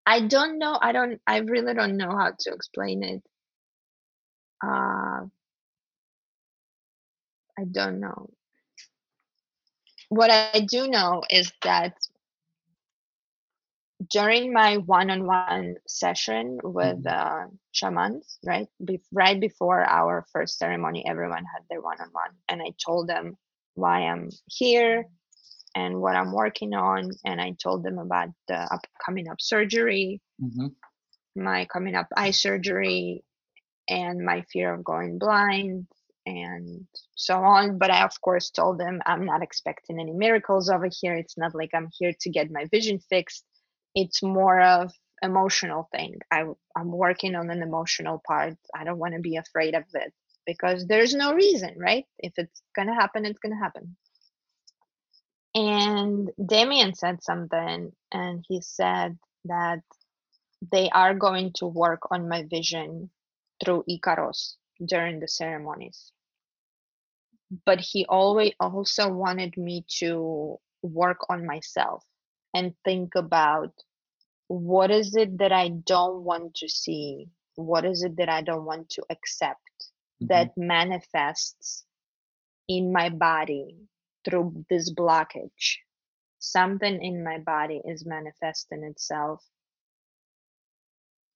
I 0.05 0.21
don't 0.21 0.57
know. 0.57 0.77
I 0.81 0.91
don't, 0.91 1.21
I 1.27 1.37
really 1.37 1.73
don't 1.73 1.97
know 1.97 2.09
how 2.09 2.31
to 2.39 2.53
explain 2.53 3.03
it. 3.03 3.23
Uh, 4.63 5.25
I 7.57 7.63
don't 7.71 7.99
know. 7.99 8.29
What 10.09 10.31
I 10.31 10.65
do 10.67 10.87
know 10.87 11.23
is 11.29 11.51
that 11.63 11.93
during 14.11 14.51
my 14.51 14.75
one-on-one 14.77 15.75
session 15.87 16.59
with 16.63 17.03
mm-hmm. 17.03 17.45
uh, 17.45 17.47
shamans, 17.71 18.37
right, 18.45 18.67
be- 18.83 19.01
right 19.11 19.39
before 19.39 19.83
our 19.83 20.25
first 20.33 20.59
ceremony, 20.59 21.03
everyone 21.07 21.45
had 21.45 21.63
their 21.69 21.81
one-on-one, 21.81 22.31
and 22.49 22.61
I 22.61 22.73
told 22.85 23.07
them 23.07 23.37
why 23.75 24.01
I'm 24.01 24.29
here 24.47 25.05
and 25.73 26.01
what 26.01 26.17
I'm 26.17 26.33
working 26.33 26.73
on, 26.73 27.09
and 27.23 27.39
I 27.39 27.55
told 27.63 27.83
them 27.83 27.97
about 27.97 28.29
the 28.49 28.57
upcoming 28.57 29.29
up 29.29 29.39
surgery, 29.39 30.21
mm-hmm. 30.43 30.67
my 31.41 31.65
coming 31.65 31.95
up 31.95 32.07
eye 32.15 32.31
surgery, 32.31 33.23
and 33.87 34.25
my 34.25 34.43
fear 34.51 34.73
of 34.73 34.83
going 34.83 35.19
blind, 35.19 35.87
and 36.25 36.85
so 37.15 37.35
on. 37.35 37.77
But 37.77 37.91
I, 37.91 38.03
of 38.03 38.19
course, 38.19 38.49
told 38.49 38.77
them 38.77 39.01
I'm 39.05 39.25
not 39.25 39.41
expecting 39.41 40.01
any 40.01 40.11
miracles 40.11 40.69
over 40.69 40.89
here. 40.91 41.15
It's 41.15 41.37
not 41.37 41.55
like 41.55 41.71
I'm 41.73 41.87
here 41.97 42.13
to 42.19 42.29
get 42.29 42.51
my 42.51 42.65
vision 42.65 42.99
fixed 43.09 43.45
it's 43.95 44.23
more 44.23 44.61
of 44.61 44.93
emotional 45.23 45.87
thing 45.91 46.19
I, 46.31 46.45
i'm 46.75 46.91
working 46.91 47.35
on 47.35 47.49
an 47.51 47.61
emotional 47.61 48.21
part 48.25 48.55
i 48.75 48.83
don't 48.83 48.99
want 48.99 49.13
to 49.15 49.19
be 49.21 49.37
afraid 49.37 49.75
of 49.75 49.83
it 49.93 50.13
because 50.45 50.85
there's 50.87 51.13
no 51.13 51.33
reason, 51.33 51.75
right? 51.77 52.05
If 52.19 52.33
it's 52.37 52.61
gonna 52.75 52.95
happen, 52.95 53.25
it's 53.25 53.39
gonna 53.39 53.59
happen. 53.59 53.95
And 55.53 56.29
Damien 56.43 56.93
said 56.95 57.23
something, 57.23 57.91
and 58.11 58.45
he 58.47 58.61
said 58.61 59.17
that 59.45 59.81
they 60.71 60.89
are 60.89 61.13
going 61.13 61.53
to 61.53 61.65
work 61.67 62.11
on 62.11 62.29
my 62.29 62.43
vision 62.43 63.09
through 63.63 63.83
Icaros 63.89 64.55
during 64.85 65.19
the 65.19 65.27
ceremonies. 65.27 66.11
But 67.65 67.81
he 67.81 68.05
always 68.05 68.53
also 68.59 69.09
wanted 69.11 69.57
me 69.57 69.85
to 69.99 70.57
work 70.81 71.29
on 71.29 71.45
myself 71.45 72.05
and 72.53 72.73
think 72.83 73.15
about 73.15 73.73
what 74.47 74.91
is 74.91 75.15
it 75.15 75.37
that 75.37 75.51
I 75.51 75.69
don't 75.69 76.23
want 76.23 76.55
to 76.55 76.67
see? 76.67 77.29
What 77.55 77.85
is 77.85 78.03
it 78.03 78.17
that 78.17 78.29
I 78.29 78.41
don't 78.41 78.65
want 78.65 78.89
to 78.89 79.03
accept 79.09 79.59
mm-hmm. 80.21 80.27
that 80.27 80.57
manifests 80.57 81.85
in 82.67 82.91
my 82.91 83.09
body 83.09 83.77
through 84.25 84.65
this 84.69 84.93
blockage? 84.93 85.77
Something 86.39 87.01
in 87.01 87.23
my 87.23 87.37
body 87.37 87.81
is 87.85 88.05
manifesting 88.05 88.83
itself 88.83 89.41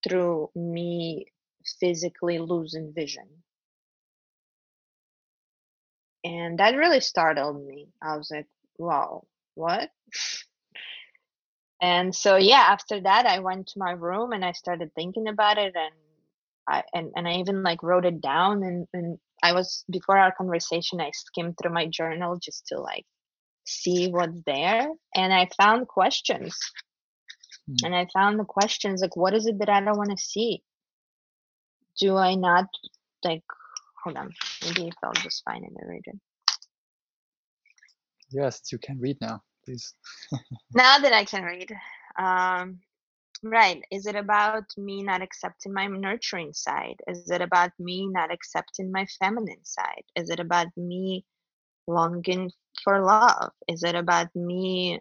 through 0.04 0.50
me 0.56 1.28
physically 1.80 2.40
losing 2.40 2.94
vision. 2.94 3.28
And 6.24 6.60
that 6.60 6.76
really 6.76 7.02
startled 7.02 7.66
me. 7.66 7.88
I 8.02 8.18
was 8.18 8.32
like, 8.32 8.48
wow, 8.78 9.26
what? 9.54 9.90
And 11.82 12.16
so 12.16 12.38
yeah, 12.38 12.66
after 12.70 13.02
that 13.02 13.26
I 13.26 13.40
went 13.40 13.68
to 13.68 13.80
my 13.80 13.92
room 13.92 14.32
and 14.32 14.44
I 14.46 14.54
started 14.54 14.92
thinking 14.96 15.28
about 15.28 15.58
it 15.58 15.74
and 15.76 15.94
I 16.68 16.84
and, 16.94 17.12
and 17.16 17.28
I 17.28 17.34
even 17.36 17.64
like 17.64 17.84
wrote 17.84 18.06
it 18.06 18.22
down 18.22 18.64
and, 18.64 18.88
and 18.94 19.18
I 19.44 19.54
was 19.54 19.84
before 19.90 20.18
our 20.18 20.34
conversation 20.34 21.02
I 21.02 21.12
skimmed 21.14 21.56
through 21.62 21.74
my 21.74 21.88
journal 21.88 22.38
just 22.42 22.68
to 22.68 22.80
like 22.80 23.06
see 23.66 24.10
what's 24.10 24.42
there 24.46 24.88
and 25.16 25.34
I 25.34 25.50
found 25.58 25.88
questions 25.88 26.58
Mm. 27.70 27.86
And 27.86 27.96
I 27.96 28.08
found 28.14 28.40
the 28.40 28.46
questions 28.46 29.02
like, 29.02 29.16
what 29.16 29.34
is 29.34 29.48
it 29.48 29.60
that 29.60 29.70
I 29.70 29.82
don't 29.82 29.98
want 29.98 30.12
to 30.12 30.18
see? 30.18 30.62
Do 32.00 32.16
I 32.18 32.36
not 32.36 32.66
like? 33.24 33.44
Hold 34.04 34.18
on, 34.18 34.32
maybe 34.64 34.88
it 34.88 34.96
felt 35.02 35.16
just 35.16 35.44
fine 35.46 35.64
in 35.64 35.74
the 35.74 35.88
region. 35.88 36.22
Yes, 38.30 38.62
you 38.72 38.78
can 38.78 39.00
read 39.00 39.18
now, 39.20 39.42
please. 39.66 39.94
now 40.74 41.00
that 41.00 41.14
I 41.14 41.26
can 41.26 41.44
read, 41.44 41.72
um, 42.18 42.80
right? 43.44 43.84
Is 43.92 44.06
it 44.06 44.16
about 44.16 44.66
me 44.78 45.04
not 45.04 45.22
accepting 45.22 45.74
my 45.74 45.88
nurturing 45.88 46.54
side? 46.54 46.98
Is 47.08 47.30
it 47.30 47.42
about 47.42 47.72
me 47.80 48.08
not 48.08 48.32
accepting 48.32 48.92
my 48.92 49.06
feminine 49.20 49.64
side? 49.64 50.04
Is 50.16 50.30
it 50.30 50.40
about 50.40 50.68
me 50.78 51.26
longing 51.88 52.52
for 52.84 53.02
love? 53.02 53.52
Is 53.68 53.84
it 53.84 53.96
about 53.96 54.36
me 54.36 55.00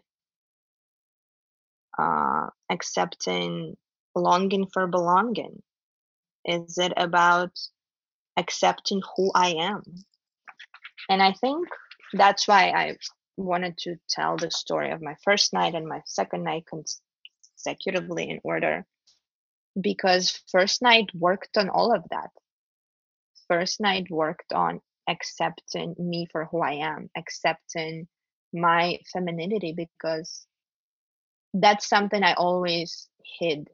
uh, 1.97 2.47
accepting 2.69 3.75
longing 4.15 4.67
for 4.73 4.87
belonging? 4.87 5.61
Is 6.45 6.77
it 6.77 6.93
about 6.97 7.51
accepting 8.37 9.01
who 9.15 9.31
I 9.33 9.49
am? 9.57 9.83
And 11.09 11.21
I 11.21 11.33
think 11.33 11.67
that's 12.13 12.47
why 12.47 12.69
I 12.69 12.97
wanted 13.37 13.77
to 13.79 13.97
tell 14.09 14.37
the 14.37 14.51
story 14.51 14.91
of 14.91 15.01
my 15.01 15.15
first 15.23 15.53
night 15.53 15.75
and 15.75 15.87
my 15.87 16.01
second 16.05 16.43
night 16.43 16.65
consecutively 16.67 18.29
in 18.29 18.39
order 18.43 18.85
because 19.79 20.41
first 20.51 20.81
night 20.81 21.09
worked 21.13 21.57
on 21.57 21.69
all 21.69 21.93
of 21.93 22.03
that. 22.09 22.29
First 23.47 23.79
night 23.81 24.09
worked 24.09 24.53
on 24.53 24.81
accepting 25.07 25.95
me 25.99 26.27
for 26.31 26.45
who 26.45 26.61
I 26.61 26.73
am, 26.73 27.09
accepting 27.15 28.07
my 28.53 28.99
femininity 29.11 29.73
because 29.73 30.47
that's 31.53 31.87
something 31.87 32.23
I 32.23 32.33
always 32.33 33.07
hid 33.39 33.69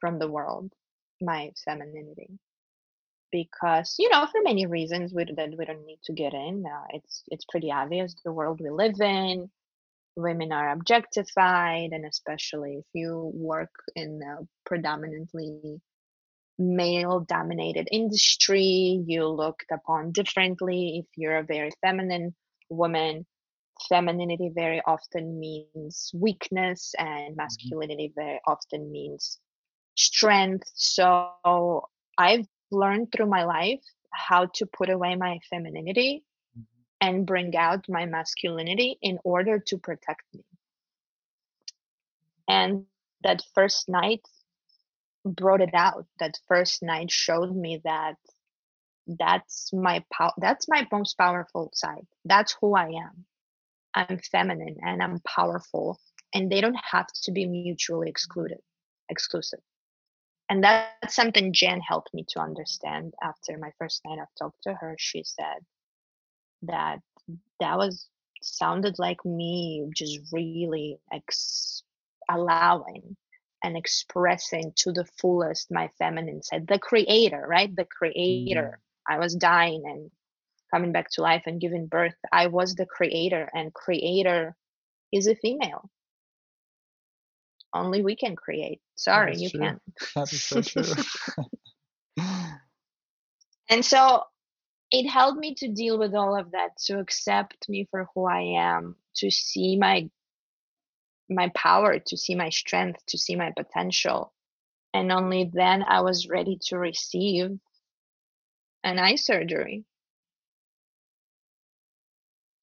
from 0.00 0.18
the 0.18 0.28
world, 0.28 0.72
my 1.20 1.52
femininity. 1.64 2.38
Because 3.32 3.94
you 3.98 4.08
know, 4.10 4.26
for 4.26 4.40
many 4.42 4.66
reasons 4.66 5.12
we, 5.12 5.24
that 5.24 5.56
we 5.56 5.64
don't 5.64 5.86
need 5.86 6.00
to 6.04 6.12
get 6.12 6.34
in, 6.34 6.64
uh, 6.66 6.86
it's 6.90 7.22
it's 7.28 7.44
pretty 7.48 7.70
obvious 7.70 8.14
the 8.24 8.32
world 8.32 8.60
we 8.62 8.70
live 8.70 9.00
in. 9.00 9.50
Women 10.16 10.52
are 10.52 10.70
objectified, 10.70 11.92
and 11.92 12.04
especially 12.04 12.78
if 12.78 12.84
you 12.92 13.30
work 13.34 13.70
in 13.94 14.20
a 14.22 14.44
predominantly 14.66 15.80
male-dominated 16.58 17.88
industry, 17.90 19.02
you're 19.06 19.24
looked 19.24 19.70
upon 19.72 20.12
differently. 20.12 20.98
If 21.04 21.06
you're 21.16 21.38
a 21.38 21.44
very 21.44 21.70
feminine 21.80 22.34
woman, 22.68 23.24
femininity 23.88 24.50
very 24.54 24.82
often 24.86 25.38
means 25.38 26.10
weakness 26.14 26.94
and 26.98 27.08
mm-hmm. 27.08 27.36
masculinity 27.36 28.12
very 28.14 28.40
often 28.46 28.90
means 28.90 29.38
strength 29.96 30.70
so 30.74 31.82
i've 32.18 32.46
learned 32.70 33.10
through 33.12 33.26
my 33.26 33.44
life 33.44 33.82
how 34.12 34.46
to 34.46 34.66
put 34.66 34.90
away 34.90 35.14
my 35.14 35.38
femininity 35.48 36.24
mm-hmm. 36.58 36.62
and 37.00 37.26
bring 37.26 37.56
out 37.56 37.84
my 37.88 38.06
masculinity 38.06 38.98
in 39.02 39.18
order 39.24 39.58
to 39.58 39.78
protect 39.78 40.22
me 40.34 40.44
and 42.48 42.84
that 43.22 43.42
first 43.54 43.88
night 43.88 44.22
brought 45.24 45.60
it 45.60 45.74
out 45.74 46.06
that 46.18 46.38
first 46.48 46.82
night 46.82 47.10
showed 47.10 47.54
me 47.54 47.80
that 47.84 48.14
that's 49.06 49.72
my 49.72 50.02
power 50.12 50.32
that's 50.38 50.68
my 50.68 50.86
most 50.90 51.18
powerful 51.18 51.70
side 51.74 52.06
that's 52.24 52.56
who 52.60 52.74
i 52.74 52.86
am 52.86 53.26
I'm 53.94 54.18
feminine 54.18 54.76
and 54.82 55.02
I'm 55.02 55.20
powerful, 55.20 55.98
and 56.34 56.50
they 56.50 56.60
don't 56.60 56.78
have 56.90 57.08
to 57.24 57.32
be 57.32 57.46
mutually 57.46 58.08
excluded, 58.08 58.58
exclusive. 59.08 59.60
And 60.50 60.64
that's 60.64 61.14
something 61.14 61.52
Jan 61.52 61.80
helped 61.80 62.12
me 62.12 62.24
to 62.30 62.40
understand 62.40 63.14
after 63.22 63.56
my 63.56 63.70
first 63.78 64.02
night 64.04 64.18
of 64.20 64.28
talk 64.38 64.54
to 64.64 64.74
her. 64.74 64.96
She 64.98 65.22
said 65.24 65.64
that 66.62 66.98
that 67.60 67.78
was 67.78 68.06
sounded 68.42 68.98
like 68.98 69.24
me 69.24 69.88
just 69.94 70.18
really 70.32 70.98
ex- 71.12 71.82
allowing 72.28 73.16
and 73.62 73.76
expressing 73.76 74.72
to 74.76 74.92
the 74.92 75.04
fullest 75.20 75.70
my 75.70 75.88
feminine 75.98 76.42
side, 76.42 76.66
the 76.66 76.78
creator, 76.78 77.44
right? 77.48 77.74
The 77.74 77.84
creator. 77.84 78.80
Mm-hmm. 79.08 79.14
I 79.14 79.18
was 79.18 79.34
dying 79.34 79.84
and 79.86 80.10
coming 80.70 80.92
back 80.92 81.10
to 81.10 81.22
life 81.22 81.42
and 81.46 81.60
giving 81.60 81.86
birth 81.86 82.14
i 82.32 82.46
was 82.46 82.74
the 82.74 82.86
creator 82.86 83.50
and 83.54 83.74
creator 83.74 84.54
is 85.12 85.26
a 85.26 85.34
female 85.34 85.90
only 87.74 88.02
we 88.02 88.16
can 88.16 88.36
create. 88.36 88.80
Sorry 88.96 89.36
you 89.36 89.50
true. 89.50 89.60
can't. 89.60 89.82
That 90.14 90.32
is 90.32 90.42
so 90.42 90.60
true. 90.62 90.84
And 93.70 93.84
so 93.84 94.24
it 94.90 95.08
helped 95.08 95.38
me 95.38 95.54
to 95.54 95.68
deal 95.68 95.98
with 95.98 96.14
all 96.14 96.36
of 96.36 96.50
that 96.50 96.76
to 96.86 96.98
accept 96.98 97.68
me 97.68 97.86
for 97.90 98.08
who 98.14 98.26
i 98.26 98.40
am 98.40 98.96
to 99.14 99.30
see 99.30 99.76
my 99.76 100.10
my 101.28 101.48
power 101.54 102.00
to 102.00 102.16
see 102.16 102.34
my 102.34 102.48
strength 102.50 103.06
to 103.06 103.16
see 103.16 103.36
my 103.36 103.52
potential. 103.56 104.32
And 104.92 105.12
only 105.12 105.48
then 105.52 105.84
i 105.84 106.00
was 106.00 106.28
ready 106.28 106.58
to 106.66 106.78
receive 106.78 107.58
an 108.82 108.98
eye 108.98 109.14
surgery. 109.14 109.84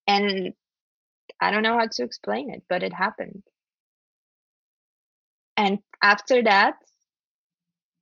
And 0.08 0.54
I 1.40 1.52
don't 1.52 1.64
know 1.64 1.78
how 1.78 1.88
to 1.88 2.04
explain 2.04 2.50
it, 2.50 2.64
but 2.68 2.84
it 2.84 2.94
happened. 2.94 3.44
And 5.58 5.80
after 6.02 6.44
that, 6.44 6.76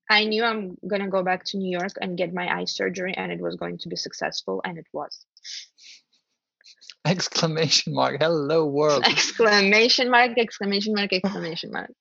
I 0.09 0.25
knew 0.25 0.43
I'm 0.43 0.77
going 0.87 1.01
to 1.01 1.07
go 1.07 1.23
back 1.23 1.45
to 1.45 1.57
New 1.57 1.71
York 1.71 1.93
and 1.99 2.17
get 2.17 2.33
my 2.33 2.53
eye 2.53 2.65
surgery, 2.65 3.13
and 3.15 3.31
it 3.31 3.39
was 3.39 3.55
going 3.55 3.77
to 3.79 3.89
be 3.89 3.95
successful, 3.95 4.61
and 4.63 4.77
it 4.77 4.85
was. 4.93 5.25
Exclamation 7.05 7.93
mark. 7.93 8.17
Hello, 8.19 8.65
world. 8.65 9.03
Exclamation 9.07 10.09
mark, 10.09 10.37
exclamation 10.37 10.93
mark, 10.93 11.13
exclamation 11.13 11.71
mark. 11.71 11.91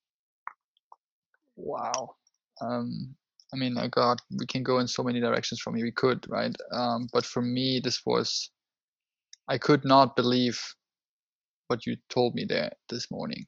Wow. 1.57 2.17
Um, 2.61 3.15
I 3.53 3.57
mean, 3.57 3.77
oh 3.79 3.89
God, 3.89 4.19
we 4.39 4.47
can 4.47 4.63
go 4.63 4.79
in 4.81 4.89
so 4.89 5.03
many 5.03 5.21
directions 5.21 5.61
from 5.61 5.75
here. 5.75 5.85
We 5.85 5.93
could, 5.93 6.25
right? 6.29 6.55
Um, 6.73 7.09
but 7.13 7.25
for 7.25 7.43
me, 7.43 7.81
this 7.83 8.01
was 8.05 8.51
I 9.49 9.59
could 9.59 9.85
not 9.85 10.17
believe 10.17 10.61
what 11.69 11.87
you 11.87 11.97
told 12.09 12.35
me 12.35 12.45
there 12.45 12.73
this 12.89 13.11
morning. 13.11 13.47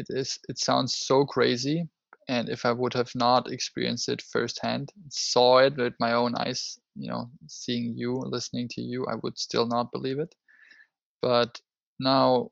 It 0.00 0.06
is 0.10 0.38
it 0.48 0.58
sounds 0.58 0.96
so 0.96 1.24
crazy 1.24 1.88
and 2.30 2.48
if 2.48 2.64
I 2.64 2.70
would 2.70 2.94
have 2.94 3.10
not 3.16 3.50
experienced 3.50 4.08
it 4.08 4.22
firsthand, 4.22 4.92
saw 5.08 5.58
it 5.58 5.76
with 5.76 5.94
my 5.98 6.12
own 6.12 6.36
eyes, 6.36 6.78
you 6.94 7.08
know, 7.10 7.28
seeing 7.48 7.94
you, 7.96 8.14
listening 8.14 8.68
to 8.72 8.80
you, 8.80 9.04
I 9.06 9.16
would 9.16 9.36
still 9.36 9.66
not 9.66 9.90
believe 9.90 10.20
it. 10.20 10.32
But 11.22 11.60
now, 11.98 12.50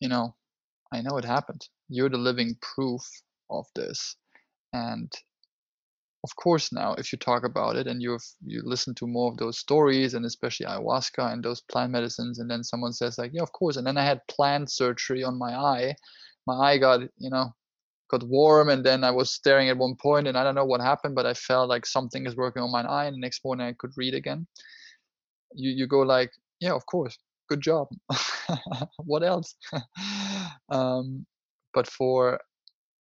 you 0.00 0.08
know, 0.08 0.34
I 0.92 1.02
know 1.02 1.18
it 1.18 1.24
happened. 1.24 1.68
You're 1.88 2.08
the 2.08 2.18
living 2.18 2.56
proof 2.60 3.02
of 3.48 3.66
this. 3.76 4.16
And 4.72 5.12
of 6.24 6.36
course 6.36 6.72
now 6.72 6.94
if 6.94 7.12
you 7.12 7.18
talk 7.18 7.44
about 7.44 7.76
it 7.76 7.86
and 7.86 8.02
you've 8.02 8.26
you 8.44 8.60
listen 8.64 8.94
to 8.94 9.06
more 9.06 9.30
of 9.30 9.38
those 9.38 9.58
stories 9.58 10.14
and 10.14 10.26
especially 10.26 10.66
ayahuasca 10.66 11.32
and 11.32 11.42
those 11.42 11.62
plant 11.62 11.90
medicines 11.92 12.38
and 12.38 12.50
then 12.50 12.62
someone 12.62 12.92
says 12.92 13.16
like 13.16 13.30
yeah 13.32 13.42
of 13.42 13.52
course 13.52 13.76
and 13.76 13.86
then 13.86 13.96
i 13.96 14.04
had 14.04 14.20
plant 14.28 14.70
surgery 14.70 15.22
on 15.24 15.38
my 15.38 15.54
eye 15.54 15.94
my 16.46 16.54
eye 16.54 16.78
got 16.78 17.00
you 17.18 17.30
know 17.30 17.54
got 18.10 18.22
warm 18.24 18.68
and 18.68 18.84
then 18.84 19.04
i 19.04 19.10
was 19.10 19.30
staring 19.30 19.68
at 19.68 19.76
one 19.76 19.94
point 19.94 20.26
and 20.26 20.36
i 20.36 20.42
don't 20.44 20.54
know 20.54 20.64
what 20.64 20.80
happened 20.80 21.14
but 21.14 21.26
i 21.26 21.34
felt 21.34 21.68
like 21.68 21.86
something 21.86 22.26
is 22.26 22.36
working 22.36 22.62
on 22.62 22.72
my 22.72 22.82
eye 22.82 23.06
and 23.06 23.14
the 23.14 23.20
next 23.20 23.44
morning 23.44 23.66
i 23.66 23.72
could 23.78 23.92
read 23.96 24.14
again. 24.14 24.46
You 25.54 25.70
you 25.70 25.86
go 25.86 26.00
like 26.00 26.30
yeah 26.60 26.72
of 26.74 26.84
course. 26.86 27.18
Good 27.48 27.60
job. 27.60 27.88
What 28.98 29.22
else? 29.22 29.54
Um, 30.70 31.26
but 31.74 31.86
for 31.88 32.40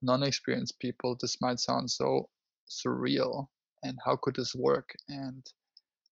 non-experienced 0.03 0.79
people 0.81 1.17
this 1.21 1.37
might 1.41 1.61
sound 1.61 1.91
so 1.91 2.29
surreal 2.69 3.49
and 3.83 3.99
how 4.05 4.17
could 4.17 4.37
this 4.37 4.55
work? 4.55 4.89
And 5.09 5.45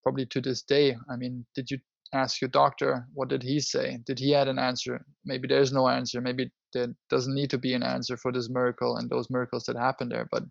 probably 0.02 0.26
to 0.26 0.40
this 0.40 0.62
day 0.62 0.96
i 1.10 1.16
mean 1.16 1.44
did 1.56 1.68
you 1.70 1.78
ask 2.12 2.40
your 2.40 2.50
doctor 2.50 3.06
what 3.14 3.28
did 3.28 3.42
he 3.42 3.60
say? 3.60 3.98
Did 4.06 4.18
he 4.18 4.30
had 4.30 4.48
an 4.48 4.58
answer? 4.58 5.04
Maybe 5.24 5.48
there's 5.48 5.72
no 5.72 5.88
answer. 5.88 6.20
Maybe 6.20 6.50
there 6.72 6.88
doesn't 7.10 7.34
need 7.34 7.50
to 7.50 7.58
be 7.58 7.74
an 7.74 7.82
answer 7.82 8.16
for 8.16 8.32
this 8.32 8.48
miracle 8.50 8.96
and 8.96 9.08
those 9.08 9.30
miracles 9.30 9.64
that 9.64 9.76
happened 9.76 10.10
there 10.10 10.28
but 10.30 10.42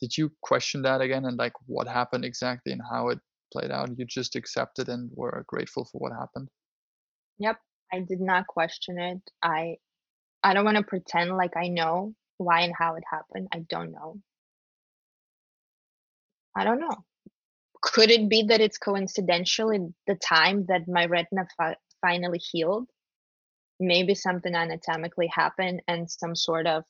did 0.00 0.16
you 0.16 0.30
question 0.42 0.82
that 0.82 1.00
again 1.00 1.24
and 1.24 1.38
like 1.38 1.52
what 1.66 1.86
happened 1.86 2.24
exactly 2.24 2.72
and 2.72 2.82
how 2.90 3.08
it 3.08 3.18
played 3.52 3.70
out? 3.70 3.96
You 3.96 4.04
just 4.04 4.34
accepted 4.34 4.88
and 4.88 5.10
were 5.14 5.44
grateful 5.46 5.84
for 5.84 5.98
what 5.98 6.12
happened? 6.12 6.48
Yep 7.38 7.58
i 7.92 8.00
did 8.00 8.20
not 8.20 8.46
question 8.46 8.98
it. 8.98 9.20
I 9.42 9.76
i 10.42 10.54
don't 10.54 10.64
want 10.64 10.76
to 10.76 10.82
pretend 10.82 11.36
like 11.36 11.56
i 11.56 11.68
know 11.68 12.14
why 12.38 12.60
and 12.62 12.74
how 12.76 12.96
it 12.96 13.04
happened. 13.10 13.48
I 13.52 13.60
don't 13.68 13.92
know. 13.92 14.18
I 16.56 16.64
don't 16.64 16.80
know. 16.80 17.04
Could 17.84 18.10
it 18.10 18.30
be 18.30 18.44
that 18.44 18.62
it's 18.62 18.78
coincidental 18.78 19.70
in 19.70 19.94
the 20.06 20.14
time 20.14 20.64
that 20.66 20.88
my 20.88 21.04
retina 21.04 21.46
fi- 21.56 21.76
finally 22.00 22.38
healed? 22.38 22.88
Maybe 23.78 24.14
something 24.14 24.54
anatomically 24.54 25.26
happened 25.26 25.82
and 25.86 26.10
some 26.10 26.34
sort 26.34 26.66
of 26.66 26.84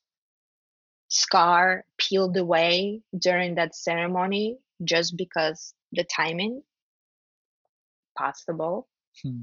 scar 1.08 1.84
peeled 1.98 2.36
away 2.36 3.02
during 3.18 3.56
that 3.56 3.74
ceremony 3.74 4.58
just 4.84 5.16
because 5.16 5.74
the 5.92 6.04
timing? 6.04 6.62
Possible. 8.16 8.88
Hmm. 9.22 9.42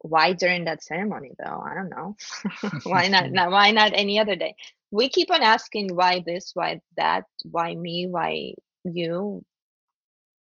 why 0.00 0.32
during 0.32 0.64
that 0.64 0.82
ceremony 0.82 1.32
though? 1.38 1.62
I 1.64 1.74
don't 1.74 1.90
know. 1.90 2.16
Why 2.84 3.08
not, 3.08 3.30
not 3.32 3.50
why 3.50 3.70
not 3.72 3.92
any 3.94 4.18
other 4.18 4.36
day? 4.36 4.54
We 4.90 5.08
keep 5.08 5.30
on 5.30 5.42
asking 5.42 5.94
why 5.94 6.22
this 6.24 6.52
why 6.54 6.80
that 6.96 7.24
why 7.44 7.74
me 7.74 8.06
why 8.06 8.54
you 8.84 9.44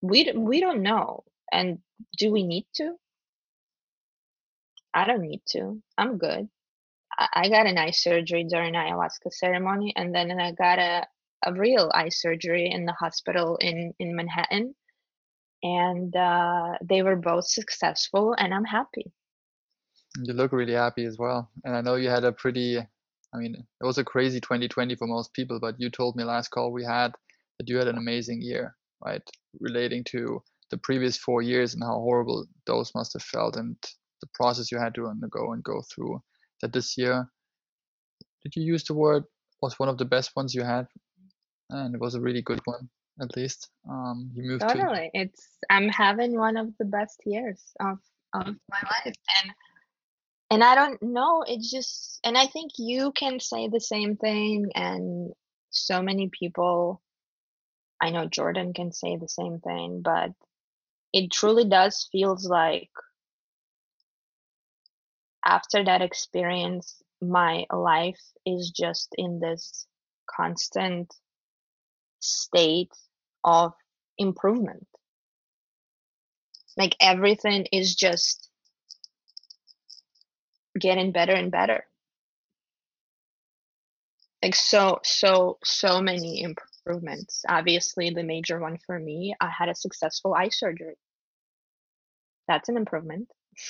we 0.02 0.32
we 0.36 0.60
don't 0.60 0.82
know 0.82 1.24
and 1.52 1.80
do 2.18 2.32
we 2.32 2.44
need 2.44 2.66
to? 2.76 2.94
I 4.94 5.06
don't 5.06 5.22
need 5.22 5.42
to 5.52 5.82
i'm 5.98 6.18
good. 6.18 6.50
I, 7.18 7.50
got 7.50 7.68
an 7.68 7.78
eye 7.78 7.92
surgery 7.92 8.46
during 8.46 8.74
ayahuasca 8.74 9.32
ceremony 9.32 9.94
and 9.96 10.14
then 10.14 10.32
i 10.40 10.52
got 10.52 10.80
a, 10.80 11.06
a 11.46 11.54
real 11.54 11.92
eye 11.94 12.10
surgery 12.10 12.70
in 12.70 12.86
the 12.86 12.94
hospital 12.94 13.58
in 13.58 13.94
in 14.00 14.16
manhattan 14.16 14.76
and 15.64 16.16
uh, 16.16 16.74
they 16.84 17.04
were 17.04 17.16
both 17.16 17.48
successful 17.48 18.34
and 18.38 18.54
i'm 18.54 18.66
happy. 18.66 19.14
You 20.24 20.34
look 20.34 20.52
really 20.52 20.74
happy 20.74 21.06
as 21.06 21.18
well 21.18 21.50
and 21.64 21.76
i 21.76 21.82
know 21.82 21.96
you 21.96 22.10
had 22.10 22.24
a 22.24 22.32
pretty 22.32 22.80
i 22.80 23.38
mean 23.38 23.56
it 23.56 23.86
was 23.86 23.98
a 23.98 24.04
crazy 24.04 24.42
2020 24.42 24.96
for 24.96 25.08
most 25.08 25.34
people 25.34 25.60
but 25.60 25.76
you 25.80 25.90
told 25.90 26.16
me 26.16 26.24
last 26.24 26.50
call 26.50 26.72
we 26.72 26.84
had 26.84 27.14
that 27.62 27.70
you 27.70 27.78
had 27.78 27.88
an 27.88 27.98
amazing 27.98 28.42
year, 28.42 28.76
right? 29.04 29.22
Relating 29.60 30.04
to 30.12 30.42
the 30.70 30.78
previous 30.78 31.18
four 31.18 31.42
years 31.42 31.74
and 31.74 31.84
how 31.84 32.00
horrible 32.00 32.46
those 32.66 32.92
must 32.96 33.14
have 33.14 33.24
felt 33.24 33.58
and 33.58 33.76
the 34.22 34.28
process 34.34 34.72
you 34.72 34.80
had 34.80 34.96
to 34.96 35.08
undergo 35.08 35.54
and 35.54 35.64
go 35.64 35.82
through. 35.94 36.22
That 36.62 36.74
this 36.74 36.98
year, 36.98 37.28
did 38.44 38.56
you 38.56 38.64
use 38.64 38.84
the 38.84 38.94
word 38.94 39.24
was 39.62 39.80
one 39.80 39.90
of 39.90 39.98
the 39.98 40.06
best 40.06 40.32
ones 40.36 40.54
you 40.54 40.64
had? 40.64 40.88
And 41.70 41.96
it 41.96 42.02
was 42.02 42.16
a 42.16 42.22
really 42.22 42.42
good 42.42 42.62
one, 42.66 42.90
at 43.22 43.36
least. 43.36 43.70
Um, 43.90 44.32
you 44.36 44.44
moved 44.44 44.62
totally. 44.62 45.10
To... 45.14 45.22
It's 45.22 45.48
I'm 45.70 45.90
having 45.90 46.38
one 46.38 46.58
of 46.58 46.68
the 46.78 46.86
best 46.86 47.22
years 47.26 47.62
of 47.80 47.98
of 48.34 48.46
my 48.46 48.80
life, 48.84 49.16
and 49.44 49.52
and 50.52 50.64
I 50.64 50.76
don't 50.76 51.02
know. 51.02 51.44
It's 51.48 51.72
just, 51.72 52.20
and 52.26 52.38
I 52.38 52.46
think 52.46 52.72
you 52.78 53.14
can 53.14 53.40
say 53.40 53.70
the 53.70 53.80
same 53.80 54.18
thing, 54.18 54.72
and 54.76 55.32
so 55.70 56.02
many 56.02 56.30
people 56.30 57.02
I 58.02 58.10
know 58.10 58.26
Jordan 58.28 58.74
can 58.74 58.92
say 58.92 59.16
the 59.18 59.30
same 59.30 59.60
thing, 59.60 60.02
but 60.02 60.32
it 61.14 61.32
truly 61.32 61.66
does 61.70 62.08
feels 62.12 62.46
like 62.46 62.90
after 65.46 65.84
that 65.84 66.02
experience 66.02 67.02
my 67.22 67.66
life 67.72 68.20
is 68.46 68.72
just 68.72 69.10
in 69.18 69.40
this 69.40 69.88
constant 70.30 71.14
state 72.20 72.92
of 73.44 73.74
improvement. 74.18 74.88
Like 76.78 76.96
everything 77.02 77.68
is 77.72 77.96
just 77.96 78.50
getting 80.80 81.12
better 81.12 81.34
and 81.34 81.52
better. 81.52 81.86
Like 84.44 84.56
so 84.56 85.00
so 85.04 85.60
so 85.64 86.02
many 86.02 86.42
imp- 86.44 86.60
improvements. 86.86 87.44
Obviously, 87.48 88.10
the 88.10 88.24
major 88.24 88.60
one 88.60 88.78
for 88.86 89.00
me, 89.00 89.36
I 89.40 89.50
had 89.50 89.70
a 89.70 89.76
successful 89.76 90.34
eye 90.34 90.50
surgery. 90.50 90.96
That's 92.48 92.70
an 92.70 92.78
improvement. 92.78 93.30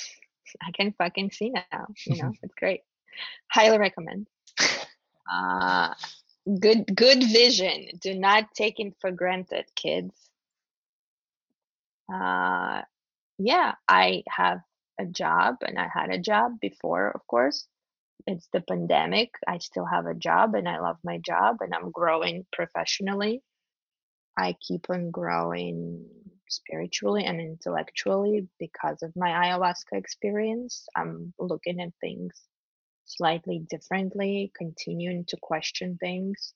I 0.61 0.71
can 0.71 0.93
fucking 0.97 1.31
see 1.31 1.51
now. 1.51 1.87
You 2.05 2.21
know, 2.21 2.33
it's 2.43 2.53
great. 2.55 2.81
Highly 3.51 3.77
recommend. 3.77 4.27
Uh, 5.31 5.93
good 6.59 6.85
good 6.93 7.23
vision. 7.23 7.87
Do 8.01 8.13
not 8.13 8.53
take 8.53 8.79
it 8.79 8.93
for 8.99 9.11
granted, 9.11 9.65
kids. 9.75 10.13
Uh, 12.13 12.81
yeah, 13.37 13.75
I 13.87 14.23
have 14.27 14.59
a 14.99 15.05
job, 15.05 15.57
and 15.61 15.79
I 15.79 15.87
had 15.93 16.09
a 16.09 16.17
job 16.17 16.59
before, 16.59 17.11
of 17.11 17.25
course 17.27 17.67
it's 18.27 18.47
the 18.53 18.61
pandemic. 18.61 19.31
I 19.47 19.57
still 19.59 19.85
have 19.85 20.05
a 20.05 20.13
job 20.13 20.55
and 20.55 20.67
I 20.67 20.79
love 20.79 20.97
my 21.03 21.17
job 21.17 21.57
and 21.61 21.73
I'm 21.73 21.91
growing 21.91 22.45
professionally. 22.51 23.41
I 24.37 24.55
keep 24.65 24.89
on 24.89 25.11
growing 25.11 26.05
spiritually 26.49 27.25
and 27.25 27.39
intellectually 27.39 28.47
because 28.59 29.01
of 29.01 29.15
my 29.15 29.29
ayahuasca 29.29 29.93
experience. 29.93 30.85
I'm 30.95 31.33
looking 31.39 31.79
at 31.81 31.93
things 32.01 32.33
slightly 33.05 33.59
differently, 33.69 34.51
continuing 34.55 35.25
to 35.25 35.37
question 35.41 35.97
things. 35.99 36.53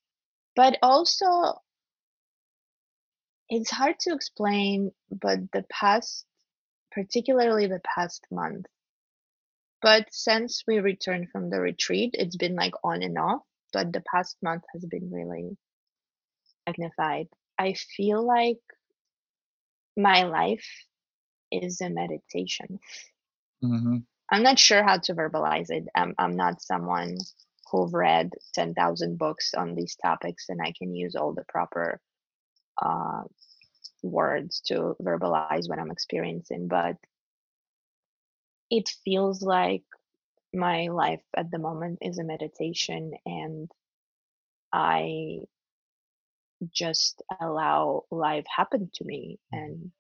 But 0.56 0.78
also, 0.82 1.62
it's 3.50 3.72
hard 3.72 4.00
to 4.02 4.14
explain, 4.14 4.92
but 5.12 5.40
the 5.52 5.66
past, 5.70 6.26
particularly 6.92 7.68
the 7.68 7.82
past 7.84 8.26
month, 8.32 8.66
but 9.86 10.07
since 10.10 10.64
we 10.68 10.80
returned 10.80 11.30
from 11.30 11.52
the 11.52 11.60
retreat, 11.60 12.16
it's 12.18 12.36
been 12.36 12.56
like 12.56 12.74
on 12.84 13.03
and 13.03 13.20
off. 13.20 13.44
But 13.72 13.94
the 13.94 14.02
past 14.12 14.36
month 14.41 14.64
has 14.74 14.84
been 14.84 15.12
really 15.12 15.56
magnified. 16.66 17.28
I 17.60 17.76
feel 17.95 18.26
like 18.26 18.57
my 19.95 20.24
life 20.24 20.66
is 21.52 21.82
a 21.82 21.91
meditation. 21.91 22.80
Mm-hmm. 23.64 23.98
I'm 24.32 24.41
not 24.41 24.57
sure 24.57 24.82
how 24.82 24.98
to 24.98 25.14
verbalize 25.14 25.70
it. 25.70 25.84
I'm, 25.94 26.16
I'm 26.18 26.36
not 26.36 26.64
someone 26.64 27.20
who've 27.72 27.94
read 27.94 28.32
10,000 28.56 29.20
books 29.20 29.53
on 29.53 29.76
these 29.76 29.95
topics 30.03 30.45
and 30.49 30.62
I 30.64 30.74
can 30.76 30.95
use 30.95 31.16
all 31.16 31.36
the 31.36 31.45
proper 31.48 32.02
uh, 32.82 33.22
words 34.02 34.62
to 34.62 34.95
verbalize 34.99 35.70
what 35.70 35.78
I'm 35.78 35.91
experiencing. 35.91 36.68
But 36.68 36.95
it 38.70 38.90
feels 39.04 39.42
like 39.42 39.84
my 40.54 40.88
life 40.88 41.22
at 41.36 41.52
the 41.52 41.60
moment 41.60 42.00
is 42.02 42.18
a 42.18 42.24
meditation 42.24 43.14
and 43.26 43.70
I 44.72 45.40
just 46.72 47.22
allow 47.40 48.04
life 48.10 48.46
happen 48.54 48.90
to 48.96 49.04
me 49.04 49.40
mm-hmm. 49.54 49.64
and 49.64 49.92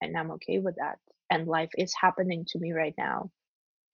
and 0.00 0.16
I'm 0.18 0.32
okay 0.32 0.58
with 0.58 0.76
that. 0.76 0.98
And 1.30 1.46
life 1.46 1.70
is 1.78 1.94
happening 1.98 2.44
to 2.48 2.58
me 2.58 2.72
right 2.72 2.94
now 2.98 3.30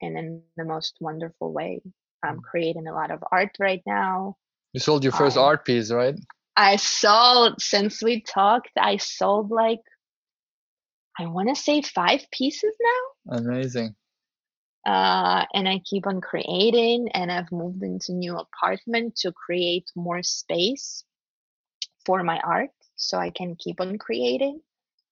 and 0.02 0.18
in 0.18 0.42
the 0.56 0.64
most 0.64 0.96
wonderful 1.00 1.52
way. 1.52 1.82
I'm 2.24 2.38
mm. 2.38 2.42
creating 2.42 2.88
a 2.88 2.94
lot 2.94 3.12
of 3.12 3.22
art 3.30 3.56
right 3.60 3.82
now. 3.86 4.36
You 4.72 4.80
sold 4.80 5.04
your 5.04 5.12
first 5.12 5.36
art 5.36 5.64
piece, 5.64 5.92
right? 5.92 6.16
I 6.56 6.76
sold 6.76 7.62
since 7.62 8.02
we 8.02 8.22
talked, 8.22 8.72
I 8.76 8.96
sold 8.96 9.50
like 9.50 9.80
I 11.18 11.26
want 11.26 11.48
to 11.48 11.54
say 11.54 11.82
five 11.82 12.26
pieces 12.32 12.74
now. 12.80 13.36
Amazing 13.36 13.94
uh, 14.90 15.44
and 15.54 15.68
I 15.68 15.78
keep 15.84 16.08
on 16.08 16.20
creating. 16.20 17.10
And 17.14 17.30
I've 17.30 17.52
moved 17.52 17.82
into 17.84 18.12
new 18.12 18.36
apartment 18.36 19.14
to 19.22 19.30
create 19.30 19.88
more 19.94 20.22
space 20.24 21.04
for 22.04 22.24
my 22.24 22.40
art 22.40 22.70
so 22.96 23.16
I 23.16 23.30
can 23.30 23.54
keep 23.54 23.80
on 23.80 23.98
creating. 23.98 24.60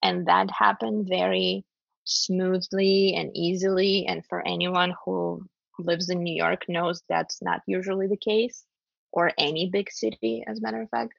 And 0.02 0.26
that 0.26 0.50
happened 0.50 1.06
very 1.08 1.64
smoothly 2.02 3.14
and 3.14 3.30
easily. 3.36 4.06
And 4.08 4.26
for 4.26 4.44
anyone 4.44 4.94
who 5.04 5.46
lives 5.78 6.10
in 6.10 6.24
New 6.24 6.34
York 6.34 6.64
knows 6.68 7.04
that's 7.08 7.40
not 7.40 7.60
usually 7.66 8.08
the 8.08 8.16
case, 8.16 8.64
or 9.12 9.30
any 9.38 9.70
big 9.70 9.92
city, 9.92 10.42
as 10.44 10.58
a 10.58 10.62
matter 10.62 10.82
of 10.82 10.90
fact. 10.90 11.14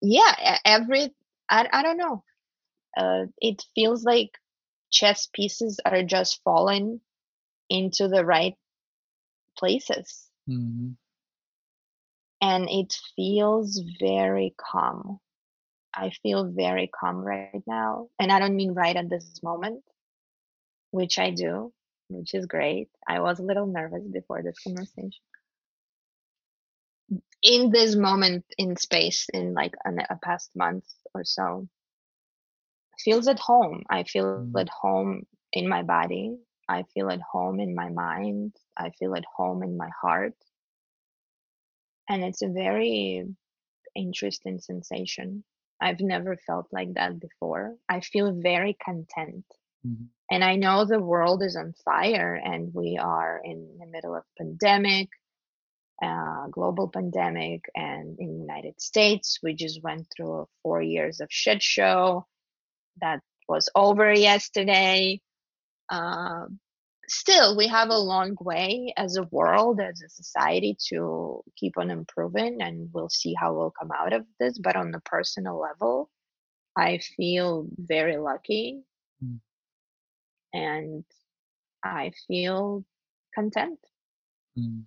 Yeah, 0.00 0.58
every, 0.64 1.14
I, 1.50 1.68
I 1.70 1.82
don't 1.82 1.98
know. 1.98 2.24
Uh, 2.96 3.26
it 3.42 3.62
feels 3.74 4.04
like 4.04 4.30
chess 4.90 5.28
pieces 5.34 5.80
are 5.84 6.02
just 6.02 6.40
falling 6.42 7.00
into 7.68 8.08
the 8.08 8.24
right 8.24 8.54
places. 9.58 10.28
Mm-hmm. 10.48 10.92
And 12.40 12.68
it 12.70 12.96
feels 13.16 13.80
very 13.98 14.54
calm. 14.58 15.20
I 15.94 16.10
feel 16.10 16.44
very 16.44 16.88
calm 16.88 17.16
right 17.18 17.62
now. 17.66 18.08
And 18.18 18.30
I 18.30 18.38
don't 18.38 18.56
mean 18.56 18.74
right 18.74 18.96
at 18.96 19.08
this 19.08 19.42
moment, 19.42 19.82
which 20.90 21.18
I 21.18 21.30
do, 21.30 21.72
which 22.08 22.34
is 22.34 22.46
great. 22.46 22.88
I 23.08 23.20
was 23.20 23.38
a 23.38 23.42
little 23.42 23.66
nervous 23.66 24.04
before 24.12 24.42
this 24.42 24.58
conversation. 24.62 25.12
In 27.42 27.70
this 27.70 27.96
moment 27.96 28.44
in 28.58 28.76
space, 28.76 29.28
in 29.32 29.54
like 29.54 29.74
an, 29.84 30.00
a 30.10 30.16
past 30.16 30.50
month 30.54 30.84
or 31.14 31.24
so, 31.24 31.68
feels 32.98 33.28
at 33.28 33.38
home. 33.38 33.84
I 33.88 34.02
feel 34.04 34.46
Mm. 34.46 34.60
at 34.60 34.68
home 34.68 35.26
in 35.52 35.68
my 35.68 35.82
body. 35.82 36.36
I 36.68 36.84
feel 36.94 37.10
at 37.10 37.20
home 37.20 37.60
in 37.60 37.74
my 37.74 37.90
mind. 37.90 38.54
I 38.76 38.90
feel 38.90 39.14
at 39.14 39.24
home 39.36 39.62
in 39.62 39.76
my 39.76 39.90
heart. 40.02 40.34
And 42.08 42.24
it's 42.24 42.42
a 42.42 42.48
very 42.48 43.24
interesting 43.94 44.60
sensation. 44.60 45.44
I've 45.80 46.00
never 46.00 46.36
felt 46.46 46.68
like 46.72 46.94
that 46.94 47.20
before. 47.20 47.76
I 47.88 48.00
feel 48.00 48.32
very 48.32 48.74
content. 48.74 49.44
Mhm. 49.86 50.08
And 50.30 50.42
I 50.44 50.56
know 50.56 50.84
the 50.84 51.00
world 51.00 51.42
is 51.42 51.56
on 51.56 51.74
fire 51.84 52.34
and 52.34 52.72
we 52.74 52.98
are 52.98 53.40
in 53.44 53.78
the 53.78 53.86
middle 53.86 54.14
of 54.14 54.24
pandemic, 54.38 55.08
uh, 56.02 56.48
global 56.48 56.88
pandemic, 56.88 57.64
and 57.74 58.18
in 58.18 58.34
the 58.34 58.40
United 58.40 58.80
States, 58.80 59.38
we 59.42 59.54
just 59.54 59.82
went 59.82 60.06
through 60.14 60.48
four 60.62 60.82
years 60.82 61.20
of 61.20 61.28
shit 61.30 61.62
show 61.62 62.26
that 63.00 63.20
was 63.48 63.68
over 63.74 64.12
yesterday. 64.12 65.20
Uh, 65.88 66.46
still, 67.08 67.56
we 67.56 67.68
have 67.68 67.90
a 67.90 67.98
long 67.98 68.36
way 68.40 68.92
as 68.96 69.16
a 69.16 69.22
world, 69.24 69.80
as 69.80 70.02
a 70.02 70.08
society, 70.08 70.76
to 70.88 71.42
keep 71.56 71.78
on 71.78 71.90
improving, 71.90 72.62
and 72.62 72.88
we'll 72.92 73.08
see 73.08 73.34
how 73.34 73.54
we'll 73.54 73.72
come 73.78 73.90
out 73.92 74.12
of 74.12 74.26
this. 74.40 74.58
But 74.58 74.76
on 74.76 74.90
the 74.90 75.00
personal 75.00 75.58
level, 75.60 76.10
I 76.76 76.98
feel 77.16 77.66
very 77.78 78.16
lucky 78.16 78.84
Mm. 79.24 79.40
and 80.52 81.04
I 81.82 82.12
feel 82.26 82.84
content. 83.34 83.78
Mm. 84.58 84.84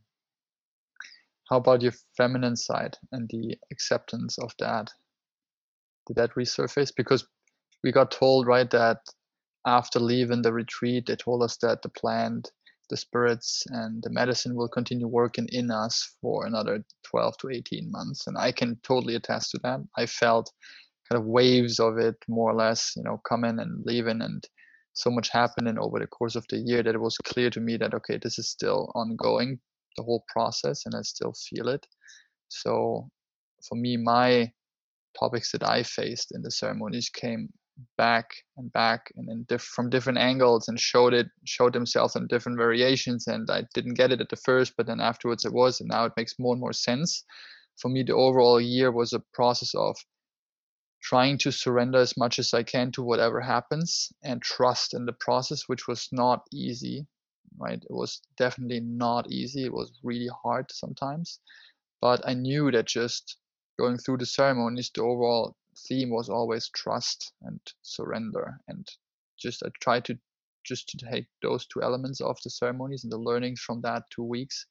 How 1.49 1.57
about 1.57 1.81
your 1.81 1.93
feminine 2.15 2.55
side 2.55 2.95
and 3.11 3.27
the 3.29 3.57
acceptance 3.71 4.37
of 4.37 4.53
that? 4.59 4.91
Did 6.07 6.17
that 6.17 6.35
resurface? 6.35 6.91
Because 6.95 7.27
we 7.83 7.91
got 7.91 8.11
told, 8.11 8.45
right, 8.45 8.69
that 8.69 8.99
after 9.65 9.99
leaving 9.99 10.41
the 10.41 10.53
retreat, 10.53 11.05
they 11.07 11.15
told 11.15 11.43
us 11.43 11.57
that 11.57 11.81
the 11.81 11.89
plant, 11.89 12.51
the 12.89 12.97
spirits, 12.97 13.63
and 13.67 14.01
the 14.03 14.09
medicine 14.09 14.55
will 14.55 14.69
continue 14.69 15.07
working 15.07 15.47
in 15.51 15.69
us 15.71 16.15
for 16.21 16.45
another 16.45 16.83
12 17.03 17.37
to 17.39 17.49
18 17.49 17.91
months. 17.91 18.27
And 18.27 18.37
I 18.37 18.51
can 18.51 18.79
totally 18.83 19.15
attest 19.15 19.51
to 19.51 19.59
that. 19.63 19.81
I 19.97 20.05
felt 20.05 20.51
kind 21.09 21.21
of 21.21 21.27
waves 21.27 21.79
of 21.79 21.97
it 21.97 22.15
more 22.27 22.51
or 22.51 22.55
less, 22.55 22.93
you 22.95 23.03
know, 23.03 23.21
coming 23.27 23.59
and 23.59 23.85
leaving 23.85 24.21
and 24.21 24.47
so 24.93 25.09
much 25.09 25.29
happening 25.29 25.77
over 25.79 25.99
the 25.99 26.07
course 26.07 26.35
of 26.35 26.45
the 26.49 26.57
year 26.57 26.83
that 26.83 26.95
it 26.95 27.01
was 27.01 27.17
clear 27.19 27.49
to 27.49 27.59
me 27.59 27.77
that 27.77 27.93
okay, 27.93 28.17
this 28.17 28.37
is 28.37 28.49
still 28.49 28.91
ongoing, 28.95 29.59
the 29.97 30.03
whole 30.03 30.25
process, 30.27 30.85
and 30.85 30.95
I 30.95 31.01
still 31.01 31.33
feel 31.33 31.69
it. 31.69 31.85
So 32.49 33.09
for 33.67 33.75
me, 33.75 33.97
my 33.97 34.51
topics 35.17 35.51
that 35.51 35.63
I 35.67 35.83
faced 35.83 36.33
in 36.33 36.41
the 36.41 36.51
ceremonies 36.51 37.09
came 37.09 37.49
back 37.97 38.31
and 38.57 38.71
back 38.71 39.11
and 39.15 39.27
then 39.27 39.45
diff- 39.47 39.61
from 39.61 39.89
different 39.89 40.17
angles 40.17 40.67
and 40.67 40.79
showed 40.79 41.13
it 41.13 41.27
showed 41.45 41.73
themselves 41.73 42.15
in 42.15 42.27
different 42.27 42.57
variations 42.57 43.27
and 43.27 43.49
I 43.49 43.63
didn't 43.73 43.95
get 43.95 44.11
it 44.11 44.21
at 44.21 44.29
the 44.29 44.35
first 44.35 44.73
but 44.77 44.87
then 44.87 44.99
afterwards 44.99 45.45
it 45.45 45.53
was 45.53 45.79
and 45.79 45.89
now 45.89 46.05
it 46.05 46.13
makes 46.17 46.39
more 46.39 46.53
and 46.53 46.61
more 46.61 46.73
sense. 46.73 47.23
For 47.77 47.89
me 47.89 48.03
the 48.03 48.15
overall 48.15 48.59
year 48.59 48.91
was 48.91 49.13
a 49.13 49.23
process 49.33 49.73
of 49.75 49.97
trying 51.01 51.37
to 51.39 51.51
surrender 51.51 51.99
as 51.99 52.17
much 52.17 52.39
as 52.39 52.53
I 52.53 52.63
can 52.63 52.91
to 52.93 53.03
whatever 53.03 53.41
happens 53.41 54.11
and 54.23 54.41
trust 54.41 54.93
in 54.93 55.05
the 55.05 55.13
process 55.13 55.63
which 55.67 55.87
was 55.87 56.09
not 56.11 56.47
easy 56.51 57.07
right? 57.57 57.81
It 57.81 57.93
was 57.93 58.21
definitely 58.37 58.79
not 58.81 59.31
easy. 59.31 59.65
It 59.65 59.73
was 59.73 59.91
really 60.03 60.29
hard 60.43 60.71
sometimes. 60.71 61.39
But 62.01 62.21
I 62.27 62.33
knew 62.33 62.71
that 62.71 62.87
just 62.87 63.37
going 63.77 63.97
through 63.97 64.17
the 64.17 64.25
ceremonies 64.25 64.91
the 64.93 65.01
overall 65.01 65.55
theme 65.87 66.09
was 66.09 66.29
always 66.29 66.69
trust 66.69 67.33
and 67.43 67.59
surrender 67.81 68.59
and 68.67 68.87
just 69.37 69.63
i 69.63 69.69
tried 69.81 70.05
to 70.05 70.17
just 70.65 70.89
to 70.89 70.97
take 70.97 71.27
those 71.41 71.65
two 71.65 71.81
elements 71.81 72.21
of 72.21 72.37
the 72.43 72.49
ceremonies 72.49 73.03
and 73.03 73.11
the 73.11 73.17
learnings 73.17 73.59
from 73.59 73.81
that 73.81 74.03
two 74.09 74.23
weeks 74.23 74.65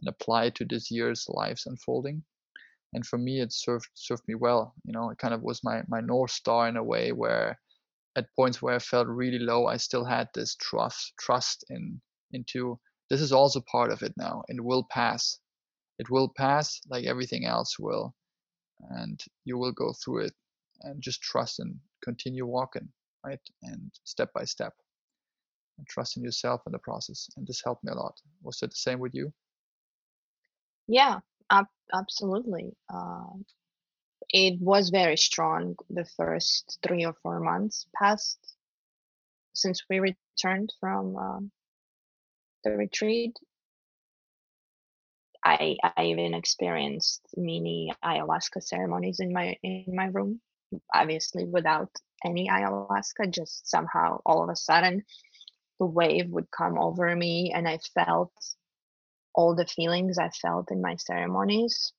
and 0.00 0.08
apply 0.08 0.50
to 0.50 0.64
this 0.64 0.90
year's 0.90 1.26
lives 1.28 1.66
unfolding. 1.66 2.22
And 2.92 3.06
for 3.06 3.18
me 3.18 3.40
it 3.40 3.52
served 3.52 3.88
served 3.94 4.22
me 4.26 4.34
well 4.34 4.74
you 4.84 4.92
know 4.92 5.10
it 5.10 5.18
kind 5.18 5.34
of 5.34 5.42
was 5.42 5.62
my 5.62 5.82
my 5.88 6.00
north 6.00 6.30
star 6.30 6.68
in 6.68 6.76
a 6.76 6.82
way 6.82 7.12
where 7.12 7.60
at 8.16 8.34
points 8.34 8.62
where 8.62 8.74
i 8.74 8.78
felt 8.78 9.06
really 9.06 9.38
low 9.38 9.66
i 9.66 9.76
still 9.76 10.04
had 10.04 10.28
this 10.34 10.56
trust 10.56 11.12
trust 11.18 11.64
in 11.68 12.00
into 12.32 12.80
this 13.10 13.20
is 13.20 13.32
also 13.32 13.60
part 13.60 13.90
of 13.90 14.02
it 14.02 14.14
now 14.16 14.42
and 14.48 14.60
will 14.60 14.84
pass. 14.84 15.38
It 15.98 16.10
will 16.10 16.28
pass 16.28 16.80
like 16.88 17.04
everything 17.04 17.44
else 17.46 17.78
will 17.78 18.14
and 18.90 19.20
you 19.44 19.58
will 19.58 19.72
go 19.72 19.92
through 19.92 20.26
it 20.26 20.34
and 20.82 21.02
just 21.02 21.22
trust 21.22 21.60
and 21.60 21.78
continue 22.02 22.46
walking 22.46 22.88
right 23.24 23.40
and 23.62 23.90
step 24.04 24.32
by 24.34 24.44
step 24.44 24.74
and 25.78 25.86
trust 25.88 26.16
in 26.16 26.22
yourself 26.24 26.62
and 26.66 26.74
the 26.74 26.78
process 26.78 27.28
and 27.36 27.46
this 27.46 27.62
helped 27.64 27.84
me 27.84 27.92
a 27.92 27.94
lot 27.96 28.20
was 28.42 28.62
it 28.62 28.70
the 28.70 28.76
same 28.76 28.98
with 28.98 29.14
you 29.14 29.32
Yeah, 30.88 31.20
ab- 31.50 31.68
absolutely. 31.92 32.76
Uh, 32.92 33.38
it 34.30 34.60
was 34.60 34.90
very 34.90 35.16
strong 35.16 35.76
the 35.90 36.04
first 36.04 36.78
three 36.82 37.04
or 37.04 37.14
four 37.22 37.40
months 37.40 37.86
past 37.94 38.56
since 39.54 39.84
we 39.90 40.00
returned 40.00 40.72
from 40.80 41.16
um, 41.16 41.52
the 42.64 42.70
retreat. 42.76 43.36
I 45.44 45.76
I 45.82 46.04
even 46.06 46.34
experienced 46.34 47.26
mini 47.36 47.92
ayahuasca 48.04 48.62
ceremonies 48.62 49.20
in 49.20 49.32
my 49.32 49.56
in 49.62 49.94
my 49.94 50.06
room, 50.06 50.40
obviously 50.94 51.44
without 51.44 51.90
any 52.24 52.48
ayahuasca, 52.48 53.14
just 53.14 53.52
somehow 53.52 54.04
all 54.10 54.30
of 54.30 54.34
a 54.34 54.42
sudden 54.42 54.94
the 55.78 55.86
wave 55.86 56.28
would 56.30 56.50
come 56.50 56.78
over 56.78 57.14
me 57.14 57.52
and 57.54 57.68
I 57.68 57.78
felt 57.78 58.32
all 59.34 59.54
the 59.54 59.66
feelings 59.66 60.18
I 60.18 60.30
felt 60.30 60.70
in 60.70 60.80
my 60.82 60.96
ceremonies. 60.96 61.92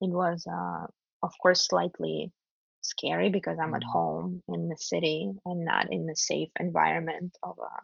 It 0.00 0.10
was 0.10 0.46
uh 0.46 0.86
of 1.22 1.32
course 1.40 1.66
slightly 1.66 2.32
scary 2.80 3.30
because 3.30 3.58
I'm 3.58 3.74
at 3.74 3.82
Mm. 3.82 3.84
home 3.84 4.42
in 4.48 4.68
the 4.68 4.76
city 4.76 5.32
and 5.44 5.64
not 5.64 5.92
in 5.92 6.06
the 6.06 6.16
safe 6.16 6.50
environment 6.58 7.36
of 7.42 7.58
a 7.58 7.82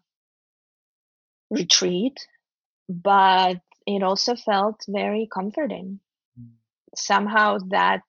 retreat, 1.50 2.26
but 2.88 3.60
it 3.86 4.02
also 4.02 4.34
felt 4.36 4.84
very 4.88 5.28
comforting. 5.32 6.00
Mm. 6.38 6.56
Somehow 6.96 7.58
that 7.68 8.02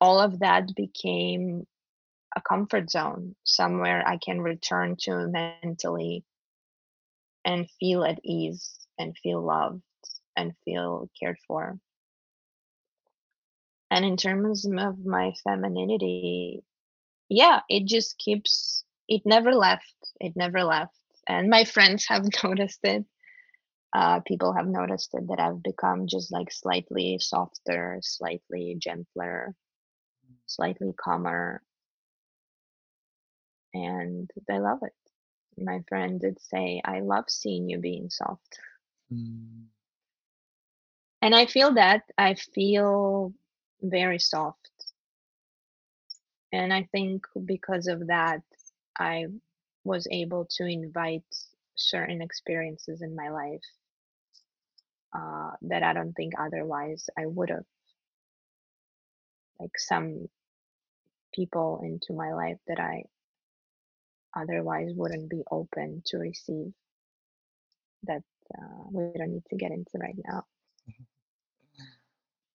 all 0.00 0.20
of 0.20 0.40
that 0.40 0.74
became 0.74 1.66
a 2.36 2.40
comfort 2.40 2.90
zone, 2.90 3.36
somewhere 3.44 4.02
I 4.06 4.18
can 4.18 4.40
return 4.40 4.96
to 5.00 5.28
mentally 5.28 6.24
and 7.44 7.70
feel 7.78 8.04
at 8.04 8.20
ease 8.24 8.86
and 8.98 9.16
feel 9.16 9.42
loved 9.42 9.82
and 10.36 10.52
feel 10.64 11.08
cared 11.20 11.38
for. 11.46 11.78
And 13.90 14.04
in 14.04 14.16
terms 14.16 14.64
of 14.64 15.04
my 15.04 15.32
femininity, 15.44 16.64
yeah, 17.28 17.60
it 17.68 17.86
just 17.86 18.18
keeps, 18.18 18.84
it 19.08 19.22
never 19.24 19.54
left. 19.54 19.94
It 20.20 20.34
never 20.34 20.64
left. 20.64 20.98
And 21.28 21.48
my 21.48 21.64
friends 21.64 22.06
have 22.08 22.26
noticed 22.42 22.80
it. 22.82 23.04
Uh, 23.94 24.18
people 24.26 24.52
have 24.52 24.66
noticed 24.66 25.10
it 25.14 25.28
that 25.28 25.38
I've 25.38 25.62
become 25.62 26.08
just 26.08 26.32
like 26.32 26.50
slightly 26.50 27.18
softer, 27.20 28.00
slightly 28.02 28.76
gentler, 28.80 29.54
slightly 30.56 30.92
calmer. 30.96 31.62
And 33.74 34.30
they 34.48 34.58
love 34.60 34.80
it. 34.82 34.94
My 35.62 35.80
friend 35.88 36.20
did 36.20 36.40
say, 36.40 36.80
I 36.84 37.00
love 37.00 37.24
seeing 37.28 37.68
you 37.68 37.78
being 37.78 38.10
soft. 38.10 38.58
Mm. 39.12 39.64
And 41.22 41.34
I 41.34 41.46
feel 41.46 41.74
that. 41.74 42.02
I 42.18 42.34
feel 42.34 43.34
very 43.82 44.18
soft. 44.18 44.70
and 46.52 46.72
I 46.72 46.84
think 46.92 47.26
because 47.44 47.88
of 47.88 48.06
that, 48.08 48.42
I 48.98 49.26
was 49.84 50.06
able 50.10 50.46
to 50.56 50.66
invite 50.66 51.24
certain 51.74 52.22
experiences 52.22 53.02
in 53.02 53.16
my 53.16 53.30
life 53.30 53.64
uh, 55.16 55.52
that 55.62 55.82
I 55.82 55.92
don't 55.92 56.12
think 56.14 56.34
otherwise 56.38 57.08
I 57.18 57.26
would 57.26 57.50
have. 57.50 57.64
Like 59.60 59.78
some 59.78 60.28
people 61.34 61.80
into 61.82 62.12
my 62.12 62.32
life 62.32 62.58
that 62.68 62.80
I 62.80 63.04
otherwise 64.36 64.90
wouldn't 64.94 65.28
be 65.30 65.42
open 65.50 66.02
to 66.06 66.18
receive. 66.18 66.72
That 68.04 68.22
uh, 68.56 68.84
we 68.92 69.18
don't 69.18 69.32
need 69.32 69.46
to 69.50 69.56
get 69.56 69.72
into 69.72 69.98
right 69.98 70.16
now. 70.28 70.44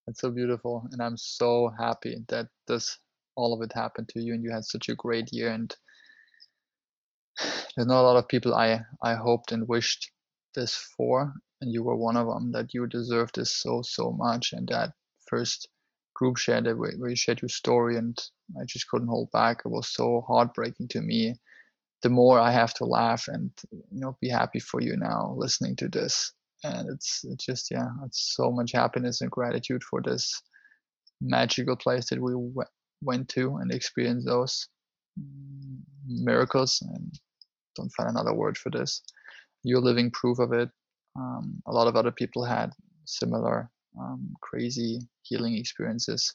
That's 0.06 0.22
so 0.22 0.32
beautiful, 0.32 0.88
and 0.92 1.02
I'm 1.02 1.18
so 1.18 1.72
happy 1.78 2.18
that 2.30 2.48
this 2.68 2.98
all 3.36 3.54
of 3.54 3.62
it 3.62 3.72
happened 3.74 4.10
to 4.10 4.22
you, 4.22 4.34
and 4.34 4.44
you 4.44 4.52
had 4.52 4.66
such 4.66 4.90
a 4.90 4.96
great 4.96 5.32
year. 5.32 5.50
And 5.50 5.76
there's 7.76 7.88
not 7.88 8.02
a 8.02 8.08
lot 8.08 8.18
of 8.18 8.28
people 8.28 8.56
I 8.56 8.82
I 9.04 9.16
hoped 9.16 9.52
and 9.52 9.68
wished 9.68 10.12
this 10.56 10.76
for, 10.98 11.34
and 11.62 11.72
you 11.72 11.84
were 11.84 11.96
one 11.96 12.18
of 12.18 12.28
them. 12.28 12.52
That 12.52 12.74
you 12.74 12.88
deserve 12.88 13.32
this 13.34 13.52
so 13.52 13.82
so 13.84 14.12
much, 14.12 14.54
and 14.54 14.68
that 14.70 14.94
first 15.28 15.70
group 16.20 16.38
share 16.38 16.62
that 16.62 16.78
where 16.78 17.10
you 17.10 17.16
shared 17.16 17.42
your 17.42 17.50
story, 17.50 17.98
and 17.98 18.18
I 18.60 18.66
just 18.68 18.88
couldn't 18.90 19.08
hold 19.08 19.32
back. 19.32 19.62
It 19.66 19.70
was 19.70 19.94
so 19.94 20.24
heartbreaking 20.28 20.90
to 20.90 21.02
me. 21.02 21.36
The 22.04 22.10
more 22.10 22.40
I 22.40 22.52
have 22.52 22.74
to 22.76 22.86
laugh 22.86 23.28
and 23.28 23.52
you 23.72 24.00
know 24.02 24.18
be 24.22 24.30
happy 24.30 24.60
for 24.60 24.82
you 24.82 24.96
now 24.98 25.34
listening 25.38 25.76
to 25.78 25.88
this, 25.88 26.34
and 26.64 26.90
it's 26.90 27.22
it's 27.24 27.46
just 27.46 27.72
yeah, 27.72 27.90
it's 28.06 28.34
so 28.36 28.52
much 28.52 28.72
happiness 28.74 29.22
and 29.22 29.32
gratitude 29.32 29.84
for 29.84 30.02
this 30.02 30.42
magical 31.22 31.76
place 31.76 32.10
that 32.10 32.22
we 32.22 32.34
went 33.02 33.30
to 33.30 33.58
and 33.58 33.72
experienced 33.72 34.28
those 34.28 34.68
miracles 36.08 36.82
and 36.94 37.14
don't 37.76 37.92
find 37.98 38.10
another 38.10 38.34
word 38.34 38.58
for 38.58 38.70
this 38.70 39.02
you're 39.64 39.82
living 39.82 40.10
proof 40.12 40.40
of 40.40 40.54
it 40.54 40.70
um, 41.18 41.62
a 41.68 41.72
lot 41.74 41.88
of 41.88 41.96
other 41.96 42.12
people 42.12 42.44
had 42.44 42.72
similar 43.06 43.70
um, 44.00 44.34
crazy 44.42 45.00
healing 45.24 45.56
experiences. 45.56 46.34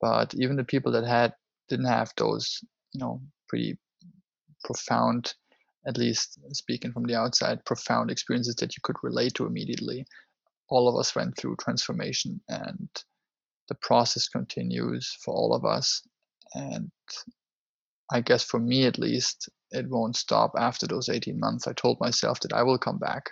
But 0.00 0.34
even 0.34 0.56
the 0.56 0.64
people 0.64 0.92
that 0.92 1.04
had 1.04 1.34
didn't 1.68 1.86
have 1.86 2.12
those 2.16 2.60
you 2.92 3.00
know 3.00 3.20
pretty 3.48 3.78
profound 4.64 5.34
at 5.86 5.96
least 5.96 6.38
speaking 6.52 6.92
from 6.92 7.04
the 7.04 7.14
outside 7.14 7.64
profound 7.64 8.10
experiences 8.10 8.54
that 8.56 8.76
you 8.76 8.80
could 8.82 8.96
relate 9.02 9.34
to 9.34 9.46
immediately 9.46 10.04
all 10.68 10.88
of 10.88 10.98
us 10.98 11.14
went 11.14 11.36
through 11.36 11.56
transformation 11.56 12.40
and 12.48 12.88
the 13.68 13.74
process 13.76 14.28
continues 14.28 15.16
for 15.24 15.34
all 15.34 15.54
of 15.54 15.64
us. 15.64 16.02
And 16.54 16.90
i 18.10 18.20
guess 18.22 18.42
for 18.42 18.58
me 18.58 18.86
at 18.86 18.98
least 18.98 19.48
it 19.70 19.86
won't 19.88 20.16
stop 20.16 20.52
after 20.56 20.86
those 20.86 21.10
18 21.10 21.38
months. 21.38 21.66
I 21.66 21.74
told 21.74 22.00
myself 22.00 22.40
that 22.40 22.54
i 22.54 22.62
will 22.62 22.78
come 22.78 22.98
back 22.98 23.24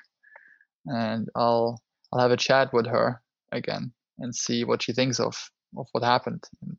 and 0.85 1.29
i'll 1.35 1.81
i'll 2.13 2.21
have 2.21 2.31
a 2.31 2.37
chat 2.37 2.73
with 2.75 2.87
her 2.87 3.23
again 3.53 3.93
and 4.19 4.35
see 4.35 4.65
what 4.65 4.83
she 4.83 4.93
thinks 4.93 5.21
of 5.21 5.51
of 5.77 5.87
what 5.93 6.03
happened 6.03 6.45
and 6.63 6.77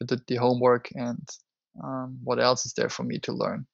I 0.00 0.04
did 0.06 0.22
the 0.26 0.36
homework 0.36 0.88
and 0.94 1.28
um, 1.82 2.18
what 2.22 2.40
else 2.40 2.66
is 2.66 2.72
there 2.74 2.88
for 2.88 3.02
me 3.04 3.18
to 3.20 3.32
learn 3.32 3.66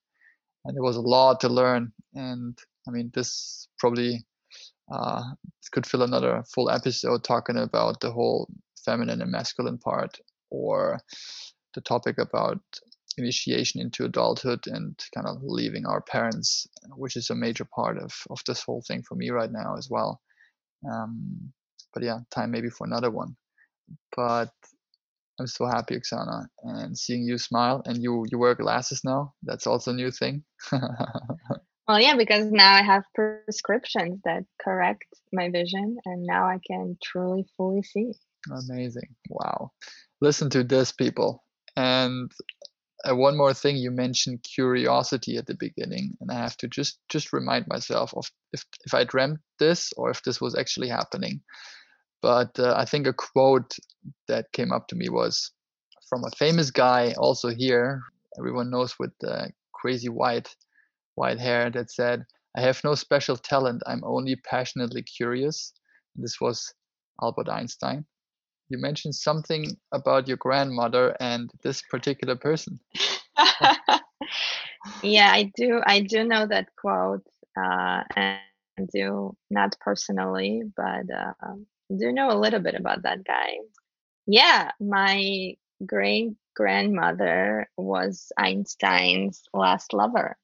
and 0.65 0.75
there 0.75 0.83
was 0.83 0.97
a 0.97 1.01
lot 1.01 1.39
to 1.41 1.49
learn 1.49 1.91
and 2.13 2.57
i 2.87 2.91
mean 2.91 3.11
this 3.13 3.67
probably 3.79 4.25
uh, 4.91 5.23
could 5.71 5.85
fill 5.85 6.01
another 6.01 6.43
full 6.53 6.69
episode 6.69 7.23
talking 7.23 7.57
about 7.57 8.01
the 8.01 8.11
whole 8.11 8.49
feminine 8.85 9.21
and 9.21 9.31
masculine 9.31 9.77
part 9.77 10.19
or 10.49 10.99
the 11.73 11.81
topic 11.81 12.17
about 12.17 12.59
initiation 13.17 13.81
into 13.81 14.05
adulthood 14.05 14.67
and 14.67 15.03
kind 15.13 15.27
of 15.27 15.37
leaving 15.41 15.85
our 15.85 16.01
parents, 16.01 16.67
which 16.95 17.15
is 17.15 17.29
a 17.29 17.35
major 17.35 17.65
part 17.65 17.97
of, 17.97 18.13
of 18.29 18.41
this 18.45 18.63
whole 18.63 18.83
thing 18.87 19.01
for 19.01 19.15
me 19.15 19.29
right 19.29 19.51
now 19.51 19.75
as 19.77 19.89
well. 19.89 20.21
Um, 20.89 21.53
but 21.93 22.03
yeah, 22.03 22.19
time 22.31 22.51
maybe 22.51 22.69
for 22.69 22.85
another 22.85 23.11
one. 23.11 23.35
But 24.15 24.51
I'm 25.39 25.47
so 25.47 25.65
happy, 25.65 25.97
Aksana, 25.97 26.45
and 26.63 26.97
seeing 26.97 27.23
you 27.23 27.37
smile. 27.37 27.81
And 27.85 28.01
you 28.01 28.25
you 28.31 28.37
wear 28.37 28.55
glasses 28.55 29.01
now. 29.03 29.33
That's 29.43 29.67
also 29.67 29.91
a 29.91 29.95
new 29.95 30.11
thing. 30.11 30.43
well, 31.87 31.99
yeah, 31.99 32.15
because 32.15 32.45
now 32.51 32.73
I 32.73 32.83
have 32.83 33.03
prescriptions 33.15 34.21
that 34.23 34.43
correct 34.61 35.05
my 35.33 35.49
vision, 35.49 35.97
and 36.05 36.23
now 36.23 36.45
I 36.45 36.59
can 36.65 36.97
truly 37.03 37.45
fully 37.57 37.83
see. 37.83 38.11
Amazing! 38.51 39.15
Wow. 39.29 39.71
Listen 40.21 40.49
to 40.51 40.63
this, 40.63 40.91
people. 40.91 41.43
And 41.75 42.31
uh, 43.03 43.15
one 43.15 43.37
more 43.37 43.53
thing, 43.53 43.77
you 43.77 43.89
mentioned 43.89 44.43
curiosity 44.43 45.37
at 45.37 45.47
the 45.47 45.55
beginning, 45.55 46.17
and 46.21 46.29
I 46.31 46.35
have 46.35 46.57
to 46.57 46.67
just 46.67 46.99
just 47.09 47.33
remind 47.33 47.67
myself 47.67 48.13
of 48.15 48.29
if 48.53 48.63
if 48.85 48.93
I 48.93 49.05
dreamt 49.05 49.39
this 49.59 49.91
or 49.97 50.11
if 50.11 50.21
this 50.23 50.39
was 50.39 50.55
actually 50.55 50.89
happening. 50.89 51.41
But 52.21 52.57
uh, 52.59 52.75
I 52.77 52.85
think 52.85 53.07
a 53.07 53.13
quote 53.13 53.75
that 54.27 54.51
came 54.51 54.71
up 54.71 54.87
to 54.87 54.95
me 54.95 55.09
was 55.09 55.51
from 56.07 56.23
a 56.23 56.35
famous 56.37 56.71
guy, 56.71 57.13
also 57.17 57.49
here, 57.49 58.01
everyone 58.37 58.69
knows 58.69 58.99
with 58.99 59.11
the 59.19 59.51
crazy 59.73 60.09
white 60.09 60.55
white 61.15 61.39
hair, 61.39 61.69
that 61.71 61.91
said, 61.91 62.25
"I 62.55 62.61
have 62.61 62.83
no 62.83 62.95
special 62.95 63.37
talent. 63.37 63.81
I'm 63.85 64.03
only 64.03 64.35
passionately 64.35 65.03
curious." 65.03 65.73
This 66.15 66.39
was 66.39 66.73
Albert 67.21 67.49
Einstein 67.49 68.05
you 68.71 68.77
mentioned 68.77 69.13
something 69.13 69.77
about 69.91 70.27
your 70.27 70.37
grandmother 70.37 71.15
and 71.19 71.51
this 71.61 71.81
particular 71.81 72.35
person. 72.37 72.79
yeah, 75.03 75.29
I 75.31 75.51
do. 75.55 75.81
I 75.85 75.99
do 75.99 76.23
know 76.23 76.47
that 76.47 76.69
quote, 76.77 77.27
uh, 77.57 78.03
and 78.15 78.39
do 78.93 79.35
not 79.49 79.75
personally, 79.81 80.63
but 80.75 81.05
uh, 81.13 81.33
do 81.97 82.05
you 82.05 82.13
know 82.13 82.31
a 82.31 82.39
little 82.39 82.59
bit 82.59 82.75
about 82.75 83.03
that 83.03 83.23
guy. 83.23 83.57
Yeah, 84.27 84.71
my 84.79 85.55
great 85.85 86.33
grandmother 86.55 87.69
was 87.77 88.31
Einstein's 88.37 89.43
last 89.53 89.93
lover. 89.93 90.37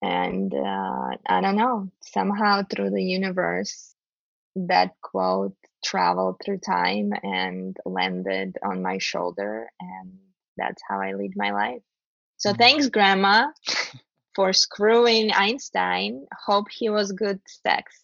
And 0.00 0.54
uh, 0.54 1.16
I 1.26 1.40
don't 1.40 1.56
know, 1.56 1.90
somehow 2.00 2.62
through 2.62 2.90
the 2.90 3.02
universe, 3.02 3.94
that 4.66 4.94
quote 5.02 5.56
traveled 5.84 6.40
through 6.44 6.58
time 6.58 7.12
and 7.22 7.76
landed 7.84 8.56
on 8.64 8.82
my 8.82 8.98
shoulder 8.98 9.70
and 9.78 10.18
that's 10.56 10.82
how 10.88 11.00
i 11.00 11.12
lead 11.12 11.32
my 11.36 11.52
life 11.52 11.82
so 12.36 12.50
mm-hmm. 12.50 12.58
thanks 12.58 12.88
grandma 12.88 13.46
for 14.34 14.52
screwing 14.52 15.30
einstein 15.32 16.26
hope 16.46 16.66
he 16.70 16.90
was 16.90 17.12
good 17.12 17.40
sex 17.46 18.02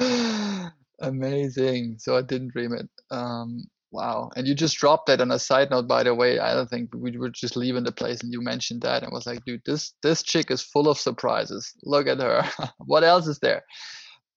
amazing 1.06 1.96
so 1.98 2.16
i 2.16 2.22
didn't 2.22 2.52
dream 2.52 2.72
it 2.72 2.88
um 3.10 3.64
wow 3.92 4.30
and 4.36 4.46
you 4.46 4.54
just 4.54 4.76
dropped 4.76 5.06
that 5.06 5.20
on 5.20 5.30
a 5.30 5.38
side 5.38 5.70
note 5.70 5.86
by 5.86 6.02
the 6.02 6.14
way 6.14 6.38
i 6.38 6.52
don't 6.52 6.68
think 6.68 6.90
we 6.94 7.16
were 7.16 7.30
just 7.30 7.56
leaving 7.56 7.84
the 7.84 7.92
place 7.92 8.22
and 8.22 8.32
you 8.32 8.40
mentioned 8.40 8.82
that 8.82 9.02
and 9.02 9.12
was 9.12 9.26
like 9.26 9.44
dude 9.44 9.62
this 9.66 9.94
this 10.02 10.22
chick 10.22 10.50
is 10.50 10.62
full 10.62 10.88
of 10.88 10.98
surprises 10.98 11.72
look 11.84 12.06
at 12.06 12.20
her 12.20 12.44
what 12.86 13.04
else 13.04 13.26
is 13.26 13.38
there 13.38 13.62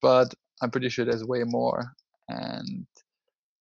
but 0.01 0.33
i'm 0.61 0.71
pretty 0.71 0.89
sure 0.89 1.05
there's 1.05 1.25
way 1.25 1.43
more 1.43 1.91
and 2.29 2.85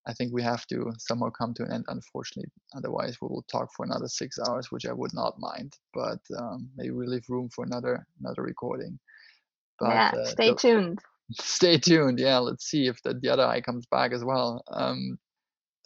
I 0.08 0.12
think 0.12 0.32
we 0.32 0.42
have 0.42 0.66
to 0.68 0.92
somehow 0.98 1.30
come 1.30 1.52
to 1.54 1.64
an 1.64 1.72
end, 1.72 1.84
unfortunately. 1.88 2.50
Otherwise, 2.76 3.16
we 3.20 3.26
will 3.28 3.44
talk 3.50 3.68
for 3.76 3.84
another 3.84 4.06
six 4.06 4.38
hours, 4.38 4.70
which 4.70 4.86
I 4.86 4.92
would 4.92 5.12
not 5.12 5.34
mind. 5.38 5.76
But 5.92 6.20
um, 6.38 6.70
maybe 6.76 6.92
we 6.92 7.06
leave 7.06 7.24
room 7.28 7.48
for 7.52 7.64
another 7.64 8.06
another 8.20 8.42
recording. 8.42 8.98
But, 9.80 9.88
yeah, 9.88 10.12
uh, 10.16 10.24
stay 10.26 10.50
the, 10.50 10.56
tuned. 10.56 11.00
Stay 11.32 11.78
tuned. 11.78 12.18
Yeah, 12.18 12.38
let's 12.38 12.66
see 12.66 12.86
if 12.86 13.02
the, 13.02 13.14
the 13.14 13.28
other 13.28 13.44
eye 13.44 13.60
comes 13.60 13.86
back 13.86 14.12
as 14.12 14.24
well. 14.24 14.62
Um, 14.68 15.18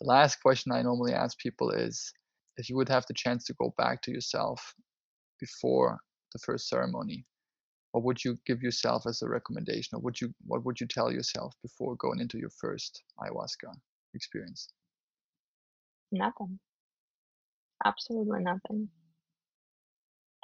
the 0.00 0.06
last 0.06 0.42
question 0.42 0.72
I 0.72 0.82
normally 0.82 1.12
ask 1.12 1.38
people 1.38 1.70
is 1.70 2.12
if 2.56 2.68
you 2.68 2.76
would 2.76 2.88
have 2.88 3.06
the 3.06 3.14
chance 3.14 3.44
to 3.44 3.54
go 3.54 3.74
back 3.78 4.02
to 4.02 4.10
yourself 4.10 4.74
before 5.38 5.98
the 6.32 6.38
first 6.38 6.68
ceremony, 6.68 7.24
what 7.92 8.04
would 8.04 8.24
you 8.24 8.36
give 8.46 8.62
yourself 8.62 9.06
as 9.06 9.22
a 9.22 9.28
recommendation 9.28 9.96
or 9.96 10.00
would 10.00 10.20
you 10.20 10.32
what 10.46 10.64
would 10.64 10.80
you 10.80 10.86
tell 10.86 11.10
yourself 11.12 11.54
before 11.62 11.96
going 11.96 12.20
into 12.20 12.38
your 12.38 12.50
first 12.50 13.02
ayahuasca 13.20 13.72
experience 14.14 14.68
nothing 16.12 16.58
absolutely 17.84 18.40
nothing 18.40 18.88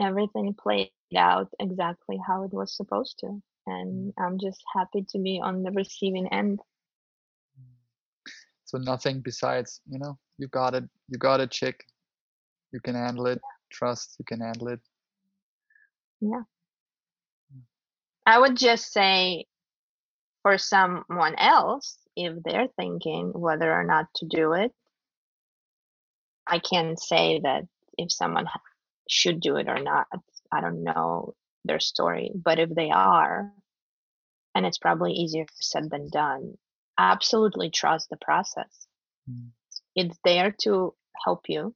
everything 0.01 0.55
played 0.55 0.91
out 1.17 1.49
exactly 1.61 2.19
how 2.27 2.43
it 2.43 2.53
was 2.53 2.77
supposed 2.77 3.19
to 3.19 3.41
and 3.67 4.13
i'm 4.19 4.39
just 4.39 4.63
happy 4.75 5.05
to 5.09 5.19
be 5.19 5.41
on 5.43 5.63
the 5.63 5.71
receiving 5.71 6.29
end. 6.33 6.61
So 8.65 8.79
nothing 8.79 9.21
besides 9.21 9.81
you 9.89 9.99
know 9.99 10.19
you 10.39 10.49
got 10.49 10.75
it 10.75 10.85
you 11.09 11.19
got 11.19 11.41
it 11.41 11.51
chick 11.51 11.85
you 12.73 12.81
can 12.81 12.95
handle 12.95 13.27
it. 13.27 13.41
Trust 13.71 14.17
you 14.19 14.25
can 14.25 14.41
handle 14.41 14.69
it. 14.69 14.81
Yeah. 16.21 16.43
I 18.27 18.39
would 18.39 18.57
just 18.57 18.93
say 18.93 19.47
for 20.43 20.59
someone 20.59 21.37
else, 21.37 21.97
if 22.17 22.43
they're 22.43 22.69
thinking 22.77 23.33
whether 23.35 23.73
or 23.73 23.85
not 23.85 24.07
to 24.17 24.27
do 24.27 24.53
it, 24.53 24.73
I 26.47 26.59
can't 26.59 27.01
say 27.01 27.41
that 27.43 27.65
if 27.97 28.13
someone 28.13 28.47
should 29.09 29.41
do 29.41 29.57
it 29.57 29.69
or 29.69 29.79
not. 29.79 30.07
I 30.53 30.61
don't 30.61 30.85
know 30.85 31.35
their 31.67 31.81
story, 31.81 32.31
but 32.35 32.59
if 32.59 32.71
they 32.71 32.91
are, 32.91 33.53
and 34.55 34.67
it's 34.67 34.79
probably 34.79 35.13
easier 35.13 35.45
said 35.61 35.91
than 35.91 36.09
done, 36.11 36.57
absolutely 36.99 37.71
trust 37.71 38.09
the 38.11 38.17
process. 38.17 38.87
Mm. 39.31 39.51
It's 39.95 40.19
there 40.25 40.55
to 40.63 40.95
help 41.25 41.45
you. 41.49 41.75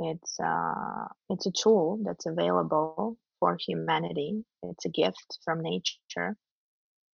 It's 0.00 0.38
uh, 0.38 1.08
it's 1.28 1.46
a 1.46 1.52
tool 1.52 2.00
that's 2.04 2.26
available 2.26 3.18
for 3.40 3.56
humanity. 3.58 4.44
It's 4.62 4.84
a 4.84 4.90
gift 4.90 5.38
from 5.44 5.62
nature 5.62 6.36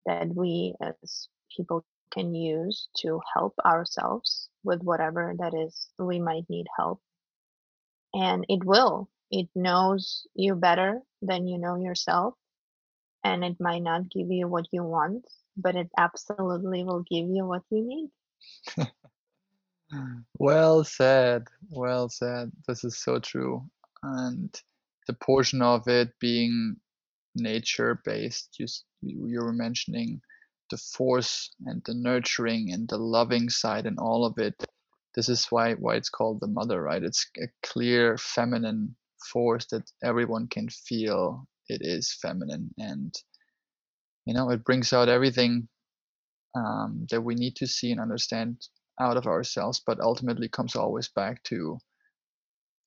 that 0.05 0.27
we 0.35 0.75
as 0.81 1.30
people 1.55 1.85
can 2.11 2.35
use 2.35 2.88
to 2.97 3.19
help 3.34 3.53
ourselves 3.65 4.49
with 4.63 4.81
whatever 4.81 5.34
that 5.39 5.53
is 5.53 5.89
we 5.97 6.19
might 6.19 6.45
need 6.49 6.67
help. 6.77 7.01
And 8.13 8.45
it 8.49 8.63
will. 8.63 9.09
It 9.34 9.49
knows 9.55 10.27
you 10.35 10.53
better 10.53 11.01
than 11.23 11.47
you 11.47 11.57
know 11.57 11.76
yourself. 11.76 12.35
And 13.23 13.43
it 13.43 13.60
might 13.60 13.81
not 13.81 14.11
give 14.11 14.30
you 14.30 14.47
what 14.47 14.68
you 14.72 14.84
want, 14.84 15.26
but 15.57 15.76
it 15.76 15.89
absolutely 15.97 16.84
will 16.84 17.03
give 17.10 17.27
you 17.27 17.43
what 17.43 17.64
you 17.72 18.11
need. 18.77 18.88
well 20.38 20.84
said. 20.84 21.47
Well 21.72 22.10
said. 22.10 22.51
This 22.68 22.84
is 22.84 23.01
so 23.01 23.18
true. 23.18 23.64
And 24.03 24.53
the 25.07 25.14
portion 25.14 25.64
of 25.64 25.88
it 25.88 26.10
being 26.19 26.76
nature 27.34 27.99
based, 28.05 28.60
you, 28.60 28.68
you 29.01 29.41
were 29.41 29.51
mentioning 29.53 30.22
the 30.69 30.77
force 30.77 31.49
and 31.65 31.81
the 31.85 31.95
nurturing 31.95 32.72
and 32.72 32.88
the 32.88 32.97
loving 32.99 33.49
side 33.49 33.88
and 33.88 33.97
all 33.97 34.26
of 34.26 34.38
it 34.38 34.55
this 35.14 35.30
is 35.30 35.45
why 35.51 35.73
why 35.73 35.95
it's 35.95 36.10
called 36.10 36.39
the 36.39 36.47
mother 36.47 36.81
right 36.81 37.03
it's 37.03 37.27
a 37.38 37.47
clear 37.61 38.18
feminine 38.18 38.95
force 39.25 39.65
that 39.71 39.89
everyone 40.03 40.47
can 40.47 40.67
feel 40.69 41.45
it 41.69 41.81
is 41.81 42.17
feminine 42.21 42.69
and 42.77 43.13
you 44.25 44.33
know 44.33 44.49
it 44.49 44.63
brings 44.63 44.93
out 44.93 45.09
everything 45.09 45.67
um, 46.55 47.05
that 47.09 47.21
we 47.21 47.35
need 47.35 47.55
to 47.55 47.67
see 47.67 47.91
and 47.91 47.99
understand 47.99 48.57
out 48.99 49.17
of 49.17 49.25
ourselves 49.25 49.81
but 49.85 49.99
ultimately 49.99 50.47
comes 50.47 50.75
always 50.75 51.09
back 51.09 51.41
to 51.43 51.77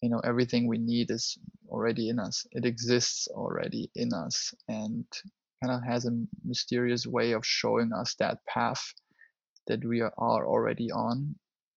you 0.03 0.11
know 0.11 0.21
everything 0.21 0.67
we 0.67 0.79
need 0.79 1.11
is 1.11 1.39
already 1.69 2.09
in 2.09 2.19
us. 2.19 2.47
It 2.53 2.65
exists 2.65 3.29
already 3.29 3.91
in 3.95 4.13
us 4.13 4.55
and 4.69 5.05
kind 5.63 5.75
of 5.75 5.83
has 5.85 6.07
a 6.07 6.17
mysterious 6.45 7.07
way 7.07 7.33
of 7.33 7.45
showing 7.45 7.93
us 7.93 8.15
that 8.19 8.39
path 8.47 8.83
that 9.67 9.85
we 9.85 10.01
are 10.01 10.13
already 10.19 10.91
on 10.93 11.35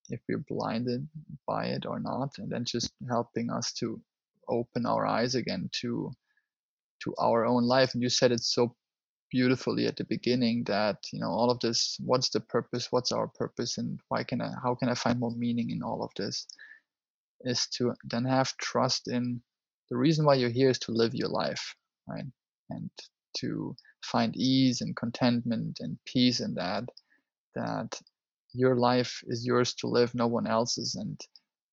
if 0.10 0.20
we're 0.28 0.46
blinded 0.48 1.08
by 1.48 1.68
it 1.68 1.86
or 1.86 2.00
not 2.00 2.38
and 2.38 2.52
then 2.52 2.66
just 2.66 2.92
helping 3.08 3.50
us 3.50 3.74
to 3.74 4.02
open 4.50 4.86
our 4.86 5.06
eyes 5.06 5.36
again 5.36 5.70
to 5.82 6.12
to 7.04 7.16
our 7.18 7.46
own 7.46 7.64
life. 7.64 7.94
And 7.94 8.04
you 8.04 8.10
said 8.10 8.32
it 8.32 8.44
so 8.44 8.76
beautifully 9.32 9.86
at 9.88 9.96
the 9.96 10.06
beginning 10.06 10.64
that 10.66 10.98
you 11.14 11.20
know 11.20 11.30
all 11.30 11.52
of 11.52 11.60
this 11.60 11.98
what's 12.00 12.30
the 12.30 12.42
purpose? 12.42 12.88
What's 12.92 13.12
our 13.12 13.28
purpose? 13.28 13.78
And 13.78 14.00
why 14.10 14.24
can 14.24 14.42
i 14.42 14.52
how 14.64 14.76
can 14.76 14.90
i 14.90 14.96
find 14.96 15.20
more 15.20 15.32
meaning 15.32 15.70
in 15.72 15.84
all 15.84 16.04
of 16.04 16.12
this? 16.18 16.48
Is 17.42 17.68
to 17.78 17.94
then 18.04 18.26
have 18.26 18.58
trust 18.58 19.08
in 19.08 19.42
the 19.90 19.98
reason 19.98 20.26
why 20.26 20.36
you're 20.36 20.50
here 20.50 20.70
is 20.70 20.80
to 20.80 20.92
live 20.92 21.16
your 21.16 21.30
life 21.30 21.76
right? 22.10 22.26
And 22.70 22.90
to 23.38 23.76
find 24.04 24.36
ease 24.36 24.82
and 24.82 24.96
contentment 24.96 25.80
and 25.80 25.98
peace 26.06 26.40
in 26.40 26.56
that 26.56 26.86
that 27.56 28.00
your 28.54 28.76
life 28.76 29.22
is 29.28 29.46
yours 29.46 29.74
to 29.76 29.88
live 29.88 30.16
no 30.16 30.28
one 30.28 30.48
else's. 30.48 30.96
And 30.96 31.20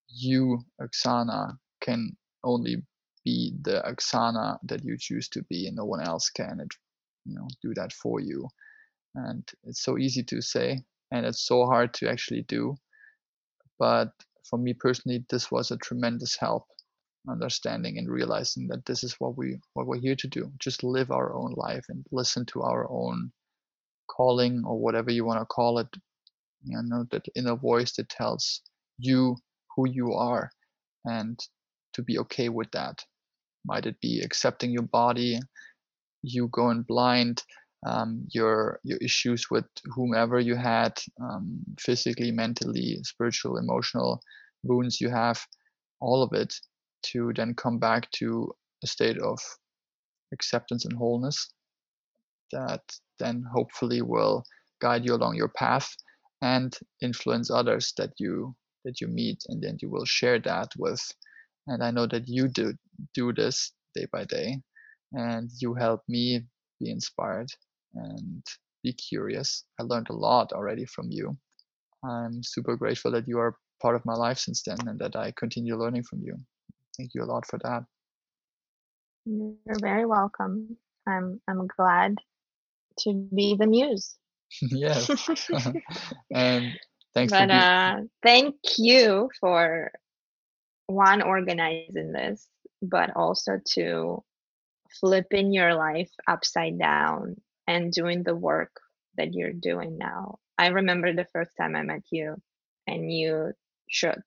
you 0.09 0.61
aksana 0.81 1.57
can 1.81 2.17
only 2.45 2.77
be 3.25 3.53
the 3.63 3.83
aksana 3.87 4.59
that 4.65 4.85
you 4.85 4.97
choose 4.99 5.29
to 5.29 5.43
be 5.51 5.67
and 5.67 5.77
no 5.77 5.85
one 5.85 6.01
else 6.01 6.31
can 6.31 6.61
it, 6.61 6.73
you 7.25 7.35
know 7.35 7.49
do 7.63 7.75
that 7.75 7.93
for 7.93 8.21
you. 8.21 8.49
And 9.15 9.49
it's 9.65 9.83
so 9.83 9.99
easy 9.99 10.23
to 10.25 10.41
say 10.41 10.83
and 11.11 11.27
it's 11.27 11.47
so 11.47 11.67
hard 11.67 11.95
to 11.95 12.11
actually 12.11 12.43
do. 12.43 12.77
But 13.79 14.11
for 14.49 14.59
me 14.59 14.75
personally 14.75 15.25
this 15.29 15.51
was 15.51 15.71
a 15.71 15.77
tremendous 15.79 16.37
help 16.39 16.67
understanding 17.29 17.99
and 17.99 18.09
realizing 18.09 18.69
that 18.69 18.87
this 18.87 19.03
is 19.03 19.15
what 19.19 19.37
we 19.37 19.59
what 19.75 19.87
we're 19.87 19.99
here 19.99 20.15
to 20.15 20.29
do 20.29 20.53
just 20.61 20.85
live 20.85 21.11
our 21.11 21.35
own 21.35 21.53
life 21.57 21.85
and 21.89 22.07
listen 22.13 22.47
to 22.47 22.63
our 22.63 22.89
own 22.89 23.33
calling 24.09 24.63
or 24.65 24.79
whatever 24.79 25.11
you 25.11 25.25
want 25.25 25.41
to 25.41 25.47
call 25.47 25.79
it. 25.79 25.89
You 26.63 26.81
know 26.83 27.05
that 27.11 27.27
inner 27.35 27.57
voice 27.57 27.93
that 27.97 28.09
tells 28.09 28.63
you 28.99 29.37
who 29.75 29.89
you 29.89 30.15
are 30.15 30.51
and 31.05 31.39
to 31.97 32.03
be 32.03 32.19
okay 32.21 32.49
with 32.49 32.71
that? 32.73 33.05
Might 33.67 33.87
it 33.87 34.01
be 34.01 34.21
accepting 34.21 34.71
your 34.71 34.85
body 34.85 35.41
you 36.23 36.49
going 36.49 36.83
blind 36.83 37.43
um, 37.87 38.27
your 38.31 38.81
your 38.83 38.99
issues 38.99 39.47
with 39.51 39.67
whomever 39.85 40.41
you 40.41 40.57
had 40.57 40.99
um, 41.23 41.61
physically 41.79 42.33
mentally 42.33 42.99
spiritual 43.03 43.59
emotional 43.59 44.21
wounds 44.65 45.01
you 45.01 45.09
have 45.09 45.41
all 46.01 46.23
of 46.23 46.33
it 46.33 46.55
to 47.03 47.33
then 47.37 47.55
come 47.55 47.79
back 47.79 48.11
to 48.11 48.53
a 48.83 48.87
state 48.87 49.19
of 49.19 49.39
acceptance 50.33 50.85
and 50.85 50.97
wholeness 50.97 51.53
that 52.53 52.83
then 53.19 53.45
hopefully 53.55 54.03
will 54.03 54.43
guide 54.81 55.05
you 55.05 55.15
along 55.15 55.37
your 55.37 55.49
path 55.49 55.89
and 56.43 56.79
influence 57.03 57.51
others 57.51 57.93
that 57.97 58.11
you 58.19 58.55
that 58.85 59.01
you 59.01 59.07
meet 59.07 59.39
and 59.49 59.63
then 59.63 59.77
you 59.81 59.89
will 59.91 60.05
share 60.05 60.39
that 60.41 60.69
with 60.77 61.01
and 61.67 61.83
i 61.83 61.91
know 61.91 62.07
that 62.07 62.27
you 62.27 62.49
do 62.49 62.73
do 63.15 63.33
this 63.33 63.73
day 63.95 64.07
by 64.13 64.25
day 64.25 64.61
and 65.13 65.51
you 65.61 65.75
help 65.75 66.03
me 66.09 66.41
be 66.81 66.91
inspired 66.91 67.49
and 67.95 68.43
be 68.83 68.93
curious 68.93 69.65
i 69.81 69.83
learned 69.83 70.09
a 70.11 70.13
lot 70.13 70.53
already 70.53 70.85
from 70.87 71.07
you 71.11 71.37
i'm 72.05 72.43
super 72.43 72.77
grateful 72.77 73.11
that 73.11 73.27
you 73.27 73.39
are 73.39 73.57
part 73.83 73.97
of 73.97 74.05
my 74.05 74.15
life 74.15 74.39
since 74.39 74.63
then 74.63 74.79
and 74.87 74.99
that 74.99 75.17
i 75.17 75.33
continue 75.37 75.77
learning 75.77 76.03
from 76.03 76.21
you 76.23 76.35
Thank 76.97 77.15
you 77.15 77.23
a 77.23 77.27
lot 77.27 77.47
for 77.47 77.59
that. 77.63 77.85
You're 79.27 79.81
very 79.81 80.07
welcome. 80.07 80.77
I'm 81.07 81.41
I'm 81.49 81.67
glad 81.77 82.17
to 83.01 83.29
be 83.35 83.57
the 83.59 83.67
muse. 83.67 84.17
yes. 84.63 85.09
and 86.35 86.65
thanks 87.15 87.33
but, 87.33 87.51
uh, 87.51 88.01
thank 88.23 88.55
you 88.79 89.29
for 89.41 89.91
one 90.87 91.23
organizing 91.23 92.13
this, 92.13 92.49
but 92.83 93.11
also 93.17 93.61
to 93.75 94.23
flipping 95.01 95.53
your 95.53 95.75
life 95.75 96.11
upside 96.29 96.79
down 96.79 97.37
and 97.67 97.93
doing 97.93 98.23
the 98.23 98.37
work 98.37 98.81
that 99.17 99.35
you're 99.35 99.53
doing 99.53 99.99
now. 99.99 100.39
I 100.59 100.69
remember 100.69 101.13
the 101.13 101.27
first 101.33 101.51
time 101.59 101.75
I 101.75 101.83
met 101.83 102.03
you 102.11 102.37
and 102.87 103.13
you 103.13 103.53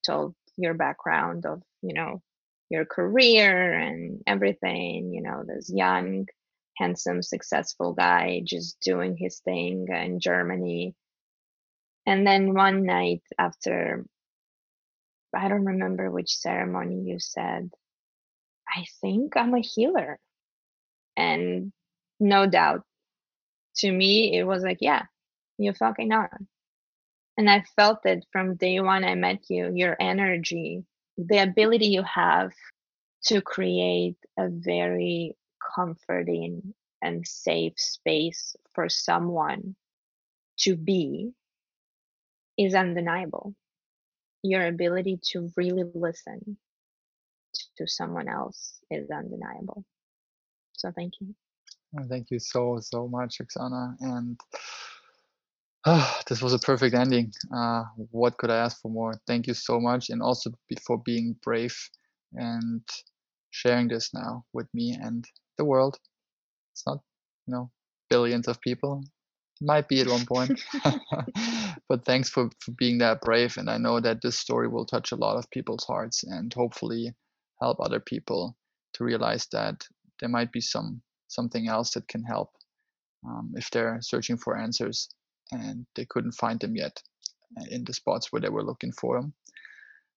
told 0.05 0.35
your 0.57 0.73
background 0.73 1.45
of, 1.45 1.61
you 1.81 1.93
know, 1.93 2.21
your 2.69 2.85
career 2.85 3.73
and 3.73 4.21
everything 4.27 5.11
you 5.11 5.21
know 5.21 5.43
this 5.45 5.69
young 5.73 6.27
handsome 6.77 7.21
successful 7.21 7.93
guy 7.93 8.41
just 8.45 8.79
doing 8.79 9.17
his 9.17 9.39
thing 9.39 9.87
in 9.89 10.19
germany 10.19 10.95
and 12.05 12.25
then 12.25 12.53
one 12.53 12.83
night 12.83 13.23
after 13.37 14.05
i 15.33 15.47
don't 15.47 15.65
remember 15.65 16.09
which 16.11 16.35
ceremony 16.35 17.01
you 17.05 17.19
said. 17.19 17.69
I 18.67 18.85
think 19.01 19.35
i'm 19.35 19.53
a 19.53 19.61
healer. 19.61 20.19
And 21.17 21.71
no 22.19 22.47
doubt 22.47 22.83
to 23.77 23.91
me 23.91 24.37
it 24.37 24.43
was 24.43 24.63
like 24.63 24.77
yeah 24.81 25.03
you 25.57 25.73
fucking 25.73 26.11
are 26.11 26.39
and 27.37 27.49
i 27.49 27.63
felt 27.75 28.05
it 28.05 28.25
from 28.31 28.55
day 28.55 28.79
one 28.79 29.03
i 29.03 29.15
met 29.15 29.39
you 29.49 29.71
your 29.73 29.95
energy 29.99 30.83
the 31.17 31.37
ability 31.37 31.87
you 31.87 32.03
have 32.03 32.51
to 33.23 33.41
create 33.41 34.17
a 34.37 34.47
very 34.49 35.35
comforting 35.75 36.73
and 37.01 37.25
safe 37.27 37.73
space 37.77 38.55
for 38.73 38.89
someone 38.89 39.75
to 40.57 40.75
be 40.75 41.31
is 42.57 42.73
undeniable. 42.75 43.55
Your 44.43 44.67
ability 44.67 45.19
to 45.31 45.49
really 45.57 45.83
listen 45.93 46.57
to 47.77 47.87
someone 47.87 48.29
else 48.29 48.79
is 48.89 49.09
undeniable. 49.09 49.83
So 50.73 50.91
thank 50.95 51.13
you. 51.19 51.35
Thank 52.07 52.31
you 52.31 52.39
so, 52.39 52.79
so 52.81 53.07
much, 53.07 53.39
Aksana. 53.39 53.95
And 53.99 54.39
Ah, 55.85 56.21
this 56.27 56.41
was 56.41 56.53
a 56.53 56.59
perfect 56.59 56.93
ending. 56.93 57.31
Uh, 57.53 57.83
what 58.11 58.37
could 58.37 58.49
I 58.49 58.57
ask 58.57 58.81
for 58.81 58.91
more? 58.91 59.13
Thank 59.27 59.47
you 59.47 59.53
so 59.53 59.79
much, 59.79 60.09
and 60.09 60.21
also 60.21 60.51
for 60.85 60.97
being 60.97 61.35
brave 61.41 61.75
and 62.33 62.81
sharing 63.51 63.87
this 63.87 64.13
now 64.13 64.45
with 64.53 64.67
me 64.73 64.97
and 65.01 65.25
the 65.57 65.65
world. 65.65 65.97
It's 66.73 66.83
not, 66.85 66.99
you 67.47 67.53
know, 67.53 67.71
billions 68.09 68.47
of 68.47 68.59
people. 68.61 69.03
Might 69.61 69.87
be 69.87 70.01
at 70.01 70.07
one 70.07 70.25
point. 70.25 70.61
but 71.89 72.05
thanks 72.05 72.29
for, 72.29 72.49
for 72.59 72.71
being 72.71 72.97
that 72.99 73.21
brave. 73.21 73.57
And 73.57 73.69
I 73.69 73.77
know 73.77 73.99
that 73.99 74.21
this 74.21 74.39
story 74.39 74.67
will 74.67 74.85
touch 74.85 75.11
a 75.11 75.17
lot 75.17 75.37
of 75.37 75.49
people's 75.51 75.83
hearts 75.83 76.23
and 76.23 76.53
hopefully 76.53 77.13
help 77.61 77.79
other 77.79 77.99
people 77.99 78.55
to 78.93 79.03
realize 79.03 79.47
that 79.51 79.85
there 80.19 80.29
might 80.29 80.51
be 80.51 80.61
some 80.61 81.01
something 81.27 81.67
else 81.67 81.91
that 81.93 82.07
can 82.07 82.23
help 82.23 82.49
um, 83.25 83.53
if 83.55 83.69
they're 83.69 83.99
searching 84.01 84.35
for 84.35 84.57
answers 84.57 85.09
and 85.51 85.85
they 85.95 86.05
couldn't 86.05 86.31
find 86.31 86.59
them 86.59 86.75
yet 86.75 87.01
uh, 87.59 87.65
in 87.69 87.83
the 87.83 87.93
spots 87.93 88.31
where 88.31 88.41
they 88.41 88.49
were 88.49 88.63
looking 88.63 88.91
for 88.91 89.19
them. 89.19 89.33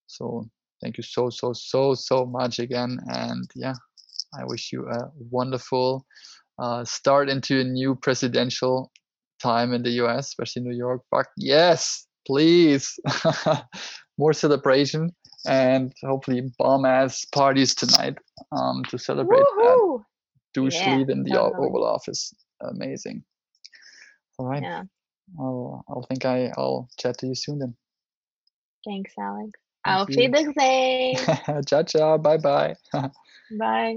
So 0.06 0.48
thank 0.80 0.96
you 0.96 1.02
so 1.02 1.30
so 1.30 1.52
so 1.52 1.94
so 1.94 2.26
much 2.26 2.58
again, 2.58 2.98
and 3.08 3.50
yeah, 3.54 3.74
I 4.38 4.44
wish 4.44 4.72
you 4.72 4.88
a 4.88 5.10
wonderful 5.30 6.06
uh, 6.58 6.84
start 6.84 7.28
into 7.28 7.60
a 7.60 7.64
new 7.64 7.94
presidential 7.94 8.90
time 9.42 9.72
in 9.72 9.82
the 9.82 9.90
U.S., 10.02 10.28
especially 10.28 10.62
New 10.62 10.76
York. 10.76 11.02
But 11.10 11.26
yes, 11.36 12.06
please, 12.26 12.98
more 14.18 14.32
celebration 14.32 15.10
and 15.46 15.92
hopefully 16.02 16.50
bomb 16.58 16.84
ass 16.84 17.24
parties 17.26 17.74
tonight 17.74 18.16
um, 18.52 18.84
to 18.84 18.98
celebrate 18.98 19.38
Woo-hoo! 19.40 19.98
that. 19.98 20.04
Douche 20.54 20.74
yeah, 20.74 20.96
lead 20.96 21.10
in 21.10 21.24
the 21.24 21.32
totally. 21.32 21.68
Oval 21.68 21.84
Office. 21.84 22.32
Amazing. 22.60 23.24
All 24.38 24.46
right. 24.46 24.62
Yeah. 24.62 24.82
I'll 25.38 25.84
I'll 25.88 26.06
think 26.08 26.24
I 26.24 26.52
I'll 26.56 26.88
chat 26.98 27.18
to 27.18 27.26
you 27.26 27.34
soon 27.34 27.58
then. 27.58 27.74
Thanks, 28.84 29.12
Alex. 29.18 29.50
Thank 29.84 30.00
Auf 30.00 30.08
Wiedersehen. 30.16 31.16
ciao, 31.66 31.82
ciao. 31.82 32.18
Bye 32.18 32.38
bye. 32.38 32.74
bye. 33.58 33.96